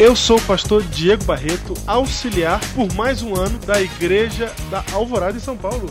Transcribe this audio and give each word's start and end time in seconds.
Eu 0.00 0.16
sou 0.16 0.38
o 0.38 0.42
pastor 0.42 0.82
Diego 0.82 1.22
Barreto, 1.22 1.72
auxiliar 1.86 2.58
por 2.74 2.92
mais 2.94 3.22
um 3.22 3.36
ano 3.36 3.60
da 3.60 3.80
Igreja 3.80 4.52
da 4.72 4.84
Alvorada 4.92 5.36
em 5.36 5.40
São 5.40 5.56
Paulo. 5.56 5.88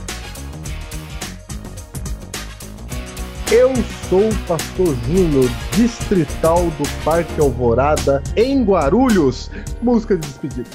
Eu 3.49 3.73
sou 4.09 4.27
o 4.27 4.35
pastor 4.45 4.93
Júnior, 5.05 5.49
distrital 5.71 6.65
do 6.71 7.03
Parque 7.05 7.39
Alvorada, 7.39 8.21
em 8.35 8.61
Guarulhos. 8.61 9.49
Música 9.81 10.17
de 10.17 10.27
despedida. 10.27 10.69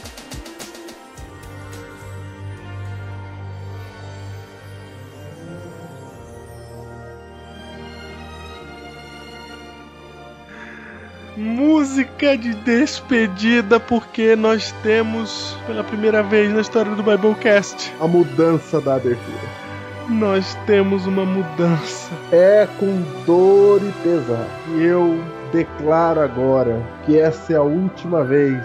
Música 11.36 12.38
de 12.38 12.54
despedida, 12.54 13.78
porque 13.78 14.34
nós 14.34 14.72
temos, 14.82 15.58
pela 15.66 15.84
primeira 15.84 16.22
vez 16.22 16.50
na 16.50 16.62
história 16.62 16.94
do 16.94 17.02
Biblecast, 17.02 17.92
A 18.00 18.08
mudança 18.08 18.80
da 18.80 18.94
abertura. 18.94 19.61
Nós 20.08 20.54
temos 20.66 21.06
uma 21.06 21.24
mudança. 21.24 22.10
É 22.30 22.66
com 22.78 23.02
dor 23.24 23.80
e 23.82 23.92
pesar. 24.02 24.46
E 24.76 24.82
eu 24.82 25.22
declaro 25.52 26.20
agora 26.20 26.82
que 27.04 27.18
essa 27.18 27.52
é 27.52 27.56
a 27.56 27.62
última 27.62 28.24
vez 28.24 28.64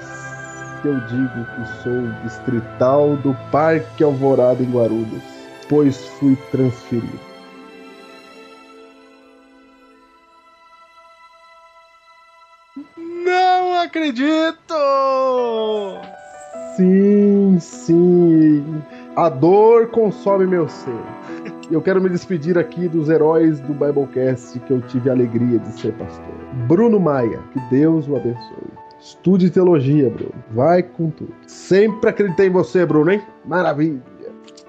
que 0.81 0.87
eu 0.87 0.99
digo 1.01 1.45
que 1.45 1.83
sou 1.83 2.07
distrital 2.23 3.15
do 3.17 3.35
Parque 3.51 4.03
Alvorada 4.03 4.61
em 4.63 4.71
Guarulhos, 4.71 5.23
pois 5.67 6.05
fui 6.19 6.35
transferido. 6.51 7.19
Não 12.95 13.81
acredito! 13.81 14.75
Sim, 16.75 17.57
sim. 17.59 18.83
A 19.17 19.29
dor 19.29 19.87
consome 19.87 20.45
meu 20.45 20.69
ser. 20.69 20.93
Eu 21.71 21.81
quero 21.81 21.99
me 21.99 22.07
despedir 22.07 22.55
aqui 22.55 22.87
dos 22.87 23.09
heróis 23.09 23.59
do 23.61 23.73
Biblecast 23.73 24.59
que 24.59 24.71
eu 24.71 24.79
tive 24.79 25.09
a 25.09 25.13
alegria 25.13 25.57
de 25.57 25.69
ser 25.69 25.91
pastor. 25.93 26.35
Bruno 26.67 26.99
Maia, 26.99 27.39
que 27.51 27.59
Deus 27.71 28.07
o 28.07 28.15
abençoe. 28.15 28.69
Estude 29.01 29.49
teologia, 29.49 30.07
Bruno. 30.07 30.35
Vai 30.51 30.83
com 30.83 31.09
tudo. 31.09 31.33
Sempre 31.47 32.11
acreditei 32.11 32.45
em 32.45 32.51
você, 32.51 32.85
Bruno, 32.85 33.09
hein? 33.09 33.23
Maravilha. 33.43 34.03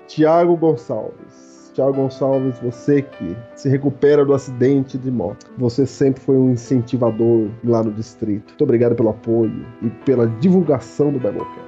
Tiago 0.06 0.56
Gonçalves. 0.56 1.70
Tiago 1.74 1.92
Gonçalves, 1.92 2.58
você 2.60 3.02
que 3.02 3.36
se 3.54 3.68
recupera 3.68 4.24
do 4.24 4.32
acidente 4.32 4.96
de 4.96 5.10
moto. 5.10 5.44
Você 5.58 5.84
sempre 5.84 6.22
foi 6.22 6.38
um 6.38 6.52
incentivador 6.52 7.48
lá 7.62 7.82
no 7.82 7.92
distrito. 7.92 8.48
Muito 8.48 8.64
obrigado 8.64 8.94
pelo 8.94 9.10
apoio 9.10 9.66
e 9.82 9.90
pela 10.06 10.26
divulgação 10.26 11.12
do 11.12 11.18
Biblecast. 11.18 11.67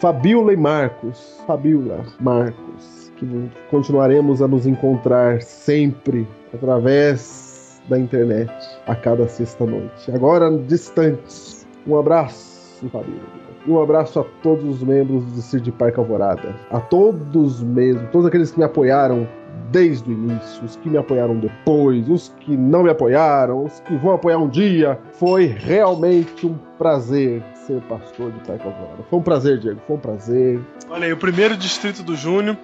Fabiola 0.00 0.54
e 0.54 0.56
Marcos. 0.56 1.42
Fabiola, 1.46 2.02
Marcos. 2.20 3.12
Que 3.16 3.50
continuaremos 3.70 4.40
a 4.40 4.48
nos 4.48 4.66
encontrar 4.66 5.42
sempre 5.42 6.26
através 6.54 7.82
da 7.86 7.98
internet 7.98 8.50
a 8.86 8.96
cada 8.96 9.28
sexta-noite. 9.28 10.10
Agora 10.10 10.50
distantes. 10.66 11.66
Um 11.86 11.98
abraço, 11.98 12.88
Fabiola. 12.88 13.20
E 13.66 13.70
um 13.70 13.82
abraço 13.82 14.20
a 14.20 14.24
todos 14.42 14.64
os 14.64 14.82
membros 14.82 15.22
do 15.22 15.60
de 15.60 15.70
Parque 15.70 15.98
Alvorada. 15.98 16.56
A 16.70 16.80
todos 16.80 17.62
mesmo, 17.62 18.08
todos 18.10 18.26
aqueles 18.26 18.50
que 18.52 18.58
me 18.58 18.64
apoiaram 18.64 19.28
desde 19.70 20.08
o 20.08 20.12
início, 20.14 20.64
os 20.64 20.76
que 20.76 20.88
me 20.88 20.96
apoiaram 20.96 21.38
depois, 21.38 22.08
os 22.08 22.30
que 22.40 22.56
não 22.56 22.84
me 22.84 22.90
apoiaram, 22.90 23.64
os 23.64 23.80
que 23.80 23.94
vão 23.96 24.14
apoiar 24.14 24.38
um 24.38 24.48
dia. 24.48 24.98
Foi 25.12 25.44
realmente 25.44 26.46
um 26.46 26.54
prazer 26.78 27.42
ser 27.70 27.80
pastor 27.82 28.32
de 28.32 28.40
Alvorada. 28.50 29.02
Foi 29.08 29.18
um 29.18 29.22
prazer, 29.22 29.58
Diego, 29.58 29.80
foi 29.86 29.96
um 29.96 30.00
prazer. 30.00 30.60
Olha 30.88 31.06
aí, 31.06 31.12
o 31.12 31.16
primeiro 31.16 31.56
distrito 31.56 32.02
do 32.02 32.16
Júnior. 32.16 32.56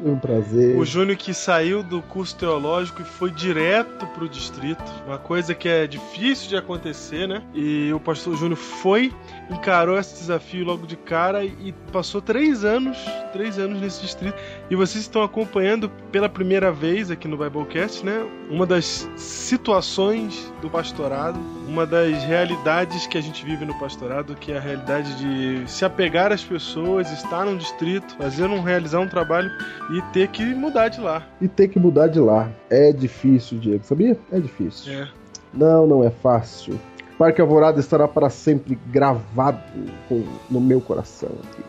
Foi 0.00 0.10
um 0.10 0.18
prazer. 0.18 0.76
O 0.76 0.84
Júnior 0.84 1.16
que 1.16 1.32
saiu 1.32 1.82
do 1.82 2.02
curso 2.02 2.36
teológico 2.36 3.02
e 3.02 3.04
foi 3.04 3.30
direto 3.30 4.06
pro 4.08 4.28
distrito. 4.28 4.84
Uma 5.06 5.18
coisa 5.18 5.54
que 5.54 5.68
é 5.68 5.86
difícil 5.86 6.48
de 6.48 6.56
acontecer, 6.56 7.26
né? 7.26 7.42
E 7.54 7.92
o 7.92 8.00
pastor 8.00 8.36
Júnior 8.36 8.56
foi, 8.56 9.12
encarou 9.50 9.98
esse 9.98 10.14
desafio 10.14 10.64
logo 10.64 10.86
de 10.86 10.96
cara 10.96 11.44
e 11.44 11.72
passou 11.92 12.20
três 12.20 12.64
anos, 12.64 12.98
três 13.32 13.58
anos 13.58 13.80
nesse 13.80 14.00
distrito. 14.00 14.36
E 14.70 14.76
vocês 14.76 15.02
estão 15.02 15.22
acompanhando 15.22 15.88
pela 16.10 16.28
primeira 16.28 16.72
vez 16.72 17.10
aqui 17.10 17.28
no 17.28 17.36
Biblecast, 17.36 18.04
né? 18.04 18.26
Uma 18.50 18.66
das 18.66 19.08
situações 19.16 20.52
do 20.60 20.68
pastorado, 20.68 21.38
uma 21.66 21.86
das 21.86 22.24
realidades 22.24 23.06
que 23.06 23.16
a 23.16 23.20
gente 23.20 23.44
vive 23.44 23.64
no 23.64 23.78
pastorado, 23.78 24.34
que 24.34 24.52
é 24.52 24.56
a 24.56 24.60
realidade 24.60 25.14
de 25.16 25.70
se 25.70 25.84
apegar 25.84 26.32
às 26.32 26.44
pessoas, 26.44 27.10
estar 27.10 27.44
num 27.44 27.56
distrito, 27.56 28.16
fazer 28.16 28.46
um, 28.46 28.62
realizar 28.62 29.00
um 29.00 29.08
trabalho 29.08 29.50
e 29.92 30.02
ter 30.12 30.28
que 30.28 30.54
mudar 30.54 30.88
de 30.88 31.00
lá. 31.00 31.22
E 31.40 31.48
ter 31.48 31.68
que 31.68 31.78
mudar 31.78 32.08
de 32.08 32.18
lá. 32.20 32.48
É 32.70 32.92
difícil, 32.92 33.58
Diego, 33.58 33.84
sabia? 33.84 34.18
É 34.32 34.38
difícil. 34.40 34.92
É. 34.92 35.08
Não, 35.52 35.86
não 35.86 36.04
é 36.04 36.10
fácil. 36.10 36.78
Parque 37.18 37.40
Alvorada 37.40 37.78
estará 37.78 38.08
para 38.08 38.28
sempre 38.28 38.78
gravado 38.90 39.60
com- 40.08 40.24
no 40.50 40.60
meu 40.60 40.80
coração. 40.80 41.28
aqui. 41.44 41.62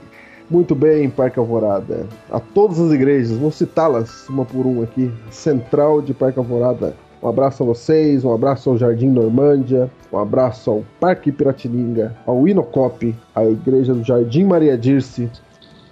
Muito 0.50 0.74
bem, 0.76 1.10
Parque 1.10 1.40
Alvorada. 1.40 2.06
A 2.32 2.40
todas 2.40 2.80
as 2.80 2.92
igrejas, 2.92 3.38
vou 3.38 3.52
citá-las 3.52 4.28
uma 4.30 4.46
por 4.46 4.66
uma 4.66 4.84
aqui. 4.84 5.12
Central 5.32 6.02
de 6.02 6.14
Parque 6.14 6.40
Alvorada. 6.40 6.96
Um 7.22 7.28
abraço 7.28 7.64
a 7.64 7.66
vocês, 7.66 8.24
um 8.24 8.32
abraço 8.34 8.70
ao 8.70 8.78
Jardim 8.78 9.08
Normândia, 9.10 9.90
um 10.14 10.18
abraço 10.20 10.70
ao 10.70 10.84
Parque 11.00 11.32
Piratininga, 11.32 12.16
ao 12.26 12.48
Inocop, 12.48 13.16
à 13.34 13.44
Igreja 13.44 13.94
do 13.96 14.04
Jardim 14.04 14.44
Maria 14.44 14.78
Dirce, 14.78 15.30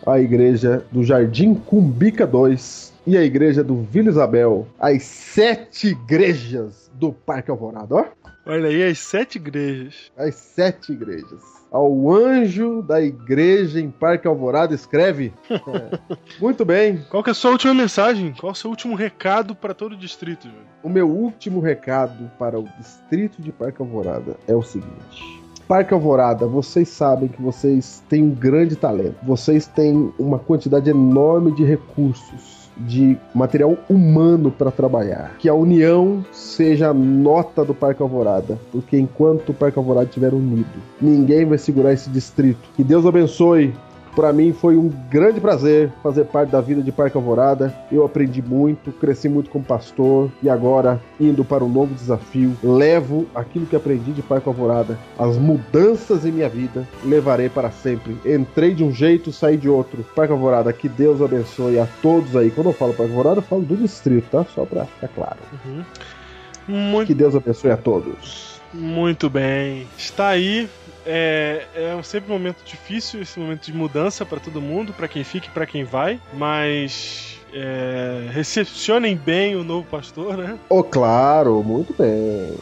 a 0.06 0.20
igreja 0.20 0.86
do 0.92 1.04
Jardim 1.04 1.54
Cumbica 1.54 2.26
2 2.26 2.94
e 3.06 3.18
a 3.18 3.24
igreja 3.24 3.64
do 3.64 3.82
Vila 3.84 4.10
Isabel. 4.10 4.68
As 4.80 5.04
sete 5.04 5.90
igrejas 5.90 6.92
do 6.94 7.12
Parque 7.12 7.52
Alvorada, 7.52 7.96
ó. 7.96 8.06
Olha 8.46 8.68
aí 8.68 8.84
as 8.84 9.00
sete 9.00 9.38
igrejas. 9.38 10.12
As 10.18 10.36
sete 10.36 10.92
igrejas. 10.92 11.42
Ao 11.72 12.12
anjo 12.12 12.84
da 12.84 13.02
igreja 13.02 13.80
em 13.80 13.90
Parque 13.90 14.28
Alvorada 14.28 14.76
escreve. 14.76 15.34
É. 15.50 16.20
Muito 16.40 16.66
bem. 16.66 17.04
Qual 17.10 17.24
que 17.24 17.30
é 17.30 17.32
a 17.32 17.34
sua 17.34 17.52
última 17.52 17.74
mensagem? 17.74 18.34
Qual 18.40 18.52
é 18.52 18.54
o 18.54 18.56
seu 18.56 18.70
último 18.70 18.96
recado 18.96 19.56
para 19.56 19.74
todo 19.74 19.94
o 19.94 19.98
distrito, 19.98 20.44
Júnior? 20.44 20.64
O 20.84 20.90
meu 20.90 21.10
último 21.10 21.60
recado 21.60 22.30
para 22.38 22.60
o 22.60 22.68
distrito 22.78 23.42
de 23.42 23.52
Parque 23.52 23.82
Alvorada 23.82 24.36
é 24.48 24.54
o 24.54 24.62
seguinte. 24.62 25.43
Parque 25.74 25.92
Alvorada, 25.92 26.46
vocês 26.46 26.88
sabem 26.88 27.28
que 27.28 27.42
vocês 27.42 28.04
têm 28.08 28.22
um 28.22 28.30
grande 28.30 28.76
talento. 28.76 29.16
Vocês 29.24 29.66
têm 29.66 30.14
uma 30.20 30.38
quantidade 30.38 30.88
enorme 30.88 31.52
de 31.52 31.64
recursos, 31.64 32.70
de 32.78 33.18
material 33.34 33.76
humano 33.90 34.52
para 34.52 34.70
trabalhar. 34.70 35.36
Que 35.40 35.50
a 35.50 35.54
união 35.56 36.24
seja 36.32 36.90
a 36.90 36.94
nota 36.94 37.66
do 37.66 37.74
Parque 37.74 38.04
Alvorada, 38.04 38.60
porque 38.72 39.00
enquanto 39.00 39.50
o 39.50 39.54
Parque 39.56 39.80
Alvorada 39.80 40.06
estiver 40.06 40.32
unido, 40.32 40.70
ninguém 41.02 41.44
vai 41.44 41.58
segurar 41.58 41.92
esse 41.92 42.08
distrito. 42.08 42.70
Que 42.76 42.84
Deus 42.84 43.04
abençoe 43.04 43.74
para 44.16 44.32
mim 44.32 44.54
foi 44.54 44.78
um 44.78 44.90
grande 45.10 45.40
prazer 45.40 45.92
fazer 46.02 46.26
parte 46.26 46.50
da 46.52 46.62
vida 46.62 46.82
de 46.82 46.92
Parque 46.92 47.18
Alvorada. 47.18 47.74
Eu 47.92 48.06
aprendi 48.06 48.42
muito, 48.42 48.92
cresci 48.92 49.28
muito 49.28 49.50
como 49.50 49.64
pastor 49.64 50.30
e 50.42 50.50
agora, 50.50 51.02
indo 51.20 51.44
para 51.44 51.64
um 51.64 51.70
novo 51.70 51.94
desafio, 51.94 52.56
levo 52.64 53.26
aquilo 53.34 53.66
que 53.66 53.76
aprendi 53.76 54.12
de 54.12 54.22
Parque 54.22 54.48
Alvorada, 54.48 54.98
as 55.18 55.38
mudanças 55.38 56.26
em 56.26 56.32
minha 56.32 56.50
vida, 56.50 56.88
levarei 57.04 57.50
para 57.50 57.72
sempre. 57.72 58.18
Entrei 58.26 58.74
de 58.74 58.84
um 58.84 58.92
jeito, 58.92 59.32
saí 59.32 59.58
de 59.58 59.70
outro. 59.70 60.04
Parque 60.16 60.32
Alvorada, 60.34 60.72
que 60.72 60.88
Deus 60.88 61.22
abençoe 61.22 61.80
a 61.80 61.88
todos 62.02 62.36
aí. 62.36 62.52
Quando 62.52 62.68
eu 62.68 62.74
falo 62.74 62.94
Parque 62.94 63.12
Alvorada, 63.12 63.40
eu 63.40 63.44
falo 63.44 63.62
do 63.62 63.76
distrito, 63.76 64.30
tá? 64.32 64.46
Só 64.54 64.66
para 64.66 64.86
ficar 64.86 65.08
claro. 65.10 65.40
Muito, 66.68 67.08
Que 67.08 67.14
Deus 67.14 67.36
abençoe 67.36 67.72
a 67.72 67.78
todos. 67.78 68.62
muito 68.74 69.30
bem. 69.30 69.86
Está 69.98 70.30
aí. 70.30 70.70
É, 71.06 71.66
é 71.76 72.04
sempre 72.04 72.32
um 72.32 72.38
momento 72.38 72.64
difícil, 72.66 73.22
esse 73.22 73.40
momento 73.40 73.66
de 73.66 73.74
mudança 73.74 74.26
para 74.26 74.40
todo 74.40 74.62
mundo, 74.62 74.94
para 74.94 75.08
quem 75.08 75.24
fica 75.24 75.48
e 75.48 75.50
para 75.50 75.66
quem 75.66 75.84
vai, 75.84 76.20
mas 76.34 77.38
é, 77.54 78.30
recepcionem 78.32 79.16
bem 79.16 79.56
o 79.56 79.64
novo 79.64 79.86
pastor, 79.90 80.38
né? 80.38 80.58
Oh, 80.70 80.84
claro, 80.84 81.62
muito 81.64 81.94
bem. 81.98 82.56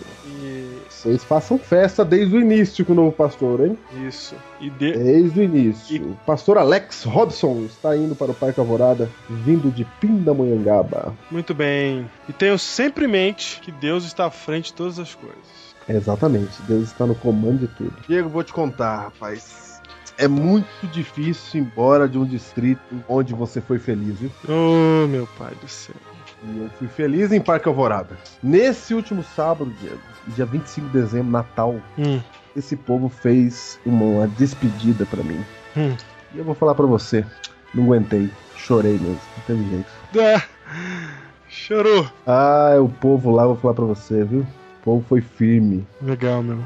E 0.44 0.78
vocês 0.90 1.24
façam 1.24 1.58
festa 1.58 2.04
desde 2.04 2.36
o 2.36 2.40
início 2.42 2.84
com 2.86 2.94
o 2.94 2.96
novo 2.96 3.12
pastor, 3.12 3.66
hein? 3.66 3.78
Isso. 4.08 4.36
E 4.60 4.70
de... 4.70 4.94
Desde 4.94 5.40
o 5.40 5.44
início. 5.44 5.96
E- 5.96 6.00
O 6.00 6.18
pastor 6.26 6.58
Alex 6.58 7.04
Robson 7.04 7.66
está 7.66 7.96
indo 7.96 8.16
para 8.16 8.32
o 8.32 8.36
Parque 8.36 8.60
Alvorada, 8.60 9.10
vindo 9.30 9.72
de 9.72 9.86
Pindamonhangaba. 10.00 11.14
Muito 11.30 11.54
bem. 11.54 12.10
E 12.28 12.34
tenham 12.34 12.58
sempre 12.58 13.06
em 13.06 13.08
mente 13.08 13.60
que 13.62 13.72
Deus 13.72 14.04
está 14.04 14.26
à 14.26 14.32
frente 14.32 14.66
de 14.68 14.74
todas 14.74 15.00
as 15.00 15.14
coisas. 15.16 15.61
Exatamente, 15.96 16.62
Deus 16.68 16.84
está 16.90 17.06
no 17.06 17.16
comando 17.16 17.60
de 17.60 17.68
tudo. 17.68 17.94
Diego, 18.08 18.30
vou 18.30 18.44
te 18.44 18.54
contar, 18.54 19.04
rapaz. 19.04 19.82
É 20.18 20.28
muito 20.28 20.68
difícil 20.92 21.62
ir 21.62 21.64
embora 21.64 22.08
de 22.08 22.18
um 22.18 22.26
distrito 22.26 22.82
onde 23.08 23.34
você 23.34 23.60
foi 23.62 23.80
feliz, 23.80 24.20
viu? 24.20 24.32
Oh, 24.48 25.08
meu 25.08 25.28
pai 25.38 25.54
do 25.62 25.68
céu. 25.68 25.96
E 26.44 26.60
eu 26.60 26.70
fui 26.78 26.88
feliz 26.88 27.32
em 27.32 27.40
Parque 27.42 27.68
Alvorada. 27.68 28.18
Nesse 28.42 28.94
último 28.94 29.24
sábado, 29.24 29.72
Diego, 29.80 30.00
dia 30.36 30.46
25 30.46 30.88
de 30.88 30.94
dezembro, 30.94 31.32
Natal, 31.32 31.76
Hum, 31.98 32.20
esse 32.56 32.76
povo 32.76 33.10
fez 33.10 33.80
uma, 33.86 34.04
uma 34.06 34.28
despedida 34.28 35.06
pra 35.06 35.24
mim. 35.24 35.44
hum. 35.78 35.96
E 36.34 36.38
eu 36.38 36.44
vou 36.44 36.56
falar 36.56 36.76
pra 36.76 36.86
você, 36.86 37.26
não 37.74 37.84
aguentei, 37.86 38.30
chorei 38.56 38.94
mesmo, 38.94 39.20
não 39.38 39.44
teve 39.48 39.70
jeito. 39.70 39.92
Ah, 40.20 40.44
chorou. 41.50 42.08
Ah, 42.26 42.76
o 42.80 42.90
povo 42.90 43.32
lá, 43.32 43.44
eu 43.44 43.50
vou 43.50 43.58
falar 43.58 43.74
pra 43.74 43.86
você, 43.86 44.24
viu? 44.24 44.46
O 44.81 44.83
povo 44.83 45.06
foi 45.07 45.22
firme. 45.22 45.86
Legal, 46.01 46.42
meu. 46.42 46.60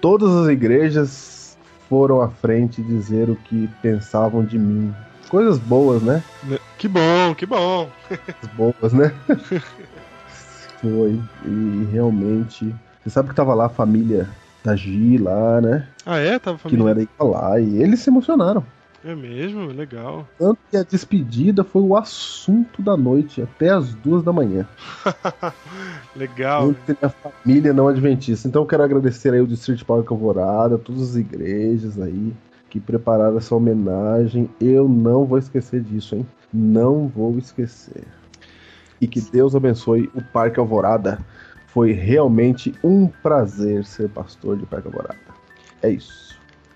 Todas 0.00 0.30
as 0.34 0.48
igrejas 0.48 1.56
foram 1.88 2.20
à 2.20 2.28
frente 2.28 2.82
dizer 2.82 3.30
o 3.30 3.36
que 3.36 3.68
pensavam 3.80 4.44
de 4.44 4.58
mim. 4.58 4.92
Coisas 5.28 5.58
boas, 5.58 6.02
né? 6.02 6.22
Que 6.78 6.86
bom, 6.88 7.34
que 7.36 7.46
bom. 7.46 7.88
Coisas 8.08 8.56
boas, 8.56 8.92
né? 8.92 9.12
Foi. 10.80 11.20
E 11.46 11.88
realmente. 11.92 12.74
Você 13.02 13.10
sabe 13.10 13.28
que 13.30 13.34
tava 13.34 13.54
lá 13.54 13.66
a 13.66 13.70
família 13.70 14.28
da 14.62 14.74
Gi 14.76 15.18
lá, 15.18 15.60
né? 15.60 15.88
Ah, 16.04 16.18
é? 16.18 16.38
Tava 16.38 16.58
Que 16.58 16.76
não 16.76 16.86
família. 16.86 17.02
era 17.02 17.08
pra 17.16 17.26
lá. 17.26 17.60
E 17.60 17.82
eles 17.82 18.00
se 18.00 18.10
emocionaram. 18.10 18.64
É 19.04 19.14
mesmo? 19.14 19.66
Legal. 19.66 20.26
Tanto 20.38 20.58
que 20.70 20.76
a 20.78 20.82
despedida 20.82 21.62
foi 21.62 21.82
o 21.82 21.94
assunto 21.94 22.80
da 22.80 22.96
noite, 22.96 23.42
até 23.42 23.68
as 23.68 23.92
duas 23.94 24.22
da 24.22 24.32
manhã. 24.32 24.66
Legal. 26.16 26.70
Entre 26.70 26.96
a 27.02 27.10
família 27.10 27.74
não 27.74 27.86
adventista. 27.86 28.48
Então 28.48 28.62
eu 28.62 28.66
quero 28.66 28.82
agradecer 28.82 29.34
aí 29.34 29.42
o 29.42 29.46
Distrito 29.46 29.84
Parque 29.84 30.10
Alvorada, 30.10 30.78
todas 30.78 31.02
as 31.10 31.16
igrejas 31.16 32.00
aí 32.00 32.32
que 32.70 32.80
prepararam 32.80 33.36
essa 33.36 33.54
homenagem. 33.54 34.48
Eu 34.58 34.88
não 34.88 35.26
vou 35.26 35.38
esquecer 35.38 35.82
disso, 35.82 36.16
hein? 36.16 36.26
Não 36.50 37.06
vou 37.06 37.36
esquecer. 37.36 38.04
E 39.00 39.06
que 39.06 39.20
Deus 39.20 39.54
abençoe 39.54 40.10
o 40.14 40.22
Parque 40.22 40.58
Alvorada. 40.58 41.18
Foi 41.66 41.92
realmente 41.92 42.74
um 42.82 43.06
prazer 43.06 43.84
ser 43.84 44.08
pastor 44.08 44.56
de 44.56 44.64
Parque 44.64 44.88
Alvorada. 44.88 45.20
É 45.82 45.90
isso. 45.90 46.33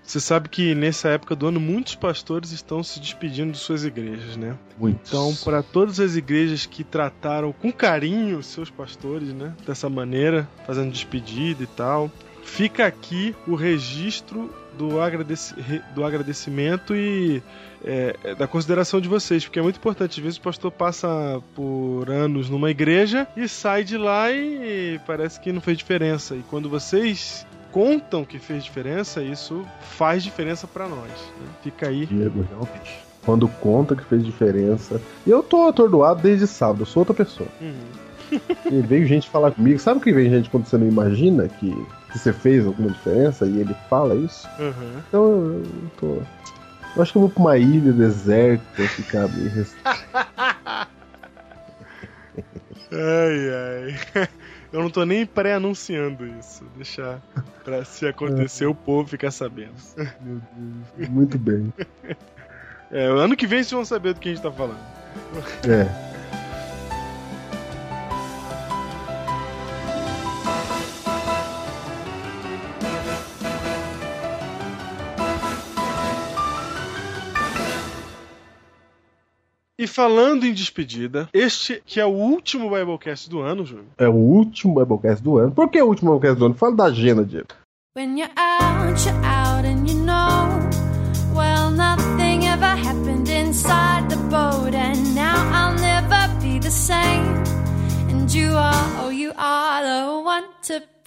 Você 0.09 0.19
sabe 0.19 0.49
que 0.49 0.73
nessa 0.73 1.09
época 1.09 1.35
do 1.35 1.45
ano 1.45 1.59
muitos 1.59 1.93
pastores 1.93 2.51
estão 2.51 2.81
se 2.81 2.99
despedindo 2.99 3.51
de 3.51 3.59
suas 3.59 3.85
igrejas, 3.85 4.35
né? 4.35 4.57
Muito. 4.75 5.01
Então, 5.07 5.35
para 5.43 5.61
todas 5.61 5.99
as 5.99 6.15
igrejas 6.15 6.65
que 6.65 6.83
trataram 6.83 7.53
com 7.53 7.71
carinho 7.71 8.41
seus 8.41 8.71
pastores, 8.71 9.31
né? 9.31 9.53
Dessa 9.67 9.87
maneira, 9.87 10.49
fazendo 10.65 10.91
despedida 10.91 11.61
e 11.61 11.67
tal, 11.67 12.11
fica 12.43 12.87
aqui 12.87 13.35
o 13.45 13.53
registro 13.53 14.51
do, 14.75 14.99
agradeci 14.99 15.53
do 15.93 16.03
agradecimento 16.03 16.95
e 16.95 17.43
é, 17.85 18.15
é, 18.23 18.33
da 18.33 18.47
consideração 18.47 18.99
de 18.99 19.07
vocês, 19.07 19.43
porque 19.43 19.59
é 19.59 19.61
muito 19.61 19.77
importante. 19.77 20.19
Às 20.19 20.23
vezes 20.23 20.39
o 20.39 20.41
pastor 20.41 20.71
passa 20.71 21.39
por 21.53 22.09
anos 22.09 22.49
numa 22.49 22.71
igreja 22.71 23.27
e 23.37 23.47
sai 23.47 23.83
de 23.83 23.95
lá 23.95 24.31
e 24.31 24.99
parece 25.05 25.39
que 25.39 25.51
não 25.51 25.61
fez 25.61 25.77
diferença. 25.77 26.35
E 26.35 26.43
quando 26.49 26.67
vocês 26.67 27.45
contam 27.71 28.25
que 28.25 28.39
fez 28.39 28.63
diferença, 28.63 29.21
isso 29.21 29.65
faz 29.81 30.23
diferença 30.23 30.67
para 30.67 30.87
nós. 30.87 31.09
né? 31.09 31.47
Fica 31.61 31.87
aí. 31.87 32.05
Diego, 32.05 32.45
realmente. 32.49 32.99
Quando 33.25 33.47
conta 33.61 33.95
que 33.95 34.03
fez 34.05 34.25
diferença. 34.25 34.99
E 35.25 35.29
eu 35.29 35.43
tô 35.43 35.67
atordoado 35.67 36.21
desde 36.21 36.47
sábado, 36.47 36.81
eu 36.81 36.85
sou 36.85 37.01
outra 37.01 37.13
pessoa. 37.13 37.49
Uhum. 37.61 38.39
E 38.71 38.81
veio 38.81 39.05
gente 39.05 39.27
falar 39.29 39.51
comigo. 39.51 39.79
Sabe 39.79 39.99
que 39.99 40.11
vem 40.13 40.29
gente 40.29 40.49
quando 40.49 40.65
você 40.65 40.77
não 40.77 40.87
imagina 40.87 41.47
que, 41.47 41.71
que 42.11 42.17
você 42.19 42.31
fez 42.31 42.65
alguma 42.65 42.89
diferença 42.89 43.45
e 43.45 43.59
ele 43.59 43.75
fala 43.89 44.15
isso? 44.15 44.47
Uhum. 44.59 45.01
Então 45.07 45.23
eu, 45.23 45.53
eu 45.63 45.91
tô. 45.99 46.07
Eu 46.95 47.01
acho 47.03 47.11
que 47.11 47.17
eu 47.17 47.21
vou 47.21 47.29
pra 47.29 47.41
uma 47.41 47.57
ilha 47.57 47.91
deserta 47.93 48.87
ficar 48.89 49.27
me 49.27 49.47
res- 49.49 49.75
Ai, 52.91 53.95
ai. 54.15 54.29
Eu 54.71 54.81
não 54.81 54.89
tô 54.89 55.03
nem 55.03 55.25
pré-anunciando 55.25 56.25
isso. 56.39 56.63
Deixar 56.75 57.19
pra 57.63 57.83
se 57.83 58.07
acontecer 58.07 58.65
o 58.67 58.75
povo 58.75 59.09
ficar 59.09 59.31
sabendo. 59.31 59.73
Meu 60.21 60.41
Deus. 60.97 61.09
Muito 61.09 61.37
bem. 61.37 61.73
É, 62.91 63.05
ano 63.05 63.37
que 63.37 63.45
vem 63.45 63.59
vocês 63.59 63.71
vão 63.71 63.85
saber 63.85 64.15
do 64.15 64.19
que 64.19 64.29
a 64.29 64.33
gente 64.33 64.41
tá 64.41 64.51
falando. 64.51 64.79
É. 65.63 66.08
E 79.79 79.87
falando 79.87 80.45
em 80.45 80.51
despedida, 80.53 81.29
este 81.33 81.81
que 81.85 82.01
é 82.01 82.05
o 82.05 82.09
último 82.09 82.69
Biblecast 82.69 83.29
do 83.29 83.39
ano, 83.39 83.65
Júnior. 83.65 83.85
É 83.97 84.09
o 84.09 84.13
último 84.13 84.77
Biblecast 84.77 85.23
do 85.23 85.37
ano. 85.37 85.53
Por 85.53 85.69
que 85.69 85.81
o 85.81 85.87
último 85.87 86.11
Biblecast 86.15 86.37
do 86.37 86.45
ano? 86.47 86.53
Fala 86.53 86.75
da 86.75 86.83
agenda, 86.83 87.23
Diego. 87.23 87.47
When 87.95 88.19
you're 88.19 88.29
out, 88.35 89.05
you're 89.05 89.25
out, 89.25 89.65
and 89.65 89.89
you 89.89 89.95
know, 90.03 90.49
well, 91.33 91.71
nothing 91.71 92.45
ever 92.45 92.75
happened 92.75 93.29
inside 93.29 94.09
the 94.09 94.17
boat, 94.29 94.75
and 94.75 95.15
now 95.15 95.37
I'll 95.53 95.79
never 95.79 96.27
be 96.41 96.59
the 96.59 96.69
same. 96.69 97.41
And 98.11 98.29
you 98.33 98.57
are, 98.57 99.05
oh, 99.05 99.11
you 99.11 99.31
are 99.37 99.81
the 99.81 100.21
one 100.21 100.43
to. 100.63 100.98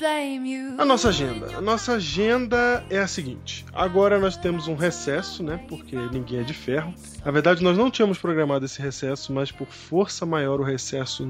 A 0.78 0.84
nossa 0.84 1.10
agenda. 1.10 1.56
A 1.56 1.60
nossa 1.60 1.92
agenda 1.92 2.84
é 2.90 2.98
a 2.98 3.06
seguinte. 3.06 3.64
Agora 3.72 4.18
nós 4.18 4.36
temos 4.36 4.66
um 4.66 4.74
recesso, 4.74 5.42
né? 5.42 5.64
Porque 5.68 5.94
ninguém 5.94 6.40
é 6.40 6.42
de 6.42 6.52
ferro. 6.52 6.92
Na 7.24 7.30
verdade, 7.30 7.62
nós 7.62 7.78
não 7.78 7.90
tínhamos 7.90 8.18
programado 8.18 8.64
esse 8.64 8.82
recesso, 8.82 9.32
mas 9.32 9.52
por 9.52 9.68
força 9.68 10.26
maior 10.26 10.60
o 10.60 10.64
recesso 10.64 11.24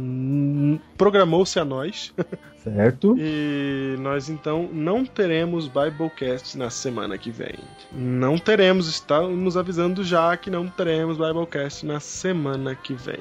programou-se 0.97 1.59
a 1.59 1.65
nós. 1.65 2.15
Certo? 2.63 3.17
E 3.19 3.97
nós 3.99 4.29
então 4.29 4.71
não 4.73 5.05
teremos 5.05 5.67
Biblecast 5.67 6.57
na 6.57 6.71
semana 6.71 7.19
que 7.19 7.29
vem. 7.29 7.59
Não 7.91 8.39
teremos, 8.39 8.87
estamos 8.87 9.57
avisando 9.57 10.05
já 10.05 10.37
que 10.37 10.49
não 10.49 10.69
teremos 10.69 11.19
Biblecast 11.19 11.85
na 11.85 11.99
semana 11.99 12.77
que 12.77 12.95
vem. 12.95 13.19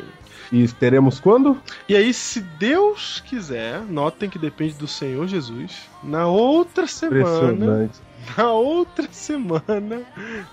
E 0.51 0.67
teremos 0.67 1.19
quando? 1.19 1.59
E 1.89 1.95
aí, 1.95 2.13
se 2.13 2.39
Deus 2.39 3.23
quiser, 3.25 3.81
notem 3.81 4.29
que 4.29 4.37
depende 4.37 4.75
do 4.75 4.87
Senhor 4.87 5.27
Jesus. 5.27 5.40
Na 6.03 6.27
outra 6.27 6.87
semana, 6.87 7.89
na 8.37 8.51
outra 8.51 9.07
semana, 9.11 10.01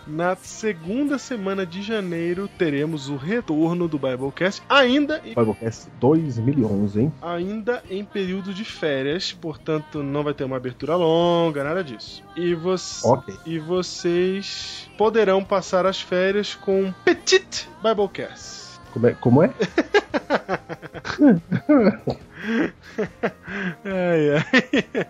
na 0.06 0.36
segunda 0.36 1.18
semana 1.18 1.66
de 1.66 1.82
janeiro, 1.82 2.48
teremos 2.58 3.08
o 3.08 3.16
retorno 3.16 3.88
do 3.88 3.98
Biblecast, 3.98 4.62
ainda 4.68 5.20
em 5.24 5.34
Biblecast 5.34 5.88
2011, 6.00 7.00
hein? 7.00 7.12
ainda 7.20 7.82
em 7.90 8.04
período 8.04 8.54
de 8.54 8.64
férias, 8.64 9.32
portanto 9.32 10.02
não 10.02 10.22
vai 10.22 10.32
ter 10.34 10.44
uma 10.44 10.56
abertura 10.56 10.96
longa, 10.96 11.62
nada 11.64 11.82
disso. 11.84 12.22
E, 12.36 12.54
você, 12.54 13.06
Ok. 13.06 13.34
e 13.44 13.58
vocês 13.58 14.88
poderão 14.96 15.44
passar 15.44 15.84
as 15.86 16.00
férias 16.00 16.54
com 16.54 16.84
um 16.84 16.92
Petit 17.04 17.68
Biblecast. 17.82 18.68
Como 18.92 19.06
é? 19.06 19.12
Como 19.12 19.42
é? 19.42 19.50
Ai, 23.84 24.36
ai. 24.36 25.06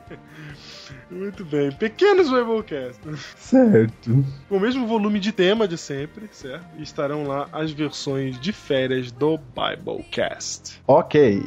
Muito 1.11 1.43
bem, 1.45 1.73
pequenos 1.73 2.31
Biblecasts. 2.31 3.35
Certo. 3.37 4.25
Com 4.49 4.57
o 4.57 4.61
mesmo 4.61 4.87
volume 4.87 5.19
de 5.19 5.33
tema 5.33 5.67
de 5.67 5.79
sempre, 5.79 6.29
certo? 6.31 6.67
E 6.77 6.83
estarão 6.83 7.27
lá 7.27 7.49
as 7.51 7.73
versões 7.73 8.39
de 8.39 8.53
férias 8.53 9.11
do 9.11 9.39
Biblecast. 9.39 10.81
Ok. 10.87 11.41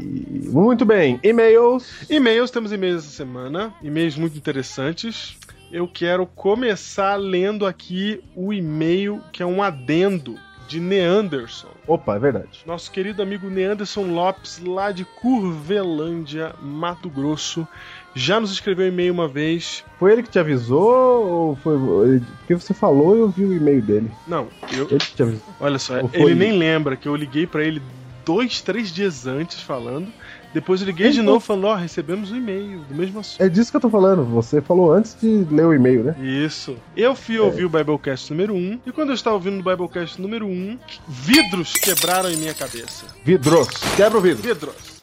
Muito 0.48 0.84
bem. 0.84 1.20
E-mails. 1.24 2.10
E-mails, 2.10 2.50
temos 2.50 2.72
e-mails 2.72 3.04
essa 3.04 3.16
semana, 3.16 3.74
e-mails 3.84 4.18
muito 4.18 4.36
interessantes. 4.36 5.38
Eu 5.72 5.88
quero 5.88 6.26
começar 6.26 7.16
lendo 7.16 7.66
aqui 7.66 8.22
o 8.36 8.52
e-mail 8.52 9.22
que 9.32 9.44
é 9.44 9.46
um 9.46 9.62
adendo 9.62 10.38
de 10.72 10.80
Neanderson. 10.80 11.68
Opa, 11.86 12.16
é 12.16 12.20
verdade. 12.20 12.64
Nosso 12.66 12.90
querido 12.92 13.22
amigo 13.22 13.50
Neanderson 13.50 14.04
Lopes, 14.14 14.62
lá 14.66 14.92
de 14.92 15.04
Curvelândia, 15.04 16.56
Mato 16.62 17.10
Grosso, 17.10 17.68
já 18.16 18.40
nos 18.40 18.52
escreveu 18.52 18.86
um 18.86 18.90
e-mail 18.90 19.14
uma 19.14 19.28
vez. 19.28 19.84
Foi 20.00 20.14
ele 20.14 20.24
que 20.24 20.30
te 20.30 20.40
avisou 20.40 21.26
ou 21.28 21.56
foi. 21.58 22.22
Porque 22.40 22.56
você 22.56 22.74
falou 22.74 23.16
e 23.16 23.20
eu 23.20 23.30
vi 23.30 23.44
o 23.44 23.54
e-mail 23.54 23.82
dele. 23.82 24.10
Não, 24.28 24.48
eu, 24.72 24.88
Ele 24.90 25.00
que 25.00 25.14
te 25.14 25.24
avisou. 25.24 25.44
olha 25.60 25.78
só, 25.78 25.98
ele 26.00 26.10
ele? 26.14 26.36
nem 26.36 26.52
lembra 26.58 26.96
que 26.96 27.08
eu 27.08 27.16
liguei 27.16 27.46
pra 27.46 27.64
ele 27.64 27.82
dois, 28.26 28.62
três 28.62 28.94
dias 28.94 29.28
antes 29.28 29.62
falando. 29.62 30.08
Depois 30.54 30.82
eu 30.82 30.88
liguei 30.88 31.12
de 31.12 31.22
novo 31.22 31.40
falando, 31.40 31.66
ó, 31.66 31.76
recebemos 31.76 32.32
um 32.32 32.36
e-mail 32.36 32.80
do 32.80 32.94
mesmo 32.94 33.20
assunto. 33.20 33.42
É 33.42 33.48
disso 33.48 33.72
que 33.72 33.78
eu 33.78 33.82
tô 33.82 33.90
falando. 33.90 34.24
Você 34.26 34.62
falou 34.62 34.92
antes 34.92 35.16
de 35.20 35.46
ler 35.50 35.66
o 35.66 35.74
e-mail, 35.74 36.04
né? 36.04 36.16
Isso. 36.22 36.76
Eu 36.96 37.16
fui 37.16 37.40
ouvir 37.40 37.66
o 37.66 37.70
Biblecast 37.70 38.32
número 38.32 38.54
1, 38.54 38.80
e 38.86 38.92
quando 38.92 39.10
eu 39.10 39.16
estava 39.16 39.36
ouvindo 39.36 39.60
o 39.60 39.64
Biblecast 39.64 40.22
número 40.22 40.46
1, 40.46 40.78
vidros 41.08 41.74
quebraram 41.74 42.30
em 42.30 42.38
minha 42.38 42.54
cabeça. 42.54 43.06
Vidros. 43.24 43.68
Quebra 43.96 44.18
o 44.18 44.22
vidro. 44.22 44.44
Vidros. 44.44 45.02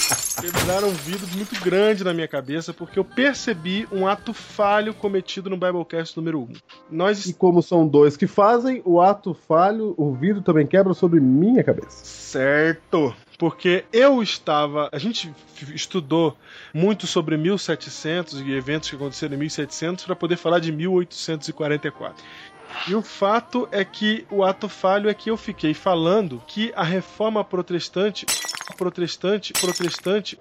Quebraram 0.40 0.88
um 0.88 0.92
vidro 0.92 1.26
muito 1.36 1.62
grande 1.62 2.02
na 2.02 2.14
minha 2.14 2.26
cabeça 2.26 2.72
porque 2.72 2.98
eu 2.98 3.04
percebi 3.04 3.86
um 3.92 4.06
ato 4.06 4.32
falho 4.32 4.94
cometido 4.94 5.50
no 5.50 5.56
Biblecast 5.56 6.16
número 6.16 6.40
1. 6.40 6.48
Nós 6.90 7.26
E 7.26 7.34
como 7.34 7.62
são 7.62 7.86
dois 7.86 8.16
que 8.16 8.26
fazem, 8.26 8.80
o 8.84 9.00
ato 9.00 9.34
falho, 9.34 9.94
o 9.96 10.12
vidro 10.14 10.42
também 10.42 10.66
quebra 10.66 10.94
sobre 10.94 11.20
minha 11.20 11.62
cabeça. 11.62 12.04
Certo. 12.04 13.14
Porque 13.40 13.84
eu 13.90 14.22
estava. 14.22 14.88
A 14.92 14.98
gente 14.98 15.34
estudou 15.74 16.36
muito 16.74 17.06
sobre 17.06 17.38
1700 17.38 18.42
e 18.42 18.52
eventos 18.52 18.90
que 18.90 18.96
aconteceram 18.96 19.34
em 19.34 19.38
1700 19.38 20.04
para 20.04 20.14
poder 20.14 20.36
falar 20.36 20.58
de 20.58 20.70
1844. 20.70 22.22
E 22.86 22.94
o 22.94 23.00
fato 23.00 23.66
é 23.72 23.82
que 23.82 24.26
o 24.30 24.44
ato 24.44 24.68
falho 24.68 25.08
é 25.08 25.14
que 25.14 25.30
eu 25.30 25.38
fiquei 25.38 25.72
falando 25.72 26.42
que 26.46 26.70
a 26.76 26.84
reforma 26.84 27.42
protestante. 27.42 28.26
Protestante, 28.76 29.54
protestante. 29.54 30.38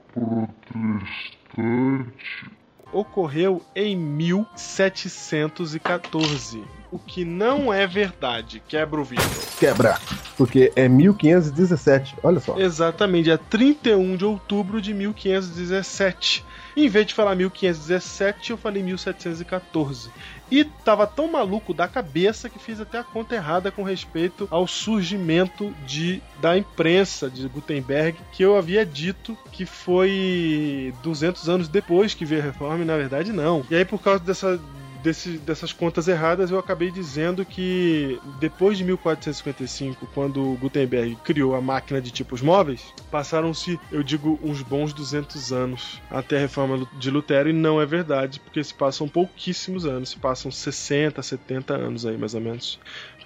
Ocorreu 2.92 3.66
em 3.74 3.96
1714. 3.96 6.79
O 6.92 6.98
que 6.98 7.24
não 7.24 7.72
é 7.72 7.86
verdade. 7.86 8.62
Quebra 8.68 9.00
o 9.00 9.04
vidro. 9.04 9.26
Quebra. 9.60 10.00
Porque 10.36 10.72
é 10.76 10.88
1517. 10.88 12.16
Olha 12.24 12.40
só. 12.40 12.58
Exatamente, 12.58 13.26
dia 13.26 13.38
31 13.38 14.16
de 14.16 14.26
outubro 14.26 14.82
de 14.82 14.94
1517. 14.94 16.44
Em 16.76 16.88
vez 16.88 17.08
de 17.08 17.14
falar 17.14 17.36
1517, 17.36 18.52
eu 18.52 18.58
falei 18.58 18.82
1714. 18.82 20.10
E 20.52 20.64
tava 20.64 21.06
tão 21.06 21.32
maluco 21.32 21.74
da 21.74 21.88
cabeça 21.88 22.50
que 22.50 22.58
fiz 22.58 22.80
até 22.80 22.98
a 22.98 23.04
conta 23.04 23.36
errada 23.36 23.72
com 23.72 23.84
respeito 23.84 24.48
ao 24.50 24.66
surgimento 24.66 25.72
de, 25.86 26.22
da 26.42 26.58
imprensa 26.58 27.30
de 27.30 27.48
Gutenberg, 27.48 28.18
que 28.32 28.44
eu 28.44 28.58
havia 28.58 28.84
dito 28.86 29.38
que 29.52 29.66
foi 29.66 30.94
200 31.04 31.50
anos 31.50 31.68
depois 31.68 32.16
que 32.16 32.26
veio 32.26 32.42
a 32.42 32.46
reforma, 32.46 32.84
e 32.84 32.88
na 32.88 32.98
verdade 32.98 33.32
não. 33.32 33.64
E 33.70 33.76
aí, 33.76 33.86
por 33.86 34.02
causa 34.02 34.24
dessa 34.24 34.60
desse- 35.04 35.38
dessas 35.40 35.72
contas 35.74 36.08
erradas, 36.08 36.52
eu 36.52 36.60
acabei 36.60 36.92
dizendo 36.92 37.46
que 37.46 38.20
depois 38.40 38.78
de 38.78 38.84
1455, 38.84 40.08
quando 40.14 40.58
Gutenberg 40.60 41.16
criou 41.24 41.56
a 41.56 41.62
máquina 41.62 42.02
de 42.02 42.12
tipos 42.12 42.42
móveis, 42.42 42.94
passaram-se, 43.12 43.80
eu 43.92 44.04
digo, 44.04 44.40
uns 44.44 44.62
bons 44.62 44.94
200 44.94 45.52
anos 45.52 46.02
até 46.10 46.38
a 46.38 46.42
reforma 46.42 46.88
de 46.94 47.10
Lutero, 47.12 47.50
e 47.50 47.54
não 47.54 47.82
é 47.82 47.86
verdade, 47.86 48.40
porque 48.40 48.64
se 48.64 48.74
passam 48.74 49.08
pouquíssimos 49.08 49.86
anos, 49.86 50.10
se 50.10 50.18
passam 50.18 50.52
60, 50.52 51.22
70 51.22 51.74
anos 51.74 52.06
aí, 52.06 52.18
mais 52.18 52.34
ou 52.34 52.42
menos. 52.42 52.80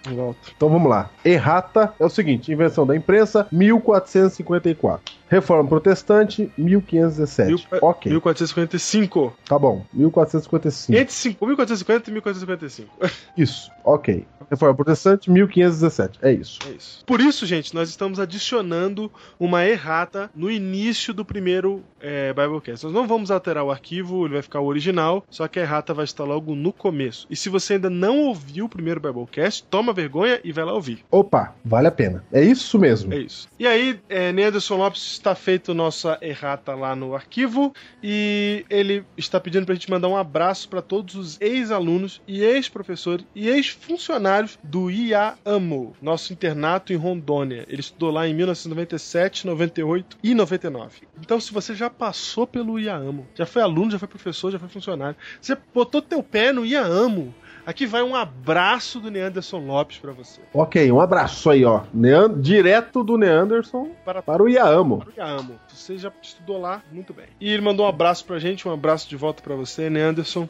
Volta. 0.05 0.51
Então 0.55 0.67
vamos 0.67 0.89
lá. 0.89 1.09
Errata 1.23 1.93
é 1.97 2.05
o 2.05 2.09
seguinte: 2.09 2.51
invenção 2.51 2.85
da 2.85 2.93
imprensa, 2.93 3.47
1454. 3.49 5.15
Reforma 5.29 5.67
protestante, 5.69 6.51
1517. 6.57 7.47
Mil- 7.71 7.79
ok, 7.81 8.11
1455. 8.11 9.35
tá 9.45 9.57
bom. 9.57 9.85
1455. 9.93 10.99
Entre 10.99 11.13
cinco- 11.13 11.45
1450 11.45 12.09
e 12.09 12.13
1455. 12.13 12.89
Isso, 13.37 13.71
ok. 13.83 14.25
Reforma 14.49 14.75
protestante, 14.75 15.31
1517. 15.31 16.19
É 16.21 16.31
isso. 16.31 16.59
É 16.67 16.71
isso. 16.71 17.03
Por 17.05 17.21
isso, 17.21 17.45
gente, 17.45 17.73
nós 17.73 17.89
estamos 17.89 18.19
adicionando 18.19 19.09
uma 19.39 19.65
errata 19.65 20.29
no 20.35 20.51
início 20.51 21.13
do 21.13 21.23
primeiro 21.25 21.81
é, 21.99 22.31
Biblecast. 22.33 22.83
Nós 22.85 22.93
não 22.93 23.07
vamos 23.07 23.31
alterar 23.31 23.63
o 23.63 23.71
arquivo, 23.71 24.25
ele 24.25 24.33
vai 24.33 24.41
ficar 24.43 24.59
o 24.59 24.65
original, 24.65 25.25
só 25.29 25.47
que 25.47 25.59
a 25.59 25.61
errata 25.63 25.93
vai 25.93 26.03
estar 26.03 26.25
logo 26.25 26.53
no 26.55 26.73
começo. 26.73 27.25
E 27.29 27.35
se 27.35 27.49
você 27.49 27.75
ainda 27.75 27.89
não 27.89 28.19
ouviu 28.19 28.65
o 28.65 28.69
primeiro 28.69 28.99
Biblecast, 28.99 29.63
toma 29.69 29.93
vergonha 29.93 30.39
e 30.43 30.51
vai 30.51 30.65
lá 30.65 30.73
ouvir. 30.73 31.03
Opa, 31.09 31.55
vale 31.63 31.87
a 31.87 31.91
pena. 31.91 32.23
É 32.31 32.43
isso 32.43 32.77
mesmo. 32.77 33.13
É 33.13 33.17
isso. 33.19 33.47
E 33.57 33.65
aí, 33.65 33.99
é, 34.09 34.31
Neanderson 34.33 34.75
Lopes 34.75 35.12
está 35.13 35.35
feito 35.35 35.73
nossa 35.73 36.17
errata 36.21 36.75
lá 36.75 36.95
no 36.95 37.15
arquivo 37.15 37.73
e 38.01 38.65
ele 38.69 39.05
está 39.17 39.39
pedindo 39.39 39.65
pra 39.65 39.75
gente 39.75 39.89
mandar 39.89 40.07
um 40.07 40.17
abraço 40.17 40.67
para 40.67 40.81
todos 40.81 41.15
os 41.15 41.41
ex-alunos 41.41 42.21
e 42.27 42.41
ex-professores 42.43 43.25
e 43.35 43.47
ex-funcionários 43.47 44.57
do 44.63 44.89
IAAMO, 44.89 45.95
nosso 46.01 46.33
internato 46.33 46.91
em 46.93 46.95
Rondônia. 46.95 47.65
Ele 47.67 47.81
estudou 47.81 48.11
lá 48.11 48.27
em 48.27 48.33
1997, 48.33 49.47
98 49.47 50.17
e 50.23 50.33
99. 50.33 51.01
Então, 51.19 51.39
se 51.39 51.53
você 51.53 51.75
já 51.75 51.89
passou 51.89 52.45
pelo 52.45 52.79
IAAMO, 52.79 53.27
já 53.35 53.45
foi 53.45 53.61
aluno, 53.61 53.91
já 53.91 53.99
foi 53.99 54.07
professor, 54.07 54.51
já 54.51 54.59
foi 54.59 54.69
funcionário, 54.69 55.15
você 55.39 55.57
botou 55.73 56.01
teu 56.01 56.21
pé 56.21 56.51
no 56.51 56.65
IAAMO, 56.65 57.33
aqui 57.65 57.85
vai 57.85 58.01
um 58.03 58.15
abraço 58.15 58.99
do 58.99 59.09
Neanderson 59.11 59.59
Lopes 59.59 59.97
para 59.97 60.11
você. 60.11 60.41
Ok, 60.53 60.91
um 60.91 60.99
abraço 60.99 61.49
aí, 61.49 61.63
ó. 61.65 61.83
Nean- 61.93 62.39
Direto 62.41 63.03
do 63.03 63.17
Neanderson 63.17 63.89
Para 64.05 64.21
para 64.21 64.41
o 64.43 64.49
Iamo. 64.49 65.05
Eu 65.15 65.25
amo. 65.25 65.59
Você 65.67 65.97
já 65.97 66.11
estudou 66.21 66.59
lá, 66.59 66.81
muito 66.91 67.13
bem. 67.13 67.25
E 67.39 67.49
ele 67.51 67.61
mandou 67.61 67.85
um 67.85 67.89
abraço 67.89 68.25
pra 68.25 68.39
gente, 68.39 68.67
um 68.67 68.71
abraço 68.73 69.09
de 69.09 69.15
volta 69.15 69.41
pra 69.43 69.55
você, 69.55 69.89
Neanderson. 69.89 70.47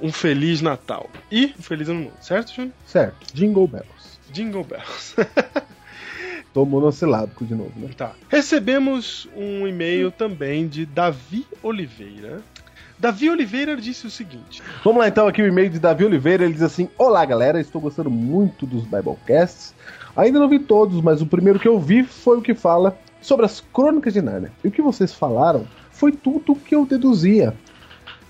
Um 0.00 0.12
Feliz 0.12 0.62
Natal. 0.62 1.10
E 1.30 1.54
um 1.58 1.62
Feliz 1.62 1.88
Ano 1.88 2.04
Novo, 2.04 2.16
certo, 2.20 2.54
Júnior? 2.54 2.72
Certo, 2.86 3.34
Jingle 3.34 3.66
Bells. 3.66 4.18
Jingle 4.30 4.62
Bells. 4.62 5.16
Tô 6.54 6.64
monossilábico 6.64 7.44
de 7.44 7.54
novo, 7.54 7.72
né? 7.76 7.90
tá. 7.96 8.12
Recebemos 8.28 9.28
um 9.36 9.66
e-mail 9.66 10.10
também 10.10 10.66
de 10.66 10.86
Davi 10.86 11.46
Oliveira. 11.62 12.40
Davi 12.98 13.30
Oliveira 13.30 13.76
disse 13.76 14.06
o 14.06 14.10
seguinte: 14.10 14.60
Vamos 14.82 15.00
lá 15.00 15.08
então 15.08 15.28
aqui 15.28 15.40
o 15.40 15.46
e-mail 15.46 15.70
de 15.70 15.78
Davi 15.78 16.04
Oliveira, 16.04 16.44
ele 16.44 16.54
diz 16.54 16.62
assim: 16.62 16.88
Olá 16.98 17.24
galera, 17.24 17.60
estou 17.60 17.80
gostando 17.80 18.10
muito 18.10 18.66
dos 18.66 18.82
Biblecasts. 18.84 19.72
Ainda 20.16 20.40
não 20.40 20.48
vi 20.48 20.58
todos, 20.58 21.00
mas 21.00 21.22
o 21.22 21.26
primeiro 21.26 21.60
que 21.60 21.68
eu 21.68 21.78
vi 21.78 22.02
foi 22.02 22.38
o 22.38 22.42
que 22.42 22.54
fala 22.54 22.98
sobre 23.20 23.46
as 23.46 23.60
crônicas 23.60 24.12
de 24.12 24.20
Nárnia. 24.20 24.52
E 24.64 24.68
o 24.68 24.70
que 24.70 24.82
vocês 24.82 25.14
falaram 25.14 25.64
foi 25.92 26.10
tudo 26.10 26.52
o 26.52 26.56
que 26.56 26.74
eu 26.74 26.84
deduzia. 26.84 27.54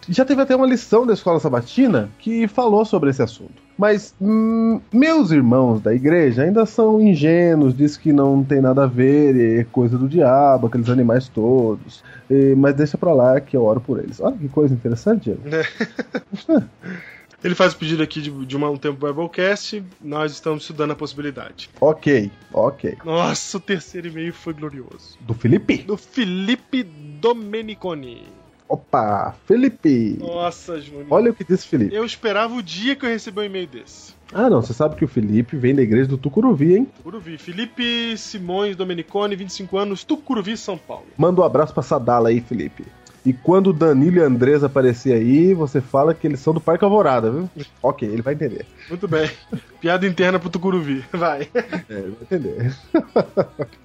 Já 0.08 0.24
teve 0.24 0.40
até 0.42 0.56
uma 0.56 0.66
lição 0.66 1.06
da 1.06 1.12
escola 1.12 1.38
sabatina 1.38 2.10
que 2.18 2.48
falou 2.48 2.84
sobre 2.84 3.10
esse 3.10 3.22
assunto. 3.22 3.52
Mas 3.76 4.14
hum, 4.20 4.80
meus 4.92 5.30
irmãos 5.30 5.80
da 5.80 5.94
igreja 5.94 6.42
ainda 6.42 6.64
são 6.66 7.00
ingênuos, 7.00 7.76
diz 7.76 7.96
que 7.96 8.12
não 8.12 8.42
tem 8.42 8.60
nada 8.60 8.84
a 8.84 8.86
ver, 8.86 9.60
é 9.60 9.64
coisa 9.64 9.96
do 9.98 10.08
diabo, 10.08 10.66
aqueles 10.66 10.88
animais 10.88 11.28
todos. 11.28 12.02
E- 12.30 12.54
mas 12.56 12.74
deixa 12.74 12.96
pra 12.98 13.12
lá 13.12 13.40
que 13.40 13.56
eu 13.56 13.64
oro 13.64 13.80
por 13.80 13.98
eles. 13.98 14.18
Olha 14.20 14.36
que 14.36 14.48
coisa 14.48 14.74
interessante, 14.74 15.24
Diego. 15.24 15.42
Ele 17.44 17.54
faz 17.54 17.72
o 17.72 17.76
pedido 17.76 18.02
aqui 18.02 18.20
de, 18.20 18.30
de 18.46 18.56
uma- 18.56 18.68
um 18.68 18.76
tempo 18.76 19.06
Biblecast. 19.06 19.84
Nós 20.02 20.32
estamos 20.32 20.62
estudando 20.64 20.90
a 20.90 20.96
possibilidade. 20.96 21.70
Ok, 21.80 22.30
ok. 22.52 22.96
Nossa, 23.04 23.58
o 23.58 23.60
terceiro 23.60 24.08
e-mail 24.08 24.32
foi 24.32 24.52
glorioso. 24.52 25.16
Do 25.20 25.34
Felipe? 25.34 25.78
Do 25.78 25.96
Felipe 25.96 26.82
Domeniconi. 26.82 28.24
Opa, 28.68 29.34
Felipe. 29.46 30.18
Nossa, 30.20 30.80
Júnior. 30.80 31.06
Olha 31.08 31.30
o 31.30 31.34
que 31.34 31.42
disse 31.42 31.66
Felipe. 31.66 31.94
Eu 31.94 32.04
esperava 32.04 32.54
o 32.54 32.62
dia 32.62 32.94
que 32.94 33.06
eu 33.06 33.10
recebi 33.10 33.40
um 33.40 33.44
e-mail 33.44 33.66
desse. 33.66 34.12
Ah, 34.32 34.50
não, 34.50 34.60
você 34.60 34.75
sabe 34.75 34.94
que 34.94 35.04
o 35.04 35.08
Felipe 35.08 35.56
vem 35.56 35.75
da 35.75 35.80
igreja 35.80 36.06
do 36.06 36.18
Tucuruvi, 36.18 36.76
hein? 36.76 36.88
Tucuruvi. 36.98 37.38
Felipe 37.38 38.14
Simões 38.18 38.76
Domeniconi, 38.76 39.34
25 39.34 39.78
anos, 39.78 40.04
Tucuruvi, 40.04 40.56
São 40.56 40.76
Paulo. 40.76 41.06
Manda 41.16 41.40
um 41.40 41.44
abraço 41.44 41.72
pra 41.72 41.82
Sadala 41.82 42.28
aí, 42.28 42.40
Felipe. 42.42 42.84
E 43.28 43.32
quando 43.35 43.66
o 43.66 43.73
Danilo 43.75 44.16
e 44.16 44.23
a 44.23 44.25
Andresa 44.25 44.68
aparecer 44.68 45.12
aí, 45.12 45.52
você 45.52 45.82
fala 45.82 46.14
que 46.14 46.26
eles 46.26 46.40
são 46.40 46.54
do 46.54 46.62
Parque 46.62 46.82
Alvorada, 46.82 47.30
viu? 47.30 47.50
Ok, 47.82 48.08
ele 48.08 48.23
vai 48.23 48.32
entender. 48.32 48.64
Muito 48.88 49.06
bem. 49.06 49.30
Piada 49.82 50.06
interna 50.06 50.38
pro 50.38 50.49
Tucuruvi. 50.49 51.04
Vai. 51.12 51.47
É, 51.90 51.94
ele 51.94 52.16
vai 52.16 52.23
entender. 52.23 52.75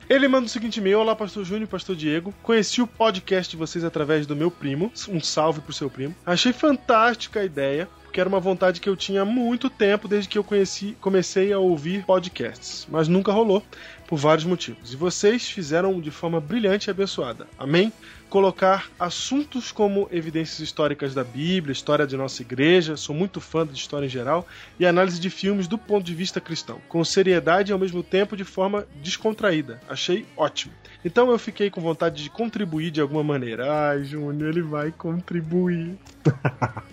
Ele 0.10 0.30
manda 0.30 0.46
o 0.46 0.50
seguinte 0.50 0.78
e-mail: 0.78 1.00
Olá, 1.00 1.14
Pastor 1.14 1.44
Júnior 1.44 1.64
e 1.64 1.68
Pastor 1.68 1.94
Diego. 1.94 2.34
Conheci 2.42 2.82
o 2.82 2.88
podcast 2.88 3.52
de 3.52 3.58
vocês 3.58 3.84
através 3.84 4.26
do 4.26 4.34
meu 4.34 4.50
primo. 4.50 4.90
Um 5.10 5.20
salve 5.20 5.60
pro 5.60 5.74
seu 5.74 5.90
primo. 5.90 6.16
Achei 6.26 6.54
fantástica 6.54 7.42
a 7.42 7.46
ideia. 7.46 7.90
Porque 8.04 8.22
era 8.22 8.30
uma 8.30 8.40
vontade 8.40 8.80
que 8.80 8.88
eu 8.88 8.96
tinha 8.96 9.24
há 9.24 9.26
muito 9.26 9.72
tempo, 9.72 10.08
desde 10.08 10.30
que 10.30 10.38
eu 10.38 10.44
conheci, 10.44 10.96
comecei 11.02 11.52
a 11.52 11.58
ouvir 11.58 12.06
podcasts. 12.06 12.88
Mas 12.88 13.08
nunca 13.08 13.32
rolou, 13.32 13.64
por 14.08 14.18
vários 14.18 14.46
motivos. 14.46 14.94
E 14.94 14.96
vocês 14.96 15.50
fizeram 15.50 16.00
de 16.00 16.12
forma 16.12 16.40
brilhante 16.40 16.88
e 16.88 16.92
abençoada. 16.92 17.48
Amém? 17.58 17.92
Colocar 18.34 18.90
assuntos 19.00 19.72
como 19.72 20.10
evidências 20.12 20.60
históricas 20.60 21.14
da 21.14 21.24
Bíblia, 21.24 21.72
história 21.72 22.08
de 22.08 22.18
nossa 22.18 22.42
igreja, 22.42 22.98
sou 22.98 23.14
muito 23.14 23.40
fã 23.40 23.64
de 23.64 23.76
história 23.76 24.08
em 24.08 24.10
geral, 24.10 24.48
e 24.80 24.88
análise 24.88 25.20
de 25.20 25.30
filmes 25.30 25.68
do 25.68 25.78
ponto 25.78 26.04
de 26.04 26.16
vista 26.16 26.42
cristão, 26.42 26.82
com 26.90 27.06
seriedade 27.06 27.72
e 27.72 27.74
ao 27.74 27.78
mesmo 27.78 28.02
tempo 28.02 28.36
de 28.36 28.44
forma 28.44 28.88
descontraída. 29.04 29.80
Achei 29.88 30.26
ótimo. 30.36 30.74
Então 31.06 31.30
eu 31.30 31.38
fiquei 31.38 31.70
com 31.70 31.80
vontade 31.80 32.24
de 32.24 32.30
contribuir 32.32 32.90
de 32.90 33.02
alguma 33.02 33.24
maneira. 33.24 33.90
Ai, 33.90 34.04
Júnior, 34.04 34.50
ele 34.50 34.64
vai 34.64 34.92
contribuir. 34.92 35.96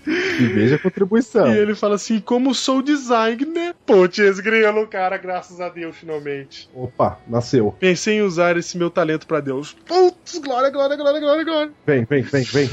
E 0.40 0.46
veja 0.46 0.76
a 0.76 0.78
contribuição. 0.78 1.54
E 1.54 1.58
ele 1.58 1.74
fala 1.74 1.94
assim: 1.96 2.18
como 2.18 2.54
sou 2.54 2.80
designer. 2.80 3.74
Putz, 3.84 4.40
grilo, 4.40 4.86
cara, 4.86 5.18
graças 5.18 5.60
a 5.60 5.68
Deus, 5.68 5.96
finalmente. 5.96 6.68
Opa, 6.74 7.18
nasceu. 7.28 7.74
Pensei 7.78 8.16
em 8.16 8.22
usar 8.22 8.56
esse 8.56 8.78
meu 8.78 8.88
talento 8.88 9.26
pra 9.26 9.40
Deus. 9.40 9.76
Putz, 9.86 10.38
glória, 10.38 10.70
glória, 10.70 10.96
glória, 10.96 11.20
glória, 11.20 11.29
glória. 11.44 11.72
Vem, 11.86 12.04
vem, 12.04 12.22
vem, 12.22 12.42
vem. 12.44 12.70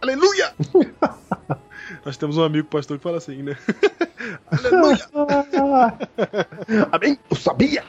Aleluia! 0.00 0.52
Nós 2.04 2.16
temos 2.16 2.36
um 2.36 2.42
amigo 2.42 2.68
pastor 2.68 2.98
que 2.98 3.02
fala 3.02 3.16
assim, 3.18 3.42
né? 3.42 3.56
Aleluia! 4.50 5.08
Amém? 6.92 7.18
Eu 7.30 7.36
sabia! 7.36 7.82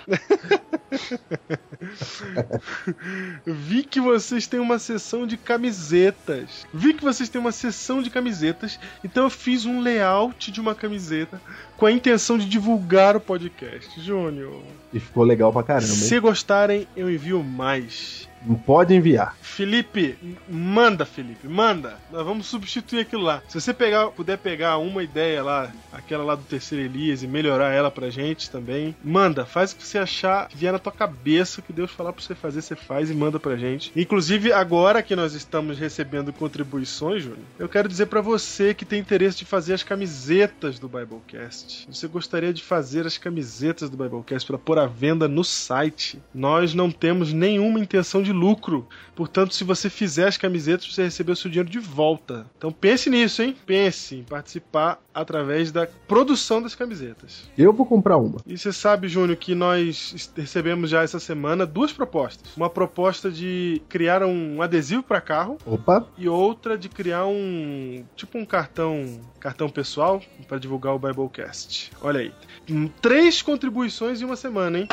Vi 3.46 3.84
que 3.84 4.00
vocês 4.00 4.48
têm 4.48 4.60
uma 4.60 4.80
sessão 4.80 5.28
de 5.28 5.36
camisetas. 5.38 6.66
Vi 6.74 6.94
que 6.94 7.04
vocês 7.04 7.30
têm 7.30 7.40
uma 7.42 7.52
sessão 7.52 8.02
de 8.02 8.10
camisetas, 8.10 8.80
então 9.04 9.26
eu 9.26 9.30
fiz 9.30 9.66
um 9.66 9.82
layout 9.82 10.52
de 10.52 10.62
uma 10.62 10.74
camiseta 10.74 11.42
com 11.78 11.86
a 11.86 11.92
intenção 11.92 12.38
de 12.38 12.48
divulgar 12.48 13.16
o 13.16 13.20
podcast. 13.22 14.00
Júnior, 14.02 14.64
E 14.94 15.00
ficou 15.00 15.24
legal 15.24 15.52
pra 15.52 15.64
caramba, 15.64 15.88
hein? 15.88 15.94
se 15.94 16.20
gostarem, 16.20 16.88
eu 16.96 17.10
envio 17.12 17.44
mais. 17.44 18.29
Pode 18.66 18.94
enviar. 18.94 19.36
Felipe, 19.42 20.18
manda, 20.48 21.06
Felipe, 21.06 21.48
manda. 21.48 21.98
Nós 22.12 22.26
vamos 22.26 22.48
substituir 22.48 23.02
aquilo 23.02 23.24
lá. 23.24 23.42
Se 23.48 23.60
você 23.60 23.74
pegar, 23.74 24.08
puder 24.08 24.38
pegar 24.38 24.78
uma 24.78 25.04
ideia 25.04 25.44
lá, 25.44 25.72
aquela 25.92 26.24
lá 26.24 26.36
do 26.36 26.44
terceiro 26.44 26.84
Elias, 26.86 27.24
e 27.24 27.28
melhorar 27.28 27.72
ela 27.72 27.92
pra 27.92 28.10
gente 28.10 28.50
também, 28.50 28.96
manda. 29.04 29.46
Faz 29.46 29.72
o 29.72 29.76
que 29.76 29.86
você 29.86 29.98
achar 29.98 30.48
que 30.48 30.58
vier 30.58 30.72
na 30.72 30.80
tua 30.80 30.92
cabeça, 30.92 31.62
que 31.62 31.74
Deus 31.74 31.92
falar 31.92 32.14
pra 32.14 32.24
você 32.24 32.36
fazer, 32.36 32.62
você 32.62 32.76
faz 32.76 33.10
e 33.10 33.14
manda 33.14 33.40
pra 33.40 33.58
gente. 33.58 33.92
Inclusive, 33.96 34.52
agora 34.52 35.04
que 35.04 35.16
nós 35.16 35.34
estamos 35.34 35.78
recebendo 35.78 36.32
contribuições, 36.32 37.24
Júnior, 37.24 37.40
eu 37.58 37.70
quero 37.70 37.90
dizer 37.90 38.06
pra 38.06 38.22
você 38.22 38.74
que 38.74 38.86
tem 38.86 39.00
interesse 39.00 39.40
de 39.40 39.46
fazer 39.46 39.74
as 39.74 39.84
camisetas 39.84 40.80
do 40.80 40.88
Biblecast. 40.88 41.88
Você 41.92 42.08
gostaria 42.08 42.54
de 42.54 42.64
fazer 42.64 43.06
as 43.06 43.18
camisetas 43.18 43.90
do 43.90 43.98
Biblecast 43.98 44.48
para 44.48 44.58
pôr 44.58 44.80
à 44.80 44.86
venda 44.86 45.28
no 45.28 45.44
site. 45.44 46.22
Nós 46.34 46.74
não 46.74 46.90
temos 46.92 47.34
nenhuma 47.34 47.80
intenção 47.80 48.22
de 48.22 48.29
lucro. 48.32 48.88
Portanto, 49.16 49.54
se 49.54 49.64
você 49.64 49.90
fizer 49.90 50.28
as 50.28 50.38
camisetas, 50.38 50.94
você 50.94 51.04
recebe 51.04 51.32
o 51.32 51.36
seu 51.36 51.50
dinheiro 51.50 51.70
de 51.70 51.80
volta. 51.80 52.46
Então 52.58 52.72
pense 52.72 53.10
nisso, 53.10 53.42
hein? 53.42 53.56
Pense 53.66 54.16
em 54.16 54.24
participar 54.24 55.00
através 55.14 55.72
da 55.72 55.88
produção 56.08 56.62
das 56.62 56.76
camisetas. 56.76 57.50
Eu 57.58 57.74
vou 57.74 57.86
comprar 57.86 58.18
uma. 58.18 58.38
E 58.48 58.58
você 58.58 58.72
sabe, 58.72 59.08
Júnior, 59.08 59.38
que 59.38 59.54
nós 59.54 60.32
recebemos 60.36 60.90
já 60.90 61.04
essa 61.04 61.20
semana 61.20 61.66
duas 61.66 61.92
propostas. 61.92 62.56
Uma 62.56 62.70
proposta 62.70 63.30
de 63.32 63.82
criar 63.90 64.24
um 64.24 64.62
adesivo 64.62 65.04
para 65.04 65.20
carro 65.20 65.58
Opa, 65.66 66.08
e 66.18 66.28
outra 66.30 66.78
de 66.78 66.88
criar 66.90 67.26
um 67.26 68.04
tipo 68.16 68.38
um 68.38 68.46
cartão 68.46 69.20
cartão 69.40 69.70
pessoal 69.70 70.22
para 70.48 70.58
divulgar 70.58 70.94
o 70.94 71.00
Biblecast. 71.00 71.92
Olha 72.02 72.22
aí, 72.22 72.32
Hum, 72.70 72.88
três 73.02 73.42
contribuições 73.42 74.22
em 74.22 74.26
uma 74.26 74.36
semana, 74.36 74.80
hein? 74.80 74.88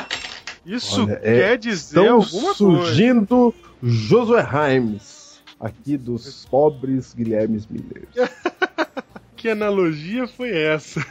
Isso 0.67 1.05
Olha, 1.05 1.21
é- 1.23 1.41
quer 1.41 1.59
dizer 1.59 2.01
estão 2.01 2.15
alguma 2.17 2.55
coisa. 2.55 2.55
surgindo 2.57 3.55
Josué 3.83 4.45
Himes. 4.77 5.41
Aqui 5.59 5.97
dos 5.97 6.45
pobres 6.51 7.15
Guilherme 7.15 7.63
Miller. 7.71 8.09
Que 9.37 9.51
analogia 9.51 10.27
foi 10.27 10.51
essa? 10.51 11.05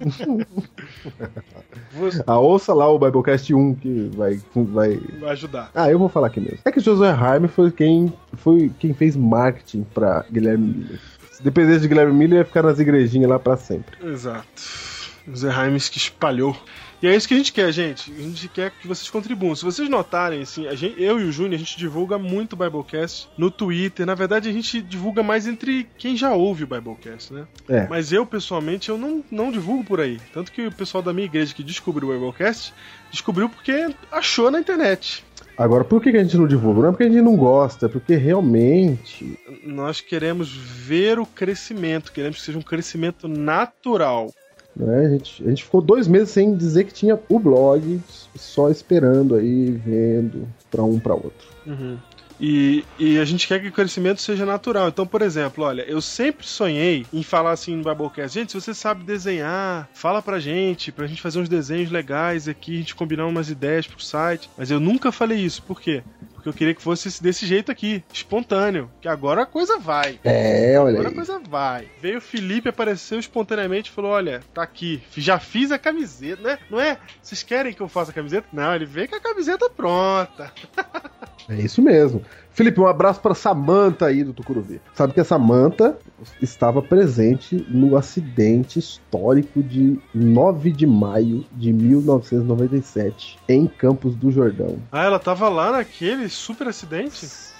Ah, 2.26 2.38
ouça 2.38 2.74
lá 2.74 2.88
o 2.88 2.98
Biblecast 2.98 3.54
1 3.54 3.74
que 3.76 4.10
vai, 4.14 4.40
vai. 4.54 4.96
vai 5.20 5.30
ajudar. 5.30 5.70
Ah, 5.74 5.90
eu 5.90 5.98
vou 5.98 6.08
falar 6.08 6.26
aqui 6.26 6.40
mesmo. 6.40 6.58
É 6.64 6.72
que 6.72 6.80
Josué 6.80 7.10
Haim 7.12 7.46
foi 7.46 7.70
quem, 7.70 8.12
foi 8.34 8.70
quem 8.78 8.92
fez 8.92 9.16
marketing 9.16 9.84
pra 9.94 10.24
Guilherme 10.30 10.66
Miller. 10.74 11.00
Se 11.30 11.42
dependesse 11.42 11.82
de 11.82 11.88
Guilherme 11.88 12.12
Miller, 12.12 12.38
ia 12.40 12.44
ficar 12.44 12.62
nas 12.62 12.78
igrejinhas 12.80 13.30
lá 13.30 13.38
pra 13.38 13.56
sempre. 13.56 13.96
Exato. 14.06 14.62
O 15.28 15.36
Zé 15.36 15.48
Raimes 15.50 15.88
que 15.88 15.98
espalhou. 15.98 16.56
E 17.04 17.06
é 17.06 17.14
isso 17.14 17.28
que 17.28 17.34
a 17.34 17.36
gente 17.36 17.52
quer, 17.52 17.70
gente. 17.70 18.10
A 18.10 18.22
gente 18.22 18.48
quer 18.48 18.70
que 18.70 18.88
vocês 18.88 19.10
contribuam. 19.10 19.54
Se 19.54 19.62
vocês 19.62 19.90
notarem, 19.90 20.40
assim, 20.40 20.66
a 20.66 20.74
gente, 20.74 21.02
eu 21.02 21.20
e 21.20 21.24
o 21.24 21.30
Júnior, 21.30 21.56
a 21.56 21.58
gente 21.58 21.76
divulga 21.76 22.16
muito 22.16 22.54
o 22.54 22.56
Biblecast 22.56 23.28
no 23.36 23.50
Twitter. 23.50 24.06
Na 24.06 24.14
verdade, 24.14 24.48
a 24.48 24.52
gente 24.54 24.80
divulga 24.80 25.22
mais 25.22 25.46
entre 25.46 25.86
quem 25.98 26.16
já 26.16 26.32
ouve 26.32 26.64
o 26.64 26.66
Biblecast, 26.66 27.34
né? 27.34 27.46
É. 27.68 27.86
Mas 27.88 28.10
eu, 28.10 28.24
pessoalmente, 28.24 28.88
eu 28.88 28.96
não, 28.96 29.22
não 29.30 29.52
divulgo 29.52 29.84
por 29.84 30.00
aí. 30.00 30.18
Tanto 30.32 30.50
que 30.50 30.66
o 30.66 30.72
pessoal 30.72 31.02
da 31.02 31.12
minha 31.12 31.26
igreja 31.26 31.54
que 31.54 31.62
descobriu 31.62 32.08
o 32.08 32.12
Biblecast, 32.14 32.72
descobriu 33.10 33.50
porque 33.50 33.94
achou 34.10 34.50
na 34.50 34.58
internet. 34.58 35.22
Agora, 35.58 35.84
por 35.84 36.00
que 36.00 36.10
que 36.10 36.16
a 36.16 36.22
gente 36.22 36.38
não 36.38 36.46
divulga? 36.46 36.80
Não 36.80 36.88
é 36.88 36.92
porque 36.92 37.04
a 37.04 37.10
gente 37.10 37.22
não 37.22 37.36
gosta, 37.36 37.84
é 37.84 37.88
porque 37.90 38.16
realmente. 38.16 39.38
Nós 39.62 40.00
queremos 40.00 40.56
ver 40.56 41.18
o 41.18 41.26
crescimento, 41.26 42.12
queremos 42.12 42.38
que 42.38 42.46
seja 42.46 42.58
um 42.58 42.62
crescimento 42.62 43.28
natural. 43.28 44.32
Né, 44.76 45.06
a, 45.06 45.08
gente, 45.10 45.44
a 45.44 45.48
gente 45.48 45.64
ficou 45.64 45.80
dois 45.80 46.08
meses 46.08 46.30
sem 46.30 46.56
dizer 46.56 46.84
que 46.84 46.92
tinha 46.92 47.18
o 47.28 47.38
blog, 47.38 48.00
só 48.34 48.70
esperando 48.70 49.36
aí, 49.36 49.70
vendo 49.70 50.48
pra 50.70 50.82
um 50.82 50.98
pra 50.98 51.14
outro. 51.14 51.48
Uhum. 51.66 51.96
E, 52.40 52.84
e 52.98 53.18
a 53.18 53.24
gente 53.24 53.46
quer 53.46 53.60
que 53.60 53.68
o 53.68 53.72
crescimento 53.72 54.20
seja 54.20 54.44
natural. 54.44 54.88
Então, 54.88 55.06
por 55.06 55.22
exemplo, 55.22 55.64
olha, 55.64 55.82
eu 55.82 56.00
sempre 56.00 56.46
sonhei 56.46 57.06
em 57.12 57.22
falar 57.22 57.52
assim 57.52 57.76
no 57.76 57.84
Biblecast: 57.84 58.38
gente, 58.38 58.52
se 58.52 58.60
você 58.60 58.74
sabe 58.74 59.04
desenhar, 59.04 59.88
fala 59.94 60.20
pra 60.20 60.40
gente, 60.40 60.90
pra 60.90 61.06
gente 61.06 61.22
fazer 61.22 61.38
uns 61.38 61.48
desenhos 61.48 61.90
legais 61.90 62.48
aqui, 62.48 62.76
a 62.76 62.78
gente 62.80 62.94
combinar 62.94 63.26
umas 63.26 63.50
ideias 63.50 63.86
pro 63.86 64.02
site. 64.02 64.50
Mas 64.58 64.70
eu 64.70 64.80
nunca 64.80 65.12
falei 65.12 65.38
isso. 65.38 65.62
Por 65.62 65.80
quê? 65.80 66.02
Porque 66.44 66.50
eu 66.50 66.52
queria 66.58 66.74
que 66.74 66.82
fosse 66.82 67.22
desse 67.22 67.46
jeito 67.46 67.72
aqui, 67.72 68.04
espontâneo. 68.12 68.90
Que 69.00 69.08
agora 69.08 69.44
a 69.44 69.46
coisa 69.46 69.78
vai. 69.78 70.20
É, 70.22 70.78
olha 70.78 70.90
Agora 70.92 71.08
a 71.08 71.10
aí. 71.10 71.14
coisa 71.14 71.38
vai. 71.38 71.88
Veio 72.02 72.18
o 72.18 72.20
Felipe, 72.20 72.68
apareceu 72.68 73.18
espontaneamente 73.18 73.90
e 73.90 73.94
falou: 73.94 74.10
Olha, 74.10 74.42
tá 74.52 74.62
aqui, 74.62 75.02
já 75.16 75.38
fiz 75.38 75.72
a 75.72 75.78
camiseta, 75.78 76.42
né? 76.42 76.58
Não 76.68 76.78
é? 76.78 76.98
Vocês 77.22 77.42
querem 77.42 77.72
que 77.72 77.80
eu 77.80 77.88
faça 77.88 78.10
a 78.10 78.14
camiseta? 78.14 78.46
Não, 78.52 78.74
ele 78.74 78.84
veio 78.84 79.08
com 79.08 79.16
a 79.16 79.20
camiseta 79.20 79.70
pronta. 79.70 80.52
É 81.46 81.56
isso 81.56 81.82
mesmo. 81.82 82.24
Felipe, 82.54 82.80
um 82.80 82.86
abraço 82.86 83.20
pra 83.20 83.34
Samanta 83.34 84.06
aí 84.06 84.22
do 84.22 84.32
Tucuruvi. 84.32 84.80
Sabe 84.94 85.12
que 85.12 85.20
a 85.20 85.24
Samanta 85.24 85.98
estava 86.40 86.80
presente 86.80 87.66
no 87.68 87.96
acidente 87.96 88.78
histórico 88.78 89.60
de 89.60 89.98
9 90.14 90.70
de 90.70 90.86
maio 90.86 91.44
de 91.52 91.72
1997 91.72 93.38
em 93.48 93.66
Campos 93.66 94.14
do 94.14 94.30
Jordão. 94.30 94.78
Ah, 94.92 95.02
ela 95.02 95.18
tava 95.18 95.48
lá 95.48 95.72
naquele 95.72 96.28
super 96.28 96.68
acidente? 96.68 97.53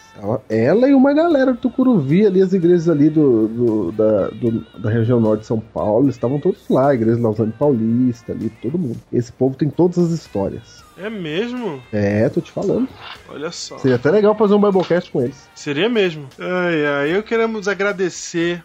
Ela, 0.48 0.88
e 0.88 0.94
uma 0.94 1.12
galera 1.12 1.53
do 1.53 1.59
Tucuruvi 1.59 2.27
ali, 2.27 2.40
as 2.40 2.53
igrejas 2.53 2.88
ali 2.88 3.11
do, 3.11 3.48
do- 3.48 3.92
da, 3.92 4.29
do- 4.29 4.64
da 4.79 4.88
região 4.90 5.18
norte 5.20 5.40
de 5.40 5.46
São 5.46 5.59
Paulo, 5.59 6.05
eles 6.05 6.14
estavam 6.14 6.38
todos 6.38 6.68
lá, 6.68 6.90
a 6.90 6.94
igreja 6.94 7.20
Lausanne 7.20 7.53
Paulista 7.59 8.33
ali, 8.33 8.48
todo 8.62 8.79
mundo. 8.79 8.96
Esse 9.12 9.33
povo 9.33 9.57
tem 9.57 9.68
todas 9.68 9.98
as 9.98 10.11
histórias. 10.11 10.85
É 10.96 11.11
mesmo? 11.11 11.83
É, 11.92 12.29
tô 12.29 12.40
te 12.40 12.53
falando. 12.53 12.88
Olha 13.29 13.50
só. 13.50 13.77
Seria 13.79 13.96
até 13.96 14.11
legal 14.11 14.37
fazer 14.37 14.55
um 14.55 14.61
Biblecast 14.61 15.11
com 15.11 15.20
eles. 15.22 15.48
Seria 15.55 15.88
mesmo. 15.88 16.29
Ai, 16.38 16.87
ai, 16.87 17.16
eu 17.16 17.22
queremos 17.22 17.66
agradecer 17.66 18.62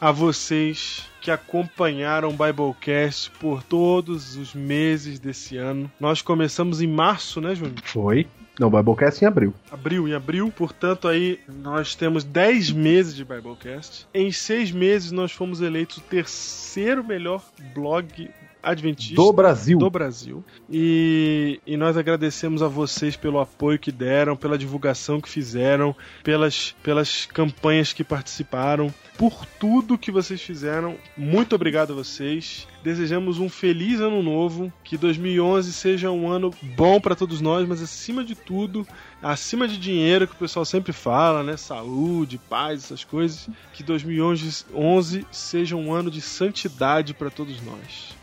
a 0.00 0.12
vocês 0.12 1.04
que 1.20 1.30
acompanharam 1.30 2.28
o 2.28 2.32
Biblecast 2.32 3.32
por 3.40 3.62
todos 3.64 4.36
os 4.36 4.54
meses 4.54 5.18
desse 5.18 5.56
ano. 5.56 5.90
Nós 5.98 6.22
começamos 6.22 6.80
em 6.80 6.86
março, 6.86 7.40
né, 7.40 7.54
Júnior? 7.56 7.74
Foi? 7.82 8.26
Não, 8.58 8.70
Biblecast 8.70 9.22
em 9.22 9.28
abril. 9.28 9.54
Abril, 9.70 10.08
em 10.08 10.14
abril. 10.14 10.52
Portanto, 10.54 11.08
aí 11.08 11.40
nós 11.46 11.94
temos 11.94 12.24
10 12.24 12.72
meses 12.72 13.14
de 13.14 13.24
Biblecast. 13.24 14.06
Em 14.14 14.32
seis 14.32 14.70
meses 14.70 15.12
nós 15.12 15.32
fomos 15.32 15.60
eleitos 15.60 15.98
o 15.98 16.00
terceiro 16.00 17.04
melhor 17.04 17.42
blog 17.74 18.30
adventista 18.62 19.14
Do 19.14 19.32
Brasil. 19.32 19.78
do 19.78 19.90
Brasil. 19.90 20.44
E, 20.68 21.60
e 21.66 21.76
nós 21.76 21.96
agradecemos 21.96 22.62
a 22.62 22.68
vocês 22.68 23.14
pelo 23.14 23.38
apoio 23.38 23.78
que 23.78 23.92
deram, 23.92 24.36
pela 24.36 24.58
divulgação 24.58 25.20
que 25.20 25.28
fizeram, 25.28 25.94
pelas, 26.24 26.74
pelas 26.82 27.26
campanhas 27.26 27.92
que 27.92 28.02
participaram, 28.02 28.92
por 29.18 29.46
tudo 29.58 29.98
que 29.98 30.10
vocês 30.10 30.40
fizeram. 30.40 30.96
Muito 31.16 31.54
obrigado 31.54 31.92
a 31.92 31.96
vocês. 31.96 32.66
Desejamos 32.82 33.38
um 33.38 33.48
feliz 33.48 34.00
ano 34.00 34.22
novo, 34.22 34.72
que 34.84 34.96
2011 34.96 35.72
seja 35.72 36.10
um 36.10 36.28
ano 36.28 36.52
bom 36.76 37.00
para 37.00 37.16
todos 37.16 37.40
nós, 37.40 37.66
mas 37.66 37.82
acima 37.82 38.24
de 38.24 38.34
tudo, 38.34 38.86
acima 39.22 39.66
de 39.66 39.78
dinheiro 39.78 40.26
que 40.26 40.34
o 40.34 40.38
pessoal 40.38 40.64
sempre 40.64 40.92
fala, 40.92 41.42
né? 41.42 41.56
Saúde, 41.56 42.38
paz, 42.48 42.84
essas 42.84 43.04
coisas, 43.04 43.48
que 43.72 43.82
2011 43.82 45.26
seja 45.30 45.76
um 45.76 45.92
ano 45.92 46.10
de 46.10 46.20
santidade 46.20 47.14
para 47.14 47.30
todos 47.30 47.60
nós. 47.62 48.14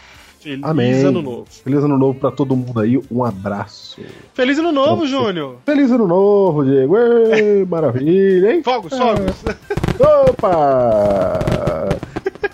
Feliz 0.44 0.62
Amém. 0.62 1.06
ano 1.06 1.22
novo. 1.22 1.46
Feliz 1.50 1.84
ano 1.84 1.98
novo 1.98 2.20
pra 2.20 2.30
todo 2.30 2.54
mundo 2.54 2.78
aí. 2.82 3.02
Um 3.10 3.24
abraço. 3.24 4.02
Feliz 4.34 4.60
ano 4.60 4.74
novo. 4.74 5.08
Júnior! 5.08 5.56
Feliz 5.66 5.90
ano 5.90 6.06
novo, 6.06 6.66
Diego. 6.66 6.98
Ê, 6.98 7.64
maravilha, 7.66 8.54
hein? 8.54 8.62
Fogos, 8.62 8.98
fogos! 8.98 9.44
Opa! 10.30 11.40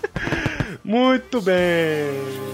Muito 0.84 1.40
bem! 1.42 2.49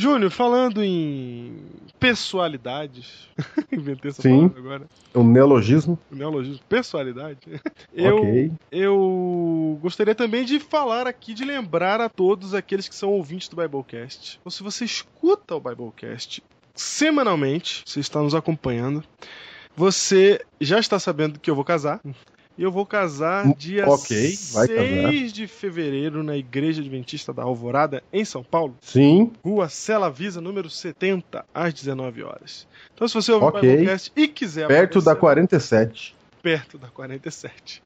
Júnior, 0.00 0.30
falando 0.30 0.82
em 0.82 1.58
pessoalidades, 1.98 3.28
inventei 3.70 4.10
essa 4.10 4.22
Sim. 4.22 4.48
palavra 4.48 4.58
agora, 4.58 4.86
Um 5.14 5.24
neologismo. 5.30 5.98
o 6.10 6.14
neologismo, 6.14 6.62
pessoalidade, 6.66 7.38
eu, 7.92 8.16
Ok. 8.16 8.52
eu 8.72 9.78
gostaria 9.82 10.14
também 10.14 10.46
de 10.46 10.58
falar 10.58 11.06
aqui, 11.06 11.34
de 11.34 11.44
lembrar 11.44 12.00
a 12.00 12.08
todos 12.08 12.54
aqueles 12.54 12.88
que 12.88 12.94
são 12.94 13.10
ouvintes 13.10 13.48
do 13.50 13.56
Biblecast. 13.56 14.38
Então, 14.40 14.50
se 14.50 14.62
você 14.62 14.86
escuta 14.86 15.54
o 15.54 15.60
Biblecast 15.60 16.42
semanalmente, 16.74 17.82
você 17.84 18.00
está 18.00 18.22
nos 18.22 18.34
acompanhando, 18.34 19.04
você 19.76 20.40
já 20.58 20.78
está 20.78 20.98
sabendo 20.98 21.38
que 21.38 21.50
eu 21.50 21.54
vou 21.54 21.64
casar. 21.64 22.00
E 22.60 22.62
eu 22.62 22.70
vou 22.70 22.84
casar 22.84 23.46
Hum, 23.46 23.54
dia 23.56 23.88
ok, 23.88 24.36
vai 24.52 24.66
6 24.66 24.68
casar. 24.68 25.12
de 25.32 25.46
fevereiro 25.46 26.22
na 26.22 26.36
Igreja 26.36 26.82
Adventista 26.82 27.32
da 27.32 27.42
Alvorada, 27.42 28.02
em 28.12 28.22
São 28.22 28.44
Paulo. 28.44 28.76
Sim. 28.82 29.32
Rua 29.42 29.70
Cela 29.70 30.10
Visa, 30.10 30.42
número 30.42 30.68
70, 30.68 31.42
às 31.54 31.72
19 31.72 32.22
horas. 32.22 32.68
Então, 32.94 33.08
se 33.08 33.14
você 33.14 33.32
ouvir 33.32 33.46
Ok. 33.46 33.60
o 33.60 33.62
Biblecast 33.62 34.12
e 34.14 34.28
quiser 34.28 34.68
Perto 34.68 35.00
da 35.00 35.12
aparecer- 35.12 35.20
47. 35.20 36.14
perto 36.42 36.76
da 36.76 36.88
47. 36.88 37.82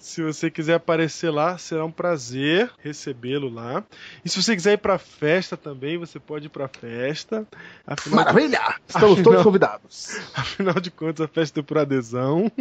Se 0.00 0.22
você 0.22 0.50
quiser 0.50 0.74
aparecer 0.74 1.28
lá, 1.30 1.58
será 1.58 1.84
um 1.84 1.90
prazer 1.90 2.70
recebê-lo 2.82 3.50
lá. 3.50 3.84
E 4.24 4.30
se 4.30 4.42
você 4.42 4.56
quiser 4.56 4.72
ir 4.72 4.78
pra 4.78 4.96
festa 4.98 5.58
também, 5.58 5.98
você 5.98 6.18
pode 6.18 6.46
ir 6.46 6.48
pra 6.48 6.68
festa. 6.68 7.46
Afinal, 7.86 8.20
de, 8.20 8.24
Maravilha! 8.24 8.74
Estamos 8.88 9.12
Afinal- 9.18 9.22
todos 9.24 9.42
convidados. 9.44 10.16
afinal 10.34 10.74
de 10.80 10.90
contas, 10.90 11.24
a 11.26 11.28
festa 11.28 11.60
é 11.60 11.62
por 11.62 11.76
adesão. 11.78 12.50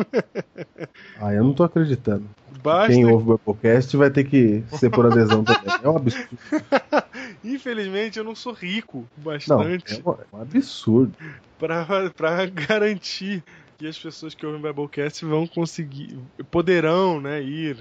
Ah, 1.21 1.33
eu 1.33 1.43
não 1.43 1.53
tô 1.53 1.63
acreditando. 1.63 2.25
Basta. 2.63 2.93
Quem 2.93 3.05
ouve 3.05 3.31
o 3.31 3.37
podcast 3.37 3.95
vai 3.97 4.09
ter 4.09 4.23
que 4.23 4.63
ser 4.77 4.89
por 4.89 5.05
adesão 5.05 5.43
também. 5.43 5.73
É 5.83 5.89
um 5.89 5.97
absurdo. 5.97 6.37
Infelizmente, 7.43 8.17
eu 8.19 8.23
não 8.23 8.35
sou 8.35 8.53
rico 8.53 8.99
o 8.99 9.07
Não, 9.17 9.23
bastante 9.25 9.95
é 9.95 10.09
um- 10.09 10.13
é 10.13 10.17
um 10.37 10.41
absurdo. 10.41 11.13
pra, 11.57 11.85
pra 12.15 12.45
garantir 12.45 13.43
que 13.79 13.87
as 13.87 13.97
pessoas 13.97 14.35
que 14.35 14.45
ouvem 14.45 14.59
o 14.59 14.63
Biblecast 14.63 15.23
vão 15.23 15.47
conseguir, 15.47 16.19
poderão, 16.51 17.21
né, 17.21 17.41
ir 17.41 17.77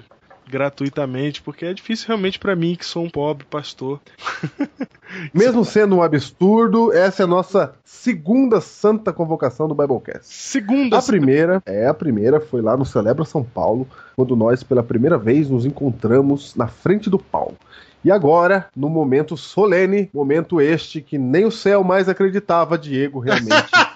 gratuitamente, 0.49 1.43
porque 1.43 1.67
é 1.67 1.75
difícil 1.75 2.07
realmente 2.07 2.39
pra 2.39 2.55
mim, 2.55 2.77
que 2.77 2.87
sou 2.87 3.05
um 3.05 3.11
pobre 3.11 3.45
pastor, 3.45 4.01
Mesmo 5.35 5.65
sendo 5.65 5.97
um 5.97 6.03
absurdo, 6.03 6.93
essa 6.93 7.23
é 7.23 7.25
a 7.25 7.27
nossa 7.27 7.75
segunda 7.85 8.61
santa 8.61 9.13
convocação 9.13 9.67
do 9.67 9.75
Biblecast. 9.75 10.27
Segunda 10.27 10.99
A 10.99 11.03
primeira, 11.03 11.63
é 11.67 11.87
a 11.87 11.95
primeira, 11.95 12.41
foi 12.41 12.61
lá 12.63 12.77
no 12.77 12.85
Celebra 12.85 13.25
São 13.25 13.43
Paulo, 13.43 13.89
quando 14.15 14.37
nós 14.37 14.63
pela 14.63 14.83
primeira 14.83 15.19
vez 15.19 15.49
nos 15.51 15.67
encontramos 15.67 16.55
na 16.55 16.69
frente 16.69 17.11
do 17.11 17.19
palco. 17.19 17.57
E 18.05 18.13
agora, 18.13 18.67
no 18.77 18.89
momento 18.89 19.37
solene, 19.37 20.09
momento 20.15 20.61
este 20.61 21.01
que 21.01 21.19
nem 21.19 21.45
o 21.45 21.51
céu 21.51 21.83
mais 21.83 22.09
acreditava, 22.09 22.79
Diego 22.79 23.19
realmente 23.19 23.71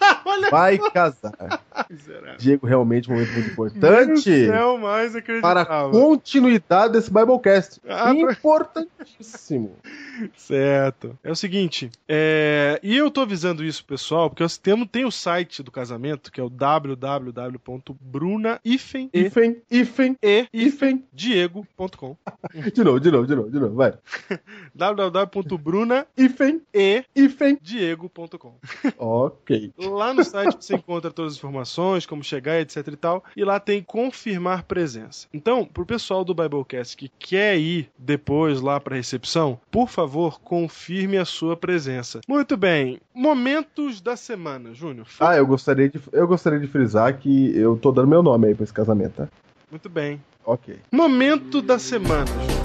vai 0.51 0.79
casar. 0.91 1.61
Diego 2.39 2.67
realmente 2.67 3.11
um 3.11 3.15
momento 3.15 3.33
muito 3.33 3.51
importante 3.51 4.47
céu 4.47 4.79
mais 4.79 5.13
para 5.41 5.63
a 5.63 5.89
continuidade 5.91 6.93
desse 6.95 7.11
Biblecast. 7.13 7.81
Ah, 7.89 8.13
Importantíssimo. 8.13 9.77
Certo. 10.37 11.19
É 11.23 11.31
o 11.31 11.37
seguinte, 11.37 11.91
é, 12.09 12.79
e 12.83 12.97
eu 12.97 13.11
tô 13.11 13.23
avisando 13.23 13.65
isso, 13.65 13.85
pessoal, 13.85 14.29
porque 14.29 14.43
nós 14.43 14.57
temos, 14.59 14.89
tem 14.91 15.05
o 15.05 15.11
site 15.11 15.63
do 15.63 15.71
casamento, 15.71 16.31
que 16.33 16.41
é 16.41 16.43
o 16.45 16.51
www.bruna-e 16.51 17.83
Ifen, 18.65 19.11
Ifen, 19.71 20.17
Ifen. 20.53 21.05
diego.com 21.13 22.17
De 22.73 22.85
novo, 22.85 23.01
de 23.01 23.11
novo, 23.11 23.27
de 23.27 23.35
novo, 23.35 23.51
de 23.51 23.59
novo, 23.59 23.75
vai. 23.75 23.95
www.bruna-e 24.75 26.25
Ifen, 26.25 26.63
Ifen. 27.15 27.59
diego.com 27.61 28.55
Ok. 28.99 29.73
Lá 29.79 30.12
no 30.13 30.25
site 30.25 30.57
você 30.59 30.77
encontra 30.77 31.11
todas 31.11 31.33
as 31.33 31.39
informações, 31.39 32.07
como 32.07 32.23
chegar, 32.23 32.61
etc 32.61 32.87
e 32.89 32.97
tal. 32.97 33.25
E 33.37 33.45
lá 33.45 33.59
tem 33.59 33.83
confirmar 33.83 34.65
presença. 34.65 35.27
Então, 35.33 35.65
pro 35.65 35.87
pessoal 35.87 36.25
do 36.25 36.35
Biblecast 36.35 36.97
que 36.97 37.11
quer 37.19 37.59
ir 37.59 37.91
depois 37.99 38.61
lá 38.61 38.81
pra 38.81 38.97
recepção, 38.97 39.59
por 39.71 39.89
favor, 39.89 40.41
confirme 40.41 41.19
a 41.19 41.25
sua 41.25 41.57
presença. 41.57 42.21
Muito 42.29 42.57
bem. 42.57 43.01
Momentos 43.15 44.01
da 44.01 44.17
semana, 44.17 44.75
Júnior. 44.75 45.07
Ah, 45.21 45.37
eu 45.37 45.47
gostaria 45.47 45.89
de, 45.89 46.01
eu 46.13 46.27
gostaria 46.27 46.59
de 46.59 46.67
frisar 46.67 47.19
que 47.19 47.57
eu 47.57 47.77
tô 47.77 47.93
dando 47.93 48.09
meu 48.09 48.23
nome 48.23 48.49
aí 48.49 48.55
pra 48.55 48.65
esse 48.65 48.73
casamento, 48.73 49.15
tá? 49.17 49.29
Muito 49.71 49.89
bem. 49.89 50.21
Ok. 50.45 50.79
Momento 50.91 51.63
da 51.63 51.79
semana, 51.79 52.27
Júnior. 52.27 52.63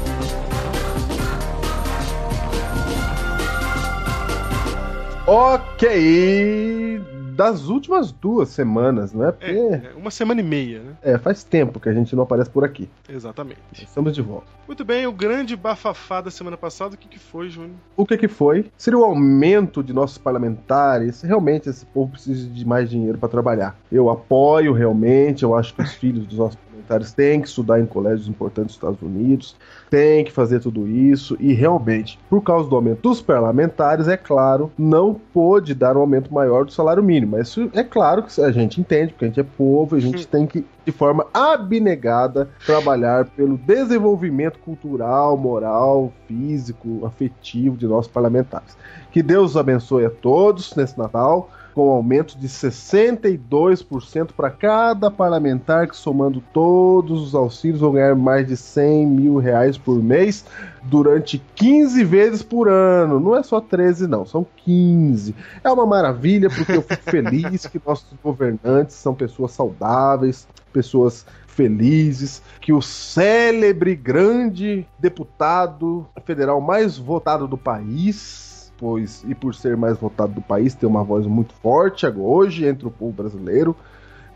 Ok. 5.29 7.01
Das 7.37 7.69
últimas 7.69 8.11
duas 8.11 8.49
semanas, 8.49 9.13
né? 9.13 9.31
Porque 9.31 9.51
É, 9.51 9.73
é, 9.75 9.91
uma 9.95 10.09
semana 10.09 10.41
e 10.41 10.43
meia, 10.43 10.79
né? 10.81 10.93
é, 11.03 11.17
faz 11.19 11.43
tempo 11.43 11.79
que 11.79 11.87
a 11.87 11.93
gente 11.93 12.15
não 12.15 12.23
aparece 12.23 12.49
por 12.49 12.63
aqui. 12.65 12.89
Exatamente. 13.07 13.59
Estamos 13.73 14.15
de 14.15 14.23
volta. 14.23 14.47
Muito 14.67 14.83
bem, 14.83 15.05
o 15.05 15.11
grande 15.11 15.55
bafafá 15.55 16.19
da 16.19 16.31
semana 16.31 16.57
passada, 16.57 16.95
o 16.95 16.97
que, 16.97 17.07
que 17.07 17.19
foi, 17.19 17.49
Júnior? 17.49 17.75
O 17.95 18.07
que 18.07 18.17
que 18.17 18.27
foi? 18.27 18.71
Seria 18.75 18.97
o 18.97 19.03
aumento 19.03 19.83
de 19.83 19.93
nossos 19.93 20.17
parlamentares. 20.17 21.21
Realmente 21.21 21.69
esse 21.69 21.85
povo 21.85 22.11
precisa 22.13 22.49
de 22.49 22.65
mais 22.65 22.89
dinheiro 22.89 23.19
para 23.19 23.29
trabalhar. 23.29 23.77
Eu 23.91 24.09
apoio 24.09 24.73
realmente, 24.73 25.43
eu 25.43 25.55
acho 25.55 25.75
que 25.75 25.81
os 25.83 25.93
filhos 25.93 26.25
dos 26.25 26.39
nossos 26.39 26.57
parlamentares 26.77 27.13
têm 27.13 27.41
que 27.41 27.47
estudar 27.47 27.79
em 27.79 27.85
colégios 27.85 28.27
importantes 28.27 28.75
dos 28.75 28.75
Estados 28.75 29.01
Unidos, 29.01 29.55
têm 29.89 30.23
que 30.23 30.31
fazer 30.31 30.59
tudo 30.59 30.87
isso 30.87 31.35
e 31.39 31.53
realmente, 31.53 32.19
por 32.29 32.41
causa 32.41 32.69
do 32.69 32.75
aumento 32.75 33.01
dos 33.01 33.21
parlamentares, 33.21 34.07
é 34.07 34.17
claro, 34.17 34.71
não 34.77 35.13
pôde 35.33 35.73
dar 35.73 35.97
um 35.97 36.01
aumento 36.01 36.33
maior 36.33 36.65
do 36.65 36.71
salário 36.71 37.03
mínimo. 37.03 37.37
Mas 37.37 37.49
isso 37.49 37.69
é 37.73 37.83
claro 37.83 38.23
que 38.23 38.41
a 38.41 38.51
gente 38.51 38.79
entende, 38.79 39.13
porque 39.13 39.25
a 39.25 39.27
gente 39.27 39.39
é 39.39 39.43
povo, 39.43 39.95
a 39.95 39.99
gente 39.99 40.27
tem 40.27 40.45
que 40.45 40.65
de 40.85 40.91
forma 40.91 41.27
abnegada 41.33 42.49
trabalhar 42.65 43.25
pelo 43.25 43.57
desenvolvimento 43.57 44.57
cultural, 44.59 45.35
moral, 45.35 46.13
físico, 46.27 47.05
afetivo 47.05 47.75
de 47.75 47.85
nossos 47.85 48.09
parlamentares. 48.09 48.77
Que 49.11 49.21
Deus 49.21 49.57
abençoe 49.57 50.05
a 50.05 50.09
todos 50.09 50.75
nesse 50.75 50.97
Natal, 50.97 51.49
com 51.77 51.89
um 51.89 51.91
aumento 51.91 52.35
de 52.39 52.49
62% 52.49 54.31
para 54.35 54.49
cada 54.49 55.11
parlamentar, 55.11 55.87
que 55.87 55.95
somando 55.95 56.41
todos 56.51 57.21
os 57.21 57.35
auxílios 57.35 57.81
vão 57.81 57.91
ganhar 57.91 58.15
mais 58.15 58.47
de 58.47 58.57
100 58.57 59.05
mil 59.05 59.37
reais 59.37 59.77
por 59.77 60.01
mês 60.01 60.43
durante 60.81 61.39
15 61.53 62.03
vezes 62.03 62.41
por 62.41 62.67
ano. 62.67 63.19
Não 63.19 63.35
é 63.35 63.43
só 63.43 63.61
13, 63.61 64.07
não, 64.07 64.25
são 64.25 64.43
15. 64.65 65.35
É 65.63 65.69
uma 65.69 65.85
maravilha, 65.85 66.49
porque 66.49 66.71
eu 66.71 66.81
fico 66.81 67.03
feliz 67.03 67.67
que 67.67 67.79
nossos 67.85 68.07
governantes 68.23 68.95
são 68.95 69.13
pessoas 69.13 69.51
saudáveis, 69.51 70.47
pessoas 70.73 71.27
felizes, 71.45 72.41
que 72.59 72.73
o 72.73 72.81
célebre 72.81 73.95
grande 73.95 74.87
deputado 74.97 76.07
federal 76.25 76.59
mais 76.59 76.97
votado 76.97 77.47
do 77.47 77.57
país, 77.57 78.46
pois 78.77 79.23
e 79.27 79.35
por 79.35 79.55
ser 79.55 79.75
mais 79.75 79.97
votado 79.97 80.33
do 80.33 80.41
país, 80.41 80.75
tem 80.75 80.87
uma 80.87 81.03
voz 81.03 81.25
muito 81.25 81.53
forte 81.55 82.05
hoje 82.07 82.65
entre 82.65 82.87
o 82.87 82.91
povo 82.91 83.11
brasileiro, 83.11 83.75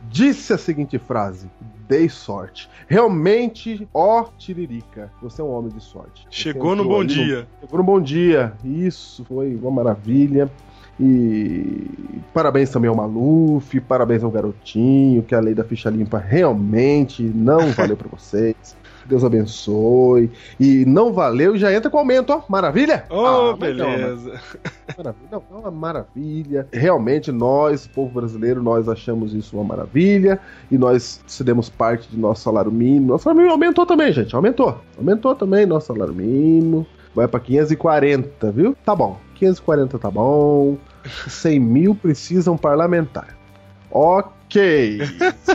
disse 0.10 0.54
a 0.54 0.58
seguinte 0.58 0.98
frase: 0.98 1.50
Dei 1.88 2.10
sorte. 2.10 2.70
Realmente, 2.88 3.88
ó 3.94 4.26
Tiririca, 4.38 5.12
você 5.22 5.42
é 5.42 5.46
um 5.46 5.52
homem 5.52 5.72
de 5.72 5.84
sorte. 5.84 6.26
Chegou 6.30 6.76
no 6.76 6.86
bom 6.86 7.04
dia. 7.04 7.48
Chegou 7.60 7.78
no 7.78 7.84
bom 7.84 8.02
dia. 8.02 8.54
Isso 8.64 9.26
foi 9.26 9.56
uma 9.56 9.72
maravilha. 9.72 10.50
E 11.00 11.90
parabéns 12.32 12.70
também 12.70 12.88
ao 12.88 12.96
Maluf, 12.96 13.80
parabéns 13.82 14.24
ao 14.24 14.30
garotinho, 14.30 15.24
que 15.24 15.34
a 15.34 15.40
lei 15.40 15.56
da 15.56 15.64
ficha 15.64 15.90
limpa 15.90 16.20
realmente 16.20 17.24
não 17.24 17.72
valeu 17.72 17.98
pra 17.98 18.08
vocês. 18.08 18.78
Deus 19.12 19.26
abençoe. 19.26 20.32
E 20.58 20.86
não 20.86 21.12
valeu, 21.12 21.58
já 21.58 21.74
entra 21.74 21.90
com 21.92 21.98
aumento, 21.98 22.32
ó. 22.32 22.44
Maravilha? 22.48 23.04
Oh, 23.10 23.26
Ah, 23.52 23.58
beleza. 23.58 24.40
Maravilha. 24.98 25.28
Não, 25.30 25.44
é 25.52 25.56
uma 25.58 25.70
maravilha. 25.72 26.66
Realmente, 26.72 27.30
nós, 27.30 27.86
povo 27.88 28.22
brasileiro, 28.22 28.64
nós 28.64 28.88
achamos 28.88 29.34
isso 29.34 29.58
uma 29.58 29.66
maravilha. 29.66 30.40
E 30.72 30.78
nós 30.78 31.22
cedemos 31.28 31.70
parte 31.70 32.08
de 32.10 32.18
nosso 32.18 32.42
salário 32.42 32.72
mínimo. 32.72 33.08
Nosso 33.08 33.26
salário 33.26 33.40
mínimo 33.42 33.54
aumentou 33.54 33.86
também, 33.86 34.14
gente. 34.14 34.34
Aumentou. 34.34 34.80
Aumentou 34.98 35.36
também 35.36 35.66
nosso 35.66 35.88
salário 35.88 36.14
mínimo. 36.14 36.88
Vai 37.14 37.28
pra 37.28 37.40
540, 37.42 38.50
viu? 38.52 38.78
Tá 38.86 38.96
bom. 38.96 39.20
540 39.36 40.00
tá 40.00 40.10
bom. 40.10 40.78
100 41.28 41.60
mil 41.60 41.94
precisam 41.96 42.56
parlamentar. 42.56 43.36
Ok. 43.92 45.02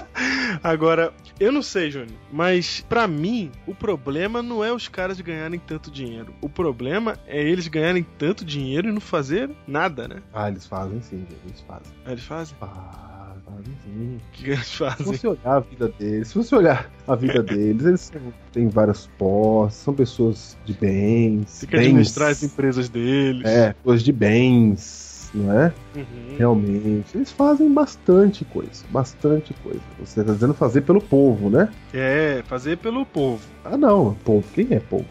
Agora, 0.62 1.10
eu 1.38 1.52
não 1.52 1.62
sei, 1.62 1.90
Júnior, 1.90 2.16
mas 2.32 2.84
pra 2.88 3.06
mim, 3.06 3.50
o 3.66 3.74
problema 3.74 4.42
não 4.42 4.64
é 4.64 4.72
os 4.72 4.88
caras 4.88 5.20
ganharem 5.20 5.58
tanto 5.58 5.90
dinheiro. 5.90 6.32
O 6.40 6.48
problema 6.48 7.18
é 7.26 7.42
eles 7.42 7.68
ganharem 7.68 8.06
tanto 8.18 8.44
dinheiro 8.44 8.88
e 8.88 8.92
não 8.92 9.00
fazer 9.00 9.50
nada, 9.66 10.08
né? 10.08 10.22
ah, 10.32 10.48
eles 10.48 10.66
fazem 10.66 11.00
sim. 11.02 11.26
Eles 11.44 11.60
fazem. 11.60 11.92
Aí 12.04 12.12
eles 12.12 12.24
fazem. 12.24 12.56
Fazem. 12.58 13.06
Fazem 13.46 13.74
sim. 13.84 14.18
que 14.32 14.50
eles 14.50 14.66
Se 14.66 14.76
fazem. 14.78 15.06
você 15.06 15.28
olhar 15.28 15.56
a 15.56 15.60
vida 15.60 15.88
deles, 15.88 16.28
se 16.28 16.34
você 16.34 16.54
olhar 16.56 16.90
a 17.06 17.14
vida 17.14 17.42
deles, 17.42 17.84
eles 17.86 18.12
têm 18.52 18.68
vários 18.68 19.08
postos, 19.18 19.82
são 19.82 19.94
pessoas 19.94 20.58
de 20.64 20.72
bens. 20.72 21.60
Tem 21.60 21.68
que 21.68 21.76
bens, 21.76 21.86
administrar 21.86 22.30
as 22.30 22.42
empresas 22.42 22.88
deles. 22.88 23.44
É, 23.44 23.72
pessoas 23.74 24.02
de 24.02 24.12
bens, 24.12 25.05
não 25.34 25.52
é? 25.52 25.72
Uhum. 25.94 26.36
Realmente. 26.38 27.16
Eles 27.16 27.30
fazem 27.30 27.72
bastante 27.72 28.44
coisa. 28.44 28.84
Bastante 28.90 29.54
coisa. 29.62 29.80
Você 29.98 30.22
tá 30.22 30.32
dizendo 30.32 30.54
fazer 30.54 30.82
pelo 30.82 31.00
povo, 31.00 31.50
né? 31.50 31.68
É, 31.92 32.42
fazer 32.46 32.78
pelo 32.78 33.04
povo. 33.06 33.42
Ah, 33.64 33.76
não. 33.76 34.14
Povo. 34.24 34.46
Quem 34.54 34.68
é 34.70 34.80
povo? 34.80 35.06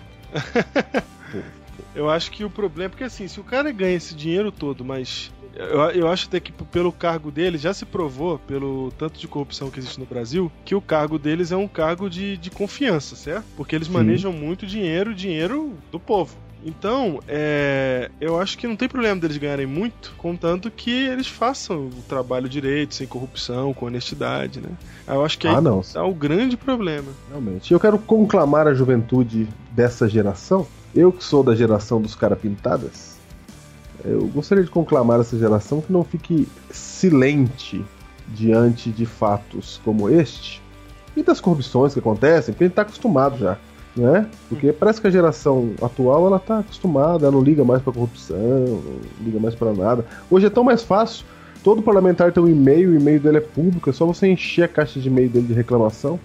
Eu 1.94 2.10
acho 2.10 2.32
que 2.32 2.44
o 2.44 2.50
problema, 2.50 2.90
porque 2.90 3.06
assim, 3.06 3.28
se 3.28 3.40
o 3.40 3.44
cara 3.44 3.72
ganha 3.72 3.96
esse 3.96 4.14
dinheiro 4.14 4.52
todo, 4.52 4.84
mas 4.84 5.32
eu, 5.56 5.80
eu 5.92 6.08
acho 6.10 6.28
até 6.28 6.40
que 6.40 6.52
pelo 6.52 6.92
cargo 6.92 7.32
dele, 7.32 7.58
já 7.58 7.74
se 7.74 7.86
provou, 7.86 8.38
pelo 8.38 8.92
tanto 8.98 9.18
de 9.18 9.28
corrupção 9.28 9.72
que 9.72 9.80
existe 9.80 10.00
no 10.00 10.06
Brasil, 10.06 10.52
que 10.66 10.76
o 10.76 10.82
cargo 10.82 11.18
deles 11.18 11.52
é 11.52 11.56
um 11.56 11.68
cargo 11.68 12.10
de, 12.10 12.36
de 12.36 12.52
confiança, 12.52 13.16
certo? 13.16 13.46
Porque 13.56 13.74
eles 13.74 13.88
Sim. 13.88 13.94
manejam 13.94 14.34
muito 14.34 14.68
dinheiro, 14.68 15.16
dinheiro 15.16 15.74
do 15.92 16.00
povo. 16.00 16.36
Então, 16.66 17.20
é, 17.28 18.10
eu 18.20 18.42
acho 18.42 18.58
que 18.58 18.66
não 18.68 18.76
tem 18.76 18.90
problema 18.90 19.22
deles 19.22 19.38
ganharem 19.38 19.68
muito, 19.68 20.14
contanto 20.18 20.72
que 20.72 20.90
eles 20.90 21.28
façam 21.28 21.86
o 21.90 22.02
trabalho 22.10 22.50
direito, 22.50 22.96
sem 22.96 23.06
corrupção, 23.06 23.72
com 23.72 23.86
honestidade, 23.86 24.60
né? 24.60 24.70
Eu 25.08 25.24
acho 25.24 25.38
que 25.38 25.48
aí 25.48 25.54
Ah, 25.54 25.62
não. 25.62 25.82
tá 25.82 26.04
o 26.04 26.14
grande 26.14 26.58
problema. 26.58 27.12
Realmente. 27.30 27.72
Eu 27.72 27.80
quero 27.80 28.00
conclamar 28.00 28.68
a 28.68 28.74
juventude 28.74 29.48
dessa 29.72 30.10
geração. 30.10 30.66
Eu 30.96 31.12
que 31.12 31.24
sou 31.24 31.44
da 31.44 31.54
geração 31.54 32.02
dos 32.02 32.16
cara 32.16 32.36
pintadas, 32.36 33.16
eu 34.04 34.26
gostaria 34.28 34.64
de 34.64 34.70
conclamar 34.72 35.20
essa 35.20 35.38
geração 35.38 35.82
que 35.82 35.92
não 35.94 36.04
fique 36.04 36.48
silente 36.72 37.84
diante 38.30 38.90
de 38.90 39.06
fatos 39.06 39.80
como 39.84 40.10
este 40.10 40.62
e 41.16 41.22
das 41.22 41.40
corrupções 41.40 41.94
que 41.94 42.00
acontecem, 42.00 42.54
porque 42.54 42.64
a 42.64 42.68
gente 42.68 42.76
tá 42.76 42.82
acostumado 42.82 43.38
já, 43.38 43.58
né? 43.96 44.28
Porque 44.50 44.74
parece 44.74 45.00
que 45.00 45.08
a 45.08 45.12
geração 45.12 45.72
atual 45.82 46.28
ela 46.28 46.40
tá 46.40 46.60
acostumada, 46.60 47.26
ela 47.28 47.36
não 47.36 47.42
liga 47.42 47.64
mais 47.64 47.82
pra 47.82 47.94
corrupção, 47.94 48.38
não 48.38 49.26
liga 49.26 49.40
mais 49.40 49.56
pra 49.56 49.72
nada. 49.74 50.06
Hoje 50.30 50.48
é 50.48 50.50
tão 50.50 50.64
mais 50.64 50.84
fácil. 50.84 51.26
Todo 51.64 51.82
parlamentar 51.82 52.32
tem 52.32 52.44
um 52.44 52.48
e-mail, 52.48 52.92
o 52.92 52.96
e-mail 52.96 53.20
dele 53.20 53.38
é 53.38 53.42
público, 53.42 53.90
é 53.90 53.94
só 53.94 54.06
você 54.06 54.28
encher 54.28 54.64
a 54.64 54.68
caixa 54.68 55.00
de 55.00 55.08
e-mail 55.08 55.30
dele 55.30 55.48
de 55.48 55.54
reclamação 55.54 56.20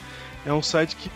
É 0.47 0.51
um 0.51 0.63
site 0.63 0.97
que 0.97 1.11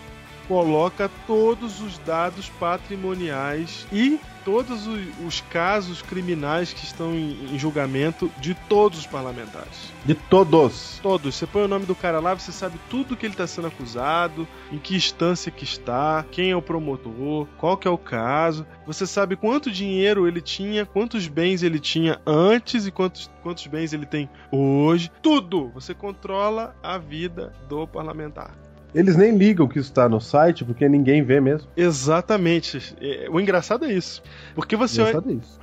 coloca 0.53 1.11
todos 1.27 1.81
os 1.81 1.97
dados 2.01 2.51
patrimoniais 2.61 3.87
e 3.91 4.21
todos 4.45 4.87
os 4.87 5.41
casos 5.49 6.03
criminais 6.03 6.75
que 6.75 6.85
estão 6.85 7.15
em, 7.15 7.55
em 7.55 7.59
julgamento 7.59 8.31
de 8.39 8.53
todos 8.69 8.99
os 8.99 9.07
parlamentares. 9.07 9.91
De 10.05 10.15
todos. 10.15 11.01
Todos. 11.03 11.37
Você 11.37 11.47
põe 11.47 11.63
o 11.63 11.69
nome 11.69 11.87
do 11.87 11.95
cara 11.95 12.21
lá, 12.21 12.35
você 12.35 12.53
sabe 12.53 12.79
tudo 12.91 13.17
que 13.17 13.25
ele 13.25 13.33
está 13.33 13.47
sendo 13.47 13.69
acusado, 13.69 14.47
em 14.71 14.77
que 14.77 14.95
instância 14.95 15.51
que 15.51 15.65
está, 15.65 16.23
quem 16.31 16.51
é 16.51 16.57
o 16.57 16.61
promotor, 16.61 17.47
qual 17.57 17.79
que 17.79 17.89
é 17.89 17.91
o 17.91 17.97
caso. 17.97 18.67
Você 18.87 19.07
sabe 19.07 19.37
quanto 19.37 19.71
dinheiro 19.71 20.29
ele 20.29 20.43
tinha, 20.43 20.85
quantos 20.85 21.29
bens 21.29 21.63
ele 21.63 21.81
tinha 21.81 22.21
antes 22.27 22.87
e 22.87 22.91
quantos, 22.91 23.31
quantos 23.43 23.67
bens 23.67 23.95
ele 23.95 24.05
tem 24.05 24.29
hoje. 24.51 25.11
Tudo! 25.23 25.71
Você 25.71 25.95
controla 25.95 26.77
a 26.83 26.99
vida 26.99 27.55
do 27.71 27.87
parlamentar. 27.87 28.55
Eles 28.95 29.17
nem 29.17 29.37
ligam 29.37 29.67
que 29.67 29.79
isso 29.79 29.93
tá 29.93 30.09
no 30.09 30.21
site, 30.21 30.65
porque 30.65 30.89
ninguém 30.89 31.23
vê 31.23 31.41
mesmo. 31.41 31.69
Exatamente. 31.77 32.95
É, 33.01 33.29
O 33.31 33.41
engraçado 33.41 33.85
é 33.85 33.93
isso. 33.93 34.23
Porque 34.55 34.77
você, 34.77 35.03
é 35.03 35.13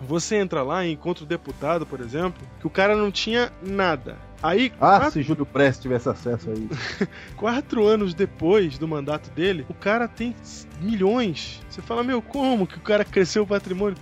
você 0.01 0.35
entra 0.37 0.63
lá 0.63 0.85
e 0.85 0.91
encontra 0.91 1.23
o 1.23 1.27
deputado, 1.27 1.85
por 1.85 1.99
exemplo, 1.99 2.41
que 2.59 2.65
o 2.67 2.69
cara 2.69 2.95
não 2.95 3.11
tinha 3.11 3.51
nada. 3.61 4.17
Aí, 4.41 4.71
Ah, 4.79 4.99
quatro- 4.99 5.11
se 5.11 5.21
Júlio 5.21 5.45
Prestes 5.45 5.81
tivesse 5.81 6.07
acesso 6.07 6.49
a 6.49 6.53
isso. 6.53 6.69
Quatro 7.35 7.85
anos 7.85 8.13
depois 8.13 8.77
do 8.77 8.87
mandato 8.87 9.29
dele, 9.31 9.65
o 9.67 9.73
cara 9.73 10.07
tem 10.07 10.33
milhões. 10.81 11.59
Você 11.69 11.81
fala, 11.81 12.03
meu, 12.03 12.21
como 12.21 12.65
que 12.65 12.77
o 12.77 12.81
cara 12.81 13.03
cresceu 13.03 13.43
o 13.43 13.47
patrimônio? 13.47 13.97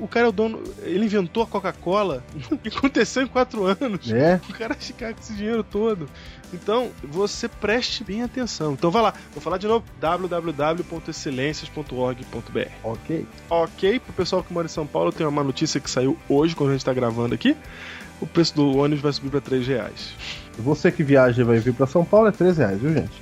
O 0.00 0.06
cara 0.08 0.26
é 0.26 0.28
o 0.28 0.32
dono, 0.32 0.62
ele 0.82 1.04
inventou 1.04 1.42
a 1.42 1.46
Coca-Cola. 1.46 2.22
O 2.50 2.58
que 2.58 2.68
aconteceu 2.68 3.22
em 3.22 3.26
quatro 3.26 3.64
anos? 3.64 4.06
né? 4.08 4.40
O 4.48 4.52
cara 4.52 4.74
ficar 4.74 5.12
com 5.14 5.20
esse 5.20 5.32
dinheiro 5.34 5.62
todo. 5.64 6.08
Então, 6.52 6.90
você 7.02 7.48
preste 7.48 8.04
bem 8.04 8.22
atenção. 8.22 8.72
Então, 8.74 8.90
vai 8.90 9.00
lá, 9.02 9.14
vou 9.32 9.40
falar 9.42 9.56
de 9.58 9.66
novo: 9.66 9.84
www.excelências.org.br. 10.00 12.68
Ok. 12.84 13.26
Ok, 13.48 13.98
pro 14.00 14.12
pessoal 14.12 14.42
que 14.42 14.52
mora 14.52 14.66
em 14.66 14.70
São 14.70 14.86
Paulo, 14.86 15.10
tem 15.12 15.26
uma 15.26 15.42
notícia 15.44 15.80
que 15.80 15.90
saiu 15.90 16.18
hoje, 16.28 16.54
quando 16.54 16.70
a 16.70 16.72
gente 16.74 16.84
tá 16.84 16.92
gravando 16.92 17.34
aqui. 17.34 17.56
O 18.22 18.26
preço 18.26 18.54
do 18.54 18.78
ônibus 18.78 19.02
vai 19.02 19.12
subir 19.12 19.30
para 19.30 19.40
3 19.40 19.66
reais. 19.66 20.14
Você 20.56 20.92
que 20.92 21.02
viaja 21.02 21.42
e 21.42 21.44
vai 21.44 21.58
vir 21.58 21.74
pra 21.74 21.88
São 21.88 22.04
Paulo 22.04 22.28
é 22.28 22.30
3 22.30 22.56
reais, 22.56 22.80
viu, 22.80 22.94
gente? 22.94 23.20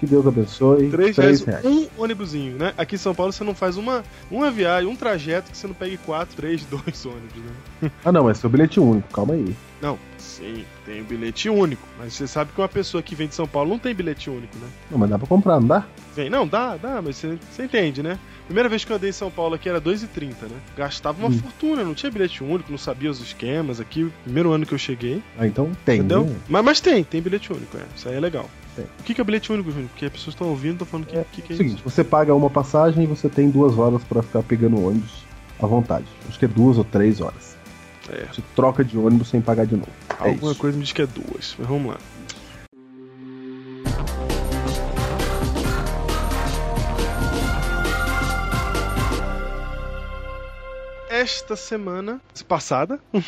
Que 0.00 0.06
Deus 0.06 0.26
abençoe. 0.26 0.90
3 0.90 1.14
Três 1.14 1.44
reais, 1.44 1.64
um 1.64 1.86
ônibusinho, 1.96 2.56
né? 2.56 2.74
Aqui 2.76 2.96
em 2.96 2.98
São 2.98 3.14
Paulo 3.14 3.32
você 3.32 3.44
não 3.44 3.54
faz 3.54 3.76
uma, 3.76 4.02
uma 4.28 4.50
viagem, 4.50 4.90
um 4.90 4.96
trajeto 4.96 5.52
que 5.52 5.56
você 5.56 5.68
não 5.68 5.74
pegue 5.74 5.96
4, 5.98 6.34
3, 6.34 6.64
2 6.64 7.06
ônibus, 7.06 7.36
né? 7.80 7.90
Ah, 8.04 8.10
não, 8.10 8.24
mas 8.24 8.38
seu 8.38 8.50
bilhete 8.50 8.80
único, 8.80 9.08
calma 9.12 9.34
aí. 9.34 9.54
Não, 9.80 9.98
sim, 10.18 10.64
tem 10.84 11.00
o 11.00 11.04
bilhete 11.04 11.48
único. 11.48 11.82
Mas 11.98 12.12
você 12.12 12.26
sabe 12.26 12.52
que 12.52 12.60
uma 12.60 12.68
pessoa 12.68 13.02
que 13.02 13.14
vem 13.14 13.28
de 13.28 13.34
São 13.34 13.46
Paulo 13.46 13.70
não 13.70 13.78
tem 13.78 13.94
bilhete 13.94 14.28
único, 14.28 14.56
né? 14.58 14.68
Não, 14.90 14.98
mas 14.98 15.08
dá 15.08 15.18
pra 15.18 15.26
comprar, 15.26 15.58
não 15.58 15.66
dá? 15.68 15.86
Vem, 16.14 16.28
não, 16.28 16.46
dá, 16.46 16.76
dá, 16.76 17.00
mas 17.00 17.16
você, 17.16 17.38
você 17.50 17.64
entende, 17.64 18.02
né? 18.02 18.18
Primeira 18.46 18.68
vez 18.68 18.84
que 18.84 18.92
eu 18.92 18.96
andei 18.96 19.10
em 19.10 19.12
São 19.12 19.30
Paulo 19.30 19.54
aqui 19.54 19.68
era 19.68 19.80
2,30, 19.80 20.42
né? 20.42 20.56
Gastava 20.76 21.18
uma 21.20 21.28
Hum. 21.28 21.38
fortuna, 21.38 21.82
não 21.84 21.94
tinha 21.94 22.10
bilhete 22.10 22.42
único, 22.44 22.70
não 22.70 22.76
sabia 22.78 23.10
os 23.10 23.20
esquemas 23.20 23.80
aqui. 23.80 24.12
Primeiro 24.24 24.50
ano 24.52 24.66
que 24.66 24.74
eu 24.74 24.78
cheguei, 24.78 25.22
Ah, 25.38 25.46
então 25.46 25.70
tem, 25.84 26.00
entendeu? 26.00 26.24
né? 26.24 26.36
Mas, 26.48 26.64
mas 26.64 26.80
tem, 26.80 27.02
tem 27.04 27.22
bilhete 27.22 27.50
único, 27.52 27.76
é. 27.78 27.82
Isso 27.96 28.08
aí 28.08 28.16
é 28.16 28.20
legal. 28.20 28.50
Tem. 28.76 28.84
O 28.98 29.02
que, 29.04 29.14
que 29.14 29.20
é 29.20 29.24
bilhete 29.24 29.50
único, 29.52 29.70
Júnior? 29.70 29.88
Porque 29.90 30.04
as 30.04 30.12
pessoas 30.12 30.34
estão 30.34 30.48
ouvindo, 30.48 30.72
estão 30.72 30.86
falando 30.86 31.06
que, 31.06 31.16
É, 31.16 31.24
que, 31.32 31.40
que 31.42 31.52
É 31.52 31.54
é 31.54 31.56
seguinte, 31.56 31.74
isso. 31.76 31.88
você 31.88 32.04
paga 32.04 32.34
uma 32.34 32.50
passagem 32.50 33.04
e 33.04 33.06
você 33.06 33.28
tem 33.28 33.48
duas 33.48 33.78
horas 33.78 34.02
pra 34.04 34.20
ficar 34.22 34.42
pegando 34.42 34.84
ônibus 34.84 35.24
à 35.62 35.66
vontade. 35.66 36.06
Acho 36.28 36.38
que 36.38 36.44
é 36.44 36.48
duas 36.48 36.76
ou 36.76 36.84
três 36.84 37.20
horas. 37.20 37.56
É. 38.10 38.26
Você 38.26 38.42
troca 38.56 38.84
de 38.84 38.98
ônibus 38.98 39.28
sem 39.28 39.40
pagar 39.40 39.66
de 39.66 39.76
novo. 39.76 39.90
É 40.08 40.30
Alguma 40.30 40.52
isso. 40.52 40.60
coisa 40.60 40.76
me 40.76 40.82
diz 40.82 40.92
que 40.92 41.02
é 41.02 41.06
duas, 41.06 41.54
mas 41.58 41.68
vamos 41.68 41.92
lá. 41.92 41.98
Esta 51.08 51.54
semana 51.54 52.20
passada, 52.48 52.98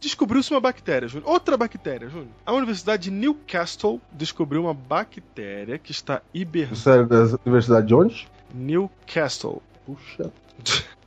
descobriu-se 0.00 0.50
uma 0.52 0.60
bactéria, 0.60 1.06
Júnior. 1.08 1.30
Outra 1.30 1.56
bactéria, 1.56 2.08
Júnior. 2.08 2.28
A 2.46 2.52
Universidade 2.52 3.04
de 3.04 3.10
Newcastle 3.10 4.00
descobriu 4.12 4.62
uma 4.62 4.74
bactéria 4.74 5.78
que 5.78 5.92
está 5.92 6.22
hibernando. 6.32 6.76
Você 6.76 6.90
é 6.90 7.02
da 7.04 7.38
Universidade 7.44 7.86
de 7.86 7.94
onde? 7.94 8.28
Newcastle. 8.54 9.62
Puxa. 9.84 10.32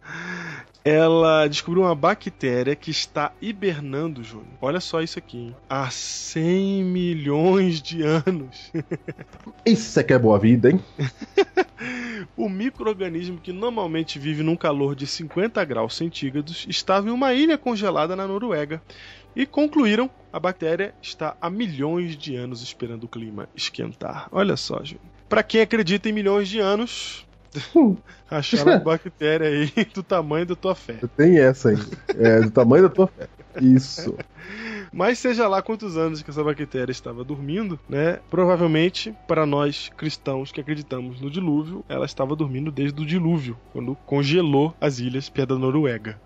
Ela 0.86 1.48
descobriu 1.48 1.84
uma 1.84 1.96
bactéria 1.96 2.76
que 2.76 2.92
está 2.92 3.32
hibernando, 3.42 4.22
Júnior. 4.22 4.48
Olha 4.62 4.82
só 4.82 5.02
isso 5.02 5.18
aqui, 5.18 5.38
hein? 5.38 5.56
Há 5.70 5.90
100 5.90 6.84
milhões 6.84 7.82
de 7.82 8.02
anos. 8.02 8.72
Isso 9.66 9.98
é 9.98 10.04
que 10.04 10.12
é 10.12 10.20
boa 10.20 10.38
vida, 10.38 10.70
hein? 10.70 10.80
O 12.36 12.50
microorganismo 12.50 13.40
que 13.40 13.52
normalmente 13.52 14.18
vive 14.18 14.44
num 14.44 14.56
calor 14.56 14.96
de 14.96 15.06
50 15.06 15.64
graus 15.66 15.96
centígrados 15.96 16.66
estava 16.70 17.08
em 17.08 17.12
uma 17.12 17.34
ilha 17.34 17.58
congelada 17.58 18.16
na 18.16 18.28
Noruega. 18.28 18.82
E 19.36 19.46
concluíram 19.46 20.10
a 20.32 20.40
bactéria 20.40 20.94
está 21.02 21.36
há 21.40 21.50
milhões 21.50 22.18
de 22.18 22.36
anos 22.36 22.62
esperando 22.62 23.04
o 23.04 23.08
clima 23.08 23.50
esquentar. 23.56 24.28
Olha 24.32 24.56
só, 24.56 24.78
Júnior. 24.84 25.06
Para 25.28 25.44
quem 25.44 25.62
acredita 25.62 26.10
em 26.10 26.14
milhões 26.14 26.48
de 26.48 26.60
anos. 26.60 27.26
acharam 28.30 28.74
uma 28.74 28.80
bactéria 28.84 29.48
aí 29.48 29.86
do 29.94 30.04
tamanho 30.04 30.46
da 30.46 30.56
tua 30.56 30.76
fé. 30.76 31.00
Tem 31.16 31.40
essa 31.40 31.70
aí. 31.70 31.78
É 32.18 32.42
do 32.42 32.52
tamanho 32.52 32.84
da 32.84 32.90
tua 32.90 33.08
fé. 33.08 33.28
Isso. 33.62 34.16
Mas 34.92 35.18
seja 35.18 35.48
lá 35.48 35.60
quantos 35.62 35.98
anos 35.98 36.22
que 36.22 36.30
essa 36.30 36.44
bactéria 36.44 36.92
estava 36.92 37.24
dormindo, 37.24 37.80
né? 37.90 38.20
Provavelmente, 38.30 39.16
para 39.28 39.44
nós 39.44 39.90
cristãos 39.98 40.52
que 40.52 40.62
acreditamos 40.62 41.20
no 41.20 41.32
dilúvio, 41.32 41.84
ela 41.90 42.06
estava 42.06 42.36
dormindo 42.36 42.72
desde 42.72 43.02
o 43.02 43.06
dilúvio, 43.06 43.58
quando 43.72 43.96
congelou 44.06 44.76
as 44.80 45.00
ilhas 45.00 45.30
perto 45.30 45.56
da 45.56 45.60
Noruega. 45.60 46.20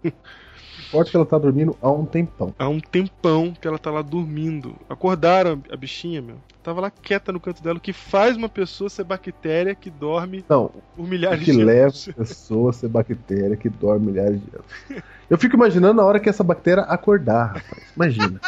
Forte 0.92 1.12
que 1.12 1.18
ela 1.18 1.26
tá 1.26 1.38
dormindo 1.38 1.76
há 1.82 1.90
um 1.92 2.06
tempão. 2.06 2.54
Há 2.58 2.68
um 2.68 2.80
tempão 2.80 3.54
que 3.60 3.68
ela 3.68 3.78
tá 3.80 3.90
lá 3.92 4.02
dormindo. 4.02 4.76
Acordaram 4.90 5.62
a 5.72 5.76
bichinha, 5.76 6.22
meu. 6.22 6.36
Tava 6.64 6.82
lá 6.82 6.92
quieta 6.92 7.32
no 7.32 7.40
canto 7.40 7.64
dela, 7.64 7.78
o 7.78 7.82
que 7.82 7.94
faz 7.94 8.36
uma 8.36 8.50
pessoa 8.50 8.90
ser 8.90 9.06
bactéria 9.06 9.74
que 9.74 9.90
dorme 9.90 10.44
Não, 10.50 10.70
por 10.96 11.08
milhares 11.08 11.44
que 11.44 11.52
de 11.54 11.64
leva 11.64 11.84
anos. 11.86 12.10
a 12.10 12.14
pessoa 12.14 12.70
a 12.72 12.74
ser 12.74 12.90
bactéria 12.90 13.56
que 13.56 13.70
dorme 13.70 14.08
milhares 14.12 14.40
de 14.42 14.48
anos. 14.54 15.04
Eu 15.30 15.38
fico 15.38 15.56
imaginando 15.56 16.02
a 16.02 16.06
hora 16.06 16.20
que 16.20 16.28
essa 16.30 16.44
bactéria 16.44 16.84
acordar, 16.84 17.54
rapaz. 17.56 17.84
Imagina. 17.96 18.40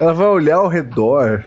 Ela 0.00 0.12
vai 0.12 0.26
olhar 0.26 0.56
ao 0.56 0.66
redor. 0.68 1.44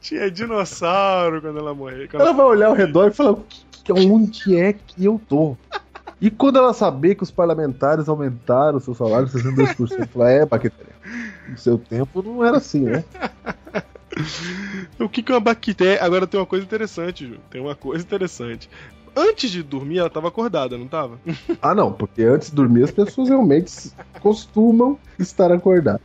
Tinha 0.00 0.30
dinossauro 0.30 1.40
quando 1.40 1.58
ela 1.58 1.74
morreu. 1.74 2.08
Quando 2.10 2.22
Ela 2.22 2.32
vai 2.32 2.46
olhar 2.46 2.66
ao 2.68 2.74
redor 2.74 3.08
e 3.08 3.12
falar: 3.12 3.32
"O 3.32 3.44
que- 3.48 3.64
que- 3.84 3.92
onde 3.92 4.56
é 4.56 4.72
que 4.72 5.04
eu 5.04 5.20
tô? 5.28 5.56
E 6.22 6.30
quando 6.30 6.56
ela 6.56 6.72
saber 6.72 7.16
que 7.16 7.24
os 7.24 7.32
parlamentares 7.32 8.08
aumentaram 8.08 8.78
o 8.78 8.80
seu 8.80 8.94
salário 8.94 9.26
62%, 9.26 10.06
falar, 10.06 10.30
é, 10.30 10.46
bactéria. 10.46 10.94
No 11.48 11.58
seu 11.58 11.76
tempo 11.76 12.22
não 12.22 12.44
era 12.44 12.58
assim, 12.58 12.84
né? 12.84 13.04
O 15.00 15.08
que, 15.08 15.22
que 15.22 15.32
é 15.32 15.34
uma 15.34 15.40
bactéria? 15.40 16.04
Agora 16.04 16.26
tem 16.26 16.38
uma 16.38 16.46
coisa 16.46 16.64
interessante, 16.64 17.26
Ju. 17.26 17.38
Tem 17.50 17.60
uma 17.60 17.74
coisa 17.74 18.04
interessante. 18.04 18.68
Antes 19.16 19.50
de 19.50 19.62
dormir, 19.62 19.98
ela 19.98 20.10
tava 20.10 20.28
acordada, 20.28 20.76
não 20.76 20.86
tava? 20.86 21.18
Ah, 21.60 21.74
não, 21.74 21.90
porque 21.90 22.22
antes 22.22 22.50
de 22.50 22.56
dormir 22.56 22.84
as 22.84 22.90
pessoas 22.90 23.30
realmente 23.30 23.90
costumam 24.20 24.98
estar 25.18 25.50
acordadas. 25.50 26.02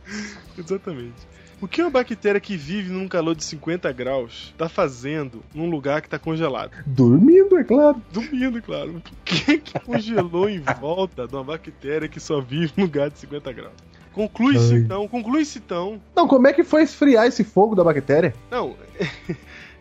Exatamente. 0.56 1.28
O 1.60 1.66
que 1.66 1.82
uma 1.82 1.90
bactéria 1.90 2.40
que 2.40 2.56
vive 2.56 2.90
num 2.90 3.08
calor 3.08 3.34
de 3.34 3.42
50 3.42 3.90
graus 3.92 4.54
tá 4.56 4.68
fazendo 4.68 5.42
num 5.52 5.68
lugar 5.68 6.00
que 6.00 6.08
tá 6.08 6.18
congelado? 6.18 6.70
Dormindo, 6.86 7.58
é 7.58 7.64
claro. 7.64 8.00
Dormindo, 8.12 8.62
claro. 8.62 8.96
O 8.96 9.02
que, 9.24 9.58
que 9.58 9.80
congelou 9.80 10.48
em 10.48 10.60
volta 10.60 11.26
de 11.26 11.34
uma 11.34 11.42
bactéria 11.42 12.08
que 12.08 12.20
só 12.20 12.40
vive 12.40 12.72
num 12.76 12.84
lugar 12.84 13.10
de 13.10 13.18
50 13.18 13.52
graus? 13.52 13.74
Conclui-se 14.12 14.74
então, 14.74 15.06
conclui-se 15.06 15.58
então. 15.58 16.00
Não, 16.14 16.26
como 16.26 16.46
é 16.46 16.52
que 16.52 16.64
foi 16.64 16.82
esfriar 16.82 17.26
esse 17.26 17.44
fogo 17.44 17.74
da 17.74 17.84
bactéria? 17.84 18.34
Não, 18.50 18.76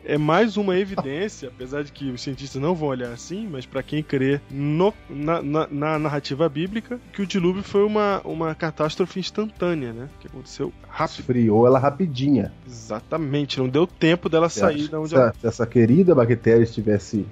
é 0.08 0.18
mais 0.18 0.58
uma 0.58 0.78
evidência, 0.78 1.50
apesar 1.54 1.84
de 1.84 1.92
que 1.92 2.10
os 2.10 2.22
cientistas 2.22 2.62
não 2.62 2.74
vão 2.74 2.90
olhar 2.90 3.12
assim, 3.12 3.48
mas 3.48 3.66
pra 3.66 3.84
quem 3.84 4.02
crê 4.02 4.40
no- 4.50 4.94
na, 5.10 5.42
na- 5.42 5.68
na 5.70 6.00
narrativa 6.00 6.48
bíblica, 6.50 7.00
que 7.14 7.22
o 7.22 7.28
dilúvio 7.28 7.62
foi 7.62 7.84
uma, 7.84 8.22
uma 8.24 8.56
catástrofe 8.56 9.20
instantânea, 9.20 9.92
né? 9.94 10.08
Que 10.20 10.28
aconteceu 10.28 10.72
rápido. 10.90 11.20
Esfriou 11.20 11.68
ela 11.68 11.78
rapidinha. 11.78 12.52
Exatamente, 12.68 13.60
não 13.60 13.68
deu 13.70 13.86
tempo 13.86 14.30
dela 14.30 14.50
sair 14.50 14.88
da 14.88 15.00
onde 15.00 15.10
se, 15.10 15.16
ela, 15.16 15.34
se 15.40 15.46
essa 15.48 15.66
querida 15.68 16.16
bactéria 16.16 16.64
estivesse. 16.64 17.26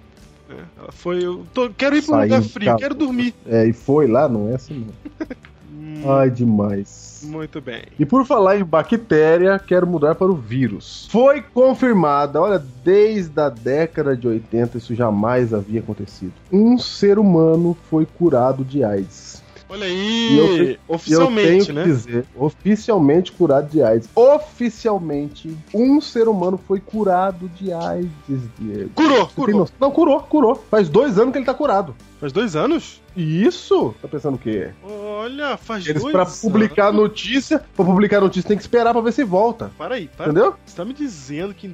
né? 0.50 0.66
ela 0.78 0.92
foi. 0.92 1.26
Eu 1.26 1.46
tô- 1.54 1.70
quero 1.70 1.96
ir 1.96 2.02
pra 2.04 2.16
um 2.18 2.22
lugar 2.22 2.42
frio, 2.44 2.76
quero 2.78 2.94
dormir. 2.96 3.34
É, 3.46 3.66
e 3.68 3.74
foi 3.74 4.08
lá, 4.08 4.28
não 4.30 4.50
é 4.50 4.56
assim 4.56 4.86
não. 4.86 4.94
Hum, 5.76 6.04
Ai, 6.06 6.30
demais. 6.30 7.22
Muito 7.24 7.60
bem. 7.60 7.84
E 8.00 8.06
por 8.06 8.26
falar 8.26 8.58
em 8.58 8.64
bactéria, 8.64 9.60
quero 9.60 9.86
mudar 9.86 10.16
para 10.16 10.32
o 10.32 10.36
vírus. 10.36 11.08
Foi 11.12 11.42
confirmada, 11.42 12.42
olha, 12.42 12.64
desde 12.84 13.40
a 13.40 13.50
década 13.50 14.16
de 14.16 14.28
80 14.28 14.78
isso 14.78 14.96
jamais 14.96 15.54
havia 15.54 15.82
acontecido. 15.82 16.34
Um 16.52 16.78
ser 16.78 17.20
humano 17.20 17.76
foi 17.90 18.06
curado 18.06 18.64
de 18.64 18.84
AIDS. 18.84 19.44
Olha 19.68 19.86
eu 19.86 19.92
aí, 19.92 20.72
eu 20.74 20.80
oficialmente, 20.88 21.66
que 21.68 21.74
né? 21.74 21.84
dizer, 21.84 22.26
oficialmente 22.36 23.32
curado 23.32 23.70
de 23.70 23.82
AIDS. 23.82 24.10
Oficialmente, 24.16 25.56
um 25.74 26.00
ser 26.00 26.28
humano 26.28 26.60
foi 26.68 26.80
curado 26.80 27.50
de 27.50 27.74
AIDS, 27.74 28.42
Diego. 28.60 28.90
Curou, 28.94 29.26
Você 29.26 29.36
curou. 29.36 29.70
Não, 29.80 29.92
curou, 29.92 30.20
curou. 30.22 30.64
Faz 30.70 30.90
dois 30.90 31.18
anos 31.18 31.32
que 31.32 31.40
ele 31.40 31.46
tá 31.46 31.54
curado. 31.54 31.96
Faz 32.20 32.32
dois 32.32 32.56
anos? 32.56 33.02
Isso? 33.16 33.94
Tá 34.02 34.08
pensando 34.08 34.36
o 34.36 34.38
quê? 34.38 34.70
Olha, 34.84 35.58
faz 35.58 35.86
Eles, 35.88 36.02
dois 36.02 36.12
pra 36.12 36.26
publicar 36.26 36.88
a 36.88 36.92
notícia, 36.92 37.64
pra 37.76 37.86
publicar 37.86 38.18
a 38.18 38.22
notícia, 38.22 38.48
tem 38.48 38.58
que 38.58 38.64
esperar 38.64 38.94
pra 38.94 39.02
ver 39.02 39.14
se 39.14 39.24
volta. 39.24 39.72
Para 39.78 39.96
aí, 39.96 40.08
para 40.08 40.28
Entendeu? 40.32 40.56
Você 40.66 40.76
tá 40.76 40.86
me 40.86 40.94
dizendo 40.94 41.54
que 41.54 41.68
em 41.68 41.72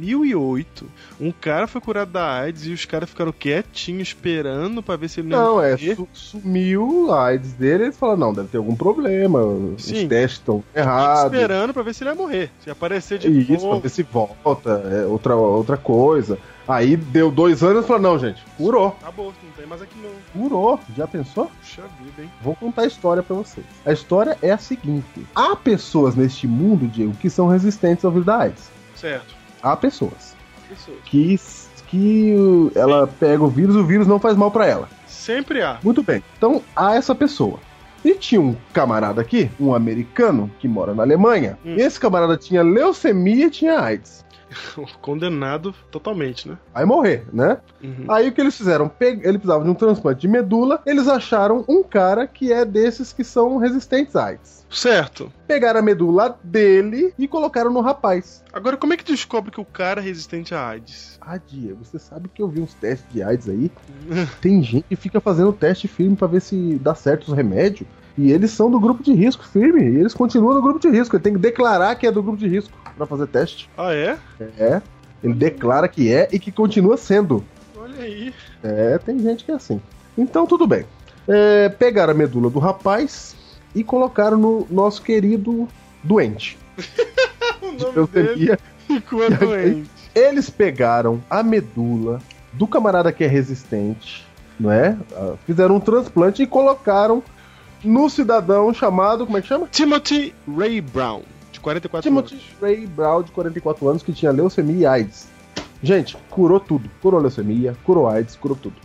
2008 0.00 0.86
um 1.20 1.30
cara 1.30 1.66
foi 1.66 1.80
curado 1.80 2.10
da 2.12 2.40
AIDS 2.40 2.66
e 2.66 2.72
os 2.72 2.84
caras 2.84 3.08
ficaram 3.10 3.32
quietinhos 3.32 4.08
esperando 4.08 4.82
pra 4.82 4.96
ver 4.96 5.08
se 5.08 5.20
ele 5.20 5.28
Não, 5.28 5.60
ia 5.60 5.74
é, 5.74 5.94
su- 5.94 6.08
sumiu 6.12 7.12
a 7.12 7.26
AIDS 7.26 7.52
dele, 7.52 7.84
eles 7.84 7.96
falaram, 7.96 8.18
não, 8.20 8.32
deve 8.32 8.48
ter 8.48 8.56
algum 8.58 8.74
problema, 8.74 9.40
Sim. 9.78 10.02
os 10.04 10.08
testes 10.08 10.38
estão 10.38 10.64
errados. 10.74 11.32
Esperando 11.32 11.72
pra 11.74 11.82
ver 11.82 11.94
se 11.94 12.02
ele 12.02 12.10
ia 12.10 12.16
morrer. 12.16 12.50
Se 12.64 12.70
aparecer 12.70 13.18
de 13.18 13.28
Isso, 13.28 13.46
pra 13.46 13.68
novo. 13.68 13.80
ver 13.80 13.88
se 13.88 14.02
volta, 14.02 14.70
é 14.70 15.06
outra, 15.06 15.36
outra 15.36 15.76
coisa. 15.76 16.38
Aí 16.68 16.96
deu 16.96 17.30
dois 17.32 17.62
anos 17.64 17.84
e 17.84 17.86
falou, 17.88 18.02
não, 18.02 18.18
gente, 18.18 18.40
curou, 18.56 18.96
Acabou, 19.02 19.32
não 19.42 19.50
tem 19.56 19.66
mais 19.66 19.82
aqui 19.82 19.94
não. 20.00 20.40
curou. 20.40 20.78
Já 20.96 21.06
pensou? 21.06 21.50
Puxa 21.60 21.82
vida, 22.02 22.22
hein? 22.22 22.30
Vou 22.42 22.54
contar 22.54 22.82
a 22.82 22.86
história 22.86 23.22
pra 23.22 23.34
vocês. 23.34 23.66
A 23.84 23.92
história 23.92 24.38
é 24.40 24.52
a 24.52 24.58
seguinte: 24.58 25.26
há 25.34 25.56
pessoas 25.56 26.14
neste 26.14 26.46
mundo, 26.46 26.86
Diego, 26.86 27.12
que 27.20 27.28
são 27.28 27.48
resistentes 27.48 28.04
ao 28.04 28.12
vírus 28.12 28.26
da 28.26 28.38
AIDS. 28.38 28.70
Certo. 28.94 29.34
Há 29.62 29.76
pessoas 29.76 30.34
Pessoas. 30.68 30.98
que, 31.04 31.38
que 31.88 32.70
ela 32.74 33.06
pega 33.06 33.42
o 33.42 33.48
vírus, 33.48 33.76
o 33.76 33.84
vírus 33.84 34.06
não 34.06 34.18
faz 34.20 34.36
mal 34.36 34.50
pra 34.50 34.66
ela. 34.66 34.88
Sempre 35.06 35.62
há. 35.62 35.78
Muito 35.82 36.02
bem. 36.02 36.22
Então 36.36 36.62
há 36.74 36.94
essa 36.94 37.14
pessoa. 37.14 37.58
E 38.04 38.14
tinha 38.14 38.40
um 38.40 38.56
camarada 38.72 39.20
aqui, 39.20 39.50
um 39.60 39.74
americano, 39.74 40.50
que 40.58 40.66
mora 40.66 40.94
na 40.94 41.02
Alemanha. 41.02 41.58
Hum. 41.64 41.74
Esse 41.76 42.00
camarada 42.00 42.36
tinha 42.36 42.62
leucemia 42.62 43.46
e 43.46 43.50
tinha 43.50 43.78
AIDS. 43.78 44.24
Condenado 45.00 45.74
totalmente, 45.90 46.48
né? 46.48 46.58
Vai 46.72 46.84
morrer, 46.84 47.24
né? 47.32 47.58
Uhum. 47.82 48.06
Aí 48.08 48.28
o 48.28 48.32
que 48.32 48.40
eles 48.40 48.56
fizeram? 48.56 48.90
Ele 49.00 49.38
precisava 49.38 49.64
de 49.64 49.70
um 49.70 49.74
transplante 49.74 50.20
de 50.20 50.28
medula. 50.28 50.82
Eles 50.84 51.08
acharam 51.08 51.64
um 51.68 51.82
cara 51.82 52.26
que 52.26 52.52
é 52.52 52.64
desses 52.64 53.12
que 53.12 53.24
são 53.24 53.56
resistentes 53.56 54.16
à 54.16 54.26
AIDS. 54.26 54.60
Certo. 54.70 55.32
Pegaram 55.48 55.80
a 55.80 55.82
medula 55.82 56.38
dele 56.44 57.12
e 57.18 57.26
colocaram 57.26 57.72
no 57.72 57.80
rapaz. 57.80 58.44
Agora, 58.52 58.76
como 58.76 58.92
é 58.92 58.96
que 58.96 59.04
descobre 59.04 59.50
que 59.50 59.60
o 59.60 59.64
cara 59.64 60.00
é 60.00 60.04
resistente 60.04 60.54
à 60.54 60.68
AIDS? 60.68 61.18
Ah, 61.20 61.38
Diego, 61.38 61.84
você 61.84 61.98
sabe 61.98 62.28
que 62.28 62.40
eu 62.40 62.48
vi 62.48 62.60
uns 62.60 62.72
testes 62.74 63.12
de 63.12 63.22
AIDS 63.22 63.48
aí? 63.48 63.70
Tem 64.40 64.62
gente 64.62 64.84
que 64.88 64.96
fica 64.96 65.20
fazendo 65.20 65.52
teste 65.52 65.88
firme 65.88 66.14
pra 66.14 66.28
ver 66.28 66.40
se 66.40 66.78
dá 66.80 66.94
certo 66.94 67.28
os 67.28 67.34
remédios. 67.34 67.88
E 68.20 68.32
eles 68.32 68.50
são 68.50 68.70
do 68.70 68.78
grupo 68.78 69.02
de 69.02 69.12
risco 69.12 69.44
firme. 69.46 69.82
E 69.82 69.96
eles 69.98 70.14
continuam 70.14 70.54
no 70.54 70.62
grupo 70.62 70.78
de 70.80 70.88
risco. 70.90 71.16
Ele 71.16 71.22
tem 71.22 71.32
que 71.32 71.38
declarar 71.38 71.94
que 71.94 72.06
é 72.06 72.12
do 72.12 72.22
grupo 72.22 72.38
de 72.38 72.46
risco 72.48 72.72
pra 72.96 73.06
fazer 73.06 73.26
teste. 73.28 73.70
Ah, 73.78 73.92
é? 73.94 74.18
É. 74.58 74.82
Ele 75.22 75.34
declara 75.34 75.88
que 75.88 76.12
é 76.12 76.28
e 76.32 76.38
que 76.38 76.50
continua 76.52 76.96
sendo. 76.96 77.44
Olha 77.76 78.02
aí. 78.02 78.32
É, 78.62 78.98
tem 78.98 79.18
gente 79.18 79.44
que 79.44 79.50
é 79.50 79.54
assim. 79.54 79.80
Então, 80.16 80.46
tudo 80.46 80.66
bem. 80.66 80.84
É, 81.28 81.68
pegaram 81.68 82.12
a 82.12 82.16
medula 82.16 82.50
do 82.50 82.58
rapaz 82.58 83.36
e 83.74 83.82
colocaram 83.84 84.36
no 84.36 84.66
nosso 84.70 85.02
querido 85.02 85.68
doente. 86.02 86.58
O 87.62 87.76
De 87.76 87.84
nome 87.84 88.06
dele 88.08 88.26
leucemia. 88.28 88.58
ficou 88.86 89.30
doente. 89.30 89.90
Eles 90.14 90.48
pegaram 90.48 91.22
a 91.28 91.42
medula 91.42 92.18
do 92.54 92.66
camarada 92.66 93.12
que 93.12 93.22
é 93.22 93.26
resistente, 93.26 94.26
não 94.58 94.72
é? 94.72 94.96
Ah, 95.12 95.34
Fizeram 95.46 95.76
um 95.76 95.80
transplante 95.80 96.42
e 96.42 96.46
colocaram 96.46 97.22
no 97.82 98.08
cidadão 98.08 98.72
chamado, 98.72 99.24
como 99.26 99.38
é 99.38 99.42
que 99.42 99.48
chama? 99.48 99.66
Timothy 99.70 100.34
Ray 100.56 100.80
Brown, 100.80 101.22
de 101.52 101.60
44 101.60 102.08
Timothy 102.08 102.34
anos. 102.34 102.46
Ray 102.60 102.86
Brown, 102.86 103.22
de 103.22 103.30
44 103.32 103.88
anos, 103.88 104.02
que 104.02 104.12
tinha 104.12 104.32
leucemia 104.32 104.76
e 104.76 104.86
AIDS. 104.86 105.28
Gente, 105.82 106.16
curou 106.28 106.60
tudo. 106.60 106.90
Curou 107.00 107.20
leucemia, 107.20 107.76
curou 107.84 108.08
AIDS, 108.08 108.36
curou 108.36 108.56
tudo. 108.56 108.76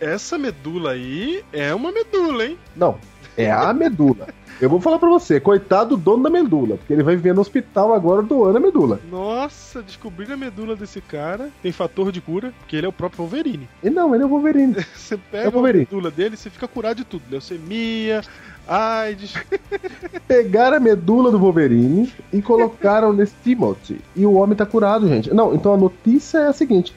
Essa 0.00 0.38
medula 0.38 0.92
aí 0.92 1.44
é 1.52 1.74
uma 1.74 1.90
medula, 1.90 2.46
hein? 2.46 2.58
Não, 2.76 2.96
é 3.36 3.50
a 3.50 3.72
medula. 3.72 4.28
Eu 4.60 4.68
vou 4.68 4.80
falar 4.80 4.98
pra 4.98 5.08
você, 5.08 5.38
coitado 5.38 5.96
do 5.96 6.02
dono 6.02 6.24
da 6.24 6.30
medula, 6.30 6.76
porque 6.76 6.92
ele 6.92 7.02
vai 7.04 7.14
viver 7.14 7.32
no 7.32 7.40
hospital 7.40 7.94
agora 7.94 8.22
doando 8.22 8.56
a 8.58 8.60
medula. 8.60 9.00
Nossa, 9.08 9.80
descobrir 9.82 10.32
a 10.32 10.36
medula 10.36 10.74
desse 10.74 11.00
cara 11.00 11.50
tem 11.62 11.70
fator 11.70 12.10
de 12.10 12.20
cura, 12.20 12.52
porque 12.58 12.74
ele 12.74 12.86
é 12.86 12.88
o 12.88 12.92
próprio 12.92 13.18
Wolverine. 13.24 13.68
E 13.84 13.88
não, 13.88 14.12
ele 14.14 14.24
é 14.24 14.26
o 14.26 14.28
Wolverine. 14.28 14.74
Você 14.96 15.14
É 15.14 15.18
pega 15.30 15.48
a 15.48 15.50
Wolverine. 15.52 15.86
medula 15.90 16.10
dele 16.10 16.34
e 16.34 16.36
você 16.36 16.50
fica 16.50 16.66
curado 16.66 16.96
de 16.96 17.04
tudo. 17.04 17.22
Leucemia, 17.30 18.22
AIDS. 18.66 19.34
Pegaram 20.26 20.76
a 20.76 20.80
medula 20.80 21.30
do 21.30 21.38
Wolverine 21.38 22.12
e 22.32 22.42
colocaram 22.42 23.12
nesse 23.12 23.34
Timothy. 23.44 24.00
E 24.16 24.26
o 24.26 24.32
homem 24.34 24.56
tá 24.56 24.66
curado, 24.66 25.06
gente. 25.08 25.32
Não, 25.32 25.54
então 25.54 25.72
a 25.72 25.76
notícia 25.76 26.38
é 26.38 26.48
a 26.48 26.52
seguinte: 26.52 26.92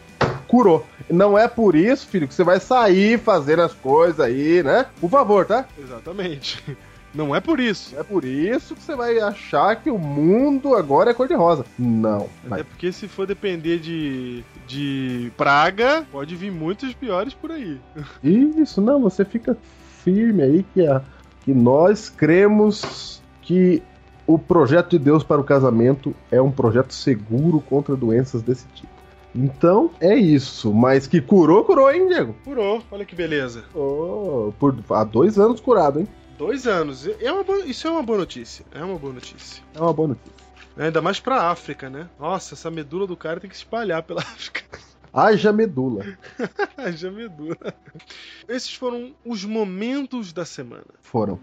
curou. 0.48 0.86
Não 1.10 1.38
é 1.38 1.48
por 1.48 1.76
isso, 1.76 2.08
filho, 2.08 2.28
que 2.28 2.34
você 2.34 2.44
vai 2.44 2.60
sair 2.60 3.20
fazendo 3.20 3.62
as 3.62 3.74
coisas 3.74 4.20
aí, 4.20 4.64
né? 4.64 4.86
Por 5.00 5.10
favor, 5.10 5.46
tá? 5.46 5.66
Exatamente. 5.78 6.64
Não 7.14 7.36
é 7.36 7.40
por 7.40 7.60
isso. 7.60 7.94
Não 7.94 8.02
é 8.02 8.04
por 8.04 8.24
isso 8.24 8.76
que 8.76 8.82
você 8.82 8.96
vai 8.96 9.20
achar 9.20 9.76
que 9.76 9.90
o 9.90 9.98
mundo 9.98 10.76
agora 10.76 11.12
é 11.12 11.14
cor-de-rosa. 11.14 11.66
Não. 11.78 12.30
Até 12.40 12.50
Vai. 12.50 12.64
porque 12.64 12.92
se 12.92 13.08
for 13.08 13.28
depender 13.28 13.80
de, 13.80 14.44
de 14.68 15.32
praga, 15.36 16.06
pode 16.12 16.36
vir 16.36 16.52
muitos 16.52 16.94
piores 16.94 17.34
por 17.34 17.52
aí. 17.52 17.80
Isso, 18.24 18.82
não, 18.82 19.02
você 19.02 19.26
fica 19.26 19.58
firme 20.04 20.42
aí 20.42 20.66
que, 20.74 20.86
a, 20.86 21.02
que 21.44 21.54
nós 21.54 22.10
cremos 22.10 23.22
que 23.42 23.84
o 24.26 24.40
projeto 24.40 24.92
de 24.92 25.00
Deus 25.00 25.24
para 25.24 25.42
o 25.42 25.44
casamento 25.44 26.16
é 26.32 26.42
um 26.42 26.52
projeto 26.52 26.94
seguro 26.94 27.60
contra 27.60 27.96
doenças 27.96 28.42
desse 28.42 28.66
tipo. 28.70 28.92
Então, 29.34 29.92
é 30.00 30.16
isso. 30.16 30.74
Mas 30.74 31.08
que 31.08 31.22
curou, 31.22 31.64
curou, 31.64 31.90
hein, 31.92 32.08
Diego? 32.08 32.36
Curou, 32.44 32.82
olha 32.92 33.06
que 33.06 33.16
beleza. 33.16 33.64
Oh, 33.74 34.52
por, 34.60 34.76
há 34.90 35.04
dois 35.04 35.40
anos 35.40 35.60
curado, 35.62 36.00
hein? 36.00 36.08
Dois 36.42 36.66
anos. 36.66 37.06
É 37.20 37.32
uma 37.32 37.44
boa- 37.44 37.60
isso 37.68 37.88
é 37.88 37.92
uma 37.92 38.02
boa 38.02 38.18
notícia. 38.18 38.66
É 38.72 38.84
uma 38.84 38.98
boa 38.98 39.14
notícia. 39.14 39.62
É 39.76 39.80
uma 39.80 39.94
boa 39.94 40.08
notícia. 40.08 40.34
Ainda 40.76 41.00
mais 41.00 41.20
pra 41.20 41.52
África, 41.52 41.88
né? 41.88 42.10
Nossa, 42.20 42.56
essa 42.56 42.72
medula 42.72 43.06
do 43.06 43.16
cara 43.16 43.40
tem 43.40 43.48
que 43.48 43.56
se 43.56 43.62
espalhar 43.62 44.02
pela 44.02 44.22
África. 44.26 44.64
Haja 45.14 45.54
medula. 45.54 46.04
Haja 46.76 47.12
medula. 47.12 47.58
Esses 48.50 48.74
foram 48.74 49.14
os 49.24 49.46
momentos 49.46 50.34
da 50.34 50.44
semana. 50.44 50.86
Foram. 51.04 51.40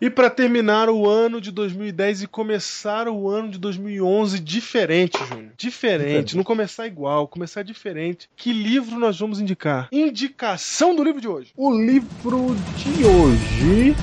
E 0.00 0.08
pra 0.08 0.30
terminar 0.30 0.88
o 0.88 1.06
ano 1.06 1.42
de 1.42 1.50
2010 1.50 2.22
e 2.22 2.26
começar 2.26 3.06
o 3.06 3.28
ano 3.28 3.50
de 3.50 3.58
2011 3.58 4.40
diferente, 4.40 5.18
Júnior. 5.18 5.50
Diferente. 5.58 6.06
Diferente. 6.06 6.36
Não 6.38 6.42
começar 6.42 6.86
igual, 6.86 7.28
começar 7.28 7.62
diferente. 7.62 8.30
Que 8.34 8.50
livro 8.50 8.98
nós 8.98 9.18
vamos 9.18 9.40
indicar? 9.40 9.88
Indicação 9.92 10.96
do 10.96 11.04
livro 11.04 11.20
de 11.20 11.28
hoje. 11.28 11.52
O 11.54 11.70
livro 11.70 12.56
de 12.76 13.04
hoje 13.04 13.94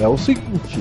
é 0.00 0.08
o 0.08 0.16
seguinte: 0.16 0.80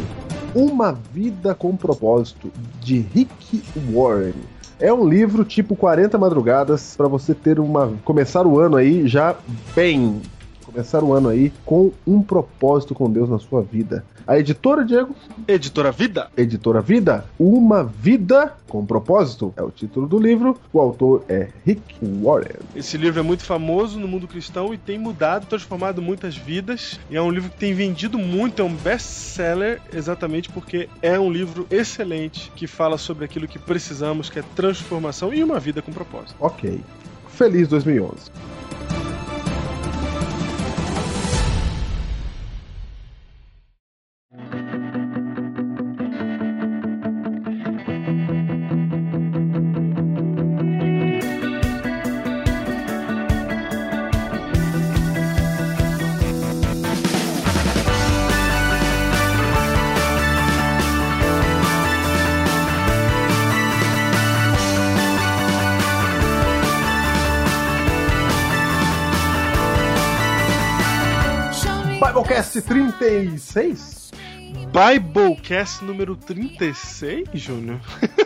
Uma 0.55 0.93
Vida 0.93 1.53
com 1.53 1.75
Propósito, 1.75 2.49
de 2.79 2.99
Rick 2.99 3.61
Warren. 3.91 4.33
É 4.79 4.91
um 4.93 5.07
livro 5.07 5.43
tipo 5.43 5.75
40 5.75 6.17
madrugadas 6.17 6.95
para 6.95 7.07
você 7.07 7.33
ter 7.33 7.59
uma. 7.59 7.93
começar 8.03 8.47
o 8.47 8.59
ano 8.59 8.77
aí 8.77 9.07
já 9.07 9.35
bem. 9.75 10.21
Começar 10.65 11.03
o 11.03 11.13
ano 11.13 11.29
aí 11.29 11.51
com 11.65 11.91
um 12.05 12.21
propósito 12.21 12.95
com 12.95 13.11
Deus 13.11 13.29
na 13.29 13.39
sua 13.39 13.61
vida. 13.61 14.03
A 14.25 14.39
editora, 14.39 14.85
Diego? 14.85 15.13
Editora 15.47 15.91
Vida. 15.91 16.29
Editora 16.37 16.81
Vida, 16.81 17.25
Uma 17.37 17.83
Vida 17.83 18.55
com 18.69 18.85
Propósito 18.85 19.53
é 19.57 19.61
o 19.61 19.69
título 19.69 20.07
do 20.07 20.17
livro. 20.17 20.57
O 20.71 20.79
autor 20.79 21.25
é 21.27 21.49
Rick 21.65 21.97
Warren. 22.01 22.55
Esse 22.75 22.97
livro 22.97 23.19
é 23.19 23.23
muito 23.23 23.43
famoso 23.43 23.99
no 23.99 24.07
mundo 24.07 24.27
cristão 24.27 24.73
e 24.73 24.77
tem 24.77 24.97
mudado, 24.97 25.45
transformado 25.45 26.01
muitas 26.01 26.37
vidas. 26.37 26.99
E 27.09 27.17
é 27.17 27.21
um 27.21 27.29
livro 27.29 27.49
que 27.49 27.57
tem 27.57 27.73
vendido 27.73 28.17
muito, 28.17 28.61
é 28.61 28.65
um 28.65 28.73
best-seller, 28.73 29.81
exatamente 29.93 30.49
porque 30.49 30.87
é 31.01 31.19
um 31.19 31.31
livro 31.31 31.67
excelente 31.69 32.51
que 32.55 32.65
fala 32.65 32.97
sobre 32.97 33.25
aquilo 33.25 33.47
que 33.47 33.59
precisamos, 33.59 34.29
que 34.29 34.39
é 34.39 34.43
transformação 34.55 35.33
e 35.33 35.43
uma 35.43 35.59
vida 35.59 35.81
com 35.81 35.91
propósito. 35.91 36.35
Ok. 36.39 36.79
Feliz 37.27 37.67
2011. 37.67 38.31
36? 73.03 74.11
Biblecast 74.71 75.83
número 75.83 76.15
36, 76.15 77.27
Júnior. 77.33 77.81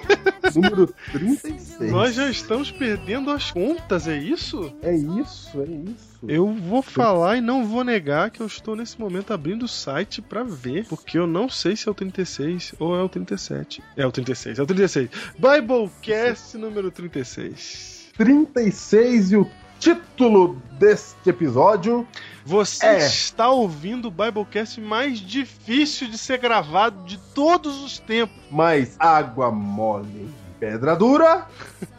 Número 0.53 0.93
36. 1.11 1.91
Nós 1.91 2.13
já 2.13 2.29
estamos 2.29 2.69
perdendo 2.69 3.31
as 3.31 3.49
contas, 3.49 4.07
é 4.07 4.15
isso? 4.15 4.71
É 4.83 4.95
isso, 4.95 5.61
é 5.61 5.65
isso. 5.65 6.19
Eu 6.27 6.53
vou 6.53 6.83
falar 6.83 7.37
e 7.37 7.41
não 7.41 7.65
vou 7.65 7.83
negar 7.83 8.29
que 8.29 8.39
eu 8.39 8.45
estou 8.45 8.75
nesse 8.75 8.99
momento 8.99 9.33
abrindo 9.33 9.63
o 9.63 9.67
site 9.67 10.21
pra 10.21 10.43
ver, 10.43 10.85
porque 10.85 11.17
eu 11.17 11.25
não 11.25 11.49
sei 11.49 11.75
se 11.75 11.87
é 11.87 11.91
o 11.91 11.95
36 11.95 12.75
ou 12.79 12.95
é 12.95 13.01
o 13.01 13.09
37. 13.09 13.81
É 13.95 14.05
o 14.05 14.11
36, 14.11 14.59
é 14.59 14.61
o 14.61 14.65
36. 14.65 15.09
Biblecast 15.39 16.55
número 16.55 16.91
36. 16.91 18.11
36 18.15 19.31
e 19.31 19.37
o 19.37 19.49
título 19.79 20.61
deste 20.79 21.29
episódio. 21.29 22.07
Você 22.45 22.85
É. 22.85 22.97
está 22.99 23.49
ouvindo 23.49 24.07
o 24.07 24.11
Biblecast 24.11 24.79
mais 24.79 25.19
difícil 25.19 26.07
de 26.07 26.17
ser 26.17 26.37
gravado 26.39 27.03
de 27.05 27.17
todos 27.33 27.81
os 27.83 27.99
tempos. 27.99 28.35
Mais 28.49 28.95
água 28.99 29.51
mole, 29.51 30.29
pedra 30.59 30.95
dura. 30.95 31.47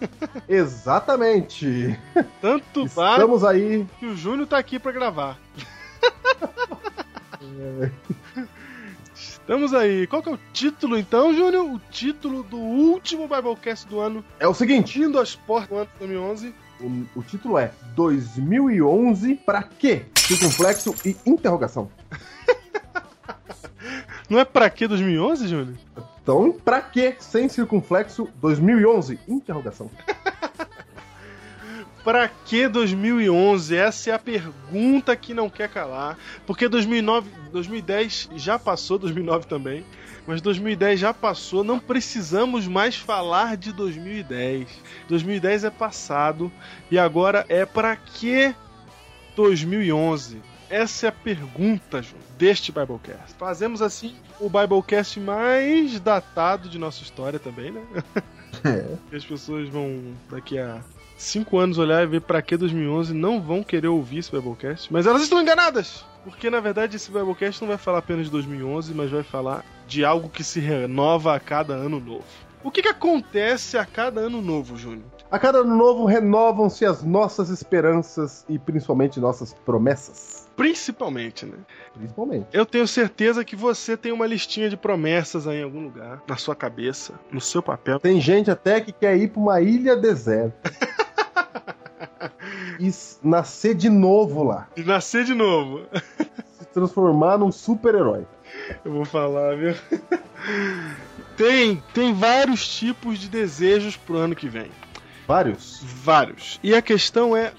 Exatamente. 0.49 1.99
Tanto 2.41 2.85
Estamos 2.87 3.45
aí. 3.45 3.87
que 3.99 4.07
o 4.07 4.17
Júnior 4.17 4.47
tá 4.47 4.59
aqui 4.59 4.79
pra 4.79 4.93
gravar. 4.93 5.39
Estamos 9.15 9.73
aí. 9.75 10.07
Qual 10.07 10.23
que 10.23 10.29
é 10.29 10.33
o 10.33 10.39
título 10.53 10.99
então, 10.99 11.35
Júnior? 11.35 11.65
O 11.65 11.79
título 11.91 12.43
do 12.43 12.59
último 12.59 13.27
Biblecast 13.29 13.87
do 13.89 13.99
ano, 14.01 14.25
É 14.39 14.47
o 14.47 14.55
seguinte: 14.55 15.01
indo 15.01 15.19
às 15.19 15.35
portas 15.35 15.69
do 15.69 15.77
ano 15.77 15.87
de 15.87 15.99
2011. 15.99 16.55
O, 16.81 17.21
o 17.21 17.23
título 17.23 17.59
é 17.59 17.73
2011 17.95 19.37
pra 19.37 19.63
quê? 19.63 20.07
Circunflexo 20.17 20.95
e 21.05 21.17
interrogação. 21.27 21.91
Não 24.29 24.39
é 24.39 24.45
pra 24.45 24.69
que 24.69 24.87
2011, 24.87 25.49
Júnior? 25.49 25.75
Então, 26.23 26.53
pra 26.53 26.83
quê? 26.83 27.17
Sem 27.19 27.49
circunflexo 27.49 28.29
2011? 28.41 29.19
Interrogação. 29.27 29.91
Pra 32.05 32.27
que 32.27 32.69
2011? 32.69 33.77
Essa 33.77 34.11
é 34.11 34.15
a 34.15 34.19
pergunta 34.19 35.15
que 35.15 35.35
não 35.35 35.51
quer 35.51 35.69
calar. 35.69 36.17
Porque 36.47 36.67
2009, 36.67 37.29
2010 37.53 38.31
já 38.37 38.59
passou, 38.59 38.99
2009 38.99 39.47
também. 39.47 39.85
Mas 40.29 40.43
2010 40.43 41.01
já 41.01 41.15
passou, 41.15 41.65
não 41.65 41.81
precisamos 41.81 42.69
mais 42.69 42.95
falar 42.95 43.57
de 43.57 43.73
2010. 43.73 44.69
2010 45.09 45.65
é 45.65 45.71
passado 45.71 46.53
e 46.91 46.99
agora 46.99 47.47
é 47.49 47.65
pra 47.65 47.97
que 47.97 48.55
2011? 49.35 50.43
Essa 50.69 51.07
é 51.07 51.09
a 51.09 51.13
pergunta, 51.13 52.03
João, 52.03 52.21
deste 52.37 52.71
Biblecast. 52.71 53.37
Fazemos 53.39 53.81
assim 53.81 54.17
o 54.39 54.51
Biblecast 54.51 55.19
mais 55.19 55.99
datado 55.99 56.69
de 56.69 56.79
nossa 56.79 57.03
história 57.03 57.39
também, 57.39 57.73
né? 57.73 57.83
É. 58.65 59.17
As 59.17 59.25
pessoas 59.25 59.69
vão, 59.69 60.15
daqui 60.29 60.59
a 60.59 60.81
cinco 61.17 61.59
anos, 61.59 61.79
olhar 61.79 62.03
e 62.03 62.07
ver 62.07 62.23
pra 62.23 62.43
que 62.43 62.57
2011 62.57 63.15
não 63.15 63.41
vão 63.41 63.63
querer 63.63 63.89
ouvir 63.89 64.19
esse 64.19 64.33
Biblecast. 64.33 64.93
Mas 64.93 65.07
elas 65.07 65.23
estão 65.23 65.41
enganadas! 65.41 66.05
Porque 66.25 66.51
na 66.51 66.59
verdade 66.59 66.97
esse 66.97 67.11
Biblecast 67.11 67.61
não 67.61 67.69
vai 67.69 67.79
falar 67.79 67.99
apenas 67.99 68.25
de 68.25 68.33
2011, 68.33 68.93
mas 68.95 69.11
vai 69.11 69.23
falar 69.23 69.65
de 69.89 70.05
algo 70.05 70.29
que 70.29 70.45
se 70.45 70.61
renova 70.61 71.35
a 71.35 71.41
cada 71.41 71.75
ano 71.75 71.99
novo. 71.99 72.25
O 72.63 72.71
que, 72.71 72.83
que 72.83 72.89
acontece 72.89 73.79
a 73.79 73.87
cada 73.87 74.21
ano 74.21 74.43
novo, 74.43 74.77
Júnior? 74.77 75.07
A 75.31 75.39
cada 75.39 75.59
ano 75.59 75.77
novo 75.77 76.05
renovam-se 76.05 76.85
as 76.85 77.03
nossas 77.03 77.49
esperanças 77.49 78.45
e 78.49 78.59
principalmente 78.59 79.21
nossas 79.21 79.55
promessas. 79.55 80.49
Principalmente, 80.57 81.47
né? 81.47 81.57
Principalmente. 81.95 82.47
Eu 82.53 82.67
tenho 82.67 82.87
certeza 82.87 83.45
que 83.45 83.55
você 83.55 83.97
tem 83.97 84.13
uma 84.13 84.27
listinha 84.27 84.69
de 84.69 84.77
promessas 84.77 85.47
aí 85.47 85.61
em 85.61 85.63
algum 85.63 85.83
lugar, 85.83 86.23
na 86.27 86.37
sua 86.37 86.55
cabeça, 86.55 87.15
no 87.31 87.41
seu 87.41 87.63
papel. 87.63 88.01
Tem 88.01 88.21
gente 88.21 88.51
até 88.51 88.81
que 88.81 88.93
quer 88.93 89.17
ir 89.17 89.29
pra 89.29 89.41
uma 89.41 89.61
ilha 89.61 89.97
deserta. 89.97 90.71
e 92.79 92.91
nascer 93.23 93.75
de 93.75 93.89
novo 93.89 94.43
lá. 94.43 94.69
E 94.77 94.83
nascer 94.83 95.25
de 95.25 95.35
novo. 95.35 95.87
Se 96.59 96.67
transformar 96.67 97.39
num 97.39 97.53
super-herói. 97.53 98.27
Eu 98.85 98.93
vou 98.93 99.05
falar, 99.05 99.57
viu? 99.57 99.75
Tem, 101.37 101.83
tem 101.95 102.13
vários 102.13 102.67
tipos 102.67 103.19
de 103.19 103.29
desejos 103.29 103.97
pro 103.97 104.17
ano 104.17 104.35
que 104.35 104.49
vem. 104.49 104.71
Vários. 105.27 105.81
Vários. 105.83 106.59
E 106.63 106.75
a 106.75 106.83
questão 106.83 107.37
é. 107.37 107.53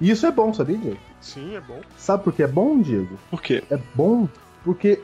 Isso 0.00 0.26
é 0.26 0.30
bom, 0.30 0.52
sabia, 0.52 0.76
Diego? 0.76 0.98
Sim, 1.20 1.56
é 1.56 1.60
bom. 1.60 1.80
Sabe 1.96 2.24
por 2.24 2.32
que 2.32 2.42
é 2.42 2.46
bom, 2.46 2.80
Diego? 2.80 3.18
Por 3.30 3.40
quê? 3.40 3.64
É 3.70 3.78
bom 3.94 4.28
porque 4.62 5.00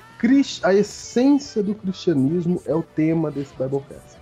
a 0.62 0.74
essência 0.74 1.62
do 1.62 1.74
cristianismo 1.74 2.60
é 2.66 2.74
o 2.74 2.82
tema 2.82 3.30
desse 3.30 3.52
Biblecast. 3.54 4.18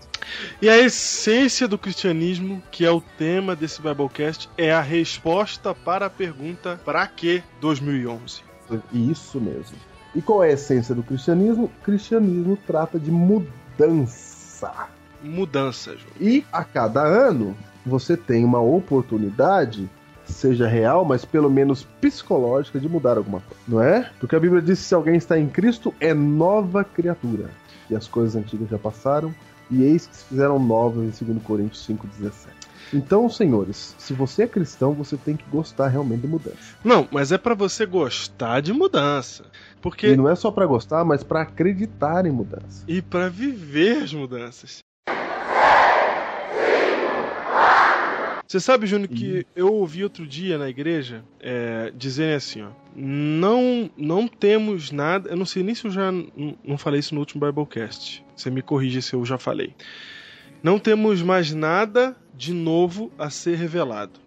E 0.61 0.68
a 0.68 0.78
essência 0.78 1.66
do 1.66 1.76
cristianismo, 1.76 2.62
que 2.70 2.84
é 2.84 2.90
o 2.90 3.01
tema 3.01 3.57
desse 3.57 3.82
Biblecast, 3.82 4.48
é 4.57 4.72
a 4.72 4.80
resposta 4.80 5.74
para 5.74 6.07
a 6.07 6.11
pergunta: 6.11 6.80
para 6.84 7.07
que 7.07 7.42
2011? 7.61 8.42
Isso 8.92 9.40
mesmo. 9.40 9.76
E 10.15 10.21
qual 10.21 10.43
é 10.43 10.49
a 10.49 10.53
essência 10.53 10.95
do 10.95 11.03
cristianismo? 11.03 11.65
O 11.65 11.85
cristianismo 11.85 12.59
trata 12.67 12.99
de 12.99 13.11
mudança. 13.11 14.89
Mudança, 15.23 15.93
João. 15.93 16.13
E 16.21 16.45
a 16.53 16.65
cada 16.65 17.03
ano 17.03 17.57
você 17.85 18.17
tem 18.17 18.45
uma 18.45 18.61
oportunidade 18.61 19.89
seja 20.31 20.67
real, 20.67 21.05
mas 21.05 21.25
pelo 21.25 21.51
menos 21.51 21.87
psicológica 22.01 22.79
de 22.79 22.89
mudar 22.89 23.17
alguma 23.17 23.41
coisa, 23.41 23.63
não 23.67 23.83
é? 23.83 24.11
Porque 24.19 24.37
a 24.37 24.41
Bíblia 24.41 24.63
diz 24.63 24.79
que 24.79 24.85
se 24.85 24.95
alguém 24.95 25.17
está 25.17 25.39
em 25.39 25.49
Cristo 25.49 25.93
é 26.01 26.15
nova 26.15 26.85
criatura. 26.85 27.51
E 27.89 27.97
as 27.97 28.07
coisas 28.07 28.37
antigas 28.37 28.69
já 28.69 28.79
passaram 28.79 29.35
e 29.71 29.83
eis 29.83 30.07
que 30.07 30.17
se 30.17 30.25
fizeram 30.25 30.59
novas 30.59 31.21
em 31.21 31.25
2 31.25 31.43
Coríntios 31.43 31.85
5:17. 31.87 32.61
Então, 32.93 33.29
senhores, 33.29 33.95
se 33.99 34.13
você 34.13 34.43
é 34.45 34.47
cristão, 34.49 34.93
você 34.93 35.17
tem 35.17 35.37
que 35.37 35.45
gostar 35.49 35.89
realmente 35.89 36.23
de 36.23 36.27
mudança. 36.27 36.57
Não, 36.83 37.07
mas 37.11 37.31
é 37.31 37.39
pra 37.39 37.55
você 37.55 37.87
gostar 37.87 38.61
de 38.61 38.73
mudança. 38.73 39.45
Porque. 39.81 40.09
E 40.09 40.16
não 40.16 40.28
é 40.28 40.35
só 40.35 40.51
pra 40.51 40.66
gostar, 40.66 41.05
mas 41.05 41.22
pra 41.22 41.43
acreditar 41.43 42.26
em 42.26 42.31
mudança. 42.31 42.85
E 42.87 43.01
pra 43.01 43.28
viver 43.28 44.03
as 44.03 44.12
mudanças. 44.12 44.81
Você 48.51 48.59
sabe, 48.59 48.85
Júnior, 48.85 49.09
que 49.09 49.47
eu 49.55 49.72
ouvi 49.72 50.03
outro 50.03 50.26
dia 50.26 50.59
na 50.59 50.68
igreja 50.68 51.22
é, 51.39 51.93
dizerem 51.97 52.35
assim, 52.35 52.62
ó. 52.62 52.70
Não, 52.97 53.89
não 53.97 54.26
temos 54.26 54.91
nada. 54.91 55.31
Eu 55.31 55.37
não 55.37 55.47
sei 55.47 55.62
nem 55.62 55.72
se 55.72 55.85
eu 55.85 55.91
já 55.93 56.11
não 56.11 56.76
falei 56.76 56.99
isso 56.99 57.14
no 57.14 57.20
último 57.20 57.47
Biblecast. 57.47 58.24
Você 58.35 58.51
me 58.51 58.61
corrige 58.61 59.01
se 59.03 59.14
eu 59.14 59.24
já 59.24 59.39
falei. 59.39 59.72
Não 60.64 60.81
temos 60.81 61.22
mais 61.22 61.55
nada 61.55 62.16
de 62.35 62.53
novo 62.53 63.12
a 63.16 63.31
ser 63.31 63.57
revelado. 63.57 64.18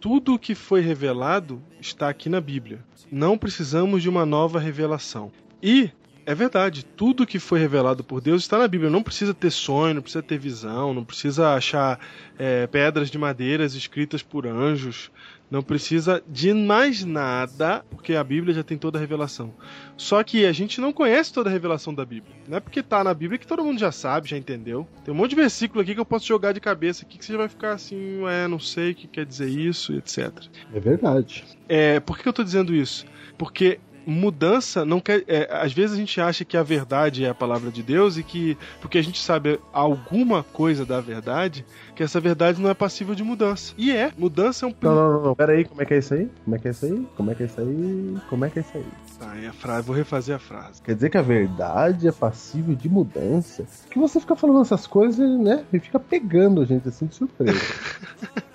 Tudo 0.00 0.34
o 0.34 0.38
que 0.38 0.54
foi 0.54 0.80
revelado 0.80 1.62
está 1.78 2.08
aqui 2.08 2.28
na 2.28 2.40
Bíblia. 2.40 2.82
Não 3.12 3.36
precisamos 3.36 4.02
de 4.02 4.08
uma 4.08 4.24
nova 4.24 4.58
revelação. 4.58 5.30
E 5.62 5.90
é 6.24 6.34
verdade, 6.34 6.84
tudo 6.84 7.26
que 7.26 7.38
foi 7.38 7.60
revelado 7.60 8.02
por 8.02 8.20
Deus 8.20 8.42
está 8.42 8.58
na 8.58 8.66
Bíblia. 8.66 8.88
Não 8.88 9.02
precisa 9.02 9.34
ter 9.34 9.50
sonho, 9.50 9.94
não 9.94 10.02
precisa 10.02 10.22
ter 10.22 10.38
visão, 10.38 10.94
não 10.94 11.04
precisa 11.04 11.54
achar 11.54 12.00
é, 12.38 12.66
pedras 12.66 13.10
de 13.10 13.18
madeiras 13.18 13.74
escritas 13.74 14.22
por 14.22 14.46
anjos. 14.46 15.10
Não 15.50 15.62
precisa 15.62 16.22
de 16.28 16.54
mais 16.54 17.04
nada, 17.04 17.84
porque 17.90 18.14
a 18.14 18.22
Bíblia 18.22 18.54
já 18.54 18.62
tem 18.62 18.78
toda 18.78 18.98
a 18.98 19.00
revelação. 19.00 19.52
Só 19.96 20.22
que 20.22 20.46
a 20.46 20.52
gente 20.52 20.80
não 20.80 20.92
conhece 20.92 21.32
toda 21.32 21.50
a 21.50 21.52
revelação 21.52 21.92
da 21.92 22.04
Bíblia. 22.04 22.36
Não 22.48 22.58
é 22.58 22.60
porque 22.60 22.82
tá 22.82 23.02
na 23.02 23.12
Bíblia 23.12 23.38
que 23.38 23.46
todo 23.46 23.64
mundo 23.64 23.80
já 23.80 23.90
sabe, 23.90 24.28
já 24.28 24.36
entendeu. 24.36 24.86
Tem 25.04 25.12
um 25.12 25.16
monte 25.16 25.30
de 25.30 25.36
versículo 25.36 25.80
aqui 25.80 25.94
que 25.94 26.00
eu 26.00 26.06
posso 26.06 26.26
jogar 26.26 26.52
de 26.52 26.60
cabeça 26.60 27.04
aqui 27.04 27.18
que 27.18 27.24
você 27.24 27.36
vai 27.36 27.48
ficar 27.48 27.72
assim, 27.72 28.24
é, 28.28 28.46
não 28.46 28.60
sei 28.60 28.92
o 28.92 28.94
que 28.94 29.08
quer 29.08 29.26
dizer 29.26 29.48
isso, 29.48 29.92
etc. 29.92 30.32
É 30.72 30.78
verdade. 30.78 31.44
É, 31.68 31.98
por 31.98 32.16
que 32.16 32.28
eu 32.28 32.32
tô 32.32 32.44
dizendo 32.44 32.72
isso? 32.72 33.04
Porque 33.36 33.80
mudança 34.06 34.84
não 34.84 35.00
quer. 35.00 35.24
é, 35.26 35.48
às 35.50 35.72
vezes 35.72 35.94
a 35.94 35.98
gente 35.98 36.20
acha 36.20 36.44
que 36.44 36.56
a 36.56 36.62
verdade 36.62 37.24
é 37.24 37.28
a 37.28 37.34
palavra 37.34 37.70
de 37.70 37.82
Deus 37.82 38.16
e 38.16 38.22
que, 38.22 38.56
porque 38.80 38.98
a 38.98 39.02
gente 39.02 39.20
sabe 39.20 39.60
alguma 39.72 40.42
coisa 40.42 40.84
da 40.84 41.00
verdade, 41.00 41.64
que 41.94 42.02
essa 42.02 42.20
verdade 42.20 42.60
não 42.60 42.70
é 42.70 42.74
passível 42.74 43.14
de 43.14 43.22
mudança. 43.22 43.74
E 43.76 43.90
é. 43.90 44.12
Mudança 44.16 44.66
é 44.66 44.68
um. 44.68 44.74
Não, 44.80 44.94
não, 44.94 45.12
não, 45.12 45.22
não. 45.24 45.34
Pera 45.34 45.52
aí, 45.52 45.64
como 45.64 45.82
é 45.82 45.84
que 45.84 45.94
é 45.94 45.98
isso 45.98 46.14
aí? 46.14 46.30
Como 46.44 46.56
é 46.56 46.58
que 46.58 46.68
é 46.68 46.70
isso 46.70 46.86
aí? 46.86 47.06
Como 47.16 47.30
é 47.30 47.34
que 47.34 47.42
é 47.42 47.46
isso 47.46 47.60
aí? 47.60 48.18
Como 48.28 48.44
é 48.44 48.50
que 48.50 48.58
é 48.58 48.62
isso 48.62 48.76
aí? 48.76 48.86
Tá, 49.18 49.32
a 49.48 49.52
frase, 49.52 49.86
vou 49.86 49.96
refazer 49.96 50.34
a 50.34 50.38
frase. 50.38 50.82
Quer 50.82 50.94
dizer 50.94 51.10
que 51.10 51.18
a 51.18 51.22
verdade 51.22 52.08
é 52.08 52.12
passível 52.12 52.74
de 52.74 52.88
mudança? 52.88 53.66
Que 53.90 53.98
você 53.98 54.18
fica 54.18 54.34
falando 54.34 54.62
essas 54.62 54.86
coisas, 54.86 55.38
né? 55.38 55.64
E 55.72 55.78
fica 55.78 56.00
pegando 56.00 56.62
a 56.62 56.64
gente 56.64 56.88
assim 56.88 57.06
de 57.06 57.14
surpresa. 57.14 57.60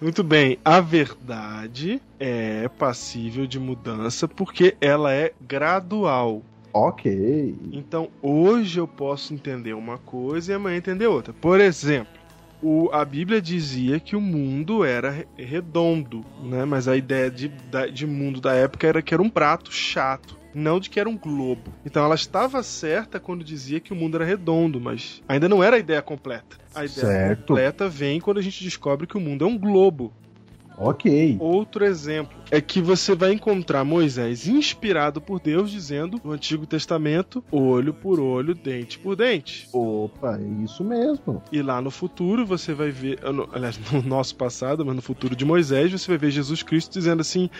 Muito 0.00 0.22
bem, 0.24 0.58
a 0.64 0.80
verdade 0.80 2.00
é 2.18 2.68
passível 2.68 3.46
de 3.46 3.58
mudança 3.60 4.26
porque 4.26 4.74
ela 4.80 5.12
é 5.12 5.32
gradual. 5.40 6.42
ok. 6.72 7.54
Então 7.72 8.08
hoje 8.22 8.78
eu 8.80 8.88
posso 8.88 9.34
entender 9.34 9.74
uma 9.74 9.98
coisa 9.98 10.52
e 10.52 10.54
amanhã 10.54 10.78
entender 10.78 11.06
outra. 11.06 11.34
Por 11.34 11.60
exemplo, 11.60 12.12
o- 12.62 12.88
a 12.92 13.04
Bíblia 13.04 13.42
dizia 13.42 14.00
que 14.00 14.16
o 14.16 14.20
mundo 14.20 14.84
era 14.84 15.10
re- 15.10 15.26
redondo, 15.36 16.24
né? 16.44 16.64
Mas 16.64 16.88
a 16.88 16.96
ideia 16.96 17.30
de, 17.30 17.50
de 17.92 18.06
mundo 18.06 18.40
da 18.40 18.54
época 18.54 18.86
era 18.86 19.02
que 19.02 19.12
era 19.12 19.22
um 19.22 19.28
prato 19.30 19.70
chato. 19.70 20.39
Não 20.54 20.80
de 20.80 20.90
que 20.90 20.98
era 20.98 21.08
um 21.08 21.16
globo. 21.16 21.72
Então 21.84 22.04
ela 22.04 22.14
estava 22.14 22.62
certa 22.62 23.20
quando 23.20 23.44
dizia 23.44 23.80
que 23.80 23.92
o 23.92 23.96
mundo 23.96 24.16
era 24.16 24.24
redondo, 24.24 24.80
mas 24.80 25.22
ainda 25.28 25.48
não 25.48 25.62
era 25.62 25.76
a 25.76 25.78
ideia 25.78 26.02
completa. 26.02 26.56
A 26.74 26.84
ideia 26.84 27.06
Certo. 27.06 27.46
completa 27.46 27.88
vem 27.88 28.20
quando 28.20 28.38
a 28.38 28.42
gente 28.42 28.62
descobre 28.64 29.06
que 29.06 29.16
o 29.16 29.20
mundo 29.20 29.44
é 29.44 29.48
um 29.48 29.58
globo. 29.58 30.12
Ok. 30.82 31.36
Outro 31.38 31.84
exemplo 31.84 32.38
é 32.50 32.58
que 32.58 32.80
você 32.80 33.14
vai 33.14 33.34
encontrar 33.34 33.84
Moisés 33.84 34.48
inspirado 34.48 35.20
por 35.20 35.38
Deus 35.38 35.70
dizendo 35.70 36.18
no 36.24 36.32
Antigo 36.32 36.66
Testamento 36.66 37.44
olho 37.52 37.92
por 37.92 38.18
olho, 38.18 38.54
dente 38.54 38.98
por 38.98 39.14
dente. 39.14 39.68
Opa, 39.74 40.38
é 40.38 40.64
isso 40.64 40.82
mesmo. 40.82 41.42
E 41.52 41.60
lá 41.60 41.82
no 41.82 41.90
futuro 41.90 42.46
você 42.46 42.72
vai 42.72 42.90
ver, 42.90 43.18
aliás, 43.52 43.78
no 43.92 44.00
nosso 44.02 44.34
passado, 44.36 44.82
mas 44.86 44.96
no 44.96 45.02
futuro 45.02 45.36
de 45.36 45.44
Moisés, 45.44 45.92
você 45.92 46.08
vai 46.08 46.16
ver 46.16 46.30
Jesus 46.30 46.62
Cristo 46.62 46.94
dizendo 46.94 47.20
assim: 47.20 47.50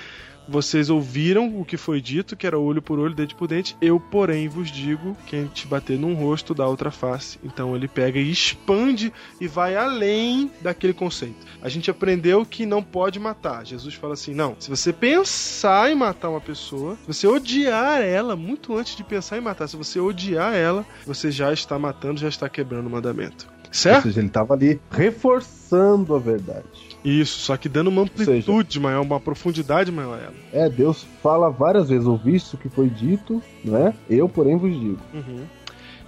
Vocês 0.51 0.91
ouviram 0.91 1.61
o 1.61 1.65
que 1.65 1.77
foi 1.77 2.01
dito, 2.01 2.37
que 2.37 2.45
era 2.45 2.59
olho 2.59 2.83
por 2.83 2.99
olho, 2.99 3.15
dente 3.15 3.37
por 3.37 3.47
dente. 3.47 3.77
Eu, 3.81 4.01
porém, 4.01 4.49
vos 4.49 4.69
digo: 4.69 5.17
quem 5.27 5.47
te 5.47 5.65
bater 5.65 5.97
num 5.97 6.15
rosto, 6.15 6.53
dá 6.53 6.67
outra 6.67 6.91
face. 6.91 7.39
Então 7.45 7.77
ele 7.77 7.87
pega 7.87 8.19
e 8.19 8.29
expande 8.29 9.13
e 9.41 9.47
vai 9.47 9.77
além 9.77 10.51
daquele 10.61 10.93
conceito. 10.93 11.47
A 11.63 11.69
gente 11.69 11.89
aprendeu 11.89 12.45
que 12.45 12.67
não 12.67 12.83
pode 12.83 13.21
matar. 13.21 13.65
Jesus 13.65 13.95
fala 13.95 14.15
assim: 14.15 14.35
não, 14.35 14.57
se 14.59 14.69
você 14.69 14.93
pensar 14.93 15.89
em 15.89 15.95
matar 15.95 16.31
uma 16.31 16.41
pessoa, 16.41 16.97
se 16.97 17.07
você 17.07 17.27
odiar 17.29 18.03
ela 18.03 18.35
muito 18.35 18.77
antes 18.77 18.97
de 18.97 19.05
pensar 19.05 19.39
em 19.39 19.41
matar, 19.41 19.69
se 19.69 19.77
você 19.77 20.01
odiar 20.01 20.53
ela, 20.53 20.85
você 21.07 21.31
já 21.31 21.53
está 21.53 21.79
matando, 21.79 22.19
já 22.19 22.29
está 22.29 22.49
quebrando 22.49 22.89
o 22.89 22.91
mandamento. 22.91 23.47
Ou 23.69 23.75
Certo? 23.75 24.03
seja, 24.03 24.19
ele 24.19 24.29
tava 24.29 24.55
ali 24.55 24.81
reforçando 24.91 26.13
a 26.13 26.19
verdade. 26.19 26.90
Isso, 27.05 27.39
só 27.41 27.57
que 27.57 27.69
dando 27.69 27.89
uma 27.89 28.03
amplitude 28.03 28.79
maior, 28.79 29.01
uma 29.03 29.19
profundidade 29.21 29.91
maior 29.91 30.19
a 30.19 30.23
ela. 30.23 30.35
É, 30.53 30.69
Deus 30.69 31.07
fala 31.23 31.49
várias 31.49 31.89
vezes, 31.89 32.07
ouviste 32.07 32.55
o 32.55 32.59
que 32.59 32.69
foi 32.69 32.89
dito, 32.91 33.43
né? 33.65 33.95
Eu, 34.09 34.29
porém, 34.29 34.57
vos 34.57 34.73
digo. 34.73 34.99
Uhum, 35.15 35.45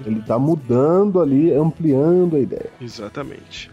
Ele 0.05 0.21
tá 0.23 0.39
mudando 0.39 1.21
ali, 1.21 1.53
ampliando 1.53 2.37
a 2.37 2.41
ideia. 2.41 2.71
exatamente. 2.81 3.71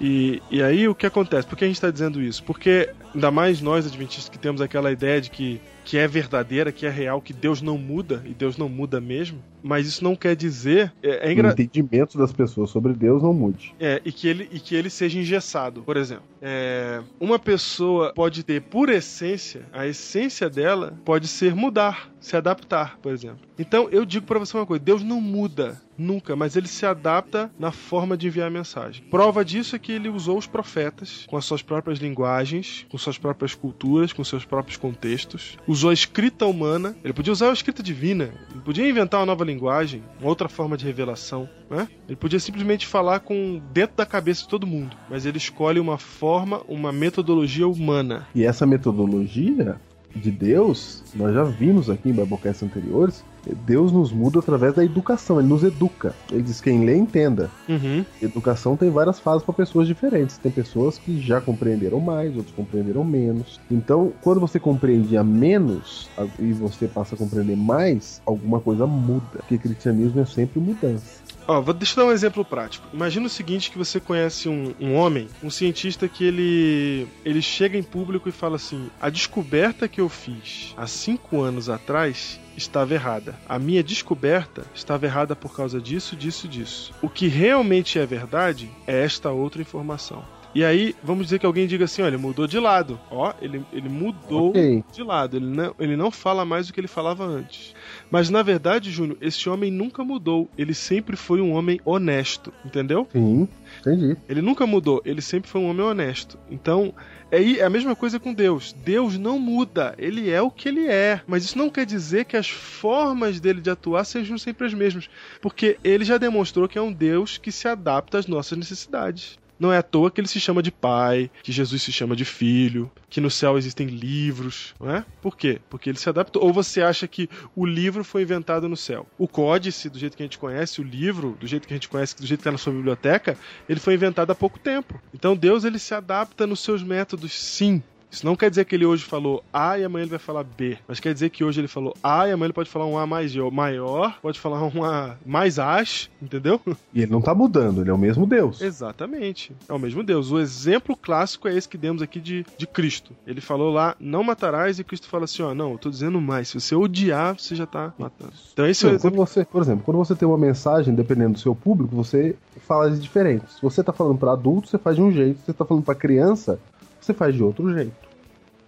E, 0.00 0.42
e 0.50 0.62
aí 0.62 0.88
o 0.88 0.94
que 0.94 1.06
acontece? 1.06 1.46
Por 1.46 1.56
que 1.56 1.64
a 1.64 1.66
gente 1.66 1.76
está 1.76 1.90
dizendo 1.90 2.20
isso? 2.20 2.42
Porque, 2.44 2.90
ainda 3.14 3.30
mais 3.30 3.60
nós 3.60 3.86
adventistas 3.86 4.28
que 4.28 4.38
temos 4.38 4.60
aquela 4.60 4.90
ideia 4.90 5.20
de 5.20 5.30
que, 5.30 5.60
que 5.84 5.98
é 5.98 6.06
verdadeira, 6.08 6.72
que 6.72 6.86
é 6.86 6.90
real, 6.90 7.20
que 7.20 7.32
Deus 7.32 7.62
não 7.62 7.78
muda, 7.78 8.22
e 8.24 8.34
Deus 8.34 8.56
não 8.56 8.68
muda 8.68 9.00
mesmo, 9.00 9.38
mas 9.62 9.86
isso 9.86 10.02
não 10.02 10.16
quer 10.16 10.34
dizer. 10.34 10.92
É, 11.02 11.26
é 11.26 11.28
O 11.28 11.32
engra... 11.32 11.52
entendimento 11.52 12.18
das 12.18 12.32
pessoas 12.32 12.70
sobre 12.70 12.92
Deus 12.92 13.22
não 13.22 13.32
mude. 13.32 13.74
É, 13.78 14.00
e 14.04 14.10
que 14.10 14.26
ele, 14.26 14.48
e 14.50 14.58
que 14.58 14.74
ele 14.74 14.90
seja 14.90 15.18
engessado. 15.18 15.82
Por 15.82 15.96
exemplo, 15.96 16.24
é, 16.40 17.00
uma 17.20 17.38
pessoa 17.38 18.12
pode 18.12 18.42
ter, 18.42 18.60
por 18.62 18.88
essência, 18.88 19.62
a 19.72 19.86
essência 19.86 20.50
dela 20.50 20.98
pode 21.04 21.28
ser 21.28 21.54
mudar, 21.54 22.10
se 22.18 22.36
adaptar, 22.36 22.98
por 23.00 23.12
exemplo. 23.12 23.40
Então, 23.58 23.88
eu 23.90 24.04
digo 24.04 24.26
pra 24.26 24.38
você 24.38 24.56
uma 24.56 24.66
coisa: 24.66 24.82
Deus 24.82 25.02
não 25.02 25.20
muda 25.20 25.80
nunca, 26.02 26.36
mas 26.36 26.56
ele 26.56 26.68
se 26.68 26.84
adapta 26.84 27.50
na 27.58 27.72
forma 27.72 28.16
de 28.16 28.26
enviar 28.26 28.48
a 28.48 28.50
mensagem. 28.50 29.04
Prova 29.10 29.44
disso 29.44 29.76
é 29.76 29.78
que 29.78 29.92
ele 29.92 30.08
usou 30.08 30.36
os 30.36 30.46
profetas 30.46 31.24
com 31.28 31.36
as 31.36 31.44
suas 31.44 31.62
próprias 31.62 31.98
linguagens, 31.98 32.86
com 32.90 32.98
suas 32.98 33.16
próprias 33.16 33.54
culturas, 33.54 34.12
com 34.12 34.24
seus 34.24 34.44
próprios 34.44 34.76
contextos. 34.76 35.56
Usou 35.66 35.90
a 35.90 35.94
escrita 35.94 36.46
humana, 36.46 36.96
ele 37.02 37.12
podia 37.12 37.32
usar 37.32 37.50
a 37.50 37.52
escrita 37.52 37.82
divina, 37.82 38.32
ele 38.50 38.60
podia 38.60 38.88
inventar 38.88 39.20
uma 39.20 39.26
nova 39.26 39.44
linguagem, 39.44 40.02
uma 40.20 40.28
outra 40.28 40.48
forma 40.48 40.76
de 40.76 40.84
revelação, 40.84 41.48
né? 41.70 41.88
Ele 42.06 42.16
podia 42.16 42.40
simplesmente 42.40 42.86
falar 42.86 43.20
com 43.20 43.60
dentro 43.72 43.96
da 43.96 44.06
cabeça 44.06 44.42
de 44.42 44.48
todo 44.48 44.66
mundo, 44.66 44.96
mas 45.08 45.24
ele 45.24 45.38
escolhe 45.38 45.80
uma 45.80 45.98
forma, 45.98 46.62
uma 46.68 46.92
metodologia 46.92 47.66
humana. 47.66 48.26
E 48.34 48.44
essa 48.44 48.66
metodologia 48.66 49.78
de 50.14 50.30
Deus, 50.30 51.02
nós 51.14 51.34
já 51.34 51.44
vimos 51.44 51.88
aqui 51.88 52.10
em 52.10 52.12
Biblecasts 52.12 52.62
anteriores, 52.62 53.24
Deus 53.66 53.92
nos 53.92 54.12
muda 54.12 54.38
através 54.38 54.74
da 54.74 54.84
educação, 54.84 55.38
ele 55.38 55.48
nos 55.48 55.64
educa. 55.64 56.14
Ele 56.30 56.42
diz 56.42 56.60
quem 56.60 56.84
lê 56.84 56.96
entenda. 56.96 57.50
Uhum. 57.68 58.04
Educação 58.20 58.76
tem 58.76 58.90
várias 58.90 59.18
fases 59.18 59.42
para 59.42 59.54
pessoas 59.54 59.86
diferentes. 59.86 60.38
Tem 60.38 60.50
pessoas 60.50 60.98
que 60.98 61.20
já 61.20 61.40
compreenderam 61.40 62.00
mais, 62.00 62.36
outros 62.36 62.54
compreenderam 62.54 63.04
menos. 63.04 63.60
Então, 63.70 64.12
quando 64.22 64.40
você 64.40 64.58
compreendia 64.60 65.24
menos 65.24 66.08
e 66.38 66.52
você 66.52 66.86
passa 66.86 67.14
a 67.14 67.18
compreender 67.18 67.56
mais, 67.56 68.20
alguma 68.24 68.60
coisa 68.60 68.86
muda. 68.86 69.38
Porque 69.38 69.58
cristianismo 69.58 70.20
é 70.20 70.24
sempre 70.24 70.60
mudança. 70.60 71.21
Ó, 71.46 71.60
vou, 71.60 71.74
deixa 71.74 71.98
eu 71.98 72.04
dar 72.04 72.10
um 72.10 72.14
exemplo 72.14 72.44
prático. 72.44 72.86
Imagina 72.92 73.26
o 73.26 73.30
seguinte 73.30 73.70
que 73.70 73.78
você 73.78 73.98
conhece 73.98 74.48
um, 74.48 74.74
um 74.80 74.94
homem, 74.94 75.28
um 75.42 75.50
cientista 75.50 76.08
que 76.08 76.24
ele 76.24 77.08
ele 77.24 77.42
chega 77.42 77.76
em 77.76 77.82
público 77.82 78.28
e 78.28 78.32
fala 78.32 78.56
assim: 78.56 78.90
a 79.00 79.10
descoberta 79.10 79.88
que 79.88 80.00
eu 80.00 80.08
fiz 80.08 80.74
há 80.76 80.86
cinco 80.86 81.40
anos 81.40 81.68
atrás 81.68 82.40
estava 82.56 82.94
errada. 82.94 83.38
A 83.48 83.58
minha 83.58 83.82
descoberta 83.82 84.64
estava 84.74 85.06
errada 85.06 85.34
por 85.34 85.54
causa 85.54 85.80
disso, 85.80 86.14
disso, 86.14 86.46
disso. 86.46 86.92
O 87.02 87.08
que 87.08 87.26
realmente 87.28 87.98
é 87.98 88.06
verdade 88.06 88.70
é 88.86 89.02
esta 89.04 89.30
outra 89.30 89.62
informação. 89.62 90.24
E 90.54 90.64
aí, 90.64 90.94
vamos 91.02 91.26
dizer 91.26 91.38
que 91.38 91.46
alguém 91.46 91.66
diga 91.66 91.84
assim: 91.84 92.02
olha, 92.02 92.18
mudou 92.18 92.46
de 92.46 92.58
lado. 92.58 92.98
Ó, 93.10 93.32
ele, 93.40 93.64
ele 93.72 93.88
mudou 93.88 94.50
Ok. 94.50 94.84
de 94.92 95.02
lado. 95.02 95.36
Ele 95.36 95.46
não, 95.46 95.74
ele 95.78 95.96
não 95.96 96.10
fala 96.10 96.44
mais 96.44 96.68
o 96.68 96.72
que 96.72 96.80
ele 96.80 96.88
falava 96.88 97.24
antes. 97.24 97.74
Mas 98.10 98.28
na 98.28 98.42
verdade, 98.42 98.90
Júnior, 98.90 99.16
esse 99.20 99.48
homem 99.48 99.70
nunca 99.70 100.04
mudou. 100.04 100.50
Ele 100.56 100.74
sempre 100.74 101.16
foi 101.16 101.40
um 101.40 101.52
homem 101.52 101.80
honesto, 101.84 102.52
entendeu? 102.64 103.08
Sim, 103.12 103.48
entendi. 103.80 104.16
Ele 104.28 104.42
nunca 104.42 104.66
mudou, 104.66 105.00
ele 105.04 105.22
sempre 105.22 105.48
foi 105.50 105.60
um 105.60 105.70
homem 105.70 105.84
honesto. 105.84 106.38
Então, 106.50 106.94
é 107.30 107.42
é 107.42 107.64
a 107.64 107.70
mesma 107.70 107.96
coisa 107.96 108.20
com 108.20 108.32
Deus. 108.34 108.74
Deus 108.84 109.18
não 109.18 109.38
muda, 109.38 109.94
ele 109.98 110.30
é 110.30 110.40
o 110.42 110.50
que 110.50 110.68
ele 110.68 110.86
é. 110.86 111.22
Mas 111.26 111.44
isso 111.44 111.56
não 111.58 111.70
quer 111.70 111.86
dizer 111.86 112.26
que 112.26 112.36
as 112.36 112.48
formas 112.48 113.40
dele 113.40 113.60
de 113.60 113.70
atuar 113.70 114.04
sejam 114.04 114.36
sempre 114.36 114.66
as 114.66 114.74
mesmas. 114.74 115.08
Porque 115.40 115.78
ele 115.82 116.04
já 116.04 116.18
demonstrou 116.18 116.68
que 116.68 116.78
é 116.78 116.82
um 116.82 116.92
Deus 116.92 117.38
que 117.38 117.50
se 117.50 117.66
adapta 117.66 118.18
às 118.18 118.26
nossas 118.26 118.58
necessidades. 118.58 119.38
Não 119.62 119.72
é 119.72 119.78
à 119.78 119.82
toa 119.82 120.10
que 120.10 120.20
ele 120.20 120.26
se 120.26 120.40
chama 120.40 120.60
de 120.60 120.72
pai, 120.72 121.30
que 121.40 121.52
Jesus 121.52 121.82
se 121.82 121.92
chama 121.92 122.16
de 122.16 122.24
filho, 122.24 122.90
que 123.08 123.20
no 123.20 123.30
céu 123.30 123.56
existem 123.56 123.86
livros, 123.86 124.74
não 124.80 124.90
é? 124.90 125.04
Por 125.20 125.36
quê? 125.36 125.60
Porque 125.70 125.88
ele 125.88 125.98
se 126.00 126.08
adaptou. 126.08 126.42
Ou 126.42 126.52
você 126.52 126.82
acha 126.82 127.06
que 127.06 127.30
o 127.54 127.64
livro 127.64 128.02
foi 128.02 128.22
inventado 128.22 128.68
no 128.68 128.76
céu? 128.76 129.06
O 129.16 129.28
códice, 129.28 129.88
do 129.88 130.00
jeito 130.00 130.16
que 130.16 130.22
a 130.24 130.26
gente 130.26 130.36
conhece, 130.36 130.80
o 130.80 130.84
livro, 130.84 131.36
do 131.38 131.46
jeito 131.46 131.68
que 131.68 131.72
a 131.72 131.76
gente 131.76 131.88
conhece, 131.88 132.16
do 132.16 132.26
jeito 132.26 132.40
que 132.40 132.48
está 132.48 132.50
na 132.50 132.58
sua 132.58 132.72
biblioteca, 132.72 133.38
ele 133.68 133.78
foi 133.78 133.94
inventado 133.94 134.32
há 134.32 134.34
pouco 134.34 134.58
tempo. 134.58 135.00
Então 135.14 135.36
Deus 135.36 135.62
ele 135.62 135.78
se 135.78 135.94
adapta 135.94 136.44
nos 136.44 136.58
seus 136.58 136.82
métodos, 136.82 137.32
sim. 137.32 137.80
Isso 138.12 138.26
não 138.26 138.36
quer 138.36 138.50
dizer 138.50 138.66
que 138.66 138.74
ele 138.74 138.84
hoje 138.84 139.02
falou 139.02 139.42
A 139.50 139.78
e 139.78 139.84
amanhã 139.84 140.02
ele 140.02 140.10
vai 140.10 140.18
falar 140.18 140.44
B. 140.44 140.76
Mas 140.86 141.00
quer 141.00 141.14
dizer 141.14 141.30
que 141.30 141.42
hoje 141.42 141.62
ele 141.62 141.68
falou 141.68 141.96
A 142.02 142.28
e 142.28 142.32
amanhã 142.32 142.48
ele 142.48 142.52
pode 142.52 142.68
falar 142.68 142.84
um 142.84 142.98
A 142.98 143.06
mais 143.06 143.34
maior, 143.50 144.18
pode 144.20 144.38
falar 144.38 144.62
um 144.62 144.84
A 144.84 145.16
mais 145.24 145.58
as, 145.58 146.10
entendeu? 146.20 146.60
E 146.92 147.00
ele 147.00 147.10
não 147.10 147.22
tá 147.22 147.34
mudando, 147.34 147.80
ele 147.80 147.88
é 147.88 147.92
o 147.92 147.98
mesmo 147.98 148.26
Deus. 148.26 148.60
Exatamente. 148.60 149.56
É 149.66 149.72
o 149.72 149.78
mesmo 149.78 150.02
Deus. 150.02 150.30
O 150.30 150.38
exemplo 150.38 150.94
clássico 150.94 151.48
é 151.48 151.56
esse 151.56 151.66
que 151.66 151.78
demos 151.78 152.02
aqui 152.02 152.20
de, 152.20 152.44
de 152.58 152.66
Cristo. 152.66 153.12
Ele 153.26 153.40
falou 153.40 153.72
lá, 153.72 153.96
não 153.98 154.22
matarás, 154.22 154.78
e 154.78 154.84
Cristo 154.84 155.08
fala 155.08 155.24
assim: 155.24 155.42
ó, 155.42 155.54
não, 155.54 155.72
eu 155.72 155.78
tô 155.78 155.88
dizendo 155.88 156.20
mais. 156.20 156.48
Se 156.48 156.60
você 156.60 156.74
odiar, 156.74 157.38
você 157.38 157.54
já 157.54 157.66
tá 157.66 157.94
matando. 157.98 158.32
Então 158.52 158.66
esse 158.66 158.84
é 158.84 158.88
o 158.88 158.90
exemplo. 158.90 159.10
quando 159.10 159.16
você, 159.16 159.44
por 159.44 159.62
exemplo, 159.62 159.84
quando 159.84 159.96
você 159.96 160.14
tem 160.14 160.28
uma 160.28 160.36
mensagem, 160.36 160.94
dependendo 160.94 161.32
do 161.32 161.38
seu 161.38 161.54
público, 161.54 161.96
você 161.96 162.36
fala 162.66 162.90
de 162.90 162.98
diferente. 162.98 163.44
Se 163.50 163.62
você 163.62 163.82
tá 163.82 163.92
falando 163.92 164.18
para 164.18 164.32
adulto, 164.32 164.68
você 164.68 164.76
faz 164.76 164.96
de 164.96 165.02
um 165.02 165.10
jeito. 165.10 165.38
Se 165.40 165.46
você 165.46 165.52
tá 165.54 165.64
falando 165.64 165.84
para 165.84 165.94
criança, 165.94 166.60
você 167.06 167.14
faz 167.14 167.34
de 167.34 167.42
outro 167.42 167.72
jeito. 167.72 168.12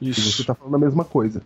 E 0.01 0.13
você 0.13 0.21
Isso. 0.21 0.45
tá 0.45 0.55
falando 0.55 0.75
a 0.75 0.79
mesma 0.79 1.05
coisa. 1.05 1.43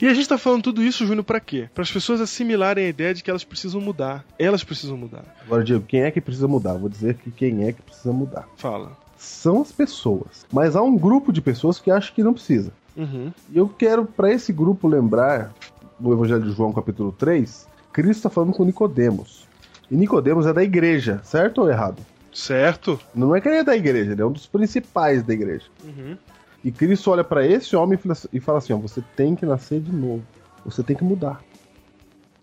E 0.00 0.06
a 0.06 0.14
gente 0.14 0.28
tá 0.28 0.38
falando 0.38 0.62
tudo 0.62 0.82
isso, 0.82 1.06
Júnior, 1.06 1.24
pra 1.24 1.40
quê? 1.40 1.68
Para 1.74 1.82
as 1.82 1.90
pessoas 1.90 2.20
assimilarem 2.20 2.84
a 2.84 2.88
ideia 2.88 3.14
de 3.14 3.22
que 3.22 3.30
elas 3.30 3.42
precisam 3.42 3.80
mudar. 3.80 4.24
Elas 4.38 4.62
precisam 4.62 4.96
mudar. 4.96 5.24
Agora, 5.44 5.64
Diego, 5.64 5.84
quem 5.86 6.02
é 6.02 6.10
que 6.10 6.20
precisa 6.20 6.46
mudar? 6.46 6.74
Vou 6.74 6.88
dizer 6.88 7.14
que 7.14 7.30
quem 7.30 7.66
é 7.66 7.72
que 7.72 7.82
precisa 7.82 8.12
mudar. 8.12 8.46
Fala. 8.56 8.96
São 9.16 9.62
as 9.62 9.72
pessoas. 9.72 10.46
Mas 10.52 10.76
há 10.76 10.82
um 10.82 10.96
grupo 10.96 11.32
de 11.32 11.40
pessoas 11.40 11.80
que 11.80 11.90
acham 11.90 12.14
que 12.14 12.22
não 12.22 12.34
precisa. 12.34 12.70
Uhum. 12.96 13.32
E 13.50 13.58
eu 13.58 13.68
quero, 13.68 14.04
para 14.04 14.32
esse 14.32 14.52
grupo, 14.52 14.86
lembrar 14.86 15.52
do 15.98 16.12
Evangelho 16.12 16.42
de 16.42 16.52
João, 16.52 16.72
capítulo 16.72 17.12
3, 17.12 17.66
Cristo 17.92 18.18
está 18.18 18.30
falando 18.30 18.52
com 18.52 18.64
Nicodemos. 18.64 19.46
E 19.90 19.96
Nicodemos 19.96 20.46
é 20.46 20.52
da 20.52 20.62
igreja, 20.62 21.20
certo 21.24 21.62
ou 21.62 21.70
errado? 21.70 22.02
Certo? 22.36 23.00
Não 23.14 23.34
é 23.34 23.40
que 23.40 23.48
ele 23.48 23.56
é 23.58 23.64
da 23.64 23.74
igreja, 23.74 24.12
ele 24.12 24.20
é 24.20 24.26
um 24.26 24.30
dos 24.32 24.46
principais 24.46 25.22
da 25.22 25.32
igreja. 25.32 25.64
Uhum. 25.82 26.16
E 26.62 26.70
Cristo 26.70 27.10
olha 27.10 27.24
para 27.24 27.46
esse 27.46 27.74
homem 27.74 27.94
e 27.98 28.02
fala- 28.02 28.16
e 28.32 28.40
fala 28.40 28.58
assim: 28.58 28.72
ó, 28.74 28.76
você 28.76 29.02
tem 29.16 29.34
que 29.34 29.46
nascer 29.46 29.80
de 29.80 29.90
novo. 29.90 30.22
Você 30.64 30.82
tem 30.82 30.94
que 30.94 31.02
mudar. 31.04 31.40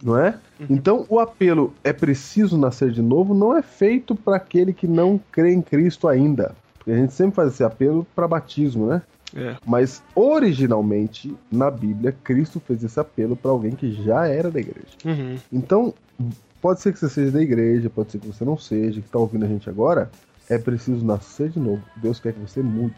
Não 0.02 0.18
é? 0.18 0.38
Então, 0.70 1.06
o 1.10 1.20
apelo 1.20 1.74
é 1.84 1.94
preciso 1.94 2.58
nascer 2.58 2.92
de 2.92 3.02
novo 3.02 3.34
não 3.34 3.56
é 3.56 3.62
feito 3.62 4.16
para 4.16 4.36
aquele 4.36 4.74
que 4.74 4.88
não 4.88 5.20
crê 5.32 5.54
em 5.54 5.62
Cristo 5.62 6.08
ainda. 6.08 6.56
Porque 6.78 6.92
a 6.92 6.98
gente 6.98 7.14
sempre 7.14 7.36
faz 7.36 7.54
esse 7.54 7.64
apelo 7.64 8.06
para 8.16 8.28
batismo, 8.28 8.88
né? 8.88 9.02
É. 9.36 9.56
Mas 9.66 10.04
originalmente, 10.16 11.34
na 11.52 11.70
Bíblia, 11.72 12.16
Cristo 12.24 12.60
fez 12.60 12.84
esse 12.84 13.00
apelo 13.00 13.36
para 13.36 13.52
alguém 13.52 13.72
que 13.72 13.94
já 14.04 14.28
era 14.28 14.50
da 14.52 14.60
igreja. 14.60 14.88
Uhum. 15.06 15.38
Então, 15.52 15.94
pode 16.64 16.80
ser 16.80 16.94
que 16.94 17.00
você 17.00 17.10
seja 17.10 17.30
da 17.30 17.42
igreja, 17.42 17.90
pode 17.90 18.14
ser 18.14 18.20
que 18.20 18.28
você 18.28 18.46
não 18.46 18.58
seja, 18.58 19.02
que 19.02 19.08
está 19.08 19.20
ouvindo 19.20 19.44
a 19.44 19.48
gente 19.50 19.70
agora. 19.70 20.10
É 20.50 20.58
preciso 20.58 21.06
nascer 21.06 21.50
de 21.50 21.60
novo. 21.60 21.84
Deus 21.98 22.22
quer 22.22 22.32
que 22.32 22.40
você 22.40 22.62
mude. 22.62 22.96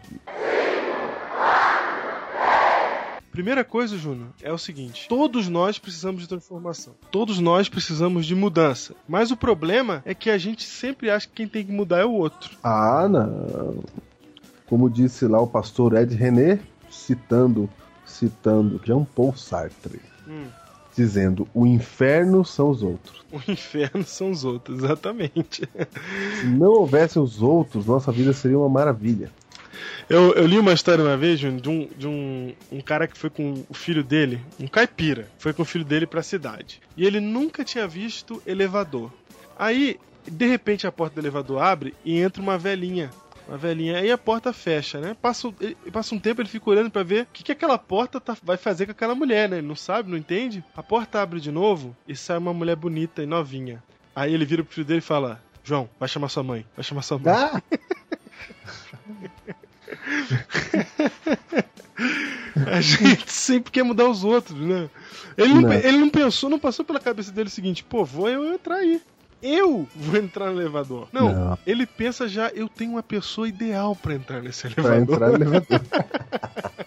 Primeira 3.32 3.64
coisa, 3.64 3.98
Júnior, 3.98 4.28
é 4.40 4.52
o 4.52 4.56
seguinte: 4.56 5.08
todos 5.08 5.48
nós 5.48 5.80
precisamos 5.80 6.22
de 6.22 6.28
transformação. 6.28 6.94
Todos 7.10 7.40
nós 7.40 7.68
precisamos 7.68 8.24
de 8.24 8.36
mudança. 8.36 8.94
Mas 9.08 9.32
o 9.32 9.36
problema 9.36 10.00
é 10.06 10.14
que 10.14 10.30
a 10.30 10.38
gente 10.38 10.62
sempre 10.62 11.10
acha 11.10 11.26
que 11.26 11.34
quem 11.34 11.48
tem 11.48 11.66
que 11.66 11.72
mudar 11.72 11.98
é 11.98 12.04
o 12.04 12.12
outro. 12.12 12.56
Ah, 12.62 13.08
não. 13.08 13.82
Como 14.66 14.88
disse 14.88 15.26
lá 15.26 15.40
o 15.40 15.46
pastor 15.46 15.94
Ed 15.96 16.14
René, 16.14 16.60
citando, 16.88 17.68
citando 18.04 18.80
Jean 18.84 19.04
Paul 19.04 19.36
Sartre, 19.36 20.00
Hum. 20.28 20.46
Dizendo: 20.96 21.46
o 21.54 21.66
inferno 21.66 22.44
são 22.44 22.70
os 22.70 22.82
outros. 22.82 23.24
O 23.30 23.50
inferno 23.50 24.02
são 24.04 24.30
os 24.30 24.44
outros, 24.44 24.78
exatamente. 24.82 25.68
Se 26.40 26.46
não 26.46 26.70
houvesse 26.70 27.18
os 27.18 27.42
outros, 27.42 27.86
nossa 27.86 28.10
vida 28.10 28.32
seria 28.32 28.58
uma 28.58 28.68
maravilha. 28.68 29.30
Eu, 30.08 30.32
eu 30.34 30.46
li 30.46 30.58
uma 30.58 30.72
história 30.72 31.04
uma 31.04 31.16
vez, 31.16 31.40
Júnior, 31.40 31.60
de, 31.60 31.68
um, 31.68 31.88
de 31.98 32.06
um, 32.06 32.54
um 32.72 32.80
cara 32.80 33.06
que 33.06 33.18
foi 33.18 33.28
com 33.28 33.64
o 33.68 33.74
filho 33.74 34.02
dele, 34.02 34.40
um 34.58 34.66
caipira, 34.66 35.28
foi 35.38 35.52
com 35.52 35.62
o 35.62 35.66
filho 35.66 35.84
dele 35.84 36.06
pra 36.06 36.22
cidade. 36.22 36.80
E 36.96 37.04
ele 37.04 37.20
nunca 37.20 37.64
tinha 37.64 37.86
visto 37.86 38.40
elevador. 38.46 39.12
Aí, 39.58 39.98
de 40.30 40.46
repente, 40.46 40.86
a 40.86 40.92
porta 40.92 41.16
do 41.16 41.24
elevador 41.24 41.60
abre 41.60 41.94
e 42.04 42.18
entra 42.18 42.42
uma 42.42 42.56
velhinha. 42.56 43.10
Uma 43.48 43.56
velhinha, 43.56 43.98
aí 43.98 44.10
a 44.10 44.18
porta 44.18 44.52
fecha, 44.52 45.00
né? 45.00 45.16
Passa, 45.22 45.46
um- 45.48 45.54
ele- 45.60 45.76
passa 45.92 46.12
um 46.14 46.18
tempo, 46.18 46.42
ele 46.42 46.48
fica 46.48 46.68
olhando 46.68 46.90
pra 46.90 47.04
ver 47.04 47.22
o 47.22 47.26
que, 47.32 47.44
que 47.44 47.52
aquela 47.52 47.78
porta 47.78 48.20
tá- 48.20 48.36
vai 48.42 48.56
fazer 48.56 48.86
com 48.86 48.92
aquela 48.92 49.14
mulher, 49.14 49.48
né? 49.48 49.58
Ele 49.58 49.66
não 49.68 49.76
sabe, 49.76 50.10
não 50.10 50.18
entende. 50.18 50.64
A 50.76 50.82
porta 50.82 51.22
abre 51.22 51.38
de 51.40 51.52
novo 51.52 51.96
e 52.08 52.16
sai 52.16 52.38
uma 52.38 52.52
mulher 52.52 52.74
bonita 52.74 53.22
e 53.22 53.26
novinha. 53.26 53.80
Aí 54.14 54.34
ele 54.34 54.44
vira 54.44 54.64
pro 54.64 54.74
filho 54.74 54.86
dele 54.86 54.98
e 54.98 55.02
fala: 55.02 55.40
João, 55.62 55.88
vai 56.00 56.08
chamar 56.08 56.28
sua 56.28 56.42
mãe, 56.42 56.66
vai 56.74 56.82
chamar 56.82 57.02
sua 57.02 57.18
mãe. 57.18 57.32
Ah! 57.32 57.62
A 62.72 62.80
gente 62.80 63.30
sempre 63.30 63.70
quer 63.70 63.82
mudar 63.82 64.08
os 64.08 64.24
outros, 64.24 64.58
né? 64.58 64.88
Ele 65.36 65.54
não, 65.54 65.60
Não. 65.62 65.72
ele 65.72 65.98
não 65.98 66.08
pensou, 66.08 66.48
não 66.48 66.58
passou 66.58 66.84
pela 66.84 67.00
cabeça 67.00 67.30
dele 67.30 67.48
o 67.48 67.52
seguinte, 67.52 67.84
pô, 67.84 68.04
vou 68.04 68.28
eu 68.28 68.52
entrar 68.52 68.76
aí. 68.76 69.00
Eu 69.42 69.86
vou 69.94 70.16
entrar 70.16 70.50
no 70.50 70.60
elevador. 70.60 71.08
Não, 71.12 71.32
Não. 71.32 71.58
ele 71.66 71.86
pensa 71.86 72.26
já, 72.26 72.48
eu 72.48 72.68
tenho 72.68 72.92
uma 72.92 73.02
pessoa 73.02 73.48
ideal 73.48 73.94
pra 73.94 74.14
entrar 74.14 74.42
nesse 74.42 74.68
Pra 74.70 74.96
elevador. 74.96 75.14
entrar 75.14 75.28
no 75.30 75.34
elevador. 75.36 75.80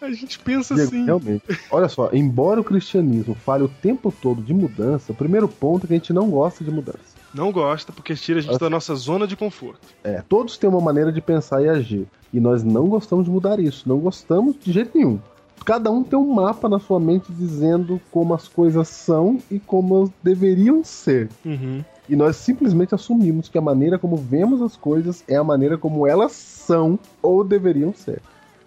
A 0.00 0.10
gente 0.12 0.38
pensa 0.38 0.74
Diego, 0.74 0.88
assim. 0.90 1.04
Realmente. 1.06 1.42
Olha 1.70 1.88
só, 1.88 2.10
embora 2.12 2.60
o 2.60 2.64
cristianismo 2.64 3.34
fale 3.34 3.62
o 3.64 3.68
tempo 3.68 4.12
todo 4.12 4.42
de 4.42 4.52
mudança, 4.52 5.12
o 5.12 5.14
primeiro 5.14 5.48
ponto 5.48 5.84
é 5.84 5.86
que 5.86 5.94
a 5.94 5.96
gente 5.96 6.12
não 6.12 6.28
gosta 6.28 6.62
de 6.62 6.70
mudança. 6.70 6.98
Não 7.32 7.50
gosta 7.50 7.90
porque 7.90 8.14
tira 8.14 8.38
a 8.40 8.42
gente 8.42 8.58
da 8.58 8.68
nossa 8.68 8.94
zona 8.94 9.26
de 9.26 9.34
conforto. 9.34 9.80
É, 10.04 10.22
todos 10.28 10.58
têm 10.58 10.68
uma 10.68 10.80
maneira 10.80 11.10
de 11.10 11.22
pensar 11.22 11.62
e 11.62 11.68
agir. 11.70 12.06
E 12.34 12.38
nós 12.38 12.62
não 12.62 12.86
gostamos 12.86 13.24
de 13.24 13.30
mudar 13.30 13.58
isso. 13.58 13.88
Não 13.88 13.98
gostamos 13.98 14.56
de 14.62 14.72
jeito 14.72 14.90
nenhum. 14.96 15.18
Cada 15.64 15.90
um 15.90 16.02
tem 16.02 16.18
um 16.18 16.34
mapa 16.34 16.68
na 16.68 16.78
sua 16.78 17.00
mente 17.00 17.32
dizendo 17.32 18.00
como 18.10 18.34
as 18.34 18.48
coisas 18.48 18.88
são 18.88 19.38
e 19.50 19.58
como 19.58 20.12
deveriam 20.22 20.84
ser. 20.84 21.28
Uhum. 21.44 21.82
E 22.08 22.14
nós 22.14 22.36
simplesmente 22.36 22.94
assumimos 22.94 23.48
que 23.48 23.56
a 23.56 23.62
maneira 23.62 23.98
como 23.98 24.16
vemos 24.16 24.60
as 24.60 24.76
coisas 24.76 25.24
é 25.26 25.36
a 25.36 25.44
maneira 25.44 25.78
como 25.78 26.06
elas 26.06 26.32
são 26.32 26.98
ou 27.22 27.42
deveriam 27.42 27.94
ser. 27.94 28.20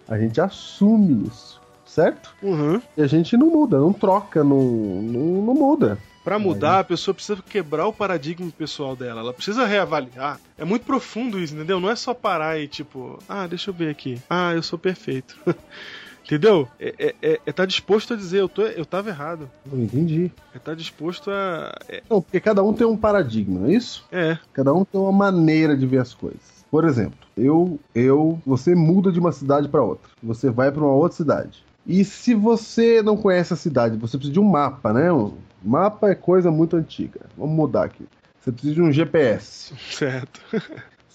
A 0.08 0.18
gente 0.18 0.40
assume 0.40 1.28
isso, 1.28 1.60
certo? 1.86 2.34
Uhum. 2.42 2.80
E 2.96 3.02
a 3.02 3.06
gente 3.06 3.36
não 3.36 3.48
muda, 3.48 3.78
não 3.78 3.92
troca, 3.92 4.42
não, 4.42 4.58
não, 4.58 5.42
não 5.42 5.54
muda. 5.54 5.98
Pra 6.24 6.38
mudar, 6.38 6.80
a 6.80 6.84
pessoa 6.84 7.14
precisa 7.14 7.42
quebrar 7.48 7.86
o 7.86 7.92
paradigma 7.92 8.50
pessoal 8.50 8.94
dela. 8.94 9.20
Ela 9.20 9.32
precisa 9.32 9.64
reavaliar. 9.64 10.38
É 10.58 10.64
muito 10.64 10.84
profundo 10.84 11.40
isso, 11.40 11.54
entendeu? 11.54 11.80
Não 11.80 11.88
é 11.88 11.96
só 11.96 12.12
parar 12.12 12.60
e 12.60 12.68
tipo, 12.68 13.18
ah, 13.26 13.46
deixa 13.46 13.70
eu 13.70 13.74
ver 13.74 13.88
aqui. 13.88 14.20
Ah, 14.28 14.52
eu 14.52 14.62
sou 14.62 14.78
perfeito. 14.78 15.38
entendeu? 16.28 16.68
É, 16.78 16.94
é, 16.98 17.14
é, 17.22 17.40
é 17.46 17.52
tá 17.52 17.64
disposto 17.64 18.12
a 18.12 18.16
dizer, 18.16 18.40
eu, 18.40 18.48
tô, 18.48 18.62
eu 18.62 18.84
tava 18.84 19.08
errado. 19.08 19.50
Não 19.64 19.82
entendi. 19.82 20.30
É 20.54 20.58
tá 20.58 20.74
disposto 20.74 21.30
a. 21.30 21.74
É. 21.88 22.02
Não, 22.08 22.20
porque 22.20 22.38
cada 22.38 22.62
um 22.62 22.74
tem 22.74 22.86
um 22.86 22.96
paradigma, 22.96 23.60
não 23.60 23.68
é 23.68 23.72
isso? 23.72 24.06
é. 24.12 24.38
Cada 24.52 24.72
um 24.74 24.84
tem 24.84 25.00
uma 25.00 25.12
maneira 25.12 25.76
de 25.76 25.86
ver 25.86 25.98
as 25.98 26.12
coisas. 26.12 26.58
Por 26.70 26.84
exemplo, 26.84 27.18
eu, 27.34 27.80
eu, 27.94 28.38
você 28.44 28.74
muda 28.74 29.10
de 29.10 29.18
uma 29.18 29.32
cidade 29.32 29.68
para 29.68 29.82
outra. 29.82 30.10
Você 30.22 30.50
vai 30.50 30.70
para 30.70 30.82
uma 30.82 30.92
outra 30.92 31.16
cidade. 31.16 31.64
E 31.86 32.04
se 32.04 32.34
você 32.34 33.00
não 33.00 33.16
conhece 33.16 33.54
a 33.54 33.56
cidade, 33.56 33.96
você 33.96 34.18
precisa 34.18 34.34
de 34.34 34.40
um 34.40 34.44
mapa, 34.44 34.92
né? 34.92 35.10
Um 35.10 35.32
mapa 35.64 36.10
é 36.10 36.14
coisa 36.14 36.50
muito 36.50 36.76
antiga. 36.76 37.20
Vamos 37.36 37.56
mudar 37.56 37.84
aqui. 37.84 38.06
Você 38.38 38.52
precisa 38.52 38.74
de 38.74 38.82
um 38.82 38.92
GPS. 38.92 39.72
Certo. 39.90 40.40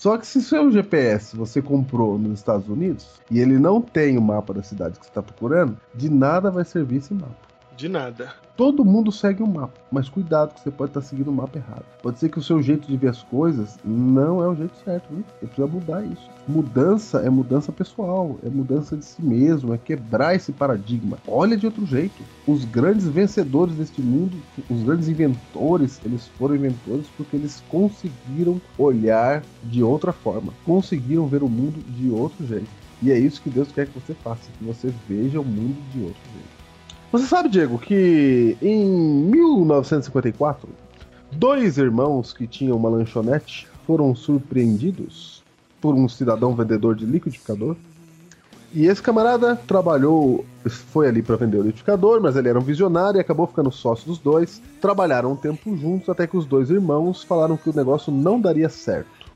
Só 0.03 0.17
que 0.17 0.27
se 0.27 0.41
seu 0.41 0.69
GPS 0.69 1.33
você 1.33 1.61
comprou 1.61 2.19
nos 2.19 2.39
Estados 2.39 2.67
Unidos 2.67 3.07
e 3.31 3.39
ele 3.39 3.57
não 3.57 3.81
tem 3.81 4.17
o 4.17 4.21
mapa 4.21 4.53
da 4.53 4.61
cidade 4.61 4.99
que 4.99 5.05
você 5.05 5.09
está 5.09 5.23
procurando, 5.23 5.77
de 5.95 6.09
nada 6.09 6.51
vai 6.51 6.65
servir 6.65 6.97
esse 6.97 7.13
mapa. 7.13 7.52
De 7.75 7.89
nada. 7.89 8.33
Todo 8.55 8.85
mundo 8.85 9.11
segue 9.11 9.41
um 9.41 9.47
mapa, 9.47 9.73
mas 9.91 10.07
cuidado 10.07 10.53
que 10.53 10.61
você 10.61 10.69
pode 10.69 10.91
estar 10.91 11.01
seguindo 11.01 11.29
o 11.29 11.33
mapa 11.33 11.57
errado. 11.57 11.83
Pode 12.03 12.19
ser 12.19 12.29
que 12.29 12.37
o 12.37 12.43
seu 12.43 12.61
jeito 12.61 12.87
de 12.87 12.95
ver 12.95 13.07
as 13.07 13.23
coisas 13.23 13.79
não 13.83 14.43
é 14.43 14.47
o 14.47 14.55
jeito 14.55 14.77
certo, 14.85 15.07
viu? 15.09 15.23
Você 15.39 15.47
precisa 15.47 15.67
mudar 15.67 16.05
isso. 16.05 16.29
Mudança 16.47 17.19
é 17.19 17.29
mudança 17.31 17.71
pessoal, 17.71 18.37
é 18.43 18.49
mudança 18.49 18.95
de 18.95 19.03
si 19.03 19.23
mesmo, 19.23 19.73
é 19.73 19.77
quebrar 19.79 20.35
esse 20.35 20.51
paradigma. 20.51 21.17
Olha 21.27 21.57
de 21.57 21.65
outro 21.65 21.83
jeito. 21.83 22.21
Os 22.45 22.63
grandes 22.63 23.07
vencedores 23.07 23.75
deste 23.75 24.01
mundo, 24.01 24.37
os 24.69 24.83
grandes 24.83 25.07
inventores, 25.07 25.99
eles 26.05 26.27
foram 26.37 26.55
inventores 26.55 27.07
porque 27.17 27.35
eles 27.35 27.63
conseguiram 27.69 28.61
olhar 28.77 29.41
de 29.63 29.81
outra 29.81 30.13
forma, 30.13 30.53
conseguiram 30.63 31.25
ver 31.25 31.41
o 31.41 31.49
mundo 31.49 31.83
de 31.89 32.11
outro 32.11 32.45
jeito. 32.45 32.69
E 33.01 33.11
é 33.11 33.17
isso 33.17 33.41
que 33.41 33.49
Deus 33.49 33.71
quer 33.71 33.87
que 33.87 33.99
você 33.99 34.13
faça, 34.13 34.51
que 34.59 34.63
você 34.63 34.93
veja 35.09 35.39
o 35.39 35.43
mundo 35.43 35.75
de 35.91 36.01
outro 36.01 36.21
jeito. 36.33 36.62
Você 37.13 37.27
sabe, 37.27 37.47
Diego, 37.47 37.77
que 37.77 38.57
em 38.59 38.83
1954, 38.87 40.67
dois 41.31 41.77
irmãos 41.77 42.33
que 42.33 42.47
tinham 42.47 42.75
uma 42.75 42.89
lanchonete 42.89 43.67
foram 43.85 44.15
surpreendidos 44.15 45.43
por 45.79 45.93
um 45.93 46.09
cidadão 46.09 46.55
vendedor 46.55 46.95
de 46.95 47.05
liquidificador. 47.05 47.75
E 48.73 48.87
esse 48.87 48.99
camarada 48.99 49.55
trabalhou, 49.55 50.43
foi 50.65 51.07
ali 51.07 51.21
para 51.21 51.35
vender 51.35 51.57
o 51.57 51.61
liquidificador, 51.61 52.19
mas 52.19 52.35
ele 52.35 52.49
era 52.49 52.57
um 52.57 52.63
visionário 52.63 53.19
e 53.19 53.21
acabou 53.21 53.45
ficando 53.45 53.71
sócio 53.71 54.07
dos 54.07 54.17
dois. 54.17 54.59
Trabalharam 54.81 55.33
um 55.33 55.35
tempo 55.35 55.77
juntos 55.77 56.09
até 56.09 56.25
que 56.25 56.35
os 56.35 56.47
dois 56.47 56.71
irmãos 56.71 57.21
falaram 57.21 57.55
que 57.57 57.69
o 57.69 57.75
negócio 57.75 58.11
não 58.11 58.41
daria 58.41 58.69
certo. 58.69 59.31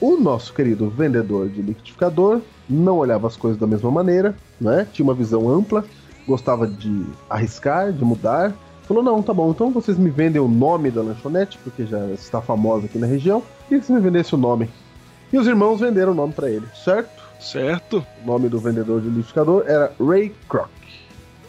O 0.00 0.16
nosso 0.16 0.52
querido 0.52 0.90
vendedor 0.90 1.48
de 1.48 1.62
liquidificador 1.62 2.40
não 2.68 2.98
olhava 2.98 3.28
as 3.28 3.36
coisas 3.36 3.56
da 3.56 3.68
mesma 3.68 3.88
maneira, 3.92 4.34
né? 4.60 4.84
tinha 4.92 5.04
uma 5.04 5.14
visão 5.14 5.48
ampla 5.48 5.84
gostava 6.28 6.66
de 6.66 7.06
arriscar, 7.28 7.90
de 7.92 8.04
mudar. 8.04 8.54
Falou: 8.82 9.02
não, 9.02 9.22
tá 9.22 9.32
bom, 9.32 9.50
então 9.50 9.70
vocês 9.70 9.96
me 9.96 10.10
vendem 10.10 10.40
o 10.40 10.46
nome 10.46 10.90
da 10.90 11.02
lanchonete, 11.02 11.58
porque 11.64 11.86
já 11.86 12.06
está 12.08 12.40
famosa 12.40 12.86
aqui 12.86 12.98
na 12.98 13.06
região, 13.06 13.42
e 13.70 13.78
que 13.78 13.86
você 13.86 13.92
me 13.92 14.00
vendesse 14.00 14.34
o 14.34 14.38
nome. 14.38 14.70
E 15.32 15.38
os 15.38 15.46
irmãos 15.46 15.80
venderam 15.80 16.12
o 16.12 16.14
nome 16.14 16.32
para 16.32 16.50
ele, 16.50 16.66
certo? 16.74 17.22
Certo. 17.40 18.04
O 18.22 18.26
nome 18.26 18.48
do 18.48 18.58
vendedor 18.58 19.00
de 19.00 19.08
liquidificador 19.08 19.64
era 19.66 19.92
Ray 20.00 20.34
Kroc. 20.48 20.70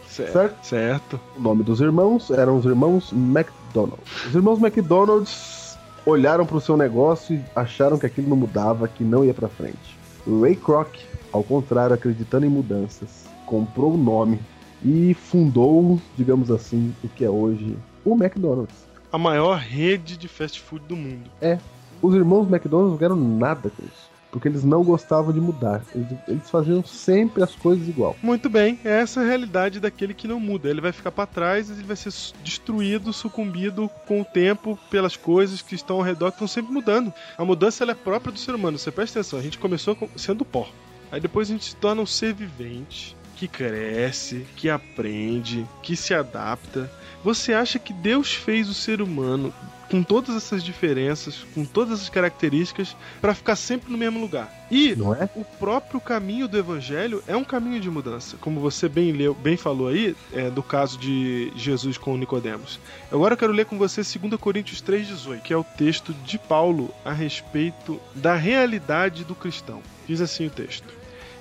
Certo. 0.08 0.32
Certo? 0.32 0.66
Certo. 0.66 1.20
O 1.36 1.40
nome 1.40 1.62
dos 1.62 1.80
irmãos 1.80 2.30
eram 2.30 2.56
os 2.56 2.64
irmãos 2.64 3.12
McDonald. 3.12 4.00
Os 4.26 4.34
irmãos 4.34 4.60
McDonald's 4.60 5.78
olharam 6.04 6.44
para 6.44 6.56
o 6.56 6.60
seu 6.60 6.76
negócio 6.76 7.36
e 7.36 7.44
acharam 7.54 7.98
que 7.98 8.06
aquilo 8.06 8.28
não 8.28 8.36
mudava, 8.36 8.86
que 8.86 9.02
não 9.02 9.24
ia 9.24 9.34
para 9.34 9.48
frente. 9.48 9.98
Ray 10.40 10.56
Kroc, 10.56 10.94
ao 11.32 11.42
contrário, 11.42 11.94
acreditando 11.94 12.44
em 12.44 12.50
mudanças, 12.50 13.24
comprou 13.46 13.94
o 13.94 13.96
nome 13.96 14.38
e 14.84 15.14
fundou, 15.14 16.00
digamos 16.16 16.50
assim, 16.50 16.94
o 17.02 17.08
que 17.08 17.24
é 17.24 17.30
hoje 17.30 17.76
o 18.04 18.14
McDonald's. 18.14 18.88
A 19.12 19.18
maior 19.18 19.58
rede 19.58 20.16
de 20.16 20.28
fast 20.28 20.60
food 20.60 20.84
do 20.86 20.96
mundo. 20.96 21.30
É, 21.40 21.58
os 22.00 22.14
irmãos 22.14 22.48
McDonald's 22.48 22.92
não 22.92 22.96
ganharam 22.96 23.16
nada 23.16 23.70
com 23.70 23.82
isso. 23.82 24.10
Porque 24.30 24.46
eles 24.46 24.62
não 24.62 24.84
gostavam 24.84 25.32
de 25.32 25.40
mudar. 25.40 25.82
Eles, 25.92 26.08
eles 26.28 26.48
faziam 26.48 26.84
sempre 26.84 27.42
as 27.42 27.52
coisas 27.52 27.88
igual. 27.88 28.14
Muito 28.22 28.48
bem, 28.48 28.78
essa 28.84 29.20
é 29.20 29.24
a 29.24 29.26
realidade 29.26 29.80
daquele 29.80 30.14
que 30.14 30.28
não 30.28 30.38
muda. 30.38 30.70
Ele 30.70 30.80
vai 30.80 30.92
ficar 30.92 31.10
para 31.10 31.26
trás 31.26 31.68
e 31.68 31.72
ele 31.72 31.82
vai 31.82 31.96
ser 31.96 32.12
destruído, 32.44 33.12
sucumbido 33.12 33.90
com 34.06 34.20
o 34.20 34.24
tempo 34.24 34.78
pelas 34.88 35.16
coisas 35.16 35.60
que 35.60 35.74
estão 35.74 35.96
ao 35.96 36.02
redor 36.02 36.30
que 36.30 36.36
estão 36.36 36.46
sempre 36.46 36.72
mudando. 36.72 37.12
A 37.36 37.44
mudança 37.44 37.82
é 37.82 37.94
própria 37.94 38.32
do 38.32 38.38
ser 38.38 38.54
humano. 38.54 38.78
Você 38.78 38.92
presta 38.92 39.18
atenção, 39.18 39.40
a 39.40 39.42
gente 39.42 39.58
começou 39.58 39.98
sendo 40.16 40.44
pó. 40.44 40.68
Aí 41.10 41.20
depois 41.20 41.50
a 41.50 41.52
gente 41.52 41.64
se 41.64 41.74
torna 41.74 42.00
um 42.00 42.06
ser 42.06 42.32
vivente 42.32 43.16
que 43.40 43.48
cresce, 43.48 44.44
que 44.54 44.68
aprende, 44.68 45.66
que 45.82 45.96
se 45.96 46.12
adapta. 46.12 46.92
Você 47.24 47.54
acha 47.54 47.78
que 47.78 47.90
Deus 47.90 48.34
fez 48.34 48.68
o 48.68 48.74
ser 48.74 49.00
humano 49.00 49.50
com 49.90 50.02
todas 50.02 50.36
essas 50.36 50.62
diferenças, 50.62 51.46
com 51.54 51.64
todas 51.64 51.94
essas 51.94 52.10
características, 52.10 52.94
para 53.18 53.34
ficar 53.34 53.56
sempre 53.56 53.90
no 53.90 53.96
mesmo 53.96 54.20
lugar? 54.20 54.52
E 54.70 54.90
é? 54.92 55.28
o 55.34 55.42
próprio 55.58 55.98
caminho 56.02 56.46
do 56.46 56.58
evangelho 56.58 57.22
é 57.26 57.34
um 57.34 57.42
caminho 57.42 57.80
de 57.80 57.88
mudança, 57.88 58.36
como 58.42 58.60
você 58.60 58.90
bem 58.90 59.10
leu, 59.10 59.32
bem 59.32 59.56
falou 59.56 59.88
aí, 59.88 60.14
é, 60.34 60.50
do 60.50 60.62
caso 60.62 60.98
de 60.98 61.50
Jesus 61.56 61.96
com 61.96 62.18
Nicodemos. 62.18 62.78
Agora 63.10 63.32
eu 63.32 63.38
quero 63.38 63.52
ler 63.52 63.64
com 63.64 63.78
você 63.78 64.02
2 64.02 64.38
Coríntios 64.38 64.82
3:18, 64.82 65.40
que 65.40 65.52
é 65.54 65.56
o 65.56 65.64
texto 65.64 66.12
de 66.12 66.38
Paulo 66.38 66.90
a 67.06 67.12
respeito 67.12 67.98
da 68.14 68.34
realidade 68.34 69.24
do 69.24 69.34
cristão. 69.34 69.82
Diz 70.06 70.20
assim 70.20 70.46
o 70.46 70.50
texto: 70.50 70.92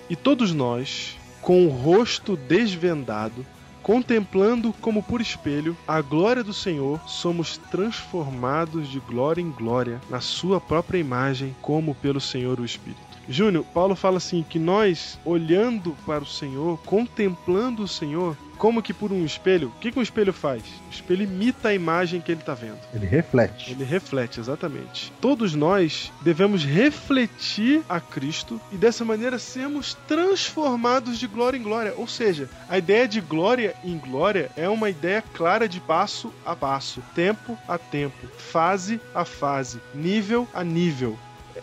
E 0.09 0.15
todos 0.15 0.53
nós, 0.53 1.19
com 1.41 1.65
o 1.65 1.69
rosto 1.69 2.35
desvendado, 2.35 3.45
contemplando 3.81 4.73
como 4.81 5.01
por 5.01 5.21
espelho 5.21 5.75
a 5.87 6.01
glória 6.01 6.43
do 6.43 6.53
Senhor, 6.53 6.99
somos 7.07 7.57
transformados 7.71 8.87
de 8.89 8.99
glória 8.99 9.41
em 9.41 9.49
glória 9.49 9.99
na 10.09 10.19
sua 10.19 10.59
própria 10.61 10.99
imagem, 10.99 11.55
como 11.61 11.95
pelo 11.95 12.21
Senhor 12.21 12.59
o 12.59 12.65
Espírito. 12.65 13.09
Júnior, 13.27 13.63
Paulo 13.73 13.95
fala 13.95 14.17
assim 14.17 14.43
que 14.47 14.57
nós, 14.57 15.19
olhando 15.23 15.95
para 16.05 16.23
o 16.23 16.27
Senhor, 16.27 16.79
contemplando 16.85 17.83
o 17.83 17.87
Senhor, 17.87 18.35
como 18.59 18.83
que 18.83 18.93
por 18.93 19.11
um 19.11 19.25
espelho, 19.25 19.69
o 19.69 19.79
que, 19.79 19.91
que 19.91 19.97
um 19.97 20.03
espelho 20.03 20.33
faz? 20.33 20.61
O 20.61 20.91
espelho 20.91 21.23
imita 21.23 21.69
a 21.69 21.73
imagem 21.73 22.19
que 22.19 22.29
ele 22.29 22.41
está 22.41 22.53
vendo. 22.53 22.77
Ele 22.93 23.05
reflete. 23.05 23.71
Ele 23.71 23.85
reflete, 23.85 24.39
exatamente. 24.39 25.11
Todos 25.21 25.55
nós 25.55 26.11
devemos 26.21 26.65
refletir 26.65 27.81
a 27.87 28.01
Cristo 28.01 28.59
e 28.71 28.75
dessa 28.75 29.05
maneira 29.05 29.39
sermos 29.39 29.97
transformados 30.07 31.17
de 31.17 31.25
glória 31.25 31.57
em 31.57 31.63
glória. 31.63 31.93
Ou 31.95 32.07
seja, 32.07 32.49
a 32.67 32.77
ideia 32.77 33.07
de 33.07 33.21
glória 33.21 33.73
em 33.83 33.97
glória 33.97 34.51
é 34.57 34.67
uma 34.67 34.89
ideia 34.89 35.23
clara 35.33 35.67
de 35.67 35.79
passo 35.79 36.33
a 36.45 36.53
passo, 36.53 37.01
tempo 37.15 37.57
a 37.65 37.77
tempo, 37.77 38.27
fase 38.37 38.99
a 39.15 39.23
fase, 39.23 39.79
nível 39.95 40.45
a 40.53 40.63
nível 40.65 41.17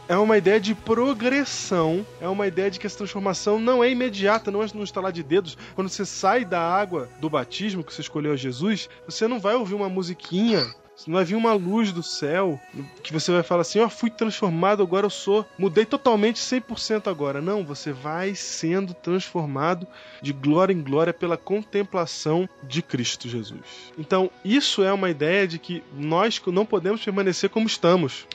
é 0.09 0.16
uma 0.16 0.36
ideia 0.38 0.61
de 0.61 0.74
progressão, 0.74 2.07
é 2.20 2.28
uma 2.28 2.47
ideia 2.47 2.70
de 2.70 2.78
que 2.78 2.86
essa 2.86 2.99
transformação 2.99 3.59
não 3.59 3.82
é 3.82 3.90
imediata, 3.90 4.51
não 4.51 4.62
é 4.62 4.66
no 4.74 4.84
estalar 4.84 5.12
de 5.12 5.22
dedos. 5.22 5.57
Quando 5.74 5.88
você 5.88 6.05
sai 6.05 6.44
da 6.44 6.61
água 6.61 7.09
do 7.20 7.30
batismo 7.30 7.84
que 7.84 7.92
você 7.92 8.01
escolheu 8.01 8.36
Jesus, 8.36 8.88
você 9.05 9.26
não 9.26 9.40
vai 9.40 9.55
ouvir 9.55 9.74
uma 9.74 9.88
musiquinha. 9.88 10.66
Não 11.07 11.14
vai 11.16 11.24
vir 11.24 11.34
uma 11.34 11.53
luz 11.53 11.92
do 11.92 12.03
céu 12.03 12.59
que 13.03 13.12
você 13.12 13.30
vai 13.30 13.42
falar 13.42 13.62
assim: 13.62 13.80
Ó, 13.80 13.86
oh, 13.86 13.90
fui 13.90 14.09
transformado, 14.09 14.82
agora 14.82 15.05
eu 15.05 15.11
sou. 15.11 15.44
Mudei 15.59 15.84
totalmente 15.84 16.40
100% 16.40 17.09
agora. 17.09 17.42
Não, 17.42 17.64
você 17.64 17.92
vai 17.92 18.34
sendo 18.34 18.94
transformado 18.94 19.86
de 20.22 20.32
glória 20.32 20.72
em 20.72 20.82
glória 20.82 21.12
pela 21.12 21.36
contemplação 21.36 22.49
de 22.62 22.80
Cristo 22.80 23.28
Jesus. 23.28 23.92
Então, 23.99 24.30
isso 24.44 24.82
é 24.82 24.92
uma 24.92 25.11
ideia 25.11 25.47
de 25.47 25.59
que 25.59 25.82
nós 25.92 26.40
não 26.47 26.64
podemos 26.64 27.05
permanecer 27.05 27.51
como 27.51 27.66
estamos. 27.66 28.26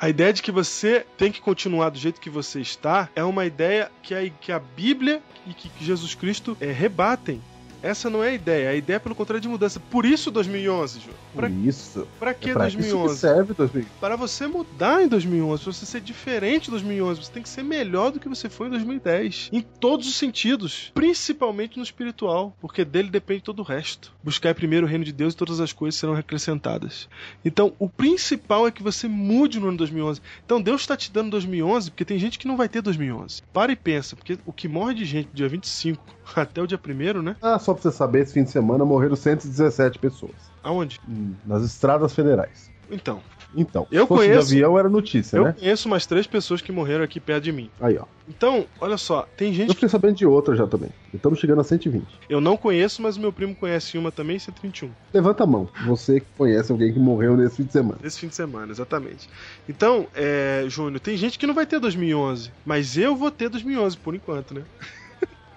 A 0.00 0.08
ideia 0.08 0.32
de 0.32 0.42
que 0.42 0.52
você 0.52 1.04
tem 1.16 1.32
que 1.32 1.40
continuar 1.40 1.90
do 1.90 1.98
jeito 1.98 2.20
que 2.20 2.30
você 2.30 2.60
está 2.60 3.08
é 3.16 3.24
uma 3.24 3.44
ideia 3.44 3.90
que 4.00 4.14
a, 4.14 4.30
que 4.30 4.52
a 4.52 4.60
Bíblia 4.60 5.20
e 5.44 5.52
que 5.52 5.70
Jesus 5.84 6.14
Cristo 6.14 6.56
é, 6.60 6.70
rebatem. 6.70 7.42
Essa 7.82 8.10
não 8.10 8.22
é 8.22 8.30
a 8.30 8.34
ideia. 8.34 8.70
A 8.70 8.74
ideia 8.74 8.96
é 8.96 8.98
pelo 8.98 9.14
contrário 9.14 9.40
de 9.40 9.48
mudança. 9.48 9.78
Por 9.78 10.04
isso 10.04 10.30
2011, 10.30 11.00
Ju. 11.00 11.10
Pra, 11.34 11.48
isso. 11.48 12.06
Pra 12.18 12.34
que 12.34 12.50
é 12.50 12.52
pra 12.52 12.62
2011? 12.62 13.06
Isso 13.06 13.14
que 13.14 13.20
serve 13.20 13.54
2011. 13.54 13.92
Para 14.00 14.16
você 14.16 14.46
mudar 14.46 15.02
em 15.02 15.08
2011, 15.08 15.62
para 15.62 15.72
você 15.72 15.86
ser 15.86 16.00
diferente 16.00 16.68
em 16.68 16.70
2011, 16.70 17.24
você 17.24 17.32
tem 17.32 17.42
que 17.42 17.48
ser 17.48 17.62
melhor 17.62 18.10
do 18.10 18.20
que 18.20 18.28
você 18.28 18.48
foi 18.48 18.66
em 18.66 18.70
2010. 18.70 19.50
Em 19.52 19.60
todos 19.60 20.08
os 20.08 20.16
sentidos. 20.16 20.90
Principalmente 20.94 21.76
no 21.76 21.82
espiritual. 21.82 22.56
Porque 22.60 22.84
dele 22.84 23.10
depende 23.10 23.42
todo 23.42 23.60
o 23.60 23.64
resto. 23.64 24.12
Buscar 24.22 24.54
primeiro 24.54 24.86
o 24.86 24.88
reino 24.88 25.04
de 25.04 25.12
Deus 25.12 25.34
e 25.34 25.36
todas 25.36 25.60
as 25.60 25.72
coisas 25.72 25.98
serão 25.98 26.14
acrescentadas. 26.14 27.08
Então, 27.44 27.72
o 27.78 27.88
principal 27.88 28.66
é 28.66 28.70
que 28.70 28.82
você 28.82 29.06
mude 29.06 29.60
no 29.60 29.68
ano 29.68 29.76
2011. 29.76 30.20
Então, 30.44 30.60
Deus 30.60 30.80
está 30.80 30.96
te 30.96 31.12
dando 31.12 31.30
2011 31.30 31.90
porque 31.90 32.04
tem 32.04 32.18
gente 32.18 32.38
que 32.38 32.48
não 32.48 32.56
vai 32.56 32.68
ter 32.68 32.82
2011. 32.82 33.42
Para 33.52 33.72
e 33.72 33.76
pensa. 33.76 34.16
Porque 34.16 34.38
o 34.44 34.52
que 34.52 34.66
morre 34.66 34.94
de 34.94 35.04
gente 35.04 35.28
do 35.28 35.34
dia 35.34 35.48
25 35.48 36.17
até 36.36 36.60
o 36.62 36.66
dia 36.66 36.78
1 36.78 37.22
né? 37.22 37.36
Ah, 37.42 37.58
só 37.58 37.72
pra 37.74 37.82
você 37.82 37.92
saber, 37.92 38.22
esse 38.22 38.32
fim 38.34 38.44
de 38.44 38.50
semana 38.50 38.84
morreram 38.84 39.16
117 39.16 39.98
pessoas. 39.98 40.32
Aonde? 40.62 40.98
Hum, 41.08 41.32
Nas 41.46 41.62
estradas 41.64 42.12
federais. 42.14 42.70
Então. 42.90 43.20
Então, 43.56 43.86
Eu 43.90 44.02
se 44.02 44.08
fosse 44.08 44.26
conheço- 44.28 44.48
de 44.48 44.54
avião 44.56 44.78
era 44.78 44.90
notícia, 44.90 45.36
Eu 45.38 45.44
né? 45.44 45.54
conheço 45.58 45.88
umas 45.88 46.04
três 46.04 46.26
pessoas 46.26 46.60
que 46.60 46.70
morreram 46.70 47.02
aqui 47.02 47.18
perto 47.18 47.44
de 47.44 47.52
mim. 47.52 47.70
Aí, 47.80 47.96
ó. 47.96 48.04
Então, 48.28 48.66
olha 48.78 48.98
só, 48.98 49.22
tem 49.38 49.48
Eu 49.48 49.54
gente 49.54 49.68
que 49.68 49.74
fiquei 49.74 49.88
sabendo 49.88 50.16
de 50.16 50.26
outra 50.26 50.54
já 50.54 50.66
também. 50.66 50.90
Estamos 51.14 51.38
chegando 51.38 51.62
a 51.62 51.64
120. 51.64 52.06
eu 52.28 52.42
não 52.42 52.58
conheço, 52.58 53.00
mas 53.00 53.16
meu 53.16 53.32
primo 53.32 53.54
conhece 53.54 53.96
uma 53.96 54.12
também, 54.12 54.38
121. 54.38 54.90
Levanta 55.14 55.44
a 55.44 55.46
mão. 55.46 55.66
Você 55.86 56.20
que 56.20 56.26
conhece 56.36 56.70
alguém 56.70 56.92
que 56.92 56.98
morreu 56.98 57.38
nesse 57.38 57.56
fim 57.56 57.64
de 57.64 57.72
semana. 57.72 57.98
Esse 58.04 58.20
fim 58.20 58.28
de 58.28 58.34
semana, 58.34 58.70
exatamente. 58.70 59.30
Então, 59.66 60.06
é, 60.14 60.64
Júnior, 60.68 61.00
tem 61.00 61.16
gente 61.16 61.38
que 61.38 61.46
não 61.46 61.54
vai 61.54 61.64
ter 61.64 61.78
2011, 61.80 62.50
mas 62.66 62.98
eu 62.98 63.16
vou 63.16 63.30
ter 63.30 63.48
2011 63.48 63.96
por 63.96 64.14
enquanto, 64.14 64.52
né? 64.52 64.62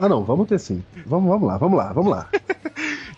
Ah, 0.02 0.10
não, 0.10 0.26
vamos 0.26 0.48
ter 0.48 0.60
sim. 0.60 0.84
Vamos, 1.06 1.30
vamos 1.30 1.48
lá, 1.48 1.58
vamos 1.60 1.78
lá, 1.78 1.94
vamos 1.94 2.12
lá. 2.12 2.28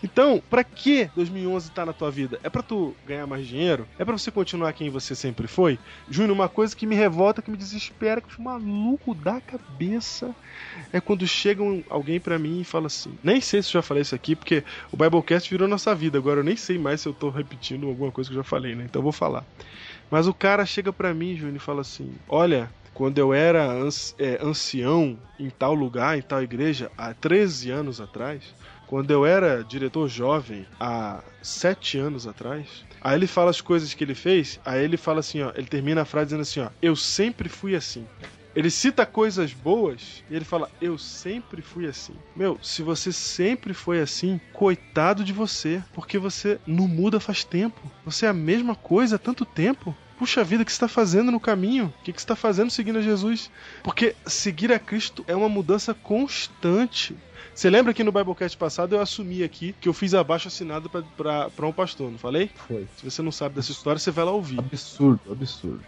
Então, 0.02 0.42
pra 0.50 0.62
que 0.62 1.10
2011 1.14 1.70
tá 1.72 1.86
na 1.86 1.92
tua 1.94 2.10
vida? 2.10 2.38
É 2.42 2.50
pra 2.50 2.62
tu 2.62 2.94
ganhar 3.02 3.26
mais 3.26 3.46
dinheiro? 3.46 3.88
É 3.98 4.04
pra 4.04 4.16
você 4.16 4.30
continuar 4.30 4.72
quem 4.74 4.90
você 4.90 5.14
sempre 5.14 5.46
foi? 5.46 5.80
Júnior, 6.06 6.32
uma 6.34 6.48
coisa 6.48 6.76
que 6.76 6.86
me 6.86 6.94
revolta, 6.94 7.40
que 7.40 7.50
me 7.50 7.56
desespera, 7.56 8.20
que 8.20 8.28
eu 8.38 8.44
maluco 8.44 9.14
da 9.14 9.40
cabeça, 9.40 10.36
é 10.92 11.00
quando 11.00 11.26
chega 11.26 11.62
um- 11.62 11.82
alguém 11.88 12.20
pra 12.20 12.38
mim 12.38 12.60
e 12.60 12.64
fala 12.64 12.88
assim. 12.88 13.18
Nem 13.22 13.40
sei 13.40 13.62
se 13.62 13.68
eu 13.70 13.72
já 13.74 13.82
falei 13.82 14.02
isso 14.02 14.14
aqui, 14.14 14.36
porque 14.36 14.64
o 14.92 14.96
Biblecast 14.96 15.48
virou 15.50 15.68
nossa 15.68 15.94
vida. 15.94 16.18
Agora 16.18 16.40
eu 16.40 16.44
nem 16.44 16.56
sei 16.56 16.78
mais 16.78 17.00
se 17.00 17.08
eu 17.08 17.14
tô 17.14 17.30
repetindo 17.30 17.88
alguma 17.88 18.12
coisa 18.12 18.28
que 18.28 18.34
eu 18.36 18.42
já 18.42 18.44
falei, 18.44 18.74
né? 18.74 18.84
Então 18.84 19.00
eu 19.00 19.04
vou 19.04 19.12
falar. 19.12 19.46
Mas 20.10 20.26
o 20.26 20.34
cara 20.34 20.66
chega 20.66 20.92
pra 20.92 21.14
mim, 21.14 21.36
Júnior, 21.36 21.56
e 21.56 21.60
fala 21.60 21.80
assim: 21.82 22.16
Olha, 22.28 22.72
quando 22.94 23.18
eu 23.18 23.34
era 23.34 23.76
é, 24.18 24.38
ancião 24.40 25.18
em 25.38 25.50
tal 25.50 25.74
lugar, 25.74 26.16
em 26.16 26.22
tal 26.22 26.42
igreja, 26.42 26.90
há 26.96 27.12
13 27.12 27.70
anos 27.70 28.00
atrás, 28.00 28.54
quando 28.86 29.10
eu 29.10 29.26
era 29.26 29.64
diretor 29.64 30.08
jovem, 30.08 30.66
há 30.78 31.22
7 31.42 31.98
anos 31.98 32.26
atrás, 32.26 32.84
aí 33.00 33.16
ele 33.16 33.26
fala 33.26 33.50
as 33.50 33.60
coisas 33.60 33.92
que 33.92 34.04
ele 34.04 34.14
fez, 34.14 34.60
aí 34.64 34.82
ele 34.84 34.96
fala 34.96 35.20
assim: 35.20 35.42
ó, 35.42 35.52
ele 35.54 35.66
termina 35.66 36.02
a 36.02 36.04
frase 36.04 36.26
dizendo 36.26 36.42
assim: 36.42 36.60
ó, 36.60 36.70
eu 36.80 36.94
sempre 36.94 37.48
fui 37.48 37.74
assim. 37.74 38.06
Ele 38.54 38.70
cita 38.70 39.04
coisas 39.04 39.52
boas 39.52 40.22
e 40.30 40.36
ele 40.36 40.44
fala: 40.44 40.70
Eu 40.80 40.96
sempre 40.96 41.60
fui 41.60 41.86
assim. 41.86 42.14
Meu, 42.36 42.56
se 42.62 42.82
você 42.82 43.12
sempre 43.12 43.74
foi 43.74 44.00
assim, 44.00 44.40
coitado 44.52 45.24
de 45.24 45.32
você, 45.32 45.82
porque 45.92 46.18
você 46.18 46.60
não 46.64 46.86
muda 46.86 47.18
faz 47.18 47.42
tempo. 47.42 47.90
Você 48.04 48.26
é 48.26 48.28
a 48.28 48.32
mesma 48.32 48.76
coisa 48.76 49.16
há 49.16 49.18
tanto 49.18 49.44
tempo. 49.44 49.94
Puxa 50.18 50.44
vida, 50.44 50.62
o 50.62 50.66
que 50.66 50.72
você 50.72 50.76
está 50.76 50.88
fazendo 50.88 51.30
no 51.30 51.40
caminho? 51.40 51.92
O 52.00 52.02
que 52.04 52.12
você 52.12 52.18
está 52.18 52.36
fazendo 52.36 52.70
seguindo 52.70 52.98
a 52.98 53.02
Jesus? 53.02 53.50
Porque 53.82 54.14
seguir 54.26 54.72
a 54.72 54.78
Cristo 54.78 55.24
é 55.26 55.34
uma 55.34 55.48
mudança 55.48 55.92
constante. 55.92 57.16
Você 57.54 57.70
lembra 57.70 57.94
que 57.94 58.02
no 58.02 58.10
Biblecast 58.10 58.56
passado 58.56 58.94
eu 58.94 59.00
assumi 59.00 59.42
aqui 59.42 59.74
que 59.80 59.88
eu 59.88 59.92
fiz 59.92 60.14
abaixo 60.14 60.48
assinado 60.48 60.90
para 60.90 61.66
um 61.66 61.72
pastor, 61.72 62.10
não 62.10 62.18
falei? 62.18 62.50
Foi. 62.66 62.86
Se 62.96 63.10
você 63.10 63.22
não 63.22 63.30
sabe 63.30 63.54
dessa 63.54 63.70
história, 63.70 63.98
você 63.98 64.10
vai 64.10 64.24
lá 64.24 64.32
ouvir. 64.32 64.58
Absurdo, 64.58 65.20
absurdo. 65.30 65.84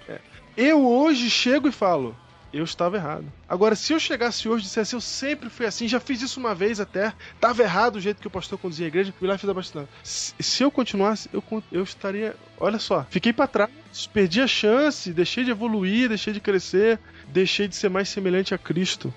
Eu 0.56 0.86
hoje 0.86 1.28
chego 1.28 1.68
e 1.68 1.72
falo, 1.72 2.16
eu 2.58 2.64
estava 2.64 2.96
errado. 2.96 3.24
Agora, 3.48 3.74
se 3.74 3.92
eu 3.92 4.00
chegasse 4.00 4.48
hoje 4.48 4.64
e 4.64 4.66
dissesse, 4.66 4.94
eu 4.94 5.00
sempre 5.00 5.48
fui 5.48 5.66
assim, 5.66 5.88
já 5.88 6.00
fiz 6.00 6.22
isso 6.22 6.40
uma 6.40 6.54
vez 6.54 6.80
até, 6.80 7.12
estava 7.34 7.62
errado 7.62 7.96
o 7.96 8.00
jeito 8.00 8.20
que 8.20 8.26
o 8.26 8.30
pastor 8.30 8.58
conduzia 8.58 8.86
a 8.86 8.88
igreja, 8.88 9.12
fui 9.18 9.28
lá 9.28 9.34
e 9.34 9.38
fiz 9.38 9.48
a. 9.48 9.84
Se, 10.02 10.34
se 10.38 10.62
eu 10.62 10.70
continuasse, 10.70 11.28
eu, 11.32 11.42
eu 11.70 11.82
estaria. 11.82 12.34
Olha 12.58 12.78
só, 12.78 13.06
fiquei 13.10 13.32
para 13.32 13.46
trás, 13.46 13.70
perdi 14.12 14.40
a 14.40 14.46
chance, 14.46 15.12
deixei 15.12 15.44
de 15.44 15.50
evoluir, 15.50 16.08
deixei 16.08 16.32
de 16.32 16.40
crescer, 16.40 16.98
deixei 17.28 17.68
de 17.68 17.76
ser 17.76 17.88
mais 17.88 18.08
semelhante 18.08 18.54
a 18.54 18.58
Cristo. 18.58 19.12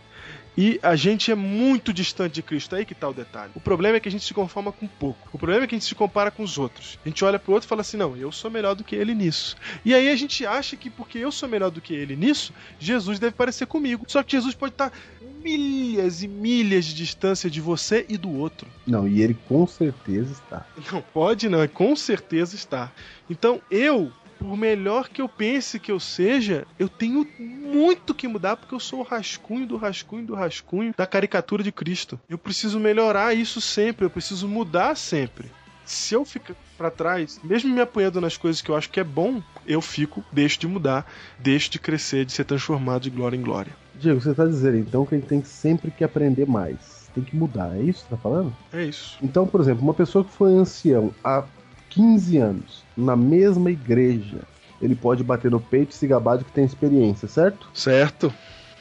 E 0.62 0.78
a 0.84 0.94
gente 0.94 1.32
é 1.32 1.36
muito 1.36 1.94
distante 1.94 2.34
de 2.34 2.44
Cristo, 2.44 2.76
aí 2.76 2.84
que 2.84 2.94
tá 2.94 3.08
o 3.08 3.14
detalhe. 3.14 3.54
O 3.56 3.62
problema 3.62 3.96
é 3.96 4.00
que 4.02 4.10
a 4.10 4.12
gente 4.12 4.26
se 4.26 4.34
conforma 4.34 4.74
com 4.74 4.86
pouco. 4.88 5.30
O 5.32 5.38
problema 5.38 5.64
é 5.64 5.68
que 5.68 5.74
a 5.74 5.78
gente 5.78 5.88
se 5.88 5.96
compara 5.96 6.30
com 6.30 6.44
os 6.44 6.58
outros. 6.58 7.00
A 7.06 7.08
gente 7.08 7.24
olha 7.24 7.40
pro 7.40 7.54
outro 7.54 7.66
e 7.66 7.70
fala 7.70 7.80
assim: 7.80 7.96
não, 7.96 8.18
eu 8.18 8.30
sou 8.30 8.52
melhor 8.52 8.76
do 8.76 8.84
que 8.84 8.94
ele 8.94 9.16
nisso. 9.16 9.56
E 9.86 9.94
aí 9.94 10.10
a 10.10 10.16
gente 10.18 10.46
acha 10.46 10.76
que 10.76 10.90
porque 10.90 11.18
eu 11.18 11.32
sou 11.32 11.48
melhor 11.48 11.72
do 11.72 11.80
que 11.80 11.94
ele 11.94 12.14
nisso, 12.14 12.52
Jesus 12.78 13.20
deve 13.20 13.36
parecer 13.36 13.68
comigo. 13.68 14.04
Só 14.06 14.22
que 14.22 14.34
Jesus 14.34 14.54
pode 14.54 14.74
estar 14.74 14.92
milhas 15.42 16.24
e 16.24 16.28
milhas 16.28 16.84
de 16.84 16.94
distância 16.94 17.50
de 17.50 17.62
você 17.62 18.06
e 18.10 18.18
do 18.18 18.30
outro. 18.30 18.68
Não, 18.86 19.08
e 19.08 19.22
ele 19.22 19.38
com 19.48 19.66
certeza 19.66 20.34
está. 20.34 20.66
Não 20.92 21.02
pode, 21.02 21.48
não, 21.48 21.66
com 21.70 21.96
certeza 21.96 22.58
está. 22.58 22.92
Então 23.30 23.62
eu, 23.72 24.12
por 24.40 24.56
melhor 24.56 25.10
que 25.10 25.22
eu 25.22 25.28
pense 25.28 25.80
que 25.80 25.92
eu 25.92 26.00
seja, 26.00 26.66
eu 26.80 26.88
tenho 26.88 27.28
muito 27.38 28.16
que 28.16 28.28
mudar 28.28 28.56
porque 28.56 28.74
eu 28.74 28.80
sou 28.80 29.02
o 29.02 29.04
rascunho 29.04 29.68
do 29.68 29.76
rascunho 29.76 30.26
do 30.26 30.34
rascunho 30.34 30.94
da 30.98 31.06
caricatura 31.06 31.62
de 31.62 31.72
Cristo. 31.72 32.18
Eu 32.30 32.38
preciso 32.38 32.80
melhorar 32.80 33.36
isso 33.36 33.60
sempre, 33.60 34.06
eu 34.06 34.10
preciso 34.10 34.48
mudar 34.48 34.96
sempre. 34.96 35.52
Se 35.84 36.14
eu 36.14 36.24
ficar 36.24 36.56
pra 36.78 36.90
trás, 36.90 37.40
mesmo 37.44 37.74
me 37.74 37.82
apoiando 37.82 38.22
nas 38.22 38.38
coisas 38.38 38.62
que 38.62 38.70
eu 38.70 38.78
acho 38.78 38.90
que 38.90 39.00
é 39.00 39.04
bom, 39.04 39.42
eu 39.68 39.82
fico, 39.82 40.24
deixo 40.32 40.60
de 40.60 40.68
mudar, 40.68 41.06
deixo 41.38 41.70
de 41.72 41.80
crescer, 41.80 42.26
de 42.26 42.32
ser 42.32 42.46
transformado 42.46 43.02
de 43.02 43.10
glória 43.10 43.36
em 43.36 43.42
glória. 43.42 43.76
Diego, 43.96 44.22
você 44.22 44.34
tá 44.34 44.46
dizendo 44.46 44.78
então 44.78 45.06
que 45.06 45.16
a 45.16 45.18
gente 45.18 45.28
tem 45.28 45.44
sempre 45.44 45.92
que 45.92 46.04
aprender 46.04 46.48
mais. 46.48 47.10
Tem 47.14 47.24
que 47.24 47.36
mudar, 47.36 47.76
é 47.76 47.82
isso 47.82 48.04
que 48.04 48.10
você 48.10 48.16
tá 48.16 48.22
falando? 48.22 48.56
É 48.72 48.84
isso. 48.86 49.18
Então, 49.22 49.46
por 49.46 49.60
exemplo, 49.60 49.84
uma 49.84 49.94
pessoa 49.94 50.24
que 50.24 50.32
foi 50.32 50.54
ancião 50.54 51.14
há 51.24 51.44
15 51.90 52.38
anos, 52.38 52.84
na 52.96 53.16
mesma 53.16 53.72
igreja, 53.72 54.42
ele 54.82 54.96
pode 54.96 55.24
bater 55.24 55.52
no 55.52 55.60
peito 55.60 55.92
e 55.92 55.96
se 55.96 56.08
gabar 56.08 56.38
de 56.38 56.46
que 56.46 56.52
tem 56.52 56.64
experiência, 56.64 57.28
certo? 57.28 57.70
Certo? 57.74 58.34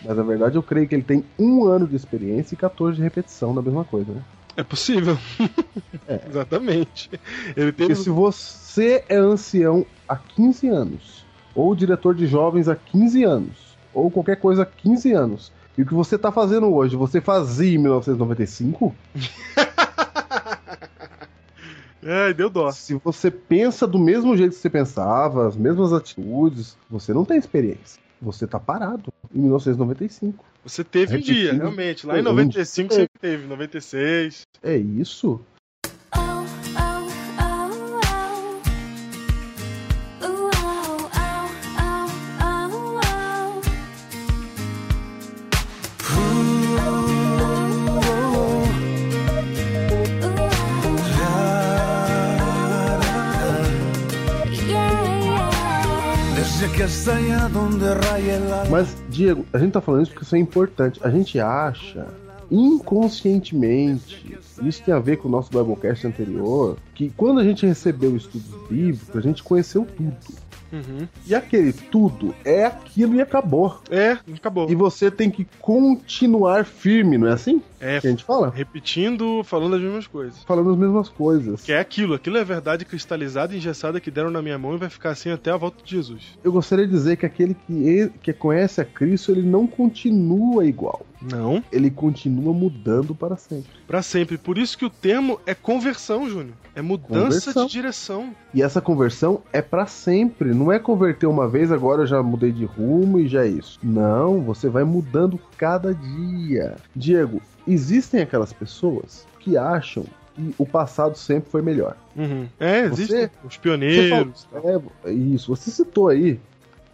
Mas 0.04 0.16
na 0.16 0.22
verdade 0.22 0.56
eu 0.56 0.62
creio 0.62 0.88
que 0.88 0.94
ele 0.94 1.02
tem 1.02 1.24
um 1.38 1.64
ano 1.64 1.86
de 1.86 1.96
experiência 1.96 2.54
e 2.54 2.58
14 2.58 2.96
de 2.96 3.02
repetição 3.02 3.54
da 3.54 3.62
mesma 3.62 3.84
coisa, 3.84 4.12
né? 4.12 4.22
É 4.56 4.62
possível. 4.62 5.16
É. 6.06 6.20
Exatamente. 6.28 7.10
Ele 7.56 7.72
teve 7.72 7.72
Porque 7.72 7.94
se 7.94 8.10
você 8.10 9.04
é 9.08 9.16
ancião 9.16 9.86
há 10.08 10.16
15 10.16 10.68
anos, 10.68 11.24
ou 11.54 11.74
diretor 11.74 12.14
de 12.14 12.26
jovens 12.26 12.68
há 12.68 12.76
15 12.76 13.24
anos, 13.24 13.76
ou 13.92 14.10
qualquer 14.10 14.36
coisa 14.36 14.62
há 14.62 14.66
15 14.66 15.12
anos, 15.12 15.52
e 15.76 15.82
o 15.82 15.86
que 15.86 15.94
você 15.94 16.18
tá 16.18 16.32
fazendo 16.32 16.72
hoje, 16.74 16.96
você 16.96 17.20
fazia 17.20 17.76
em 17.76 17.78
1995, 17.78 18.94
Ai, 22.02 22.32
deu 22.34 22.48
dó. 22.48 22.70
se 22.70 22.94
você 22.94 23.30
pensa 23.30 23.86
do 23.86 23.98
mesmo 23.98 24.36
jeito 24.36 24.54
que 24.54 24.60
você 24.60 24.70
pensava, 24.70 25.48
as 25.48 25.56
mesmas 25.56 25.92
atitudes, 25.92 26.76
você 26.88 27.12
não 27.12 27.24
tem 27.24 27.36
experiência. 27.38 28.00
Você 28.20 28.46
tá 28.46 28.58
parado 28.58 29.12
em 29.34 29.40
1995. 29.40 30.44
Você 30.64 30.82
teve 30.82 31.16
um 31.16 31.20
dia, 31.20 31.52
realmente. 31.52 32.06
Lá 32.06 32.16
em 32.18 32.20
Um 32.20 32.24
95 32.24 32.88
dia. 32.88 32.98
você 32.98 33.08
teve, 33.20 33.46
96. 33.46 34.42
É 34.62 34.76
isso? 34.76 35.40
Mas, 58.70 58.96
Diego, 59.08 59.44
a 59.52 59.58
gente 59.58 59.72
tá 59.72 59.80
falando 59.80 60.02
isso 60.02 60.12
porque 60.12 60.24
isso 60.24 60.36
é 60.36 60.38
importante. 60.38 61.00
A 61.02 61.10
gente 61.10 61.38
acha, 61.40 62.06
inconscientemente, 62.50 64.38
isso 64.62 64.82
tem 64.82 64.94
a 64.94 64.98
ver 64.98 65.18
com 65.18 65.28
o 65.28 65.30
nosso 65.30 65.50
Biblecast 65.50 66.06
anterior, 66.06 66.76
que 66.94 67.10
quando 67.10 67.40
a 67.40 67.44
gente 67.44 67.66
recebeu 67.66 68.12
o 68.12 68.16
estudo 68.16 68.66
bíblico, 68.68 69.16
a 69.16 69.20
gente 69.20 69.42
conheceu 69.42 69.86
tudo. 69.96 70.16
Uhum. 70.72 71.08
E 71.26 71.34
aquele 71.34 71.72
tudo 71.72 72.34
é 72.44 72.64
aquilo 72.64 73.14
e 73.14 73.20
acabou. 73.20 73.80
É, 73.90 74.18
acabou. 74.34 74.70
E 74.70 74.74
você 74.74 75.10
tem 75.10 75.30
que 75.30 75.46
continuar 75.60 76.64
firme, 76.64 77.16
não 77.18 77.28
é 77.28 77.32
assim 77.32 77.62
É, 77.80 78.00
que 78.00 78.06
a 78.06 78.10
gente 78.10 78.24
fala? 78.24 78.50
repetindo, 78.54 79.42
falando 79.44 79.76
as 79.76 79.82
mesmas 79.82 80.06
coisas. 80.06 80.42
Falando 80.44 80.70
as 80.70 80.76
mesmas 80.76 81.08
coisas. 81.08 81.62
Que 81.62 81.72
é 81.72 81.78
aquilo, 81.78 82.14
aquilo 82.14 82.36
é 82.36 82.44
verdade 82.44 82.84
cristalizada 82.84 83.54
e 83.54 83.58
engessada 83.58 84.00
que 84.00 84.10
deram 84.10 84.30
na 84.30 84.42
minha 84.42 84.58
mão 84.58 84.74
e 84.74 84.78
vai 84.78 84.88
ficar 84.90 85.10
assim 85.10 85.30
até 85.30 85.50
a 85.50 85.56
volta 85.56 85.82
de 85.84 85.90
Jesus. 85.90 86.38
Eu 86.44 86.52
gostaria 86.52 86.86
de 86.86 86.92
dizer 86.92 87.16
que 87.16 87.26
aquele 87.26 87.54
que, 87.66 88.10
que 88.22 88.32
conhece 88.32 88.80
a 88.80 88.84
Cristo, 88.84 89.32
ele 89.32 89.42
não 89.42 89.66
continua 89.66 90.66
igual. 90.66 91.04
Não, 91.20 91.62
Ele 91.72 91.90
continua 91.90 92.52
mudando 92.52 93.14
para 93.14 93.36
sempre. 93.36 93.70
Pra 93.86 94.02
sempre. 94.02 94.38
Por 94.38 94.56
isso 94.58 94.78
que 94.78 94.84
o 94.84 94.90
termo 94.90 95.40
é 95.46 95.54
conversão, 95.54 96.28
Júnior. 96.28 96.54
É 96.74 96.80
mudança 96.82 97.40
Conversão. 97.40 97.66
de 97.66 97.72
direção. 97.72 98.34
E 98.54 98.62
essa 98.62 98.80
conversão 98.80 99.42
é 99.52 99.60
para 99.60 99.86
sempre. 99.86 100.54
Não 100.54 100.70
é 100.70 100.78
converter 100.78 101.26
uma 101.26 101.48
vez, 101.48 101.72
agora 101.72 102.02
eu 102.02 102.06
já 102.06 102.22
mudei 102.22 102.52
de 102.52 102.64
rumo 102.64 103.18
e 103.18 103.26
já 103.26 103.44
é 103.44 103.48
isso. 103.48 103.78
Não, 103.82 104.40
você 104.42 104.68
vai 104.68 104.84
mudando 104.84 105.40
cada 105.56 105.92
dia. 105.94 106.76
Diego, 106.94 107.42
existem 107.66 108.20
aquelas 108.22 108.52
pessoas 108.52 109.26
que 109.40 109.56
acham 109.56 110.04
que 110.36 110.54
o 110.56 110.64
passado 110.64 111.16
sempre 111.18 111.50
foi 111.50 111.62
melhor. 111.62 111.96
Uhum. 112.16 112.46
É, 112.60 112.82
existem 112.84 113.28
os 113.44 113.54
Você 113.54 113.60
pioneiros. 113.60 114.46
falou- 114.52 114.82
é, 115.04 115.12
isso, 115.12 115.54
você 115.54 115.68
citou 115.70 116.08
aí, 116.08 116.38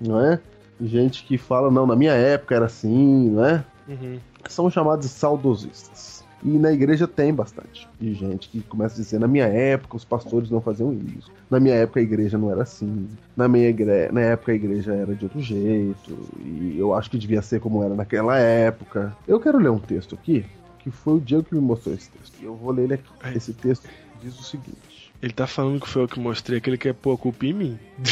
não 0.01 0.19
é? 0.19 0.41
Gente 0.81 1.25
que 1.25 1.37
fala, 1.39 1.71
não, 1.71 1.87
na 1.87 1.95
minha 1.95 2.13
época 2.15 2.55
era 2.55 2.65
assim, 2.67 3.31
não 3.31 3.45
é? 3.45 3.65
Uhum. 3.89 4.19
São 4.49 4.71
chamados 4.71 5.07
de 5.07 5.13
saudosistas. 5.13 6.25
E 6.43 6.59
na 6.59 6.71
igreja 6.73 7.09
tem 7.09 7.33
bastante. 7.33 7.89
De 7.99 8.13
gente 8.13 8.49
que 8.51 8.61
começa 8.63 8.95
a 8.95 8.99
dizer, 9.03 9.19
na 9.19 9.27
minha 9.27 9.47
época 9.47 9.97
os 9.97 10.05
pastores 10.05 10.51
não 10.51 10.61
faziam 10.61 10.93
isso. 11.19 11.33
Na 11.51 11.59
minha 11.59 11.75
época 11.75 12.01
a 12.01 12.03
igreja 12.03 12.37
não 12.37 12.51
era 12.51 12.63
assim. 12.63 13.09
Na 13.35 13.49
minha 13.49 13.69
igre... 13.69 14.11
na 14.13 14.21
época 14.21 14.53
a 14.53 14.55
igreja 14.55 14.93
era 14.93 15.15
de 15.15 15.25
outro 15.25 15.41
jeito. 15.41 16.19
E 16.45 16.77
eu 16.79 16.93
acho 16.95 17.11
que 17.11 17.17
devia 17.17 17.41
ser 17.41 17.61
como 17.61 17.83
era 17.83 17.95
naquela 17.95 18.37
época. 18.39 19.17
Eu 19.27 19.41
quero 19.41 19.59
ler 19.59 19.71
um 19.71 19.79
texto 19.79 20.15
aqui, 20.15 20.45
que 20.81 20.91
foi 20.91 21.15
o 21.15 21.21
Diego 21.21 21.45
que 21.45 21.55
me 21.55 21.63
mostrou 21.63 21.95
esse 21.95 22.11
texto. 22.11 22.35
E 22.43 22.45
eu 22.45 22.55
vou 22.55 22.73
ler 22.73 22.83
ele 22.85 22.95
aqui. 22.95 23.09
Esse 23.35 23.55
texto 23.55 23.89
diz 24.23 24.39
o 24.39 24.43
seguinte. 24.45 25.13
Ele 25.23 25.33
tá 25.33 25.47
falando 25.47 25.81
que 25.81 25.89
foi 25.89 26.03
eu 26.03 26.09
que 26.09 26.21
mostrei, 26.21 26.61
que 26.61 26.69
ele 26.69 26.77
quer 26.77 26.93
pôr 26.93 27.15
a 27.15 27.17
culpa 27.19 27.47
em 27.47 27.55
mim. 27.55 27.79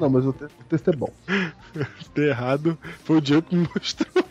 Não, 0.00 0.10
mas 0.10 0.26
o 0.26 0.32
te- 0.32 0.44
o 0.44 0.64
texto 0.68 0.90
é 0.90 0.96
bom. 0.96 1.10
se 1.26 2.10
der 2.14 2.28
errado, 2.28 2.78
foi 3.04 3.16
o 3.16 3.20
Diego 3.20 3.42
que 3.42 3.56
me 3.56 3.66
mostrou. 3.74 4.24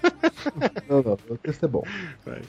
Não, 0.87 1.01
não, 1.01 1.17
o 1.29 1.37
texto 1.37 1.65
é 1.65 1.67
bom. 1.67 1.83
Vai. 2.25 2.41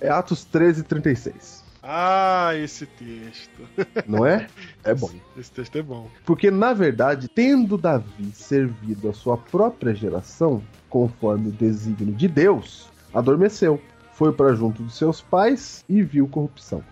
É 0.00 0.08
Atos 0.08 0.44
13, 0.44 0.82
36. 0.82 1.64
Ah, 1.82 2.52
esse 2.54 2.86
texto. 2.86 3.68
Não 4.06 4.24
é? 4.24 4.46
É 4.82 4.94
bom. 4.94 5.10
Esse 5.36 5.50
texto 5.50 5.76
é 5.76 5.82
bom. 5.82 6.08
Porque, 6.24 6.50
na 6.50 6.72
verdade, 6.72 7.28
tendo 7.28 7.76
Davi 7.76 8.30
servido 8.32 9.10
a 9.10 9.12
sua 9.12 9.36
própria 9.36 9.94
geração, 9.94 10.62
conforme 10.88 11.48
o 11.48 11.52
desígnio 11.52 12.14
de 12.14 12.26
Deus, 12.26 12.88
adormeceu, 13.12 13.78
foi 14.14 14.32
para 14.32 14.54
junto 14.54 14.82
de 14.82 14.92
seus 14.94 15.20
pais 15.20 15.84
e 15.86 16.02
viu 16.02 16.26
corrupção. 16.26 16.82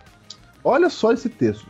Olha 0.62 0.90
só 0.90 1.12
esse 1.12 1.30
texto. 1.30 1.66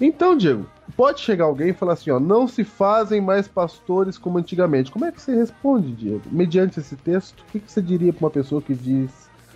Então, 0.00 0.36
Diego, 0.36 0.66
pode 0.96 1.20
chegar 1.20 1.44
alguém 1.44 1.70
e 1.70 1.72
falar 1.72 1.94
assim, 1.94 2.10
ó, 2.10 2.20
não 2.20 2.46
se 2.46 2.64
fazem 2.64 3.20
mais 3.20 3.48
pastores 3.48 4.18
como 4.18 4.38
antigamente. 4.38 4.90
Como 4.90 5.04
é 5.04 5.12
que 5.12 5.20
você 5.20 5.34
responde, 5.34 5.92
Diego? 5.92 6.22
Mediante 6.30 6.80
esse 6.80 6.96
texto, 6.96 7.40
o 7.40 7.52
que 7.52 7.60
que 7.60 7.70
você 7.70 7.82
diria 7.82 8.12
para 8.12 8.24
uma 8.24 8.30
pessoa 8.30 8.62
que 8.62 8.74
diz 8.74 9.10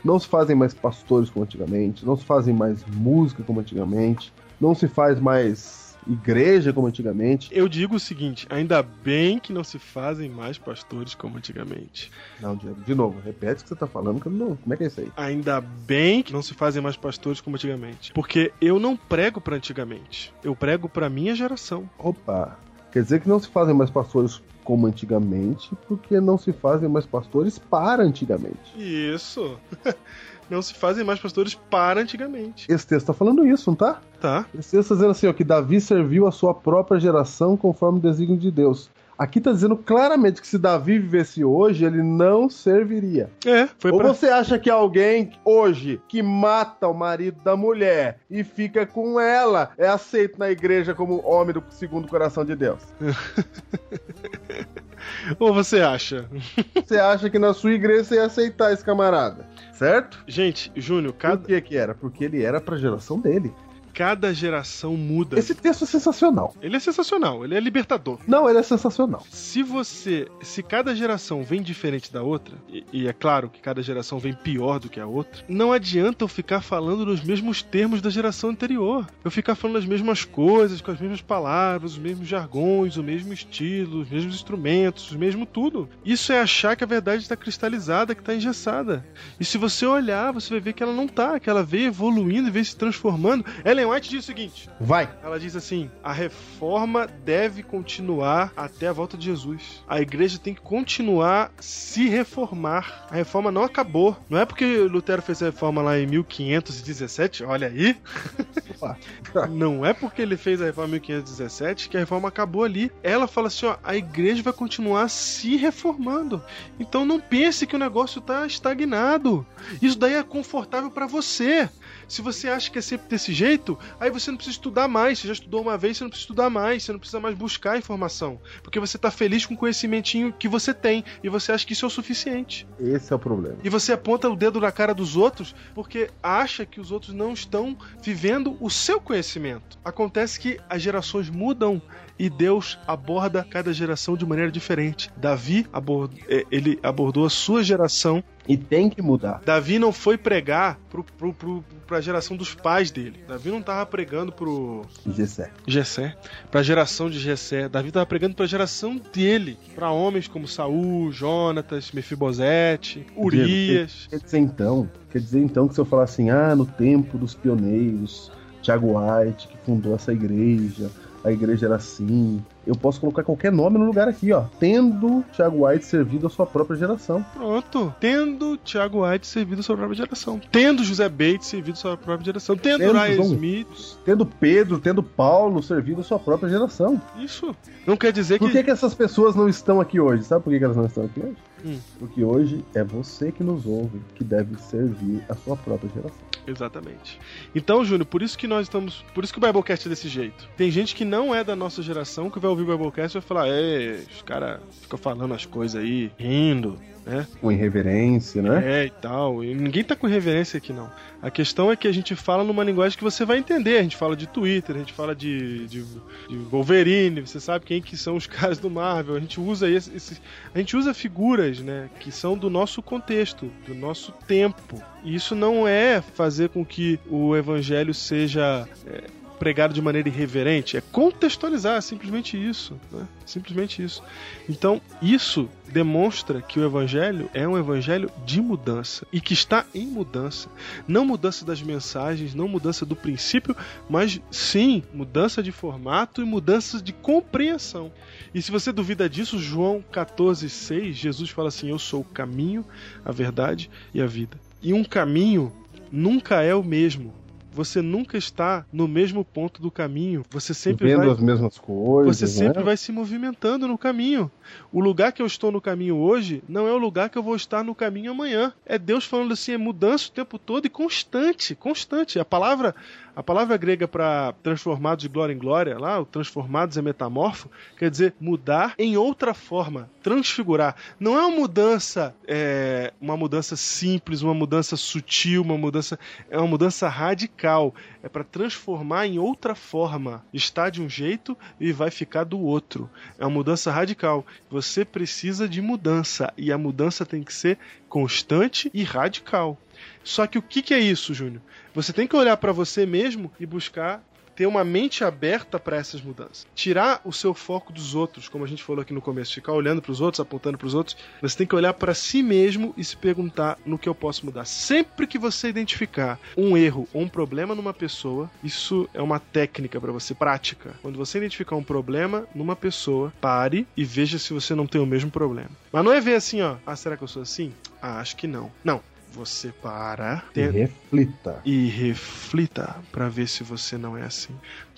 não 0.04 0.18
se 0.18 0.28
fazem 0.28 0.54
mais 0.54 0.72
pastores 0.72 1.28
como 1.28 1.44
antigamente, 1.44 2.06
não 2.06 2.16
se 2.16 2.24
fazem 2.24 2.54
mais 2.54 2.84
música 2.86 3.42
como 3.42 3.60
antigamente, 3.60 4.32
não 4.60 4.74
se 4.74 4.86
faz 4.86 5.20
mais 5.20 5.87
igreja 6.08 6.72
como 6.72 6.86
antigamente. 6.86 7.50
Eu 7.52 7.68
digo 7.68 7.96
o 7.96 8.00
seguinte: 8.00 8.46
ainda 8.50 8.82
bem 8.82 9.38
que 9.38 9.52
não 9.52 9.62
se 9.62 9.78
fazem 9.78 10.28
mais 10.30 10.58
pastores 10.58 11.14
como 11.14 11.36
antigamente. 11.36 12.10
Não, 12.40 12.56
Diego, 12.56 12.80
de 12.82 12.94
novo, 12.94 13.20
repete 13.20 13.60
o 13.60 13.62
que 13.64 13.68
você 13.68 13.76
tá 13.76 13.86
falando, 13.86 14.20
que 14.20 14.28
não. 14.28 14.56
Como 14.56 14.74
é 14.74 14.76
que 14.76 14.84
é 14.84 14.86
isso 14.86 15.00
aí? 15.00 15.12
Ainda 15.16 15.60
bem 15.60 16.22
que 16.22 16.32
não 16.32 16.42
se 16.42 16.54
fazem 16.54 16.82
mais 16.82 16.96
pastores 16.96 17.40
como 17.40 17.56
antigamente. 17.56 18.12
Porque 18.12 18.52
eu 18.60 18.78
não 18.78 18.96
prego 18.96 19.40
pra 19.40 19.56
antigamente. 19.56 20.32
Eu 20.42 20.56
prego 20.56 20.88
pra 20.88 21.10
minha 21.10 21.34
geração. 21.34 21.88
Opa! 21.98 22.58
Quer 22.90 23.02
dizer 23.02 23.20
que 23.20 23.28
não 23.28 23.38
se 23.38 23.48
fazem 23.48 23.74
mais 23.74 23.90
pastores 23.90 24.40
como 24.64 24.86
antigamente, 24.86 25.70
porque 25.86 26.20
não 26.20 26.36
se 26.36 26.52
fazem 26.52 26.88
mais 26.88 27.06
pastores 27.06 27.58
para 27.58 28.02
antigamente. 28.02 28.76
Isso. 28.76 29.58
não 30.50 30.62
se 30.62 30.74
fazem 30.74 31.04
mais 31.04 31.18
pastores 31.18 31.54
para 31.54 32.00
antigamente. 32.00 32.66
Esse 32.68 32.86
texto 32.86 33.06
tá 33.06 33.12
falando 33.12 33.46
isso, 33.46 33.70
não 33.70 33.76
tá? 33.76 34.00
Tá. 34.20 34.46
Esse 34.58 34.76
texto 34.76 34.90
tá 34.90 34.94
dizendo 34.94 35.10
assim, 35.10 35.26
ó, 35.26 35.32
que 35.32 35.44
Davi 35.44 35.80
serviu 35.80 36.26
a 36.26 36.32
sua 36.32 36.54
própria 36.54 37.00
geração 37.00 37.56
conforme 37.56 37.98
o 37.98 38.02
desígnio 38.02 38.38
de 38.38 38.50
Deus. 38.50 38.90
Aqui 39.18 39.40
tá 39.40 39.50
dizendo 39.50 39.76
claramente 39.76 40.40
que 40.40 40.46
se 40.46 40.56
Davi 40.56 40.96
vivesse 40.96 41.44
hoje, 41.44 41.84
ele 41.84 42.04
não 42.04 42.48
serviria. 42.48 43.28
É, 43.44 43.68
foi 43.76 43.90
Ou 43.90 43.98
pra. 43.98 44.06
você 44.08 44.28
acha 44.28 44.60
que 44.60 44.70
alguém 44.70 45.32
hoje 45.44 46.00
que 46.06 46.22
mata 46.22 46.86
o 46.86 46.94
marido 46.94 47.42
da 47.42 47.56
mulher 47.56 48.20
e 48.30 48.44
fica 48.44 48.86
com 48.86 49.18
ela 49.18 49.72
é 49.76 49.88
aceito 49.88 50.38
na 50.38 50.48
igreja 50.48 50.94
como 50.94 51.20
homem 51.26 51.52
do 51.52 51.64
segundo 51.68 52.06
coração 52.06 52.44
de 52.44 52.54
Deus? 52.54 52.80
Ou 55.38 55.52
você 55.52 55.80
acha? 55.80 56.28
Você 56.74 56.98
acha 56.98 57.30
que 57.30 57.38
na 57.38 57.52
sua 57.54 57.72
igreja 57.72 58.04
você 58.04 58.14
ia 58.16 58.24
aceitar 58.26 58.72
esse 58.72 58.84
camarada? 58.84 59.46
Certo? 59.72 60.22
Gente, 60.26 60.72
Júnior, 60.74 61.12
Por 61.12 61.18
cada, 61.18 61.46
que 61.46 61.60
que 61.60 61.76
era? 61.76 61.94
Porque 61.94 62.24
ele 62.24 62.42
era 62.42 62.60
pra 62.60 62.76
geração 62.76 63.20
dele. 63.20 63.52
Cada 63.98 64.32
geração 64.32 64.96
muda. 64.96 65.36
Esse 65.36 65.56
texto 65.56 65.82
é 65.82 65.86
sensacional. 65.88 66.54
Ele 66.62 66.76
é 66.76 66.78
sensacional, 66.78 67.44
ele 67.44 67.56
é 67.56 67.58
libertador. 67.58 68.20
Não, 68.28 68.48
ele 68.48 68.60
é 68.60 68.62
sensacional. 68.62 69.24
Se 69.28 69.60
você. 69.60 70.28
Se 70.40 70.62
cada 70.62 70.94
geração 70.94 71.42
vem 71.42 71.60
diferente 71.60 72.12
da 72.12 72.22
outra, 72.22 72.54
e, 72.68 72.84
e 72.92 73.08
é 73.08 73.12
claro 73.12 73.50
que 73.50 73.60
cada 73.60 73.82
geração 73.82 74.20
vem 74.20 74.32
pior 74.32 74.78
do 74.78 74.88
que 74.88 75.00
a 75.00 75.06
outra, 75.06 75.42
não 75.48 75.72
adianta 75.72 76.22
eu 76.22 76.28
ficar 76.28 76.60
falando 76.60 77.04
nos 77.06 77.24
mesmos 77.24 77.60
termos 77.60 78.00
da 78.00 78.08
geração 78.08 78.50
anterior. 78.50 79.04
Eu 79.24 79.32
ficar 79.32 79.56
falando 79.56 79.78
as 79.78 79.84
mesmas 79.84 80.24
coisas, 80.24 80.80
com 80.80 80.92
as 80.92 81.00
mesmas 81.00 81.20
palavras, 81.20 81.94
os 81.94 81.98
mesmos 81.98 82.28
jargões, 82.28 82.96
o 82.96 83.02
mesmo 83.02 83.32
estilo, 83.32 84.02
os 84.02 84.08
mesmos 84.08 84.36
instrumentos, 84.36 85.10
o 85.10 85.18
mesmo 85.18 85.44
tudo. 85.44 85.88
Isso 86.04 86.32
é 86.32 86.40
achar 86.40 86.76
que 86.76 86.84
a 86.84 86.86
verdade 86.86 87.22
está 87.22 87.34
cristalizada, 87.34 88.14
que 88.14 88.22
está 88.22 88.32
engessada. 88.32 89.04
E 89.40 89.44
se 89.44 89.58
você 89.58 89.84
olhar, 89.84 90.32
você 90.32 90.50
vai 90.50 90.60
ver 90.60 90.72
que 90.72 90.84
ela 90.84 90.94
não 90.94 91.08
tá, 91.08 91.40
que 91.40 91.50
ela 91.50 91.64
veio 91.64 91.88
evoluindo 91.88 92.46
e 92.46 92.52
veio 92.52 92.64
se 92.64 92.76
transformando. 92.76 93.44
Ellen 93.64 93.87
White 93.90 94.10
diz 94.10 94.24
o 94.24 94.26
seguinte: 94.26 94.68
Vai. 94.80 95.08
ela 95.22 95.38
diz 95.38 95.56
assim: 95.56 95.90
a 96.02 96.12
reforma 96.12 97.06
deve 97.06 97.62
continuar 97.62 98.52
até 98.56 98.88
a 98.88 98.92
volta 98.92 99.16
de 99.16 99.26
Jesus. 99.26 99.82
A 99.88 100.00
igreja 100.00 100.38
tem 100.38 100.54
que 100.54 100.60
continuar 100.60 101.52
se 101.60 102.08
reformar. 102.08 103.06
A 103.10 103.14
reforma 103.14 103.50
não 103.50 103.62
acabou. 103.62 104.16
Não 104.28 104.38
é 104.38 104.44
porque 104.44 104.64
Lutero 104.64 105.22
fez 105.22 105.42
a 105.42 105.46
reforma 105.46 105.82
lá 105.82 105.98
em 105.98 106.06
1517, 106.06 107.44
olha 107.44 107.68
aí. 107.68 107.96
Não 109.50 109.84
é 109.84 109.92
porque 109.92 110.22
ele 110.22 110.36
fez 110.36 110.62
a 110.62 110.66
reforma 110.66 110.96
em 110.96 111.00
1517 111.00 111.88
que 111.88 111.96
a 111.96 112.00
reforma 112.00 112.28
acabou 112.28 112.64
ali. 112.64 112.92
Ela 113.02 113.26
fala 113.26 113.48
assim: 113.48 113.66
ó, 113.66 113.76
a 113.82 113.96
igreja 113.96 114.42
vai 114.42 114.52
continuar 114.52 115.08
se 115.08 115.56
reformando. 115.56 116.42
Então 116.78 117.04
não 117.04 117.20
pense 117.20 117.66
que 117.66 117.76
o 117.76 117.78
negócio 117.78 118.20
tá 118.20 118.46
estagnado. 118.46 119.46
Isso 119.82 119.98
daí 119.98 120.14
é 120.14 120.22
confortável 120.22 120.90
para 120.90 121.06
você. 121.06 121.68
Se 122.08 122.22
você 122.22 122.48
acha 122.48 122.70
que 122.70 122.78
é 122.78 122.82
sempre 122.82 123.08
desse 123.08 123.32
jeito, 123.32 123.78
aí 124.00 124.10
você 124.10 124.30
não 124.30 124.36
precisa 124.38 124.56
estudar 124.56 124.88
mais. 124.88 125.18
Você 125.18 125.26
já 125.28 125.34
estudou 125.34 125.60
uma 125.62 125.76
vez, 125.76 125.96
você 125.98 126.04
não 126.04 126.10
precisa 126.10 126.24
estudar 126.24 126.50
mais. 126.50 126.82
Você 126.82 126.92
não 126.92 126.98
precisa 126.98 127.20
mais 127.20 127.36
buscar 127.36 127.78
informação. 127.78 128.40
Porque 128.62 128.80
você 128.80 128.96
tá 128.96 129.10
feliz 129.10 129.44
com 129.44 129.54
o 129.54 129.56
conhecimentinho 129.56 130.32
que 130.32 130.48
você 130.48 130.72
tem. 130.72 131.04
E 131.22 131.28
você 131.28 131.52
acha 131.52 131.66
que 131.66 131.74
isso 131.74 131.84
é 131.84 131.88
o 131.88 131.90
suficiente. 131.90 132.66
Esse 132.80 133.12
é 133.12 133.16
o 133.16 133.18
problema. 133.18 133.58
E 133.62 133.68
você 133.68 133.92
aponta 133.92 134.28
o 134.28 134.36
dedo 134.36 134.60
na 134.60 134.72
cara 134.72 134.94
dos 134.94 135.16
outros 135.16 135.54
porque 135.74 136.10
acha 136.22 136.64
que 136.64 136.80
os 136.80 136.90
outros 136.90 137.14
não 137.14 137.32
estão 137.32 137.76
vivendo 138.02 138.56
o 138.60 138.70
seu 138.70 139.00
conhecimento. 139.00 139.78
Acontece 139.84 140.40
que 140.40 140.58
as 140.68 140.80
gerações 140.80 141.28
mudam 141.28 141.80
e 142.18 142.28
Deus 142.28 142.78
aborda 142.86 143.46
cada 143.48 143.72
geração 143.72 144.16
de 144.16 144.26
maneira 144.26 144.50
diferente. 144.50 145.10
Davi 145.16 145.66
abord... 145.72 146.24
eh, 146.28 146.44
ele 146.50 146.78
abordou 146.82 147.24
a 147.24 147.30
sua 147.30 147.62
geração. 147.62 148.22
E 148.48 148.56
tem 148.56 148.88
que 148.88 149.02
mudar. 149.02 149.42
Davi 149.44 149.78
não 149.78 149.92
foi 149.92 150.16
pregar 150.16 150.78
pro, 150.88 151.04
pro, 151.04 151.34
pro, 151.34 151.64
pra 151.86 152.00
geração 152.00 152.34
dos 152.34 152.54
pais 152.54 152.90
dele. 152.90 153.22
Davi 153.28 153.50
não 153.50 153.60
tava 153.60 153.84
pregando 153.84 154.32
pro 154.32 154.86
Gessé. 155.06 155.50
Gessé, 155.66 156.16
pra 156.50 156.62
geração 156.62 157.10
de 157.10 157.18
Gessé. 157.18 157.68
Davi 157.68 157.92
tava 157.92 158.06
pregando 158.06 158.34
pra 158.34 158.46
geração 158.46 159.00
dele, 159.12 159.58
pra 159.74 159.90
homens 159.90 160.26
como 160.26 160.48
Saul, 160.48 161.12
Jonatas, 161.12 161.92
Mefibosete, 161.92 163.06
Urias. 163.14 164.06
Quer 164.08 164.18
dizer 164.18 164.38
então, 164.38 164.90
quer 165.10 165.20
dizer 165.20 165.40
então 165.40 165.68
que 165.68 165.74
se 165.74 165.80
eu 165.80 165.84
falar 165.84 166.04
assim, 166.04 166.30
ah, 166.30 166.56
no 166.56 166.64
tempo 166.64 167.18
dos 167.18 167.34
pioneiros, 167.34 168.32
Tiago 168.62 168.98
White, 168.98 169.48
que 169.48 169.58
fundou 169.58 169.94
essa 169.94 170.12
igreja, 170.12 170.90
a 171.22 171.30
igreja 171.30 171.66
era 171.66 171.76
assim, 171.76 172.42
eu 172.68 172.74
posso 172.76 173.00
colocar 173.00 173.22
qualquer 173.24 173.50
nome 173.50 173.78
no 173.78 173.86
lugar 173.86 174.06
aqui, 174.08 174.32
ó. 174.32 174.42
Tendo 174.60 175.24
Tiago 175.32 175.66
White 175.66 175.84
servido 175.86 176.26
a 176.26 176.30
sua 176.30 176.46
própria 176.46 176.76
geração. 176.76 177.24
Pronto. 177.34 177.94
Tendo 177.98 178.56
Thiago 178.58 179.04
White 179.06 179.26
servido 179.26 179.60
a 179.60 179.62
sua 179.64 179.76
própria 179.76 179.96
geração. 179.96 180.40
Tendo 180.52 180.84
José 180.84 181.08
Bates 181.08 181.46
servido 181.48 181.72
a 181.72 181.76
sua 181.80 181.96
própria 181.96 182.26
geração. 182.26 182.56
Tendo 182.56 182.78
Tendo 182.80 182.92
Ryan 182.92 183.14
João- 183.16 183.26
Smith. 183.32 183.98
Tendo 184.04 184.26
Pedro, 184.26 184.78
tendo 184.78 185.02
Paulo 185.02 185.62
servido 185.62 186.00
a 186.02 186.04
sua 186.04 186.18
própria 186.18 186.48
geração. 186.48 187.00
Isso. 187.18 187.56
Não 187.86 187.96
quer 187.96 188.12
dizer 188.12 188.38
Por 188.38 188.50
que. 188.50 188.58
que, 188.58 188.64
que 188.64 188.70
essas 188.70 188.94
pessoas 188.94 189.34
não 189.34 189.48
estão 189.48 189.80
aqui 189.80 189.98
hoje? 189.98 190.24
Sabe 190.24 190.44
por 190.44 190.50
que, 190.50 190.58
que 190.58 190.64
elas 190.64 190.76
não 190.76 190.86
estão 190.86 191.04
aqui 191.06 191.20
hoje? 191.20 191.36
Hum. 191.64 191.78
Porque 191.98 192.22
hoje 192.22 192.64
é 192.74 192.84
você 192.84 193.32
que 193.32 193.42
nos 193.42 193.66
ouve 193.66 194.00
que 194.14 194.22
deve 194.22 194.56
servir 194.60 195.22
a 195.28 195.34
sua 195.34 195.56
própria 195.56 195.90
geração. 195.92 196.28
Exatamente. 196.46 197.20
Então, 197.54 197.84
Júnior, 197.84 198.06
por 198.06 198.22
isso 198.22 198.38
que 198.38 198.46
nós 198.46 198.62
estamos. 198.62 199.04
Por 199.14 199.22
isso 199.22 199.32
que 199.32 199.38
o 199.38 199.42
Biblecast 199.42 199.86
é 199.86 199.90
desse 199.90 200.08
jeito. 200.08 200.48
Tem 200.56 200.70
gente 200.70 200.94
que 200.94 201.04
não 201.04 201.34
é 201.34 201.44
da 201.44 201.54
nossa 201.54 201.82
geração 201.82 202.30
que 202.30 202.38
vai 202.38 202.48
ouvir 202.48 202.57
o 202.62 202.66
Biblecast 202.66 203.18
vai 203.18 203.22
falar: 203.22 203.48
é, 203.48 204.00
os 204.14 204.22
caras 204.22 204.60
ficam 204.82 204.98
falando 204.98 205.34
as 205.34 205.44
coisas 205.46 205.80
aí, 205.82 206.10
rindo, 206.18 206.78
né? 207.06 207.26
Com 207.40 207.50
irreverência, 207.50 208.42
né? 208.42 208.82
É 208.82 208.86
e 208.86 208.90
tal. 208.90 209.42
E 209.42 209.54
ninguém 209.54 209.82
tá 209.82 209.96
com 209.96 210.06
reverência 210.06 210.58
aqui, 210.58 210.72
não. 210.72 210.90
A 211.22 211.30
questão 211.30 211.72
é 211.72 211.74
que 211.74 211.88
a 211.88 211.92
gente 211.92 212.14
fala 212.14 212.44
numa 212.44 212.62
linguagem 212.62 212.96
que 212.96 213.02
você 213.02 213.24
vai 213.24 213.38
entender. 213.38 213.78
A 213.78 213.82
gente 213.82 213.96
fala 213.96 214.14
de 214.14 214.26
Twitter, 214.28 214.76
a 214.76 214.78
gente 214.78 214.92
fala 214.92 215.16
de, 215.16 215.66
de, 215.66 215.82
de 216.28 216.36
Wolverine, 216.50 217.22
você 217.22 217.40
sabe 217.40 217.64
quem 217.64 217.80
que 217.82 217.96
são 217.96 218.14
os 218.14 218.26
caras 218.28 218.58
do 218.58 218.70
Marvel. 218.70 219.16
A 219.16 219.20
gente 219.20 219.40
usa 219.40 219.68
esse, 219.68 219.94
esse- 219.96 220.20
a 220.54 220.58
gente 220.58 220.76
usa 220.76 220.92
figuras, 220.94 221.58
né, 221.60 221.88
que 221.98 222.12
são 222.12 222.36
do 222.38 222.48
nosso 222.50 222.80
contexto, 222.82 223.50
do 223.66 223.74
nosso 223.74 224.12
tempo. 224.28 224.80
E 225.02 225.14
isso 225.14 225.34
não 225.34 225.66
é 225.66 226.00
fazer 226.00 226.50
com 226.50 226.64
que 226.64 227.00
o 227.08 227.34
evangelho 227.34 227.94
seja 227.94 228.68
é, 228.86 229.04
pregado 229.38 229.72
de 229.72 229.80
maneira 229.80 230.08
irreverente, 230.08 230.76
é 230.76 230.80
contextualizar, 230.80 231.80
simplesmente 231.82 232.36
isso, 232.36 232.78
né? 232.92 233.06
Simplesmente 233.24 233.82
isso. 233.82 234.02
Então, 234.48 234.80
isso 235.00 235.48
demonstra 235.68 236.40
que 236.40 236.58
o 236.58 236.64
evangelho 236.64 237.30
é 237.34 237.46
um 237.46 237.56
evangelho 237.56 238.10
de 238.24 238.40
mudança 238.40 239.06
e 239.12 239.20
que 239.20 239.34
está 239.34 239.66
em 239.74 239.86
mudança. 239.86 240.48
Não 240.86 241.04
mudança 241.04 241.44
das 241.44 241.62
mensagens, 241.62 242.34
não 242.34 242.48
mudança 242.48 242.84
do 242.86 242.96
princípio, 242.96 243.54
mas 243.88 244.20
sim 244.30 244.82
mudança 244.92 245.42
de 245.42 245.52
formato 245.52 246.22
e 246.22 246.24
mudança 246.24 246.80
de 246.80 246.92
compreensão. 246.92 247.92
E 248.34 248.40
se 248.42 248.50
você 248.50 248.72
duvida 248.72 249.08
disso, 249.08 249.38
João 249.38 249.84
14,6, 249.92 250.92
Jesus 250.92 251.30
fala 251.30 251.48
assim: 251.48 251.70
Eu 251.70 251.78
sou 251.78 252.00
o 252.00 252.04
caminho, 252.04 252.64
a 253.04 253.12
verdade 253.12 253.70
e 253.92 254.00
a 254.00 254.06
vida. 254.06 254.38
E 254.62 254.72
um 254.72 254.84
caminho 254.84 255.52
nunca 255.92 256.42
é 256.42 256.54
o 256.54 256.64
mesmo 256.64 257.14
você 257.52 257.82
nunca 257.82 258.16
está 258.16 258.64
no 258.72 258.86
mesmo 258.86 259.24
ponto 259.24 259.60
do 259.60 259.70
caminho. 259.70 260.22
Você 260.30 260.54
sempre 260.54 260.88
Vendo 260.88 260.98
vai 260.98 261.10
as 261.10 261.20
mesmas 261.20 261.58
coisas. 261.58 262.16
você 262.16 262.26
sempre 262.26 262.58
né? 262.58 262.64
vai 262.64 262.76
se 262.76 262.92
movimentando 262.92 263.66
no 263.66 263.78
caminho. 263.78 264.30
O 264.72 264.80
lugar 264.80 265.12
que 265.12 265.22
eu 265.22 265.26
estou 265.26 265.50
no 265.50 265.60
caminho 265.60 265.96
hoje 265.96 266.42
não 266.48 266.66
é 266.66 266.72
o 266.72 266.78
lugar 266.78 267.10
que 267.10 267.18
eu 267.18 267.22
vou 267.22 267.36
estar 267.36 267.64
no 267.64 267.74
caminho 267.74 268.10
amanhã. 268.10 268.52
É 268.64 268.78
Deus 268.78 269.04
falando 269.04 269.32
assim, 269.32 269.52
é 269.52 269.58
mudança 269.58 270.08
o 270.08 270.12
tempo 270.12 270.38
todo 270.38 270.66
e 270.66 270.70
constante, 270.70 271.54
constante. 271.54 272.18
A 272.18 272.24
palavra, 272.24 272.74
a 273.18 273.22
palavra 273.24 273.56
grega 273.56 273.88
para 273.88 274.32
transformados 274.44 275.02
de 275.02 275.08
glória 275.08 275.32
em 275.32 275.38
glória, 275.38 275.76
lá, 275.76 275.98
o 275.98 276.06
transformados 276.06 276.76
é 276.76 276.82
metamorfo, 276.82 277.50
quer 277.76 277.90
dizer 277.90 278.14
mudar 278.20 278.76
em 278.78 278.96
outra 278.96 279.34
forma, 279.34 279.90
transfigurar. 280.00 280.76
Não 281.00 281.18
é 281.18 281.26
uma 281.26 281.36
mudança, 281.36 282.14
é, 282.28 282.92
uma 283.00 283.16
mudança 283.16 283.56
simples, 283.56 284.22
uma 284.22 284.34
mudança 284.34 284.76
sutil, 284.76 285.42
uma 285.42 285.58
mudança, 285.58 285.98
é 286.30 286.38
uma 286.38 286.46
mudança 286.46 286.88
radical. 286.88 287.74
É 288.04 288.08
para 288.08 288.22
transformar 288.22 289.08
em 289.08 289.18
outra 289.18 289.56
forma. 289.56 290.24
Está 290.32 290.70
de 290.70 290.80
um 290.80 290.88
jeito 290.88 291.36
e 291.58 291.72
vai 291.72 291.90
ficar 291.90 292.22
do 292.22 292.38
outro. 292.38 292.88
É 293.18 293.24
uma 293.24 293.34
mudança 293.34 293.72
radical. 293.72 294.24
Você 294.48 294.84
precisa 294.84 295.48
de 295.48 295.60
mudança 295.60 296.32
e 296.36 296.52
a 296.52 296.56
mudança 296.56 297.04
tem 297.04 297.24
que 297.24 297.34
ser 297.34 297.58
constante 297.88 298.70
e 298.72 298.84
radical. 298.84 299.58
Só 300.04 300.26
que 300.26 300.38
o 300.38 300.42
que, 300.42 300.62
que 300.62 300.74
é 300.74 300.78
isso, 300.78 301.12
Júnior? 301.12 301.42
Você 301.78 301.92
tem 301.92 302.08
que 302.08 302.16
olhar 302.16 302.36
para 302.36 302.50
você 302.50 302.84
mesmo 302.84 303.30
e 303.38 303.46
buscar 303.46 304.02
ter 304.34 304.46
uma 304.46 304.64
mente 304.64 305.04
aberta 305.04 305.60
para 305.60 305.76
essas 305.76 306.02
mudanças. 306.02 306.44
Tirar 306.52 307.00
o 307.04 307.12
seu 307.12 307.32
foco 307.32 307.72
dos 307.72 307.94
outros, 307.94 308.28
como 308.28 308.42
a 308.42 308.48
gente 308.48 308.64
falou 308.64 308.82
aqui 308.82 308.92
no 308.92 309.00
começo, 309.00 309.32
ficar 309.32 309.52
olhando 309.52 309.80
para 309.80 309.92
os 309.92 310.00
outros, 310.00 310.18
apontando 310.18 310.58
para 310.58 310.66
os 310.66 310.74
outros. 310.74 310.96
Você 311.22 311.38
tem 311.38 311.46
que 311.46 311.54
olhar 311.54 311.72
para 311.74 311.94
si 311.94 312.20
mesmo 312.20 312.74
e 312.76 312.82
se 312.82 312.96
perguntar 312.96 313.58
no 313.64 313.78
que 313.78 313.88
eu 313.88 313.94
posso 313.94 314.26
mudar. 314.26 314.44
Sempre 314.44 315.06
que 315.06 315.20
você 315.20 315.48
identificar 315.48 316.18
um 316.36 316.56
erro 316.56 316.88
ou 316.92 317.02
um 317.02 317.08
problema 317.08 317.54
numa 317.54 317.72
pessoa, 317.72 318.28
isso 318.42 318.88
é 318.92 319.00
uma 319.00 319.20
técnica 319.20 319.80
para 319.80 319.92
você, 319.92 320.16
prática. 320.16 320.74
Quando 320.82 320.98
você 320.98 321.18
identificar 321.18 321.54
um 321.54 321.62
problema 321.62 322.26
numa 322.34 322.56
pessoa, 322.56 323.12
pare 323.20 323.68
e 323.76 323.84
veja 323.84 324.18
se 324.18 324.32
você 324.32 324.52
não 324.52 324.66
tem 324.66 324.80
o 324.80 324.86
mesmo 324.86 325.12
problema. 325.12 325.50
Mas 325.72 325.84
não 325.84 325.92
é 325.92 326.00
ver 326.00 326.16
assim, 326.16 326.42
ó, 326.42 326.56
ah, 326.66 326.74
será 326.74 326.96
que 326.96 327.04
eu 327.04 327.08
sou 327.08 327.22
assim? 327.22 327.52
Ah, 327.80 328.00
acho 328.00 328.16
que 328.16 328.26
não. 328.26 328.50
Não. 328.64 328.82
Você 329.12 329.50
para, 329.50 330.22
E 330.30 330.34
tem- 330.34 330.50
reflita. 330.50 331.40
e 331.44 331.66
reflita 331.68 332.76
para 332.92 333.08
ver 333.08 333.26
se 333.28 333.42
você 333.42 333.76
não 333.78 333.96
é 333.96 334.02
assim. 334.02 334.34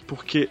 Porque 0.06 0.48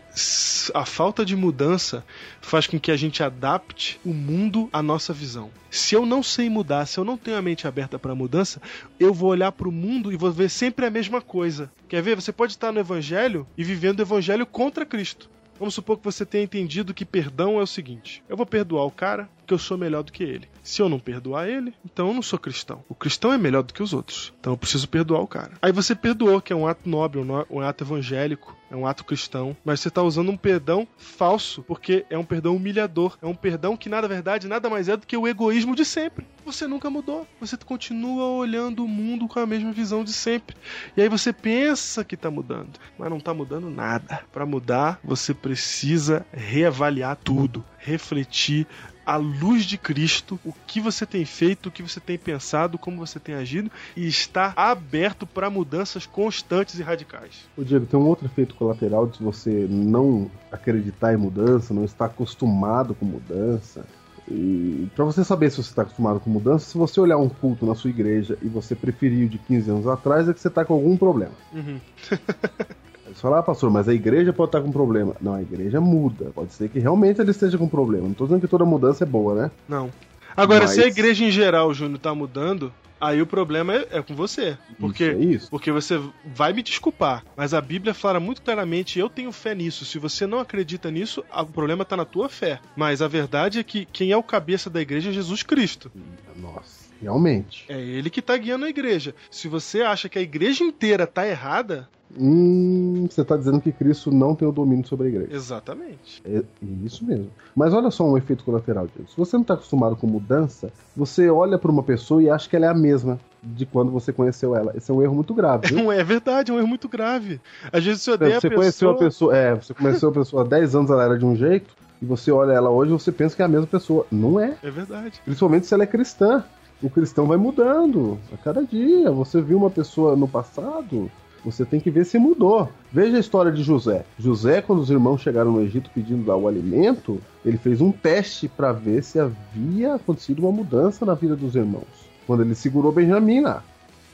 a 0.74 0.86
falta 0.86 1.26
de 1.26 1.36
mudança 1.36 2.06
faz 2.40 2.66
com 2.66 2.80
que 2.80 2.92
a 2.92 2.96
gente 2.96 3.22
adapte 3.22 4.00
o 4.06 4.14
mundo 4.14 4.70
à 4.72 4.82
nossa 4.82 5.12
visão. 5.12 5.50
Se 5.70 5.96
eu 5.96 6.06
não 6.06 6.24
sei 6.24 6.50
mudar, 6.50 6.86
se 6.86 6.98
eu 6.98 7.04
não 7.04 7.18
tenho 7.18 7.36
a 7.36 7.42
mente 7.42 7.68
aberta 7.68 8.00
para 8.00 8.16
mudança, 8.16 8.62
eu 8.98 9.14
vou 9.14 9.30
olhar 9.32 9.52
para 9.52 9.68
o 9.68 9.72
mundo 9.72 10.14
e 10.14 10.16
vou 10.18 10.32
ver 10.32 10.50
sempre 10.50 10.86
a 10.86 10.90
mesma 10.90 11.20
coisa. 11.20 11.70
Quer 11.90 12.02
ver? 12.02 12.16
Você 12.16 12.32
pode 12.32 12.54
estar 12.54 12.72
no 12.72 12.80
evangelho 12.80 13.46
e 13.58 13.64
vivendo 13.64 14.00
o 14.00 14.04
evangelho 14.04 14.46
contra 14.46 14.86
Cristo. 14.86 15.30
Vamos 15.60 15.74
supor 15.74 15.98
que 15.98 16.06
você 16.06 16.26
tenha 16.26 16.44
entendido 16.46 16.94
que 16.94 17.04
perdão 17.04 17.60
é 17.60 17.64
o 17.64 17.68
seguinte: 17.68 18.24
eu 18.30 18.38
vou 18.38 18.46
perdoar 18.46 18.86
o 18.86 18.92
cara 18.92 19.28
porque 19.50 19.54
eu 19.56 19.58
sou 19.58 19.78
melhor 19.80 20.04
do 20.04 20.12
que 20.12 20.24
ele. 20.24 20.48
Se 20.62 20.80
eu 20.80 20.88
não 20.88 21.00
perdoar 21.00 21.50
ele, 21.50 21.74
então 21.84 22.10
eu 22.10 22.14
não 22.14 22.22
sou 22.22 22.38
cristão. 22.38 22.84
O 22.88 22.94
cristão 22.94 23.34
é 23.34 23.38
melhor 23.38 23.64
do 23.64 23.74
que 23.74 23.82
os 23.82 23.94
outros. 23.94 24.32
Então 24.40 24.54
eu 24.54 24.58
preciso 24.58 24.88
perdoar 24.88 25.22
o 25.22 25.28
cara. 25.28 25.54
Aí 25.60 25.72
você 25.72 25.96
perdoou, 25.96 26.40
que 26.40 26.54
é 26.54 26.56
um 26.56 26.68
ato 26.68 26.88
nobre, 26.88 27.20
um 27.50 27.60
ato 27.62 27.84
evangélico, 27.84 28.56
é 28.70 28.76
um 28.76 28.86
ato 28.86 29.04
cristão, 29.04 29.58
mas 29.66 29.80
você 29.80 29.88
está 29.88 30.04
usando 30.04 30.30
um 30.30 30.38
perdão 30.38 30.88
falso, 30.96 31.64
porque 31.64 32.06
é 32.08 32.18
um 32.18 32.24
perdão 32.24 32.56
humilhador. 32.56 33.18
É 33.20 33.26
um 33.26 33.34
perdão 33.34 33.76
que, 33.76 33.90
na 33.90 34.00
verdade, 34.02 34.48
nada 34.48 34.70
mais 34.70 34.88
é 34.88 34.96
do 34.96 35.08
que 35.08 35.18
o 35.18 35.28
egoísmo 35.28 35.76
de 35.76 35.84
sempre. 35.84 36.28
Você 36.46 36.68
nunca 36.68 36.90
mudou. 36.90 37.28
Você 37.40 37.58
continua 37.58 38.26
olhando 38.26 38.86
o 38.86 38.88
mundo 38.88 39.28
com 39.28 39.40
a 39.40 39.48
mesma 39.48 39.72
visão 39.72 40.04
de 40.04 40.14
sempre. 40.14 40.56
E 40.96 41.02
aí 41.02 41.10
você 41.10 41.34
pensa 41.34 42.04
que 42.04 42.16
tá 42.16 42.30
mudando, 42.30 42.80
mas 42.98 43.10
não 43.10 43.20
tá 43.20 43.34
mudando 43.34 43.72
nada. 43.72 44.22
Para 44.32 44.46
mudar, 44.46 45.00
você 45.04 45.34
precisa 45.34 46.24
reavaliar 46.32 47.16
tudo, 47.16 47.66
refletir 47.80 48.68
à 49.10 49.16
luz 49.16 49.64
de 49.66 49.76
Cristo 49.76 50.40
o 50.46 50.54
que 50.68 50.80
você 50.80 51.04
tem 51.04 51.26
feito, 51.26 51.70
o 51.70 51.72
que 51.72 51.82
você 51.82 52.00
tem 52.00 52.16
pensado, 52.16 52.78
como 52.78 52.98
você 52.98 53.20
tem 53.20 53.34
agido 53.34 53.72
e 53.98 54.08
estar 54.08 54.54
aberto 54.56 55.26
para 55.26 55.50
mudanças 55.50 56.06
constantes 56.06 56.78
e 56.78 56.84
radicais. 56.84 57.50
Ô 57.58 57.64
Diego, 57.64 57.88
tem 57.88 58.00
um 58.00 58.06
outro 58.06 58.28
efeito 58.28 58.54
colateral 58.54 59.08
de 59.08 59.24
você 59.24 59.66
não 59.68 60.30
acreditar 60.52 61.12
em 61.12 61.18
mudança, 61.18 61.74
não 61.74 61.86
estar 61.86 62.06
acostumado 62.06 62.94
com 62.94 63.04
mudança. 63.04 63.84
E 64.30 64.88
para 64.96 65.06
você 65.06 65.24
saber 65.24 65.50
se 65.50 65.58
você 65.58 65.72
está 65.72 65.82
acostumado 65.82 66.20
com 66.20 66.30
mudança, 66.30 66.70
se 66.70 66.78
você 66.78 67.00
olhar 67.00 67.18
um 67.18 67.30
culto 67.30 67.66
na 67.66 67.74
sua 67.74 67.90
igreja 67.90 68.38
e 68.44 68.48
você 68.48 68.76
preferir 68.76 69.26
o 69.26 69.30
de 69.30 69.40
15 69.40 69.72
anos 69.72 69.88
atrás, 69.88 70.30
é 70.30 70.34
que 70.34 70.40
você 70.40 70.50
está 70.50 70.64
com 70.64 70.76
algum 70.76 70.96
problema. 70.96 71.34
Uhum. 71.52 71.80
Você 73.20 73.24
fala, 73.24 73.40
ah, 73.40 73.44
pastor, 73.44 73.70
mas 73.70 73.90
a 73.90 73.94
igreja 73.94 74.32
pode 74.32 74.48
estar 74.48 74.62
com 74.62 74.72
problema. 74.72 75.14
Não, 75.20 75.34
a 75.34 75.42
igreja 75.42 75.82
muda. 75.82 76.32
Pode 76.34 76.54
ser 76.54 76.70
que 76.70 76.80
realmente 76.80 77.20
ele 77.20 77.32
esteja 77.32 77.58
com 77.58 77.68
problema. 77.68 78.06
Não 78.06 78.14
estou 78.14 78.26
dizendo 78.26 78.40
que 78.40 78.48
toda 78.48 78.64
mudança 78.64 79.04
é 79.04 79.08
boa, 79.08 79.36
né? 79.36 79.52
Não. 79.68 79.92
Agora, 80.38 80.62
Mas- 80.62 80.72
se 80.72 80.82
a 80.82 80.88
igreja 80.88 81.26
em 81.26 81.30
geral, 81.30 81.74
Júnior, 81.74 82.00
tá 82.00 82.16
mudando, 82.16 82.72
aí 82.98 83.22
o 83.22 83.28
problema 83.28 83.76
é, 83.76 83.88
é 83.92 84.02
com 84.02 84.16
você. 84.16 84.58
Porque 84.80 85.04
Isso, 85.04 85.18
é 85.18 85.26
isso. 85.26 85.50
Porque 85.50 85.70
você 85.70 86.02
vai 86.34 86.54
me 86.54 86.64
desculpar, 86.64 87.26
mas 87.36 87.54
a 87.54 87.60
Bíblia 87.60 87.94
fala 87.94 88.22
muito 88.22 88.42
claramente, 88.42 88.98
eu 88.98 89.10
tenho 89.10 89.34
fé 89.34 89.54
nisso. 89.54 89.84
Se 89.84 90.00
você 90.00 90.26
não 90.26 90.40
acredita 90.40 90.90
nisso, 90.90 91.22
o 91.30 91.46
problema 91.48 91.84
tá 91.84 91.98
na 91.98 92.06
tua 92.06 92.30
fé. 92.30 92.62
Mas 92.74 93.02
a 93.02 93.08
verdade 93.10 93.60
é 93.60 93.64
que 93.66 93.84
quem 93.92 94.14
é 94.14 94.18
o 94.18 94.24
cabeça 94.24 94.70
da 94.70 94.80
igreja 94.80 95.10
é 95.10 95.14
Jesus 95.14 95.44
Cristo. 95.44 95.92
Nossa, 96.38 96.86
realmente. 97.02 97.66
É 97.68 97.82
ele 97.82 98.10
que 98.10 98.22
tá 98.22 98.38
guiando 98.38 98.64
a 98.64 98.70
igreja. 98.70 99.14
Se 99.30 99.50
você 99.50 99.82
acha 99.82 100.08
que 100.08 100.18
a 100.18 100.22
igreja 100.22 100.64
inteira 100.64 101.06
tá 101.06 101.28
errada, 101.28 101.90
Hum, 102.18 103.08
você 103.10 103.22
está 103.22 103.38
dizendo 103.38 103.62
que 103.62 103.72
Cristo 103.72 104.12
não 104.12 104.34
tem 104.34 104.48
o 104.48 104.52
domínio 104.52 104.86
sobre 104.88 105.08
a 105.08 105.10
igreja. 105.10 105.34
exatamente. 105.36 106.22
É 106.26 106.42
isso 106.84 107.06
mesmo. 107.06 107.28
Mas 107.56 107.74
olha 107.74 107.92
só 107.92 108.04
um 108.04 108.18
efeito 108.18 108.44
colateral 108.44 108.88
disso. 108.88 109.12
Se 109.12 109.18
você 109.18 109.36
não 109.36 109.42
está 109.44 109.54
acostumado 109.54 109.96
com 109.96 110.08
mudança, 110.08 110.72
você 110.96 111.30
olha 111.30 111.58
para 111.58 111.72
uma 111.72 111.84
pessoa 111.84 112.22
e 112.22 112.30
acha 112.30 112.50
que 112.50 112.56
ela 112.56 112.66
é 112.66 112.70
a 112.70 112.74
mesma 112.74 113.20
de 113.44 113.66
quando 113.66 113.92
você 113.92 114.12
conheceu 114.12 114.56
ela. 114.56 114.74
Esse 114.76 114.92
é 114.92 114.94
um 114.94 115.02
erro 115.02 115.16
muito 115.16 115.34
grave. 115.34 115.68
viu? 115.68 115.78
Não 115.84 115.92
é 115.94 116.04
verdade, 116.04 116.52
é 116.52 116.54
um 116.54 116.58
erro 116.58 116.68
muito 116.68 116.90
grave. 116.90 117.40
Às 117.72 117.84
vezes 117.84 118.02
você 118.02 118.12
odeia 118.12 118.40
Você 118.40 118.48
a 118.48 118.56
conheceu 118.56 118.90
pessoa. 118.90 118.94
a 118.94 118.98
pessoa, 118.98 119.38
é, 119.38 119.56
você 119.56 119.74
conheceu 119.74 120.10
a 120.10 120.12
pessoa 120.12 120.44
há 120.44 120.48
10 120.48 120.76
anos, 120.76 120.92
ela 120.92 121.04
era 121.04 121.18
de 121.18 121.26
um 121.26 121.36
jeito, 121.36 121.74
e 122.02 122.06
você 122.06 122.32
olha 122.32 122.54
ela 122.54 122.70
hoje 122.70 122.92
e 122.92 122.94
você 122.94 123.12
pensa 123.12 123.36
que 123.36 123.42
é 123.42 123.46
a 123.46 123.50
mesma 123.50 123.68
pessoa. 123.68 124.06
Não 124.12 124.40
é. 124.40 124.56
É 124.64 124.72
verdade. 124.72 125.22
Principalmente 125.24 125.68
se 125.68 125.74
ela 125.74 125.84
é 125.84 125.88
cristã. 125.88 126.44
O 126.82 126.90
cristão 126.90 127.28
vai 127.28 127.36
mudando 127.38 128.18
a 128.34 128.38
cada 128.38 128.64
dia. 128.64 129.12
Você 129.12 129.42
viu 129.42 129.58
uma 129.58 129.70
pessoa 129.70 130.16
no 130.16 130.30
passado, 130.30 131.12
você 131.44 131.66
tem 131.66 131.80
que 131.80 131.90
ver 131.90 132.06
se 132.06 132.18
mudou. 132.18 132.70
Veja 132.92 133.18
a 133.18 133.20
história 133.20 133.52
de 133.52 133.64
José. 133.64 134.06
José, 134.18 134.62
quando 134.62 134.80
os 134.80 134.90
irmãos 134.90 135.22
chegaram 135.22 135.52
no 135.52 135.62
Egito 135.62 135.90
pedindo 135.94 136.30
o 136.32 136.48
alimento, 136.48 137.20
ele 137.46 137.58
fez 137.58 137.82
um 137.82 137.92
teste 137.92 138.48
para 138.48 138.72
ver 138.72 139.04
se 139.04 139.20
havia 139.20 139.96
acontecido 139.96 140.40
uma 140.40 140.52
mudança 140.52 141.06
na 141.06 141.14
vida 141.14 141.36
dos 141.36 141.56
irmãos. 141.56 142.10
Quando 142.28 142.44
ele 142.44 142.56
segurou 142.56 142.92
Benjamim 142.92 143.42
lá, 143.42 143.64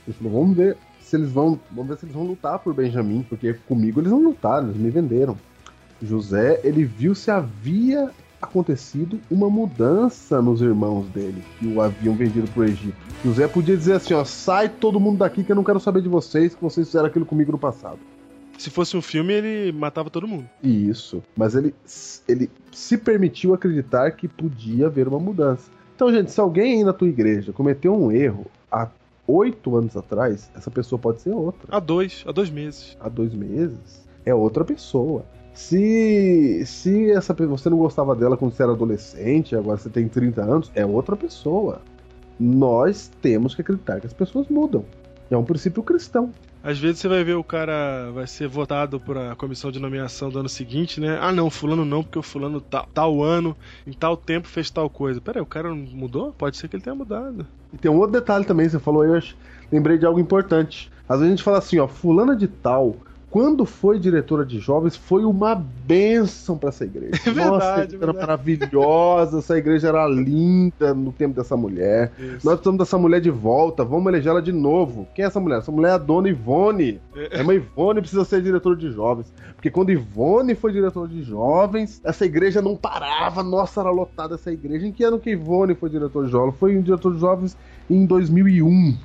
ele 0.06 0.16
falou: 0.16 0.40
"Vamos 0.40 0.56
ver 0.56 0.76
se 1.00 1.16
eles 1.16 1.30
vão, 1.30 1.58
vamos 1.70 1.88
ver 1.88 1.98
se 1.98 2.04
eles 2.06 2.14
vão 2.14 2.24
lutar 2.24 2.58
por 2.58 2.74
Benjamim, 2.74 3.24
porque 3.28 3.54
comigo 3.68 4.00
eles 4.00 4.10
não 4.10 4.22
lutaram, 4.22 4.68
eles 4.68 4.80
me 4.80 4.90
venderam." 4.90 5.36
José, 6.02 6.60
ele 6.62 6.84
viu 6.84 7.14
se 7.14 7.30
havia 7.30 8.10
acontecido 8.40 9.20
uma 9.30 9.48
mudança 9.48 10.40
nos 10.42 10.60
irmãos 10.60 11.06
dele 11.08 11.42
que 11.58 11.66
o 11.66 11.80
haviam 11.80 12.14
vendido 12.14 12.48
pro 12.50 12.64
Egito. 12.64 12.96
José 13.24 13.48
podia 13.48 13.76
dizer 13.76 13.94
assim, 13.94 14.14
ó, 14.14 14.24
sai 14.24 14.68
todo 14.68 15.00
mundo 15.00 15.18
daqui 15.18 15.42
que 15.42 15.52
eu 15.52 15.56
não 15.56 15.64
quero 15.64 15.80
saber 15.80 16.02
de 16.02 16.08
vocês, 16.08 16.54
que 16.54 16.62
vocês 16.62 16.86
fizeram 16.86 17.06
aquilo 17.06 17.26
comigo 17.26 17.52
no 17.52 17.58
passado. 17.58 17.98
Se 18.58 18.70
fosse 18.70 18.96
um 18.96 19.02
filme, 19.02 19.32
ele 19.34 19.72
matava 19.72 20.08
todo 20.08 20.26
mundo. 20.26 20.48
Isso. 20.62 21.22
Mas 21.36 21.54
ele, 21.54 21.74
ele 22.26 22.50
se 22.72 22.96
permitiu 22.96 23.52
acreditar 23.52 24.10
que 24.12 24.26
podia 24.26 24.86
haver 24.86 25.08
uma 25.08 25.18
mudança. 25.18 25.70
Então, 25.94 26.12
gente, 26.12 26.30
se 26.30 26.40
alguém 26.40 26.78
aí 26.78 26.84
na 26.84 26.92
tua 26.92 27.08
igreja 27.08 27.52
cometeu 27.52 27.94
um 27.94 28.10
erro 28.10 28.46
há 28.70 28.88
oito 29.26 29.76
anos 29.76 29.96
atrás, 29.96 30.50
essa 30.54 30.70
pessoa 30.70 30.98
pode 30.98 31.20
ser 31.20 31.30
outra. 31.30 31.68
Há 31.74 31.80
dois, 31.80 32.24
há 32.26 32.32
dois 32.32 32.50
meses. 32.50 32.96
Há 33.00 33.08
dois 33.08 33.34
meses, 33.34 34.06
é 34.24 34.34
outra 34.34 34.64
pessoa. 34.64 35.24
Se, 35.56 36.64
se 36.66 37.10
essa 37.10 37.32
você 37.32 37.70
não 37.70 37.78
gostava 37.78 38.14
dela 38.14 38.36
quando 38.36 38.52
você 38.52 38.62
era 38.62 38.72
adolescente, 38.72 39.56
agora 39.56 39.78
você 39.78 39.88
tem 39.88 40.06
30 40.06 40.42
anos, 40.42 40.70
é 40.74 40.84
outra 40.84 41.16
pessoa. 41.16 41.80
Nós 42.38 43.10
temos 43.22 43.54
que 43.54 43.62
acreditar 43.62 43.98
que 43.98 44.06
as 44.06 44.12
pessoas 44.12 44.48
mudam. 44.48 44.84
É 45.30 45.36
um 45.36 45.42
princípio 45.42 45.82
cristão. 45.82 46.30
Às 46.62 46.78
vezes 46.78 46.98
você 46.98 47.08
vai 47.08 47.24
ver 47.24 47.36
o 47.36 47.42
cara 47.42 48.10
vai 48.12 48.26
ser 48.26 48.48
votado 48.48 49.00
para 49.00 49.32
a 49.32 49.36
comissão 49.36 49.72
de 49.72 49.80
nomeação 49.80 50.28
do 50.28 50.38
ano 50.38 50.48
seguinte, 50.48 51.00
né? 51.00 51.18
Ah, 51.22 51.32
não, 51.32 51.48
fulano 51.48 51.86
não, 51.86 52.02
porque 52.02 52.18
o 52.18 52.22
fulano 52.22 52.60
tal, 52.60 52.86
tal 52.92 53.22
ano, 53.22 53.56
em 53.86 53.92
tal 53.92 54.14
tempo 54.14 54.46
fez 54.46 54.68
tal 54.68 54.90
coisa. 54.90 55.22
Pera 55.22 55.38
aí, 55.38 55.42
o 55.42 55.46
cara 55.46 55.70
não 55.70 55.76
mudou? 55.76 56.32
Pode 56.32 56.58
ser 56.58 56.68
que 56.68 56.76
ele 56.76 56.82
tenha 56.82 56.94
mudado. 56.94 57.46
E 57.72 57.78
tem 57.78 57.90
um 57.90 57.96
outro 57.96 58.12
detalhe 58.12 58.44
também, 58.44 58.68
você 58.68 58.78
falou 58.78 59.02
aí, 59.02 59.08
eu 59.08 59.22
lembrei 59.72 59.96
de 59.96 60.04
algo 60.04 60.20
importante. 60.20 60.92
Às 61.08 61.20
vezes 61.20 61.32
a 61.32 61.36
gente 61.36 61.42
fala 61.42 61.58
assim, 61.58 61.78
ó, 61.78 61.88
fulana 61.88 62.36
de 62.36 62.46
tal, 62.46 62.96
quando 63.36 63.66
foi 63.66 63.98
diretora 63.98 64.46
de 64.46 64.58
jovens, 64.58 64.96
foi 64.96 65.22
uma 65.22 65.54
benção 65.54 66.56
para 66.56 66.70
essa 66.70 66.86
igreja. 66.86 67.20
É 67.26 67.30
verdade, 67.30 67.50
Nossa, 67.50 67.66
é 67.66 67.80
era 67.82 67.86
verdade. 67.86 68.18
maravilhosa, 68.18 69.38
essa 69.40 69.58
igreja 69.58 69.88
era 69.88 70.06
linda 70.08 70.94
no 70.94 71.12
tempo 71.12 71.34
dessa 71.34 71.54
mulher. 71.54 72.12
Isso. 72.18 72.46
Nós 72.46 72.54
precisamos 72.54 72.78
dessa 72.78 72.96
mulher 72.96 73.20
de 73.20 73.30
volta, 73.30 73.84
vamos 73.84 74.06
eleger 74.06 74.30
ela 74.30 74.40
de 74.40 74.52
novo. 74.52 75.06
Quem 75.14 75.22
é 75.22 75.28
essa 75.28 75.38
mulher? 75.38 75.58
Essa 75.58 75.70
mulher 75.70 75.88
é 75.90 75.92
a 75.92 75.98
dona 75.98 76.30
Ivone. 76.30 76.98
É, 77.14 77.42
mas 77.42 77.56
Ivone 77.56 78.00
precisa 78.00 78.24
ser 78.24 78.40
diretora 78.40 78.74
de 78.74 78.90
jovens. 78.90 79.30
Porque 79.54 79.70
quando 79.70 79.90
Ivone 79.90 80.54
foi 80.54 80.72
diretora 80.72 81.06
de 81.06 81.22
jovens, 81.22 82.00
essa 82.04 82.24
igreja 82.24 82.62
não 82.62 82.74
parava. 82.74 83.42
Nossa, 83.42 83.80
era 83.80 83.90
lotada 83.90 84.36
essa 84.36 84.50
igreja. 84.50 84.86
Em 84.86 84.92
que 84.92 85.04
ano 85.04 85.18
que 85.18 85.28
Ivone 85.28 85.74
foi 85.74 85.90
diretor 85.90 86.24
de 86.24 86.30
jovens? 86.30 86.56
Foi 86.58 86.74
um 86.74 86.80
diretor 86.80 87.12
de 87.12 87.20
jovens 87.20 87.54
em 87.90 88.04
2001. 88.06 88.96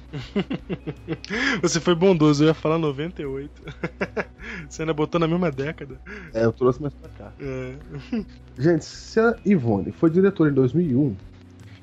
Você 1.61 1.79
foi 1.79 1.95
bondoso, 1.95 2.43
eu 2.43 2.47
ia 2.47 2.53
falar 2.53 2.77
98. 2.77 3.51
Você 4.69 4.81
ainda 4.81 4.93
botou 4.93 5.19
na 5.19 5.27
mesma 5.27 5.51
década. 5.51 5.99
É, 6.33 6.45
eu 6.45 6.51
trouxe 6.51 6.81
mais 6.81 6.93
pra 6.93 7.09
cá. 7.09 7.31
É. 7.39 7.73
Gente, 8.57 8.85
se 8.85 9.19
a 9.19 9.35
Ivone 9.45 9.91
foi 9.91 10.09
diretora 10.09 10.49
em 10.49 10.53
2001, 10.53 11.15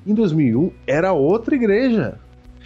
em 0.07 0.13
2001 0.13 0.71
era 0.87 1.11
outra 1.13 1.55
igreja. 1.55 2.19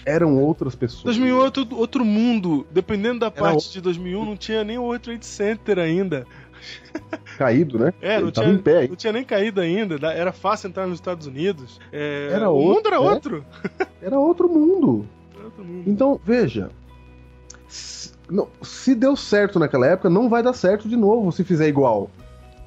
Eram 0.06 0.38
outras 0.38 0.76
pessoas. 0.76 1.04
2001 1.06 1.38
é 1.40 1.44
outro, 1.44 1.68
outro 1.78 2.04
mundo. 2.06 2.68
Dependendo 2.72 3.20
da 3.20 3.32
parte 3.32 3.70
o- 3.70 3.72
de 3.72 3.80
2001, 3.80 4.26
não 4.26 4.36
tinha 4.36 4.62
nem 4.64 4.78
o 4.78 4.84
World 4.84 5.02
Trade 5.04 5.26
Center 5.26 5.80
ainda. 5.80 6.28
Caído, 7.38 7.80
né? 7.80 7.94
É, 8.02 8.20
não 8.20 8.30
tinha, 8.32 8.48
não 8.90 8.96
tinha 8.98 9.14
nem 9.14 9.24
caído 9.24 9.62
ainda. 9.62 9.98
da- 9.98 10.14
Era 10.14 10.32
fácil 10.34 10.68
entrar 10.68 10.88
nos 10.88 10.96
Estados 11.00 11.26
Unidos. 11.28 11.80
É, 11.92 12.30
Era 12.34 12.50
o 12.50 12.54
outro, 12.56 12.76
mundo 12.76 12.88
era 12.88 13.00
né? 13.00 13.10
outro. 13.10 13.46
Era 14.02 14.20
outro 14.20 14.50
mundo. 14.50 15.06
Era 15.36 15.46
outro 15.46 15.64
mundo. 15.64 15.84
Então, 15.90 16.20
veja. 16.24 16.70
Se, 18.34 18.36
não, 18.36 18.48
se 18.64 18.96
deu 18.96 19.16
certo 19.16 19.60
naquela 19.60 19.86
época, 19.86 20.10
não 20.10 20.28
vai 20.28 20.42
dar 20.42 20.54
certo 20.54 20.90
de 20.90 20.98
novo 20.98 21.32
se 21.32 21.44
fizer 21.44 21.68
igual 21.68 22.10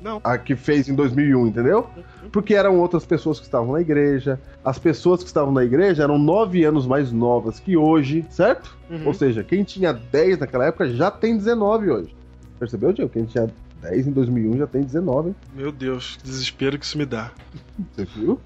Não. 0.00 0.20
a 0.22 0.38
que 0.38 0.54
fez 0.54 0.88
em 0.88 0.94
2001, 0.94 1.48
entendeu? 1.48 1.88
Porque 2.30 2.54
eram 2.54 2.78
outras 2.78 3.04
pessoas 3.04 3.40
que 3.40 3.46
estavam 3.46 3.72
na 3.72 3.80
igreja. 3.80 4.40
As 4.64 4.78
pessoas 4.78 5.22
que 5.22 5.26
estavam 5.26 5.52
na 5.52 5.64
igreja 5.64 6.04
eram 6.04 6.18
nove 6.18 6.64
anos 6.64 6.86
mais 6.86 7.10
novas 7.10 7.58
que 7.58 7.76
hoje, 7.76 8.24
certo? 8.30 8.76
Uhum. 8.88 9.06
Ou 9.06 9.14
seja, 9.14 9.42
quem 9.42 9.64
tinha 9.64 9.92
10 9.92 10.38
naquela 10.38 10.66
época 10.66 10.88
já 10.88 11.10
tem 11.10 11.36
19 11.36 11.90
hoje. 11.90 12.16
Percebeu, 12.58 12.92
Diego? 12.92 13.10
Quem 13.10 13.24
tinha 13.24 13.50
10 13.82 14.06
em 14.06 14.12
2001 14.12 14.58
já 14.58 14.66
tem 14.66 14.82
19, 14.82 15.30
hein? 15.30 15.36
Meu 15.54 15.72
Deus, 15.72 16.16
que 16.16 16.24
desespero 16.24 16.78
que 16.78 16.84
isso 16.84 16.96
me 16.96 17.04
dá. 17.04 17.32
Você 17.92 18.04
viu? 18.04 18.40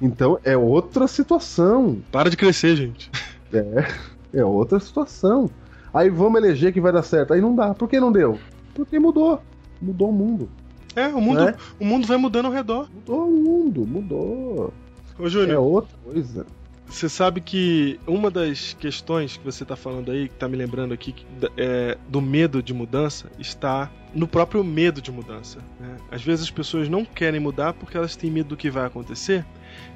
Então 0.00 0.38
é 0.42 0.56
outra 0.56 1.06
situação. 1.06 1.98
Para 2.10 2.30
de 2.30 2.36
crescer, 2.36 2.76
gente. 2.76 3.10
É, 3.52 3.86
é 4.34 4.44
outra 4.44 4.80
situação. 4.80 5.48
Aí 5.96 6.10
vamos 6.10 6.42
eleger 6.42 6.72
que 6.72 6.80
vai 6.80 6.92
dar 6.92 7.02
certo. 7.02 7.32
Aí 7.32 7.40
não 7.40 7.54
dá. 7.54 7.74
Por 7.74 7.88
que 7.88 7.98
não 7.98 8.12
deu? 8.12 8.38
Porque 8.74 8.98
mudou. 8.98 9.40
Mudou 9.80 10.10
o 10.10 10.12
mundo. 10.12 10.48
É, 10.94 11.08
o 11.08 11.20
mundo, 11.20 11.44
Né? 11.44 11.54
o 11.80 11.84
mundo 11.84 12.06
vai 12.06 12.16
mudando 12.16 12.46
ao 12.46 12.52
redor. 12.52 12.88
Mudou 12.94 13.26
o 13.28 13.30
mundo. 13.30 13.86
Mudou. 13.86 14.72
Ô, 15.18 15.26
É 15.26 15.28
Júnior, 15.30 15.62
outra 15.62 15.96
coisa. 16.04 16.46
você 16.88 17.08
sabe 17.08 17.40
que 17.40 17.98
uma 18.06 18.30
das 18.30 18.74
questões 18.78 19.36
que 19.36 19.44
você 19.44 19.64
tá 19.64 19.76
falando 19.76 20.10
aí, 20.10 20.28
que 20.28 20.34
tá 20.34 20.48
me 20.48 20.56
lembrando 20.56 20.92
aqui, 20.94 21.14
é, 21.56 21.96
do 22.08 22.20
medo 22.20 22.62
de 22.62 22.72
mudança, 22.74 23.26
está 23.38 23.90
no 24.14 24.26
próprio 24.28 24.62
medo 24.64 25.00
de 25.02 25.10
mudança. 25.12 25.58
né? 25.80 25.96
Às 26.10 26.22
vezes 26.22 26.44
as 26.46 26.50
pessoas 26.50 26.88
não 26.88 27.04
querem 27.04 27.40
mudar 27.40 27.72
porque 27.74 27.96
elas 27.96 28.16
têm 28.16 28.30
medo 28.30 28.50
do 28.50 28.56
que 28.56 28.70
vai 28.70 28.86
acontecer 28.86 29.44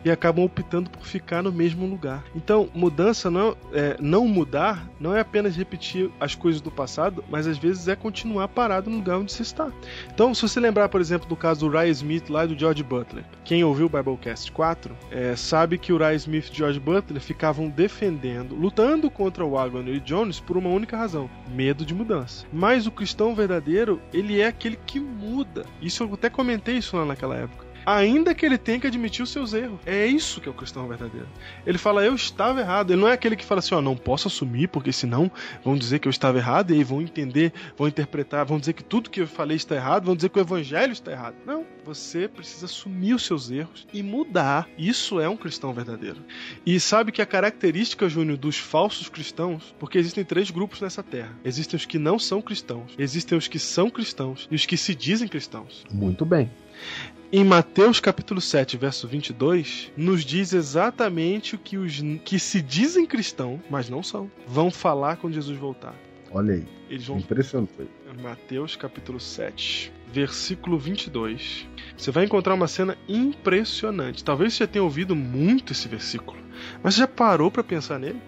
e 0.04 0.10
acabam 0.10 0.44
optando 0.44 0.90
por 0.90 1.04
ficar 1.06 1.42
no 1.42 1.52
mesmo 1.52 1.86
lugar. 1.86 2.24
Então, 2.34 2.68
mudança 2.74 3.30
não 3.30 3.56
é, 3.72 3.96
não 4.00 4.26
mudar 4.26 4.88
não 4.98 5.14
é 5.14 5.20
apenas 5.20 5.56
repetir 5.56 6.10
as 6.20 6.34
coisas 6.34 6.60
do 6.60 6.70
passado, 6.70 7.24
mas 7.28 7.46
às 7.46 7.58
vezes 7.58 7.88
é 7.88 7.96
continuar 7.96 8.48
parado 8.48 8.90
no 8.90 8.96
lugar 8.96 9.18
onde 9.18 9.32
você 9.32 9.42
está. 9.42 9.70
Então, 10.12 10.34
se 10.34 10.42
você 10.42 10.60
lembrar, 10.60 10.88
por 10.88 11.00
exemplo, 11.00 11.28
do 11.28 11.36
caso 11.36 11.60
do 11.60 11.68
Ryan 11.68 11.90
Smith 11.90 12.28
lá 12.28 12.46
do 12.46 12.58
George 12.58 12.82
Butler, 12.82 13.24
quem 13.44 13.64
ouviu 13.64 13.86
o 13.86 13.88
Biblecast 13.88 14.50
4 14.52 14.96
é, 15.10 15.34
sabe 15.36 15.78
que 15.78 15.92
o 15.92 15.98
Ryan 15.98 16.14
Smith 16.14 16.48
e 16.48 16.52
o 16.52 16.54
George 16.54 16.80
Butler 16.80 17.20
ficavam 17.20 17.68
defendendo, 17.68 18.54
lutando 18.54 19.10
contra 19.10 19.44
o 19.44 19.50
Wagner 19.50 19.94
e 19.94 20.00
Jones 20.00 20.40
por 20.40 20.56
uma 20.56 20.70
única 20.70 20.96
razão: 20.96 21.30
medo 21.48 21.84
de 21.84 21.94
mudança. 21.94 22.46
Mas 22.52 22.86
o 22.86 22.90
cristão 22.90 23.34
verdadeiro, 23.34 24.00
ele 24.12 24.40
é 24.40 24.46
aquele 24.46 24.76
que 24.76 25.00
muda. 25.00 25.64
Isso 25.80 26.02
eu 26.02 26.14
até 26.14 26.28
comentei 26.28 26.76
isso 26.76 26.96
lá 26.96 27.04
naquela 27.04 27.36
época. 27.36 27.69
Ainda 27.84 28.34
que 28.34 28.44
ele 28.44 28.58
tenha 28.58 28.78
que 28.80 28.86
admitir 28.86 29.22
os 29.22 29.30
seus 29.30 29.52
erros. 29.52 29.80
É 29.86 30.06
isso 30.06 30.40
que 30.40 30.48
é 30.48 30.50
o 30.50 30.54
cristão 30.54 30.86
verdadeiro. 30.88 31.28
Ele 31.66 31.78
fala, 31.78 32.04
eu 32.04 32.14
estava 32.14 32.60
errado. 32.60 32.92
Ele 32.92 33.00
não 33.00 33.08
é 33.08 33.12
aquele 33.12 33.36
que 33.36 33.44
fala 33.44 33.60
assim, 33.60 33.74
ó, 33.74 33.80
não 33.80 33.96
posso 33.96 34.28
assumir, 34.28 34.68
porque 34.68 34.92
senão 34.92 35.30
vão 35.64 35.76
dizer 35.76 35.98
que 35.98 36.08
eu 36.08 36.10
estava 36.10 36.38
errado 36.38 36.70
e 36.70 36.74
aí 36.74 36.84
vão 36.84 37.00
entender, 37.00 37.52
vão 37.76 37.88
interpretar, 37.88 38.44
vão 38.44 38.58
dizer 38.58 38.72
que 38.72 38.84
tudo 38.84 39.10
que 39.10 39.20
eu 39.20 39.26
falei 39.26 39.56
está 39.56 39.74
errado, 39.74 40.04
vão 40.04 40.16
dizer 40.16 40.28
que 40.28 40.38
o 40.38 40.40
evangelho 40.40 40.92
está 40.92 41.12
errado. 41.12 41.36
Não, 41.46 41.64
você 41.84 42.28
precisa 42.28 42.66
assumir 42.66 43.14
os 43.14 43.24
seus 43.24 43.50
erros 43.50 43.86
e 43.92 44.02
mudar. 44.02 44.68
Isso 44.78 45.20
é 45.20 45.28
um 45.28 45.36
cristão 45.36 45.72
verdadeiro. 45.72 46.18
E 46.64 46.78
sabe 46.78 47.12
que 47.12 47.22
a 47.22 47.26
característica, 47.26 48.08
Júnior, 48.08 48.38
dos 48.38 48.58
falsos 48.58 49.08
cristãos, 49.08 49.74
porque 49.78 49.98
existem 49.98 50.24
três 50.24 50.50
grupos 50.50 50.80
nessa 50.80 51.02
terra. 51.02 51.36
Existem 51.44 51.76
os 51.76 51.86
que 51.86 51.98
não 51.98 52.18
são 52.18 52.40
cristãos, 52.40 52.94
existem 52.98 53.36
os 53.36 53.48
que 53.48 53.58
são 53.58 53.90
cristãos 53.90 54.48
e 54.50 54.54
os 54.54 54.66
que 54.66 54.76
se 54.76 54.94
dizem 54.94 55.28
cristãos. 55.28 55.84
Muito 55.90 56.24
bem. 56.24 56.50
Em 57.32 57.44
Mateus 57.44 58.00
capítulo 58.00 58.40
7, 58.40 58.76
verso 58.76 59.06
22, 59.06 59.92
nos 59.96 60.24
diz 60.24 60.52
exatamente 60.52 61.54
o 61.54 61.58
que 61.58 61.78
os 61.78 62.02
que 62.24 62.40
se 62.40 62.60
dizem 62.60 63.06
cristãos, 63.06 63.60
mas 63.70 63.88
não 63.88 64.02
são, 64.02 64.28
vão 64.48 64.68
falar 64.68 65.14
quando 65.14 65.34
Jesus 65.34 65.56
voltar. 65.56 65.94
Olha 66.32 66.54
aí. 66.54 66.66
Eles 66.88 67.06
vão 67.06 67.18
Impressionante. 67.18 67.88
Mateus 68.20 68.74
capítulo 68.74 69.20
7, 69.20 69.92
versículo 70.12 70.76
22. 70.76 71.68
Você 71.96 72.10
vai 72.10 72.24
encontrar 72.24 72.54
uma 72.54 72.66
cena 72.66 72.98
impressionante. 73.08 74.24
Talvez 74.24 74.54
você 74.54 74.64
já 74.64 74.68
tenha 74.68 74.82
ouvido 74.82 75.14
muito 75.14 75.72
esse 75.72 75.86
versículo, 75.86 76.40
mas 76.82 76.94
você 76.94 77.02
já 77.02 77.06
parou 77.06 77.48
para 77.48 77.62
pensar 77.62 78.00
nele? 78.00 78.20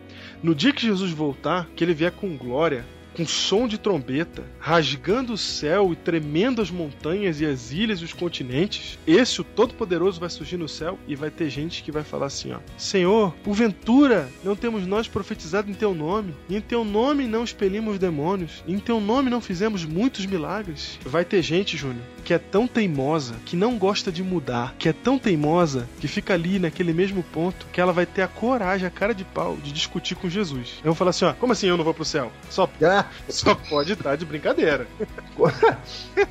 No 0.44 0.54
dia 0.54 0.72
que 0.72 0.86
Jesus 0.86 1.10
voltar, 1.10 1.68
que 1.74 1.82
ele 1.82 1.92
vier 1.92 2.12
com 2.12 2.36
glória, 2.36 2.84
com 3.14 3.26
som 3.26 3.66
de 3.66 3.78
trombeta, 3.78 4.42
rasgando 4.58 5.32
o 5.32 5.38
céu 5.38 5.92
e 5.92 5.96
tremendo 5.96 6.62
as 6.62 6.70
montanhas 6.70 7.40
e 7.40 7.46
as 7.46 7.72
ilhas 7.72 8.00
e 8.00 8.04
os 8.04 8.12
continentes, 8.12 8.98
esse 9.06 9.40
o 9.40 9.44
Todo-Poderoso 9.44 10.20
vai 10.20 10.30
surgir 10.30 10.56
no 10.56 10.68
céu 10.68 10.98
e 11.06 11.14
vai 11.14 11.30
ter 11.30 11.48
gente 11.48 11.82
que 11.82 11.92
vai 11.92 12.02
falar 12.02 12.26
assim, 12.26 12.52
ó: 12.52 12.58
Senhor, 12.76 13.32
porventura 13.42 14.28
não 14.42 14.56
temos 14.56 14.86
nós 14.86 15.08
profetizado 15.08 15.70
em 15.70 15.74
teu 15.74 15.94
nome, 15.94 16.34
e 16.48 16.56
em 16.56 16.60
teu 16.60 16.84
nome 16.84 17.26
não 17.26 17.44
expelimos 17.44 17.98
demônios, 17.98 18.62
e 18.66 18.72
em 18.72 18.78
teu 18.78 19.00
nome 19.00 19.30
não 19.30 19.40
fizemos 19.40 19.84
muitos 19.84 20.26
milagres. 20.26 20.98
Vai 21.04 21.24
ter 21.24 21.42
gente, 21.42 21.76
Júnior, 21.76 22.04
que 22.24 22.34
é 22.34 22.38
tão 22.38 22.66
teimosa, 22.66 23.34
que 23.44 23.56
não 23.56 23.76
gosta 23.76 24.10
de 24.10 24.22
mudar, 24.22 24.74
que 24.78 24.88
é 24.88 24.92
tão 24.92 25.18
teimosa, 25.18 25.88
que 26.00 26.08
fica 26.08 26.34
ali 26.34 26.58
naquele 26.58 26.92
mesmo 26.92 27.22
ponto, 27.22 27.66
que 27.72 27.80
ela 27.80 27.92
vai 27.92 28.06
ter 28.06 28.22
a 28.22 28.28
coragem, 28.28 28.86
a 28.86 28.90
cara 28.90 29.14
de 29.14 29.24
pau, 29.24 29.56
de 29.62 29.72
discutir 29.72 30.14
com 30.14 30.28
Jesus. 30.28 30.74
Eu 30.78 30.92
vou 30.92 30.94
falar 30.94 31.10
assim, 31.10 31.24
ó, 31.24 31.32
como 31.32 31.52
assim 31.52 31.66
eu 31.66 31.76
não 31.76 31.84
vou 31.84 31.94
pro 31.94 32.04
céu? 32.04 32.30
Só, 32.48 32.68
Ah, 33.01 33.01
só 33.28 33.54
pode 33.54 33.92
estar 33.92 34.16
de 34.16 34.24
brincadeira. 34.24 34.86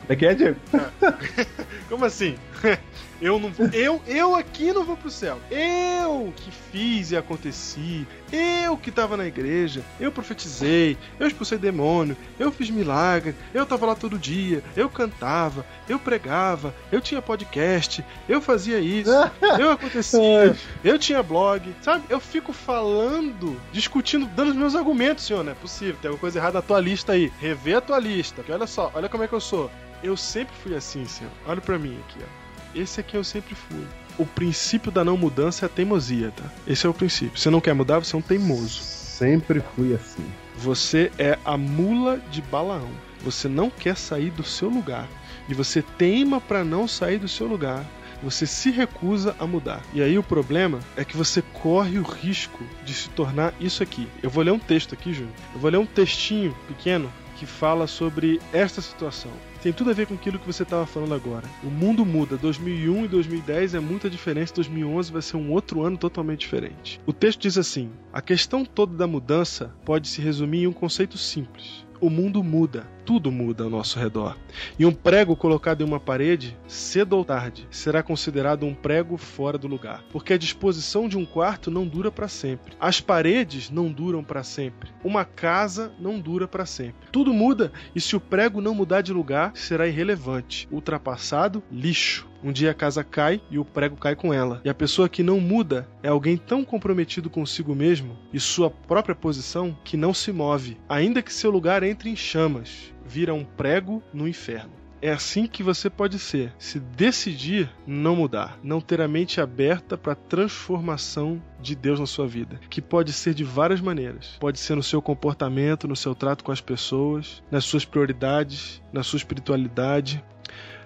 é 0.07 0.15
que 0.15 0.25
é, 0.25 0.33
Diego? 0.33 0.59
Como 1.89 2.05
assim? 2.05 2.35
Eu 3.21 3.39
não 3.39 3.51
vou. 3.51 3.67
Eu, 3.67 4.01
eu 4.07 4.35
aqui 4.35 4.73
não 4.73 4.83
vou 4.83 4.97
pro 4.97 5.11
céu. 5.11 5.39
Eu 5.51 6.33
que 6.35 6.49
fiz 6.51 7.11
e 7.11 7.17
aconteci. 7.17 8.07
Eu 8.31 8.75
que 8.75 8.91
tava 8.91 9.15
na 9.15 9.27
igreja. 9.27 9.83
Eu 9.99 10.11
profetizei. 10.11 10.97
Eu 11.19 11.27
expulsei 11.27 11.57
demônio. 11.57 12.17
Eu 12.39 12.51
fiz 12.51 12.71
milagre. 12.71 13.35
Eu 13.53 13.65
tava 13.65 13.85
lá 13.85 13.95
todo 13.95 14.17
dia. 14.17 14.63
Eu 14.75 14.89
cantava. 14.89 15.63
Eu 15.87 15.99
pregava. 15.99 16.73
Eu 16.91 16.99
tinha 16.99 17.21
podcast. 17.21 18.03
Eu 18.27 18.41
fazia 18.41 18.79
isso. 18.79 19.11
Eu 19.59 19.71
acontecia. 19.71 20.55
Eu 20.83 20.97
tinha 20.97 21.21
blog. 21.21 21.75
Sabe? 21.81 22.03
Eu 22.09 22.19
fico 22.19 22.51
falando, 22.51 23.59
discutindo, 23.71 24.25
dando 24.25 24.49
os 24.49 24.55
meus 24.55 24.75
argumentos, 24.75 25.25
senhor. 25.25 25.43
Não 25.43 25.51
é 25.51 25.55
possível. 25.55 25.97
Tem 26.01 26.09
alguma 26.09 26.21
coisa 26.21 26.39
errada 26.39 26.53
na 26.53 26.61
tua 26.61 26.79
lista 26.79 27.13
aí. 27.13 27.31
Revê 27.39 27.75
a 27.75 27.81
tua 27.81 27.99
lista. 27.99 28.37
Porque 28.37 28.51
olha 28.51 28.65
só, 28.65 28.91
olha 28.95 29.07
como 29.07 29.23
é 29.23 29.27
que 29.27 29.33
eu 29.33 29.41
sou. 29.41 29.69
Eu 30.03 30.17
sempre 30.17 30.55
fui 30.63 30.75
assim, 30.75 31.05
senhor. 31.05 31.31
Olha 31.45 31.61
pra 31.61 31.77
mim 31.77 31.99
aqui, 32.07 32.19
ó. 32.21 32.40
Esse 32.75 32.99
aqui 32.99 33.15
eu 33.15 33.23
sempre 33.23 33.55
fui. 33.55 33.85
O 34.17 34.25
princípio 34.25 34.91
da 34.91 35.03
não 35.03 35.17
mudança 35.17 35.65
é 35.65 35.67
a 35.67 35.69
teimosia, 35.69 36.31
tá? 36.35 36.43
Esse 36.67 36.85
é 36.85 36.89
o 36.89 36.93
princípio. 36.93 37.39
Você 37.39 37.49
não 37.49 37.61
quer 37.61 37.73
mudar, 37.73 37.99
você 37.99 38.15
é 38.15 38.19
um 38.19 38.21
teimoso. 38.21 38.81
Sempre 38.81 39.61
fui 39.75 39.93
assim. 39.93 40.25
Você 40.57 41.11
é 41.17 41.37
a 41.43 41.57
mula 41.57 42.19
de 42.31 42.41
Balaão. 42.41 42.89
Você 43.23 43.47
não 43.47 43.69
quer 43.69 43.95
sair 43.95 44.31
do 44.31 44.43
seu 44.43 44.69
lugar. 44.69 45.07
E 45.47 45.53
você 45.53 45.81
teima 45.81 46.39
para 46.39 46.63
não 46.63 46.87
sair 46.87 47.17
do 47.17 47.27
seu 47.27 47.47
lugar. 47.47 47.85
Você 48.23 48.45
se 48.45 48.69
recusa 48.69 49.35
a 49.39 49.47
mudar. 49.47 49.81
E 49.93 50.01
aí 50.01 50.17
o 50.17 50.23
problema 50.23 50.79
é 50.95 51.03
que 51.03 51.17
você 51.17 51.41
corre 51.41 51.97
o 51.97 52.03
risco 52.03 52.63
de 52.85 52.93
se 52.93 53.09
tornar 53.09 53.53
isso 53.59 53.81
aqui. 53.81 54.07
Eu 54.21 54.29
vou 54.29 54.43
ler 54.43 54.51
um 54.51 54.59
texto 54.59 54.93
aqui, 54.93 55.13
Júnior. 55.13 55.33
Eu 55.53 55.59
vou 55.59 55.71
ler 55.71 55.77
um 55.77 55.85
textinho 55.85 56.55
pequeno 56.67 57.11
que 57.41 57.45
fala 57.47 57.87
sobre 57.87 58.39
esta 58.53 58.81
situação. 58.81 59.31
Tem 59.63 59.73
tudo 59.73 59.89
a 59.89 59.93
ver 59.93 60.05
com 60.05 60.13
aquilo 60.13 60.37
que 60.37 60.45
você 60.45 60.61
estava 60.61 60.85
falando 60.85 61.15
agora. 61.15 61.49
O 61.63 61.71
mundo 61.71 62.05
muda. 62.05 62.37
2001 62.37 63.05
e 63.05 63.07
2010 63.07 63.73
é 63.73 63.79
muita 63.79 64.11
diferença. 64.11 64.53
2011 64.53 65.11
vai 65.11 65.23
ser 65.23 65.37
um 65.37 65.51
outro 65.51 65.81
ano 65.81 65.97
totalmente 65.97 66.41
diferente. 66.41 67.01
O 67.03 67.11
texto 67.11 67.41
diz 67.41 67.57
assim: 67.57 67.89
A 68.13 68.21
questão 68.21 68.63
toda 68.63 68.95
da 68.95 69.07
mudança 69.07 69.73
pode 69.83 70.07
se 70.07 70.21
resumir 70.21 70.65
em 70.65 70.67
um 70.67 70.71
conceito 70.71 71.17
simples. 71.17 71.83
O 72.01 72.09
mundo 72.09 72.43
muda. 72.43 72.85
Tudo 73.05 73.31
muda 73.31 73.63
ao 73.63 73.69
nosso 73.69 73.99
redor. 73.99 74.37
E 74.77 74.85
um 74.85 74.91
prego 74.91 75.35
colocado 75.35 75.81
em 75.81 75.83
uma 75.83 75.99
parede, 75.99 76.57
cedo 76.67 77.13
ou 77.13 77.23
tarde, 77.23 77.67
será 77.69 78.01
considerado 78.01 78.65
um 78.65 78.73
prego 78.73 79.17
fora 79.17 79.57
do 79.57 79.67
lugar. 79.67 80.03
Porque 80.11 80.33
a 80.33 80.37
disposição 80.37 81.07
de 81.07 81.17
um 81.17 81.25
quarto 81.25 81.69
não 81.69 81.87
dura 81.87 82.11
para 82.11 82.27
sempre. 82.27 82.73
As 82.79 82.99
paredes 82.99 83.69
não 83.69 83.91
duram 83.91 84.23
para 84.23 84.43
sempre. 84.43 84.89
Uma 85.03 85.23
casa 85.23 85.91
não 85.99 86.19
dura 86.19 86.47
para 86.47 86.65
sempre. 86.65 87.09
Tudo 87.11 87.33
muda 87.33 87.71
e 87.95 88.01
se 88.01 88.15
o 88.15 88.19
prego 88.19 88.61
não 88.61 88.73
mudar 88.73 89.01
de 89.01 89.13
lugar, 89.13 89.51
será 89.55 89.87
irrelevante, 89.87 90.67
ultrapassado, 90.71 91.63
lixo. 91.71 92.30
Um 92.43 92.51
dia 92.51 92.71
a 92.71 92.73
casa 92.73 93.03
cai 93.03 93.41
e 93.49 93.59
o 93.59 93.65
prego 93.65 93.95
cai 93.95 94.15
com 94.15 94.33
ela. 94.33 94.61
E 94.63 94.69
a 94.69 94.73
pessoa 94.73 95.09
que 95.09 95.23
não 95.23 95.39
muda 95.39 95.87
é 96.01 96.09
alguém 96.09 96.37
tão 96.37 96.63
comprometido 96.63 97.29
consigo 97.29 97.75
mesmo 97.75 98.17
e 98.33 98.39
sua 98.39 98.69
própria 98.69 99.15
posição 99.15 99.77
que 99.83 99.95
não 99.95 100.13
se 100.13 100.31
move, 100.31 100.77
ainda 100.89 101.21
que 101.21 101.33
seu 101.33 101.51
lugar 101.51 101.83
entre 101.83 102.09
em 102.09 102.15
chamas, 102.15 102.93
vira 103.05 103.33
um 103.33 103.43
prego 103.43 104.01
no 104.13 104.27
inferno. 104.27 104.81
É 105.01 105.11
assim 105.11 105.47
que 105.47 105.63
você 105.63 105.89
pode 105.89 106.19
ser, 106.19 106.53
se 106.59 106.79
decidir 106.79 107.71
não 107.87 108.15
mudar, 108.15 108.59
não 108.63 108.79
ter 108.79 109.01
a 109.01 109.07
mente 109.07 109.41
aberta 109.41 109.97
para 109.97 110.13
a 110.13 110.15
transformação 110.15 111.41
de 111.59 111.75
Deus 111.75 111.99
na 111.99 112.05
sua 112.05 112.27
vida, 112.27 112.59
que 112.69 112.79
pode 112.79 113.11
ser 113.11 113.33
de 113.33 113.43
várias 113.43 113.81
maneiras. 113.81 114.37
Pode 114.39 114.59
ser 114.59 114.75
no 114.75 114.83
seu 114.83 115.01
comportamento, 115.01 115.87
no 115.87 115.95
seu 115.95 116.13
trato 116.13 116.43
com 116.43 116.51
as 116.51 116.61
pessoas, 116.61 117.41
nas 117.49 117.65
suas 117.65 117.83
prioridades, 117.83 118.79
na 118.93 119.01
sua 119.01 119.17
espiritualidade, 119.17 120.23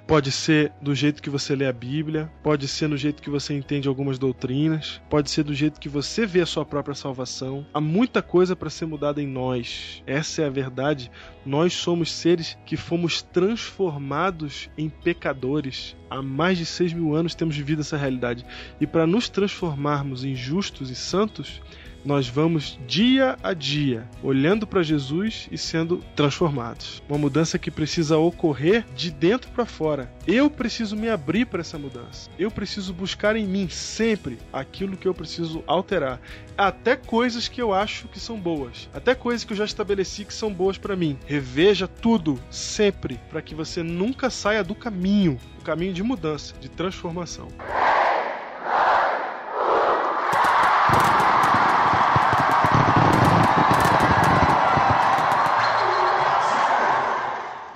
Pode 0.07 0.31
ser 0.31 0.71
do 0.79 0.93
jeito 0.93 1.19
que 1.19 1.31
você 1.31 1.55
lê 1.55 1.65
a 1.65 1.73
Bíblia, 1.73 2.31
pode 2.43 2.67
ser 2.67 2.87
no 2.87 2.95
jeito 2.95 3.23
que 3.23 3.29
você 3.29 3.55
entende 3.55 3.87
algumas 3.87 4.19
doutrinas, 4.19 5.01
pode 5.09 5.31
ser 5.31 5.43
do 5.43 5.53
jeito 5.53 5.79
que 5.79 5.89
você 5.89 6.27
vê 6.27 6.41
a 6.41 6.45
sua 6.45 6.63
própria 6.63 6.93
salvação. 6.93 7.65
Há 7.73 7.81
muita 7.81 8.21
coisa 8.21 8.55
para 8.55 8.69
ser 8.69 8.85
mudada 8.85 9.19
em 9.19 9.25
nós. 9.25 10.03
Essa 10.05 10.43
é 10.43 10.45
a 10.45 10.49
verdade. 10.49 11.09
Nós 11.43 11.73
somos 11.73 12.11
seres 12.11 12.55
que 12.67 12.77
fomos 12.77 13.23
transformados 13.23 14.69
em 14.77 14.89
pecadores. 14.89 15.95
Há 16.07 16.21
mais 16.21 16.59
de 16.59 16.67
seis 16.67 16.93
mil 16.93 17.15
anos 17.15 17.33
temos 17.33 17.57
vivido 17.57 17.81
essa 17.81 17.97
realidade. 17.97 18.45
E 18.79 18.85
para 18.85 19.07
nos 19.07 19.27
transformarmos 19.27 20.23
em 20.23 20.35
justos 20.35 20.91
e 20.91 20.95
santos, 20.95 21.63
nós 22.05 22.27
vamos 22.29 22.77
dia 22.87 23.35
a 23.41 23.53
dia 23.53 24.07
olhando 24.21 24.67
para 24.67 24.83
Jesus 24.83 25.47
e 25.51 25.57
sendo 25.57 25.97
transformados. 26.15 27.01
Uma 27.09 27.17
mudança 27.17 27.57
que 27.57 27.71
precisa 27.71 28.17
ocorrer 28.17 28.85
de 28.95 29.09
dentro 29.09 29.49
para 29.51 29.65
fora. 29.65 30.11
Eu 30.27 30.49
preciso 30.49 30.95
me 30.95 31.09
abrir 31.09 31.45
para 31.45 31.61
essa 31.61 31.79
mudança. 31.79 32.29
Eu 32.37 32.51
preciso 32.51 32.93
buscar 32.93 33.35
em 33.35 33.47
mim 33.47 33.67
sempre 33.67 34.37
aquilo 34.53 34.95
que 34.95 35.07
eu 35.07 35.13
preciso 35.13 35.63
alterar, 35.65 36.21
até 36.57 36.95
coisas 36.95 37.47
que 37.47 37.61
eu 37.61 37.73
acho 37.73 38.07
que 38.07 38.19
são 38.19 38.39
boas, 38.39 38.87
até 38.93 39.15
coisas 39.15 39.43
que 39.43 39.53
eu 39.53 39.57
já 39.57 39.65
estabeleci 39.65 40.23
que 40.23 40.33
são 40.33 40.53
boas 40.53 40.77
para 40.77 40.95
mim. 40.95 41.17
Reveja 41.25 41.87
tudo 41.87 42.39
sempre 42.49 43.19
para 43.29 43.41
que 43.41 43.55
você 43.55 43.81
nunca 43.81 44.29
saia 44.29 44.63
do 44.63 44.75
caminho, 44.75 45.39
o 45.59 45.63
caminho 45.63 45.93
de 45.93 46.03
mudança, 46.03 46.53
de 46.59 46.69
transformação. 46.69 47.47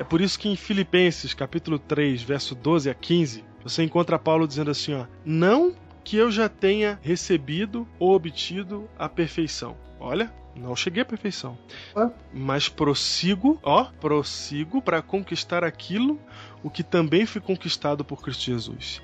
Por 0.09 0.21
isso 0.21 0.39
que 0.39 0.49
em 0.49 0.55
Filipenses, 0.55 1.33
capítulo 1.33 1.77
3, 1.77 2.21
verso 2.23 2.55
12 2.55 2.89
a 2.89 2.93
15, 2.93 3.43
você 3.63 3.83
encontra 3.83 4.17
Paulo 4.17 4.47
dizendo 4.47 4.71
assim, 4.71 4.93
ó: 4.93 5.05
"Não 5.23 5.75
que 6.03 6.17
eu 6.17 6.31
já 6.31 6.49
tenha 6.49 6.99
recebido 7.01 7.87
ou 7.99 8.13
obtido 8.15 8.89
a 8.97 9.07
perfeição". 9.07 9.77
Olha, 9.99 10.33
não 10.55 10.75
cheguei 10.75 11.03
à 11.03 11.05
perfeição. 11.05 11.57
Ah. 11.95 12.09
Mas 12.33 12.67
prossigo, 12.67 13.59
ó, 13.63 13.85
prossigo 13.99 14.81
para 14.81 15.01
conquistar 15.01 15.63
aquilo 15.63 16.19
o 16.61 16.69
que 16.69 16.83
também 16.83 17.25
foi 17.25 17.41
conquistado 17.41 18.03
por 18.03 18.21
Cristo 18.21 18.43
Jesus. 18.43 19.01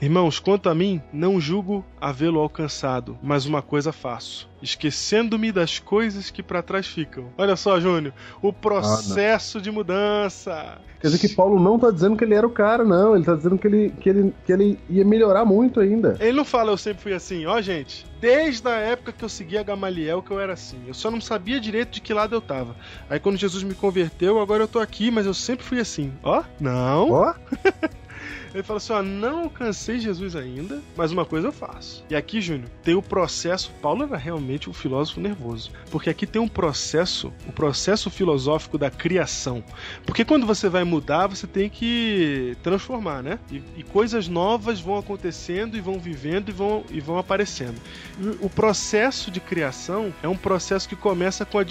Irmãos, 0.00 0.38
quanto 0.38 0.68
a 0.68 0.74
mim, 0.74 1.00
não 1.12 1.40
julgo 1.40 1.84
havê-lo 2.00 2.40
alcançado, 2.40 3.18
mas 3.22 3.46
uma 3.46 3.62
coisa 3.62 3.92
faço, 3.92 4.48
esquecendo-me 4.62 5.52
das 5.52 5.78
coisas 5.78 6.30
que 6.30 6.42
para 6.42 6.62
trás 6.62 6.86
ficam. 6.86 7.26
Olha 7.36 7.56
só, 7.56 7.78
Júnior, 7.80 8.12
o 8.42 8.52
processo 8.52 9.60
de 9.60 9.70
mudança. 9.70 10.78
Quer 11.00 11.08
dizer 11.08 11.28
que 11.28 11.34
Paulo 11.34 11.60
não 11.60 11.78
tá 11.78 11.90
dizendo 11.90 12.16
que 12.16 12.24
ele 12.24 12.34
era 12.34 12.46
o 12.46 12.50
cara, 12.50 12.84
não. 12.84 13.14
Ele 13.14 13.24
tá 13.24 13.34
dizendo 13.34 13.56
que 13.56 13.66
ele, 13.66 13.90
que 14.00 14.08
ele, 14.08 14.34
que 14.44 14.52
ele 14.52 14.78
ia 14.90 15.04
melhorar 15.04 15.44
muito 15.44 15.78
ainda. 15.78 16.16
Ele 16.18 16.32
não 16.32 16.44
fala 16.44 16.72
eu 16.72 16.76
sempre 16.76 17.02
fui 17.02 17.12
assim, 17.12 17.46
ó, 17.46 17.60
gente. 17.60 18.04
Desde 18.20 18.66
a 18.68 18.76
época 18.76 19.12
que 19.12 19.24
eu 19.24 19.28
seguia 19.28 19.62
Gamaliel 19.62 20.22
que 20.22 20.32
eu 20.32 20.40
era 20.40 20.54
assim. 20.54 20.78
Eu 20.88 20.94
só 20.94 21.08
não 21.10 21.20
sabia 21.20 21.60
direito 21.60 21.90
de 21.90 22.00
que 22.00 22.12
lado 22.12 22.34
eu 22.34 22.40
tava. 22.40 22.74
Aí 23.08 23.20
quando 23.20 23.36
Jesus 23.36 23.62
me 23.62 23.74
converteu, 23.74 24.40
agora 24.40 24.64
eu 24.64 24.68
tô 24.68 24.80
aqui, 24.80 25.10
mas 25.10 25.24
eu 25.24 25.34
sempre 25.34 25.64
fui 25.64 25.78
assim. 25.78 26.12
Ó, 26.22 26.42
não. 26.58 27.12
Ó, 27.12 27.34
Ele 28.54 28.62
fala 28.62 28.78
assim: 28.78 28.92
ó, 28.92 29.02
não 29.02 29.40
alcancei 29.44 30.00
Jesus 30.00 30.34
ainda, 30.34 30.80
mas 30.96 31.12
uma 31.12 31.24
coisa 31.24 31.48
eu 31.48 31.52
faço. 31.52 32.04
E 32.08 32.16
aqui, 32.16 32.40
Júnior, 32.40 32.68
tem 32.82 32.94
o 32.94 33.02
processo. 33.02 33.70
Paulo 33.82 34.04
era 34.04 34.16
realmente 34.16 34.68
um 34.70 34.72
filósofo 34.72 35.20
nervoso. 35.20 35.70
Porque 35.90 36.10
aqui 36.10 36.26
tem 36.26 36.40
um 36.40 36.48
processo, 36.48 37.32
o 37.46 37.52
processo 37.52 38.10
filosófico 38.10 38.78
da 38.78 38.90
criação. 38.90 39.62
Porque 40.04 40.24
quando 40.24 40.46
você 40.46 40.68
vai 40.68 40.84
mudar, 40.84 41.26
você 41.26 41.46
tem 41.46 41.68
que 41.68 42.56
transformar, 42.62 43.22
né? 43.22 43.38
E, 43.50 43.62
e 43.76 43.82
coisas 43.82 44.28
novas 44.28 44.80
vão 44.80 44.98
acontecendo 44.98 45.76
e 45.76 45.80
vão 45.80 45.98
vivendo 45.98 46.48
e 46.48 46.52
vão, 46.52 46.84
e 46.90 47.00
vão 47.00 47.18
aparecendo. 47.18 47.80
E 48.18 48.44
o 48.44 48.50
processo 48.50 49.30
de 49.30 49.40
criação 49.40 50.12
é 50.22 50.28
um 50.28 50.36
processo 50.36 50.88
que 50.88 50.96
começa 50.96 51.44
com 51.44 51.58
a 51.58 51.64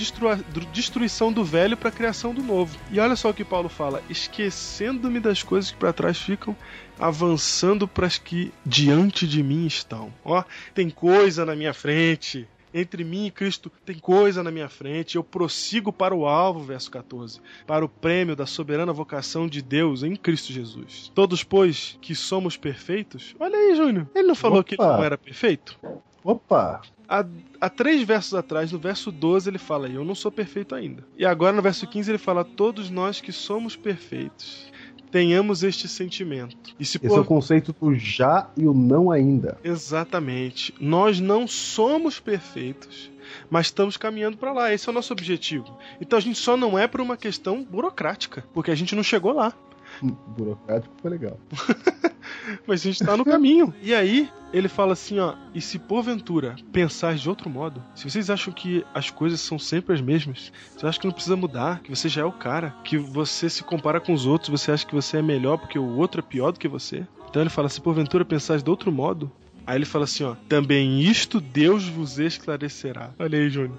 destruição 0.71 1.31
do 1.31 1.43
velho 1.43 1.77
para 1.77 1.89
a 1.89 1.91
criação 1.91 2.33
do 2.33 2.43
novo. 2.43 2.77
E 2.91 2.99
olha 2.99 3.15
só 3.15 3.29
o 3.29 3.33
que 3.33 3.43
Paulo 3.43 3.69
fala: 3.69 4.01
esquecendo-me 4.09 5.19
das 5.19 5.43
coisas 5.43 5.71
que 5.71 5.77
para 5.77 5.93
trás 5.93 6.17
ficam 6.17 6.55
avançando 6.99 7.87
para 7.87 8.07
as 8.07 8.17
que 8.17 8.51
diante 8.65 9.27
de 9.27 9.41
mim 9.43 9.65
estão. 9.65 10.13
Ó, 10.23 10.43
tem 10.73 10.89
coisa 10.89 11.45
na 11.45 11.55
minha 11.55 11.73
frente. 11.73 12.47
Entre 12.73 13.03
mim 13.03 13.27
e 13.27 13.31
Cristo 13.31 13.71
tem 13.85 13.97
coisa 13.97 14.43
na 14.43 14.51
minha 14.51 14.67
frente. 14.69 15.15
Eu 15.15 15.23
prossigo 15.23 15.91
para 15.91 16.13
o 16.13 16.27
alvo, 16.27 16.59
verso 16.63 16.91
14, 16.91 17.39
para 17.65 17.83
o 17.83 17.89
prêmio 17.89 18.35
da 18.35 18.45
soberana 18.45 18.91
vocação 18.93 19.47
de 19.47 19.61
Deus 19.61 20.03
em 20.03 20.15
Cristo 20.15 20.51
Jesus. 20.51 21.11
Todos, 21.15 21.43
pois, 21.43 21.97
que 22.01 22.13
somos 22.13 22.57
perfeitos. 22.57 23.35
Olha 23.39 23.55
aí, 23.57 23.75
Júnior. 23.75 24.07
Ele 24.13 24.27
não 24.27 24.35
falou 24.35 24.63
que 24.63 24.75
ele 24.75 24.83
Opa. 24.83 24.97
não 24.97 25.03
era 25.03 25.17
perfeito? 25.17 25.79
opa. 26.23 26.81
Há, 27.09 27.25
há 27.61 27.69
três 27.69 28.03
versos 28.03 28.33
atrás, 28.33 28.69
no 28.73 28.77
verso 28.77 29.13
12, 29.13 29.49
ele 29.49 29.57
fala: 29.57 29.87
Eu 29.87 30.03
não 30.03 30.13
sou 30.13 30.29
perfeito 30.29 30.75
ainda. 30.75 31.05
E 31.17 31.25
agora, 31.25 31.55
no 31.55 31.61
verso 31.61 31.87
15, 31.87 32.11
ele 32.11 32.17
fala: 32.17 32.43
Todos 32.43 32.89
nós 32.89 33.21
que 33.21 33.31
somos 33.31 33.77
perfeitos, 33.77 34.69
tenhamos 35.11 35.63
este 35.63 35.87
sentimento. 35.87 36.55
E 36.79 36.85
se 36.85 36.97
Esse 36.97 37.05
é 37.05 37.09
por 37.09 37.19
o 37.19 37.25
conceito 37.25 37.73
do 37.73 37.95
já 37.95 38.49
e 38.55 38.65
o 38.65 38.73
não 38.73 39.11
ainda. 39.11 39.57
Exatamente. 39.63 40.73
Nós 40.79 41.19
não 41.19 41.47
somos 41.47 42.19
perfeitos, 42.19 43.11
mas 43.49 43.67
estamos 43.67 43.97
caminhando 43.97 44.37
para 44.37 44.53
lá. 44.53 44.73
Esse 44.73 44.87
é 44.87 44.91
o 44.91 44.95
nosso 44.95 45.13
objetivo. 45.13 45.77
Então 45.99 46.17
a 46.17 46.21
gente 46.21 46.37
só 46.37 46.57
não 46.57 46.77
é 46.77 46.87
por 46.87 47.01
uma 47.01 47.17
questão 47.17 47.63
burocrática, 47.63 48.43
porque 48.53 48.71
a 48.71 48.75
gente 48.75 48.95
não 48.95 49.03
chegou 49.03 49.33
lá. 49.33 49.53
Burocrático 50.01 50.93
foi 51.01 51.11
legal. 51.11 51.37
Mas 52.65 52.81
a 52.81 52.83
gente 52.83 53.03
tá 53.03 53.17
no 53.17 53.25
caminho. 53.25 53.73
E 53.81 53.93
aí, 53.93 54.29
ele 54.53 54.67
fala 54.67 54.93
assim, 54.93 55.19
ó, 55.19 55.33
e 55.53 55.59
se 55.61 55.77
porventura 55.79 56.55
pensar 56.71 57.15
de 57.15 57.27
outro 57.27 57.49
modo, 57.49 57.83
se 57.95 58.09
vocês 58.09 58.29
acham 58.29 58.53
que 58.53 58.85
as 58.93 59.09
coisas 59.09 59.39
são 59.41 59.59
sempre 59.59 59.93
as 59.93 60.01
mesmas, 60.01 60.51
você 60.75 60.85
acha 60.85 60.99
que 60.99 61.05
não 61.05 61.13
precisa 61.13 61.35
mudar, 61.35 61.79
que 61.81 61.89
você 61.89 62.07
já 62.07 62.21
é 62.21 62.25
o 62.25 62.31
cara, 62.31 62.73
que 62.83 62.97
você 62.97 63.49
se 63.49 63.63
compara 63.63 63.99
com 63.99 64.13
os 64.13 64.25
outros, 64.25 64.49
você 64.49 64.71
acha 64.71 64.85
que 64.85 64.95
você 64.95 65.17
é 65.17 65.21
melhor 65.21 65.57
porque 65.57 65.77
o 65.79 65.97
outro 65.97 66.19
é 66.19 66.23
pior 66.23 66.51
do 66.51 66.59
que 66.59 66.67
você. 66.67 67.05
Então 67.29 67.41
ele 67.41 67.49
fala, 67.49 67.69
se 67.69 67.81
porventura 67.81 68.23
pensar 68.23 68.57
de 68.57 68.69
outro 68.69 68.91
modo, 68.91 69.31
aí 69.65 69.77
ele 69.77 69.85
fala 69.85 70.05
assim, 70.05 70.23
ó, 70.23 70.35
também 70.47 71.01
isto 71.01 71.41
Deus 71.41 71.87
vos 71.87 72.17
esclarecerá. 72.19 73.11
Olha 73.19 73.37
aí, 73.37 73.49
Júnior. 73.49 73.77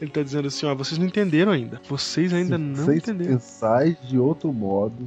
Ele 0.00 0.10
tá 0.10 0.22
dizendo 0.22 0.48
assim, 0.48 0.64
ó, 0.64 0.74
vocês 0.74 0.98
não 0.98 1.06
entenderam 1.06 1.52
ainda. 1.52 1.80
Vocês 1.88 2.32
ainda 2.32 2.56
Se 2.56 2.62
não 2.62 2.74
vocês 2.84 2.98
entenderam. 2.98 3.32
pensais 3.34 3.96
de 4.08 4.18
outro 4.18 4.50
modo, 4.52 5.06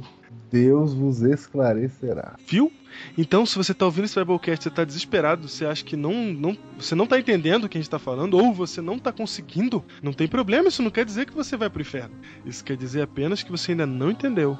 Deus 0.50 0.94
vos 0.94 1.22
esclarecerá. 1.22 2.36
Viu? 2.46 2.72
Então, 3.18 3.44
se 3.44 3.56
você 3.56 3.74
tá 3.74 3.84
ouvindo 3.84 4.04
esse 4.04 4.18
Biblecast, 4.18 4.62
você 4.62 4.70
tá 4.70 4.84
desesperado, 4.84 5.48
você 5.48 5.66
acha 5.66 5.84
que 5.84 5.96
não, 5.96 6.12
não, 6.32 6.56
você 6.78 6.94
não 6.94 7.06
tá 7.06 7.18
entendendo 7.18 7.64
o 7.64 7.68
que 7.68 7.76
a 7.76 7.80
gente 7.80 7.90
tá 7.90 7.98
falando, 7.98 8.34
ou 8.34 8.52
você 8.52 8.80
não 8.80 8.98
tá 8.98 9.12
conseguindo, 9.12 9.84
não 10.02 10.12
tem 10.12 10.28
problema, 10.28 10.68
isso 10.68 10.82
não 10.82 10.90
quer 10.90 11.04
dizer 11.04 11.26
que 11.26 11.34
você 11.34 11.56
vai 11.56 11.68
pro 11.68 11.82
inferno. 11.82 12.14
Isso 12.46 12.64
quer 12.64 12.76
dizer 12.76 13.02
apenas 13.02 13.42
que 13.42 13.50
você 13.50 13.72
ainda 13.72 13.86
não 13.86 14.10
entendeu. 14.10 14.56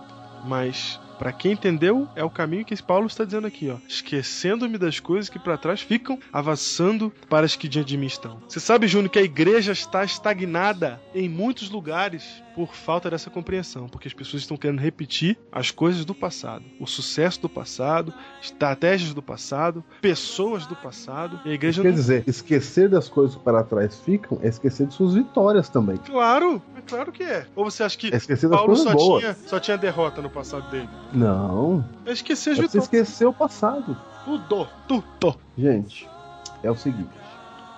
Mas, 0.47 1.01
para 1.19 1.33
quem 1.33 1.53
entendeu, 1.53 2.09
é 2.15 2.25
o 2.25 2.31
caminho 2.31 2.65
que 2.65 2.75
Paulo 2.83 3.07
está 3.07 3.25
dizendo 3.25 3.47
aqui, 3.47 3.71
ó. 3.71 3.77
Esquecendo-me 3.89 4.77
das 4.77 5.01
coisas 5.01 5.29
que 5.29 5.39
para 5.39 5.57
trás 5.57 5.81
ficam, 5.81 6.19
avançando 6.33 7.13
para 7.29 7.47
as 7.47 7.57
que 7.57 7.69
diante 7.69 7.89
de 7.89 7.97
mim 7.97 8.07
estão. 8.07 8.43
Você 8.49 8.61
sabe, 8.61 8.87
Júnior, 8.87 9.11
que 9.11 9.19
a 9.19 9.23
igreja 9.23 9.73
está 9.73 10.05
estagnada 10.05 11.01
em 11.15 11.29
muitos 11.29 11.71
lugares 11.71 12.43
por 12.55 12.75
falta 12.75 13.11
dessa 13.11 13.31
compreensão, 13.31 13.89
porque 13.89 14.07
as 14.07 14.15
pessoas 14.15 14.43
estão 14.43 14.57
querendo 14.57 14.79
repetir 14.79 15.37
as 15.51 15.71
coisas 15.71 16.05
do 16.05 16.15
passado, 16.15 16.65
o 16.79 16.87
sucesso 16.87 17.43
do 17.43 17.49
passado, 17.49 18.15
estratégias 18.41 19.13
do 19.13 19.23
passado, 19.23 19.85
pessoas 20.01 20.67
do 20.67 20.77
passado. 20.77 21.41
E 21.45 21.51
a 21.51 21.55
igreja 21.55 21.83
Quer 21.83 21.89
não 21.89 21.95
dizer, 21.95 22.25
esquecer 22.27 22.89
das 22.89 23.09
coisas 23.09 23.37
que 23.37 23.43
para 23.43 23.63
trás 23.65 24.01
ficam 24.01 24.39
é 24.43 24.49
esquecer 24.49 24.87
de 24.87 24.95
suas 24.95 25.15
vitórias 25.15 25.69
também. 25.69 25.97
Claro, 25.97 26.63
claro 26.87 27.13
que 27.13 27.23
é. 27.23 27.47
Ou 27.55 27.65
você 27.65 27.83
acha 27.83 27.97
que 27.97 28.09
esquecer 28.09 28.49
Paulo 28.49 28.77
só 28.77 28.93
boas. 28.93 29.23
tinha, 29.23 29.37
só 29.47 29.61
tinha 29.61 29.77
derrota 29.77 30.23
no 30.23 30.31
passado 30.31 30.71
dele? 30.71 30.89
Não. 31.13 31.85
É 32.07 32.13
esquecer 32.13 32.57
você 32.57 32.69
tudo. 32.69 32.83
esquecer 32.83 33.27
o 33.27 33.33
passado. 33.33 33.97
Tudo, 34.25 34.69
tudo. 34.89 35.37
Gente, 35.57 36.09
é 36.63 36.71
o 36.71 36.77
seguinte. 36.77 37.11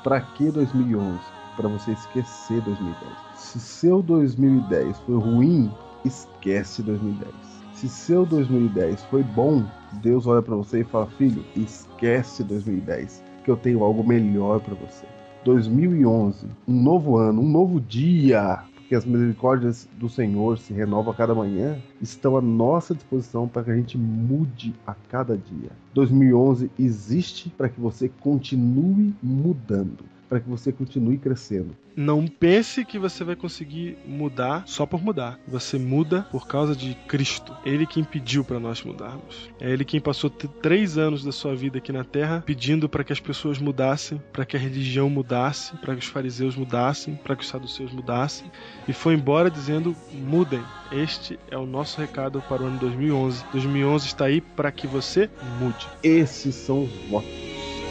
Pra 0.03 0.21
que 0.21 0.51
2011? 0.51 1.19
Pra 1.57 1.69
você 1.69 1.93
esquecer 1.93 2.61
2010. 2.61 3.13
Se 3.35 3.59
seu 3.59 4.03
2010 4.03 4.99
foi 5.01 5.17
ruim, 5.17 5.73
esquece 6.05 6.83
2010. 6.83 7.35
Se 7.75 7.89
seu 7.89 8.25
2010 8.25 9.03
foi 9.05 9.23
bom, 9.23 9.65
Deus 9.95 10.27
olha 10.27 10.43
pra 10.43 10.55
você 10.57 10.81
e 10.81 10.85
fala: 10.85 11.07
"Filho, 11.19 11.45
esquece 11.57 12.45
2010, 12.45 13.23
que 13.45 13.51
eu 13.51 13.57
tenho 13.57 13.83
algo 13.83 14.07
melhor 14.07 14.61
pra 14.61 14.75
você." 14.75 15.07
2011, 15.45 16.47
um 16.67 16.83
novo 16.83 17.17
ano, 17.17 17.41
um 17.41 17.49
novo 17.49 17.81
dia, 17.81 18.65
porque 18.87 18.95
as 18.95 19.05
misericórdias 19.05 19.89
do 19.99 20.09
Senhor 20.09 20.59
se 20.59 20.73
renovam 20.73 21.13
a 21.13 21.17
cada 21.17 21.35
manhã, 21.35 21.77
estão 22.01 22.37
à 22.37 22.41
nossa 22.41 22.95
disposição 22.95 23.49
para 23.49 23.65
que 23.65 23.71
a 23.73 23.77
gente 23.77 23.99
mude 23.99 24.73
a 24.87 24.95
cada 24.95 25.37
dia. 25.37 25.73
2011 25.93 26.71
existe 26.79 27.51
para 27.51 27.69
que 27.69 27.81
você 27.81 28.09
continue 28.09 29.13
mudando, 29.21 30.05
para 30.29 30.41
que 30.41 30.49
você 30.49 30.73
continue 30.73 31.19
crescendo. 31.19 31.77
Não 31.97 32.27
pense 32.27 32.85
que 32.85 32.99
você 32.99 33.25
vai 33.25 33.35
conseguir 33.35 33.97
mudar 34.07 34.65
só 34.67 34.85
por 34.85 35.03
mudar. 35.03 35.41
Você 35.49 35.79
muda 35.79 36.27
por 36.31 36.47
causa 36.47 36.77
de 36.77 36.95
Cristo. 37.09 37.57
Ele 37.65 37.87
quem 37.87 38.05
pediu 38.05 38.45
para 38.45 38.61
nós 38.61 38.83
mudarmos. 38.83 39.51
É 39.59 39.71
ele 39.71 39.85
quem 39.85 40.01
passou 40.01 40.29
três 40.29 40.99
anos 40.99 41.25
da 41.25 41.33
sua 41.33 41.55
vida 41.55 41.79
aqui 41.79 41.93
na 41.93 42.05
Terra 42.05 42.43
pedindo 42.45 42.89
para 42.89 43.03
que 43.03 43.13
as 43.13 43.21
pessoas 43.21 43.59
mudassem, 43.59 44.21
para 44.31 44.45
que 44.45 44.57
a 44.57 44.61
religião 44.61 45.09
mudasse, 45.09 45.75
para 45.79 45.95
que 45.95 46.01
os 46.03 46.07
fariseus 46.07 46.55
mudassem, 46.55 47.15
para 47.15 47.35
que 47.35 47.43
os 47.43 47.49
saduceus 47.49 47.93
mudassem, 47.93 48.51
e 48.87 48.93
foi 48.93 49.15
embora 49.15 49.51
dizendo: 49.51 49.97
mudem. 50.13 50.63
Este 50.93 51.39
é 51.51 51.57
o 51.57 51.67
nosso 51.67 52.01
recado 52.01 52.43
para 52.43 52.63
o 52.63 52.67
ano 52.67 52.79
2011. 52.79 53.45
2011 53.53 54.07
está 54.07 54.27
aí 54.27 54.41
para 54.41 54.71
que 54.71 54.87
você 54.87 55.31
mude. 55.59 55.87
Esses 56.03 56.55
são 56.55 56.85
os 56.85 56.91
votos 57.09 57.31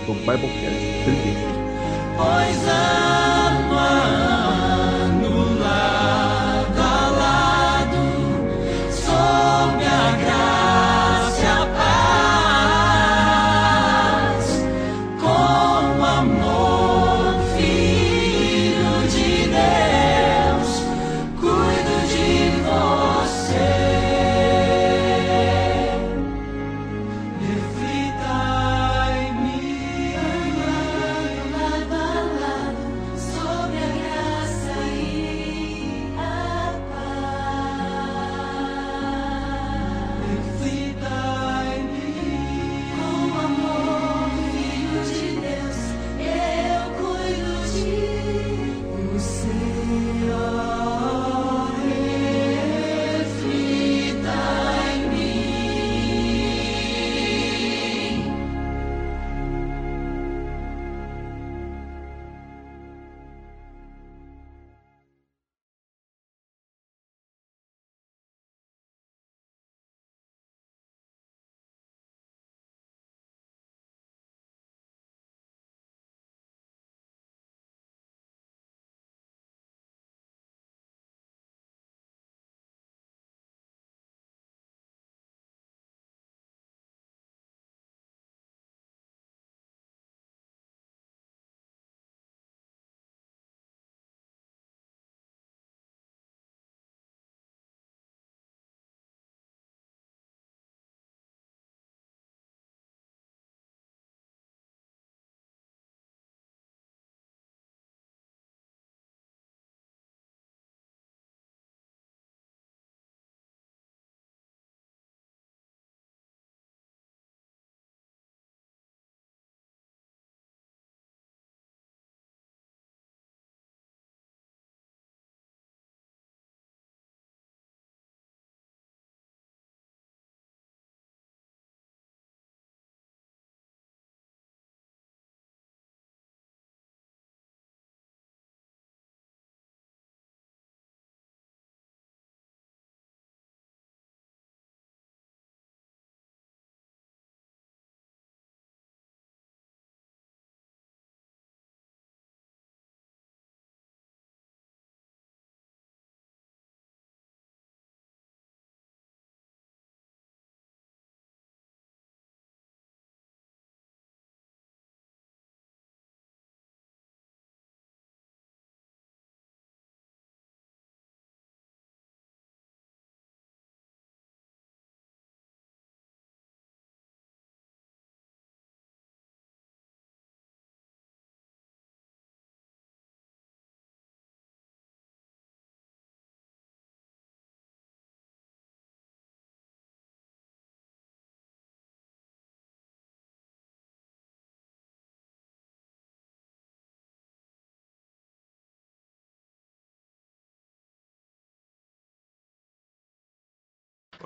do 0.05 0.13
Biblecast 0.13 1.03
35. 1.05 1.44
Pois 2.17 2.67
ano 2.67 4.34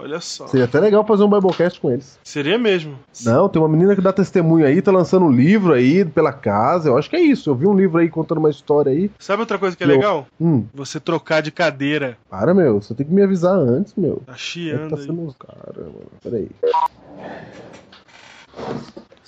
Olha 0.02 0.22
só. 0.22 0.48
Seria 0.48 0.64
até 0.66 0.80
legal 0.80 1.06
fazer 1.06 1.24
um 1.24 1.30
Biblecast 1.30 1.80
com 1.82 1.92
eles. 1.92 2.18
Seria 2.24 2.58
mesmo. 2.58 2.98
Não, 3.26 3.50
tem 3.50 3.62
uma 3.62 3.68
menina 3.68 3.94
que 3.96 4.02
dá 4.02 4.14
testemunho 4.14 4.66
aí, 4.66 4.82
tá 4.82 4.92
lançando 4.92 5.26
um 5.26 5.32
livro 5.32 5.74
aí 5.74 6.06
pela 6.06 6.32
casa. 6.32 6.88
Eu 6.90 6.98
acho 6.98 7.10
que 7.10 7.18
é 7.18 7.20
isso. 7.20 7.50
Eu 7.50 7.56
vi 7.56 7.68
um 7.68 7.76
livro 7.76 7.98
aí 8.00 8.10
contando 8.10 8.38
uma 8.38 8.50
história 8.50 8.92
aí. 8.94 9.12
Sabe 9.20 9.42
outra 9.42 9.58
coisa 9.60 9.76
que 9.76 9.84
é 9.84 9.86
Eu- 9.88 9.92
legal? 9.92 10.26
Hum, 10.40 10.66
Você 10.74 11.00
trocar 11.02 11.42
de 11.42 11.52
cadeira. 11.52 12.18
para, 12.30 12.54
meu. 12.54 12.82
Você 12.82 12.94
tem 12.96 13.06
que 13.06 13.12
me 13.14 13.22
avisar 13.22 13.56
antes, 13.56 13.94
meu. 13.96 14.22
Tá 14.26 14.34
É 14.34 14.38
chiando 14.38 14.90
tá 14.92 14.96
aí. 14.96 15.06
sendo. 15.06 15.36
Caramba, 15.38 16.00
peraí. 16.24 16.48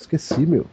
Esqueci, 0.02 0.44
meu. 0.46 0.66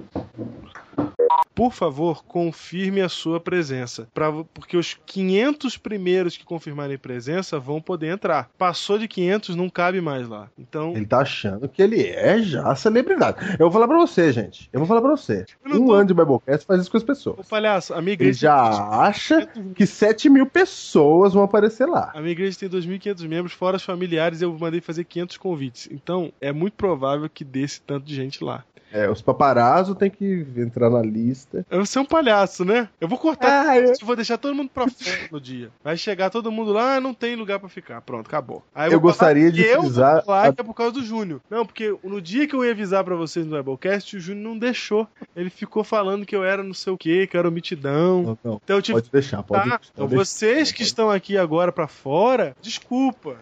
por 1.54 1.72
favor, 1.74 2.24
confirme 2.26 3.02
a 3.02 3.10
sua 3.10 3.40
presença. 3.40 4.08
Pra, 4.14 4.32
porque 4.54 4.76
os 4.78 4.98
500 5.06 5.78
primeiros 5.78 6.36
que 6.38 6.44
confirmarem 6.46 6.98
presença 6.98 7.60
vão 7.60 7.82
poder 7.82 8.08
entrar. 8.08 8.50
Passou 8.58 8.98
de 8.98 9.08
500, 9.08 9.56
não 9.56 9.70
cabe 9.70 10.00
mais 10.02 10.28
lá. 10.28 10.50
Então. 10.58 10.94
Ele 10.96 11.06
tá 11.06 11.20
achando 11.20 11.68
que 11.68 11.82
ele 11.82 12.02
é 12.08 12.40
já 12.42 12.74
celebridade. 12.76 13.38
Eu 13.60 13.70
vou 13.70 13.72
falar 13.72 13.88
pra 13.88 13.98
você, 13.98 14.32
gente. 14.32 14.70
Eu 14.72 14.80
vou 14.80 14.88
falar 14.88 15.02
pra 15.02 15.12
você. 15.12 15.46
Um 15.66 15.86
tô- 15.88 15.94
ano 15.94 16.08
de 16.08 16.14
Biblecast 16.14 16.66
faz 16.66 16.82
isso 16.82 16.92
com 16.92 16.98
as 16.98 17.04
Ô, 17.04 17.06
pessoas. 17.06 17.48
palhaço, 17.48 17.94
a 17.94 18.02
minha 18.02 18.14
Ele 18.14 18.24
igreja. 18.24 18.40
já 18.40 18.90
acha 19.02 19.46
que 19.76 19.86
7 19.86 20.30
mil 20.30 20.46
pessoas 20.46 21.34
vão 21.34 21.44
aparecer 21.44 21.86
lá. 21.86 22.12
A 22.16 22.20
minha 22.22 22.32
igreja 22.32 22.58
tem 22.58 22.70
2.500 22.70 23.26
membros, 23.28 23.54
fora 23.54 23.78
os 23.78 23.84
familiares, 23.84 24.42
eu 24.42 24.58
mandei 24.58 24.82
fazer 24.82 25.04
500 25.04 25.38
convites. 25.38 25.88
Então, 25.92 26.32
é 26.42 26.52
muito 26.52 26.74
provável 26.74 27.30
que 27.30 27.44
desse 27.44 27.82
tanto 27.82 28.06
de 28.06 28.16
gente 28.16 28.44
lá. 28.44 28.64
É, 28.92 29.10
os 29.10 29.22
paparazzo 29.22 29.94
tem 29.96 30.10
que 30.10 30.46
entrar 30.58 30.90
na 30.90 31.02
lista. 31.02 31.66
Eu 31.70 31.78
vou 31.78 31.86
ser 31.86 32.00
um 32.00 32.06
palhaço, 32.06 32.64
né? 32.66 32.90
Eu 33.00 33.08
vou 33.08 33.18
cortar. 33.18 33.70
Ah, 33.70 33.78
eu- 33.78 33.90
Eu 34.00 34.06
vou 34.06 34.16
deixar 34.16 34.38
todo 34.38 34.56
mundo 34.56 34.70
pra 34.74 34.88
fora 34.88 35.18
no 35.32 35.40
dia. 35.40 35.70
Vai 35.84 35.96
chegar 35.98 36.30
todo 36.30 36.52
mundo 36.52 36.72
lá, 36.72 36.96
"Ah, 36.96 37.00
não 37.02 37.14
tem 37.14 37.36
lugar 37.36 37.60
pra 37.60 37.70
ficar. 37.70 38.02
Pronto, 38.02 38.28
acabou. 38.28 38.64
Aí 38.74 38.92
Eu 38.92 39.00
vou 39.00 39.14
falar 39.14 39.34
gostaria 39.34 39.52
de 39.52 39.62
eu 39.64 39.82
vou 39.84 39.92
falar 39.92 40.48
a- 40.48 40.54
que 40.54 40.62
é 40.62 40.64
por 40.64 40.74
causa 40.74 40.94
do 40.94 41.04
Júnior. 41.04 41.42
Não, 41.50 41.66
porque 41.66 41.96
no 42.04 42.22
dia 42.22 42.48
que 42.48 42.56
eu 42.56 42.64
ia 42.66 42.72
avisar 42.72 43.04
pra 43.04 43.16
vocês 43.16 43.46
no 43.46 43.56
Webcast, 43.56 44.18
o 44.18 44.20
Júnior 44.20 44.44
não 44.44 44.58
deixou. 44.58 45.08
Ele 45.36 45.50
ficou 45.50 45.84
falando 45.84 46.26
que 46.26 46.36
eu 46.36 46.44
era 46.44 46.64
não 46.64 46.74
sei 46.74 46.92
o 46.94 46.98
que, 46.98 47.28
que 47.28 47.36
eu 47.36 47.40
era 47.40 47.50
o 47.50 47.52
mitidão. 47.52 48.24
Não, 48.24 48.38
não, 48.44 48.62
Então 48.64 48.78
eu 48.78 48.82
tive 48.82 49.00
pode 49.00 49.12
deixar, 49.12 49.44
pode, 49.44 49.64
Tá, 49.70 49.78
pode 49.78 49.92
então 49.94 50.08
deixar. 50.08 50.26
vocês 50.26 50.72
que 50.72 50.84
estão 50.84 51.10
aqui 51.12 51.38
agora 51.38 51.72
pra 51.72 51.88
fora, 51.88 52.56
desculpa. 52.62 53.36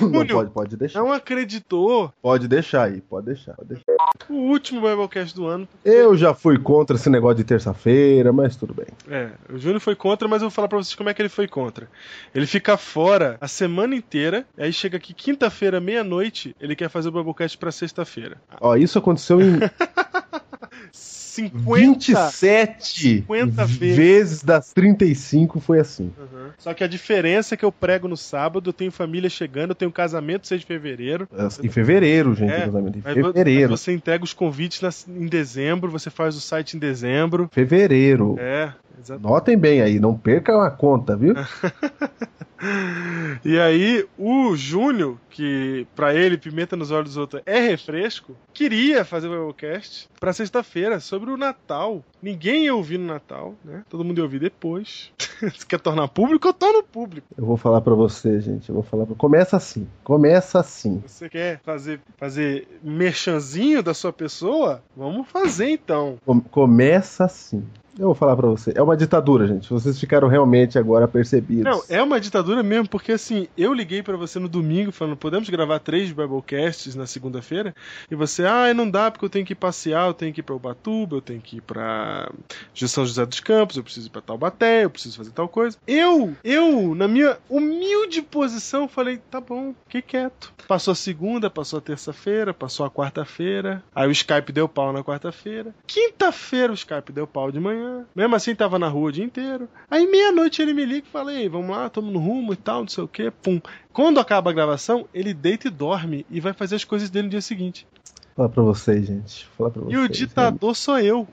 Não, 0.00 0.26
pode, 0.26 0.50
pode 0.50 0.76
deixar. 0.76 0.98
não 1.00 1.12
acreditou 1.12 2.12
Pode 2.22 2.48
deixar 2.48 2.84
aí, 2.84 3.00
pode 3.00 3.26
deixar, 3.26 3.54
pode 3.54 3.68
deixar. 3.68 3.84
o 4.28 4.34
último 4.34 4.80
Biblecast 4.80 5.34
do 5.34 5.46
ano. 5.46 5.68
Eu 5.84 6.16
já 6.16 6.34
fui 6.34 6.58
contra 6.58 6.96
esse 6.96 7.08
negócio 7.10 7.36
de 7.36 7.44
terça-feira, 7.44 8.32
mas 8.32 8.56
tudo 8.56 8.74
bem. 8.74 8.86
É, 9.08 9.30
o 9.52 9.58
Júnior 9.58 9.80
foi 9.80 9.94
contra, 9.94 10.26
mas 10.28 10.42
eu 10.42 10.48
vou 10.48 10.54
falar 10.54 10.68
pra 10.68 10.78
vocês 10.78 10.94
como 10.94 11.08
é 11.08 11.14
que 11.14 11.20
ele 11.22 11.28
foi 11.28 11.46
contra. 11.48 11.88
Ele 12.34 12.46
fica 12.46 12.76
fora 12.76 13.36
a 13.40 13.48
semana 13.48 13.94
inteira, 13.94 14.46
aí 14.56 14.72
chega 14.72 14.96
aqui 14.96 15.12
quinta-feira, 15.14 15.80
meia-noite, 15.80 16.54
ele 16.60 16.76
quer 16.76 16.88
fazer 16.88 17.08
o 17.08 17.12
Biblecast 17.12 17.56
pra 17.58 17.70
sexta-feira. 17.72 18.36
Ó, 18.60 18.76
isso 18.76 18.98
aconteceu 18.98 19.40
em 19.40 19.58
50 20.92 21.74
27 21.74 23.16
50 23.22 23.66
vezes. 23.66 23.96
vezes 23.96 24.42
das 24.42 24.72
35 24.72 25.60
foi 25.60 25.80
assim. 25.80 26.12
Uhum. 26.18 26.50
Só 26.58 26.72
que 26.72 26.84
a 26.84 26.86
diferença 26.86 27.54
é 27.54 27.56
que 27.56 27.64
eu 27.64 27.72
prego 27.72 28.08
no 28.08 28.16
sábado, 28.16 28.70
eu 28.70 28.72
tenho 28.72 28.90
família 28.92 29.28
chegando, 29.28 29.70
eu 29.70 29.74
tenho 29.74 29.90
casamento 29.90 30.46
6 30.46 30.60
de 30.60 30.66
fevereiro. 30.66 31.28
Em 31.62 31.68
fevereiro, 31.68 32.34
gente, 32.34 32.52
É, 32.52 32.60
casamento. 32.60 32.98
Em 32.98 33.02
fevereiro. 33.02 33.76
você 33.76 33.92
entrega 33.92 34.24
os 34.24 34.32
convites 34.32 35.06
em 35.08 35.26
dezembro, 35.26 35.90
você 35.90 36.10
faz 36.10 36.36
o 36.36 36.40
site 36.40 36.76
em 36.76 36.80
dezembro. 36.80 37.48
Fevereiro. 37.52 38.36
É, 38.38 38.72
exato. 38.98 39.22
Notem 39.22 39.56
bem 39.58 39.80
aí, 39.80 39.98
não 40.00 40.16
percam 40.16 40.60
a 40.60 40.70
conta, 40.70 41.16
viu? 41.16 41.34
E 43.44 43.58
aí, 43.58 44.06
o 44.16 44.56
Júnior, 44.56 45.18
que 45.28 45.86
pra 45.94 46.14
ele, 46.14 46.38
pimenta 46.38 46.74
nos 46.76 46.90
olhos 46.90 47.10
dos 47.10 47.16
outros 47.18 47.42
é 47.44 47.60
refresco, 47.60 48.34
queria 48.54 49.04
fazer 49.04 49.28
o 49.28 49.46
Webcast 49.48 50.08
pra 50.18 50.32
sexta-feira 50.32 50.98
sobre 50.98 51.30
o 51.30 51.36
Natal. 51.36 52.02
Ninguém 52.22 52.64
ia 52.64 52.74
ouvir 52.74 52.96
no 52.96 53.06
Natal, 53.06 53.54
né? 53.62 53.82
Todo 53.90 54.02
mundo 54.02 54.16
ia 54.18 54.24
ouvir 54.24 54.38
depois. 54.38 55.10
Se 55.58 55.66
quer 55.66 55.78
tornar 55.80 56.08
público, 56.08 56.48
eu 56.48 56.54
torno 56.54 56.82
público. 56.82 57.26
Eu 57.36 57.44
vou 57.44 57.58
falar 57.58 57.82
pra 57.82 57.94
você, 57.94 58.40
gente. 58.40 58.68
Eu 58.70 58.76
vou 58.76 58.84
falar 58.84 59.04
pra... 59.04 59.14
Começa 59.14 59.56
assim. 59.58 59.86
Começa 60.02 60.58
assim. 60.60 61.02
Você 61.06 61.28
quer 61.28 61.60
fazer, 61.62 62.00
fazer 62.16 62.66
merchanzinho 62.82 63.82
da 63.82 63.92
sua 63.92 64.12
pessoa? 64.12 64.82
Vamos 64.96 65.28
fazer 65.28 65.68
então. 65.68 66.16
Com- 66.24 66.40
Começa 66.40 67.24
assim. 67.24 67.62
Eu 67.98 68.06
vou 68.06 68.14
falar 68.14 68.36
pra 68.36 68.48
você. 68.48 68.72
É 68.74 68.82
uma 68.82 68.96
ditadura, 68.96 69.46
gente. 69.46 69.70
Vocês 69.70 69.98
ficaram 69.98 70.26
realmente 70.26 70.78
agora 70.78 71.06
percebidos. 71.06 71.64
Não, 71.64 71.82
é 71.88 72.02
uma 72.02 72.20
ditadura 72.20 72.62
mesmo, 72.62 72.88
porque 72.88 73.12
assim, 73.12 73.46
eu 73.56 73.72
liguei 73.72 74.02
pra 74.02 74.16
você 74.16 74.38
no 74.38 74.48
domingo 74.48 74.90
falando, 74.90 75.16
podemos 75.16 75.48
gravar 75.48 75.78
três 75.78 76.10
Biblecasts 76.10 76.94
na 76.96 77.06
segunda-feira? 77.06 77.74
E 78.10 78.14
você, 78.14 78.44
ah, 78.44 78.74
não 78.74 78.90
dá 78.90 79.10
porque 79.10 79.24
eu 79.24 79.30
tenho 79.30 79.46
que 79.46 79.54
passear, 79.54 80.08
eu 80.08 80.14
tenho 80.14 80.32
que 80.32 80.40
ir 80.40 80.42
pra 80.42 80.56
Ubatuba, 80.56 81.16
eu 81.16 81.22
tenho 81.22 81.40
que 81.40 81.58
ir 81.58 81.60
pra 81.60 82.30
São 82.74 83.06
José 83.06 83.24
dos 83.24 83.40
Campos, 83.40 83.76
eu 83.76 83.84
preciso 83.84 84.08
ir 84.08 84.10
pra 84.10 84.20
Taubaté, 84.20 84.84
eu 84.84 84.90
preciso 84.90 85.16
fazer 85.16 85.30
tal 85.30 85.48
coisa. 85.48 85.76
Eu, 85.86 86.34
eu, 86.42 86.94
na 86.94 87.06
minha 87.06 87.38
humilde 87.48 88.22
posição, 88.22 88.88
falei, 88.88 89.18
tá 89.30 89.40
bom, 89.40 89.72
fiquei 89.84 90.02
quieto. 90.02 90.52
Passou 90.66 90.92
a 90.92 90.96
segunda, 90.96 91.48
passou 91.48 91.78
a 91.78 91.82
terça-feira, 91.82 92.52
passou 92.52 92.84
a 92.84 92.90
quarta-feira, 92.90 93.82
aí 93.94 94.08
o 94.08 94.12
Skype 94.12 94.52
deu 94.52 94.68
pau 94.68 94.92
na 94.92 95.04
quarta-feira. 95.04 95.74
Quinta-feira 95.86 96.72
o 96.72 96.74
Skype 96.74 97.12
deu 97.12 97.26
pau 97.26 97.52
de 97.52 97.60
manhã. 97.60 97.83
Mesmo 98.14 98.34
assim, 98.36 98.54
tava 98.54 98.78
na 98.78 98.88
rua 98.88 99.08
o 99.08 99.12
dia 99.12 99.24
inteiro. 99.24 99.68
Aí 99.90 100.06
meia-noite 100.06 100.60
ele 100.62 100.72
me 100.74 100.84
liga 100.84 101.06
e 101.06 101.10
fala: 101.10 101.32
Ei, 101.32 101.48
vamos 101.48 101.70
lá, 101.70 101.88
tamo 101.88 102.10
no 102.10 102.18
rumo 102.18 102.52
e 102.52 102.56
tal, 102.56 102.80
não 102.80 102.88
sei 102.88 103.04
o 103.04 103.08
que. 103.08 103.30
Pum. 103.30 103.60
Quando 103.92 104.20
acaba 104.20 104.50
a 104.50 104.52
gravação, 104.54 105.06
ele 105.12 105.32
deita 105.34 105.68
e 105.68 105.70
dorme 105.70 106.26
e 106.30 106.40
vai 106.40 106.52
fazer 106.52 106.76
as 106.76 106.84
coisas 106.84 107.10
dele 107.10 107.24
no 107.24 107.30
dia 107.30 107.40
seguinte. 107.40 107.86
Falar 108.34 108.48
pra 108.48 108.62
vocês, 108.62 109.06
gente. 109.06 109.46
Falar 109.56 109.70
pra 109.70 109.82
E 109.82 109.96
o 109.96 110.02
vocês, 110.02 110.18
ditador 110.18 110.74
sou 110.74 110.98
eu. 110.98 111.26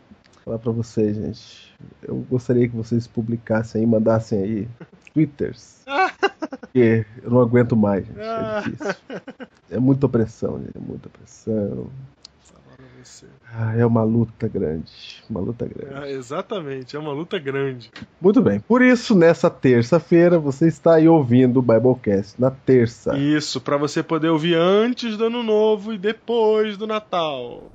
Falar 0.45 0.60
pra 0.60 0.72
vocês, 0.72 1.15
gente. 1.15 1.76
Eu 2.03 2.15
gostaria 2.30 2.68
que 2.68 2.76
vocês 2.76 3.07
publicassem 3.07 3.82
aí, 3.82 3.88
mandassem 3.88 4.41
aí 4.41 4.68
twitters. 5.14 5.82
Porque 6.61 7.06
eu 7.23 7.30
não 7.30 7.41
aguento 7.41 7.76
mais, 7.76 8.06
gente. 8.06 8.19
É 8.19 8.61
difícil. 8.61 8.95
É 9.72 9.80
muita 9.80 10.06
opressão, 10.06 10.60
gente. 10.60 10.78
É 10.78 10.80
muita 10.80 11.07
opressão. 11.07 11.90
Ah, 13.53 13.76
é 13.76 13.86
uma 13.86 14.03
luta 14.03 14.48
grande. 14.48 15.22
Uma 15.30 15.41
luta 15.41 15.65
grande. 15.65 16.07
É, 16.07 16.11
exatamente, 16.11 16.95
é 16.95 16.99
uma 16.99 17.11
luta 17.11 17.38
grande. 17.38 17.91
Muito 18.22 18.41
bem. 18.41 18.60
Por 18.61 18.82
isso, 18.82 19.14
nessa 19.14 19.49
terça-feira, 19.49 20.40
você 20.40 20.68
está 20.68 20.95
aí 20.95 21.07
ouvindo 21.07 21.57
o 21.57 21.61
Biblecast. 21.61 22.40
Na 22.40 22.49
terça. 22.49 23.18
Isso, 23.18 23.60
pra 23.60 23.76
você 23.76 24.02
poder 24.02 24.30
ouvir 24.30 24.56
antes 24.56 25.18
do 25.18 25.26
ano 25.26 25.44
novo 25.44 25.94
e 25.94 25.98
depois 25.98 26.78
do 26.78 26.88
Natal. 26.88 27.72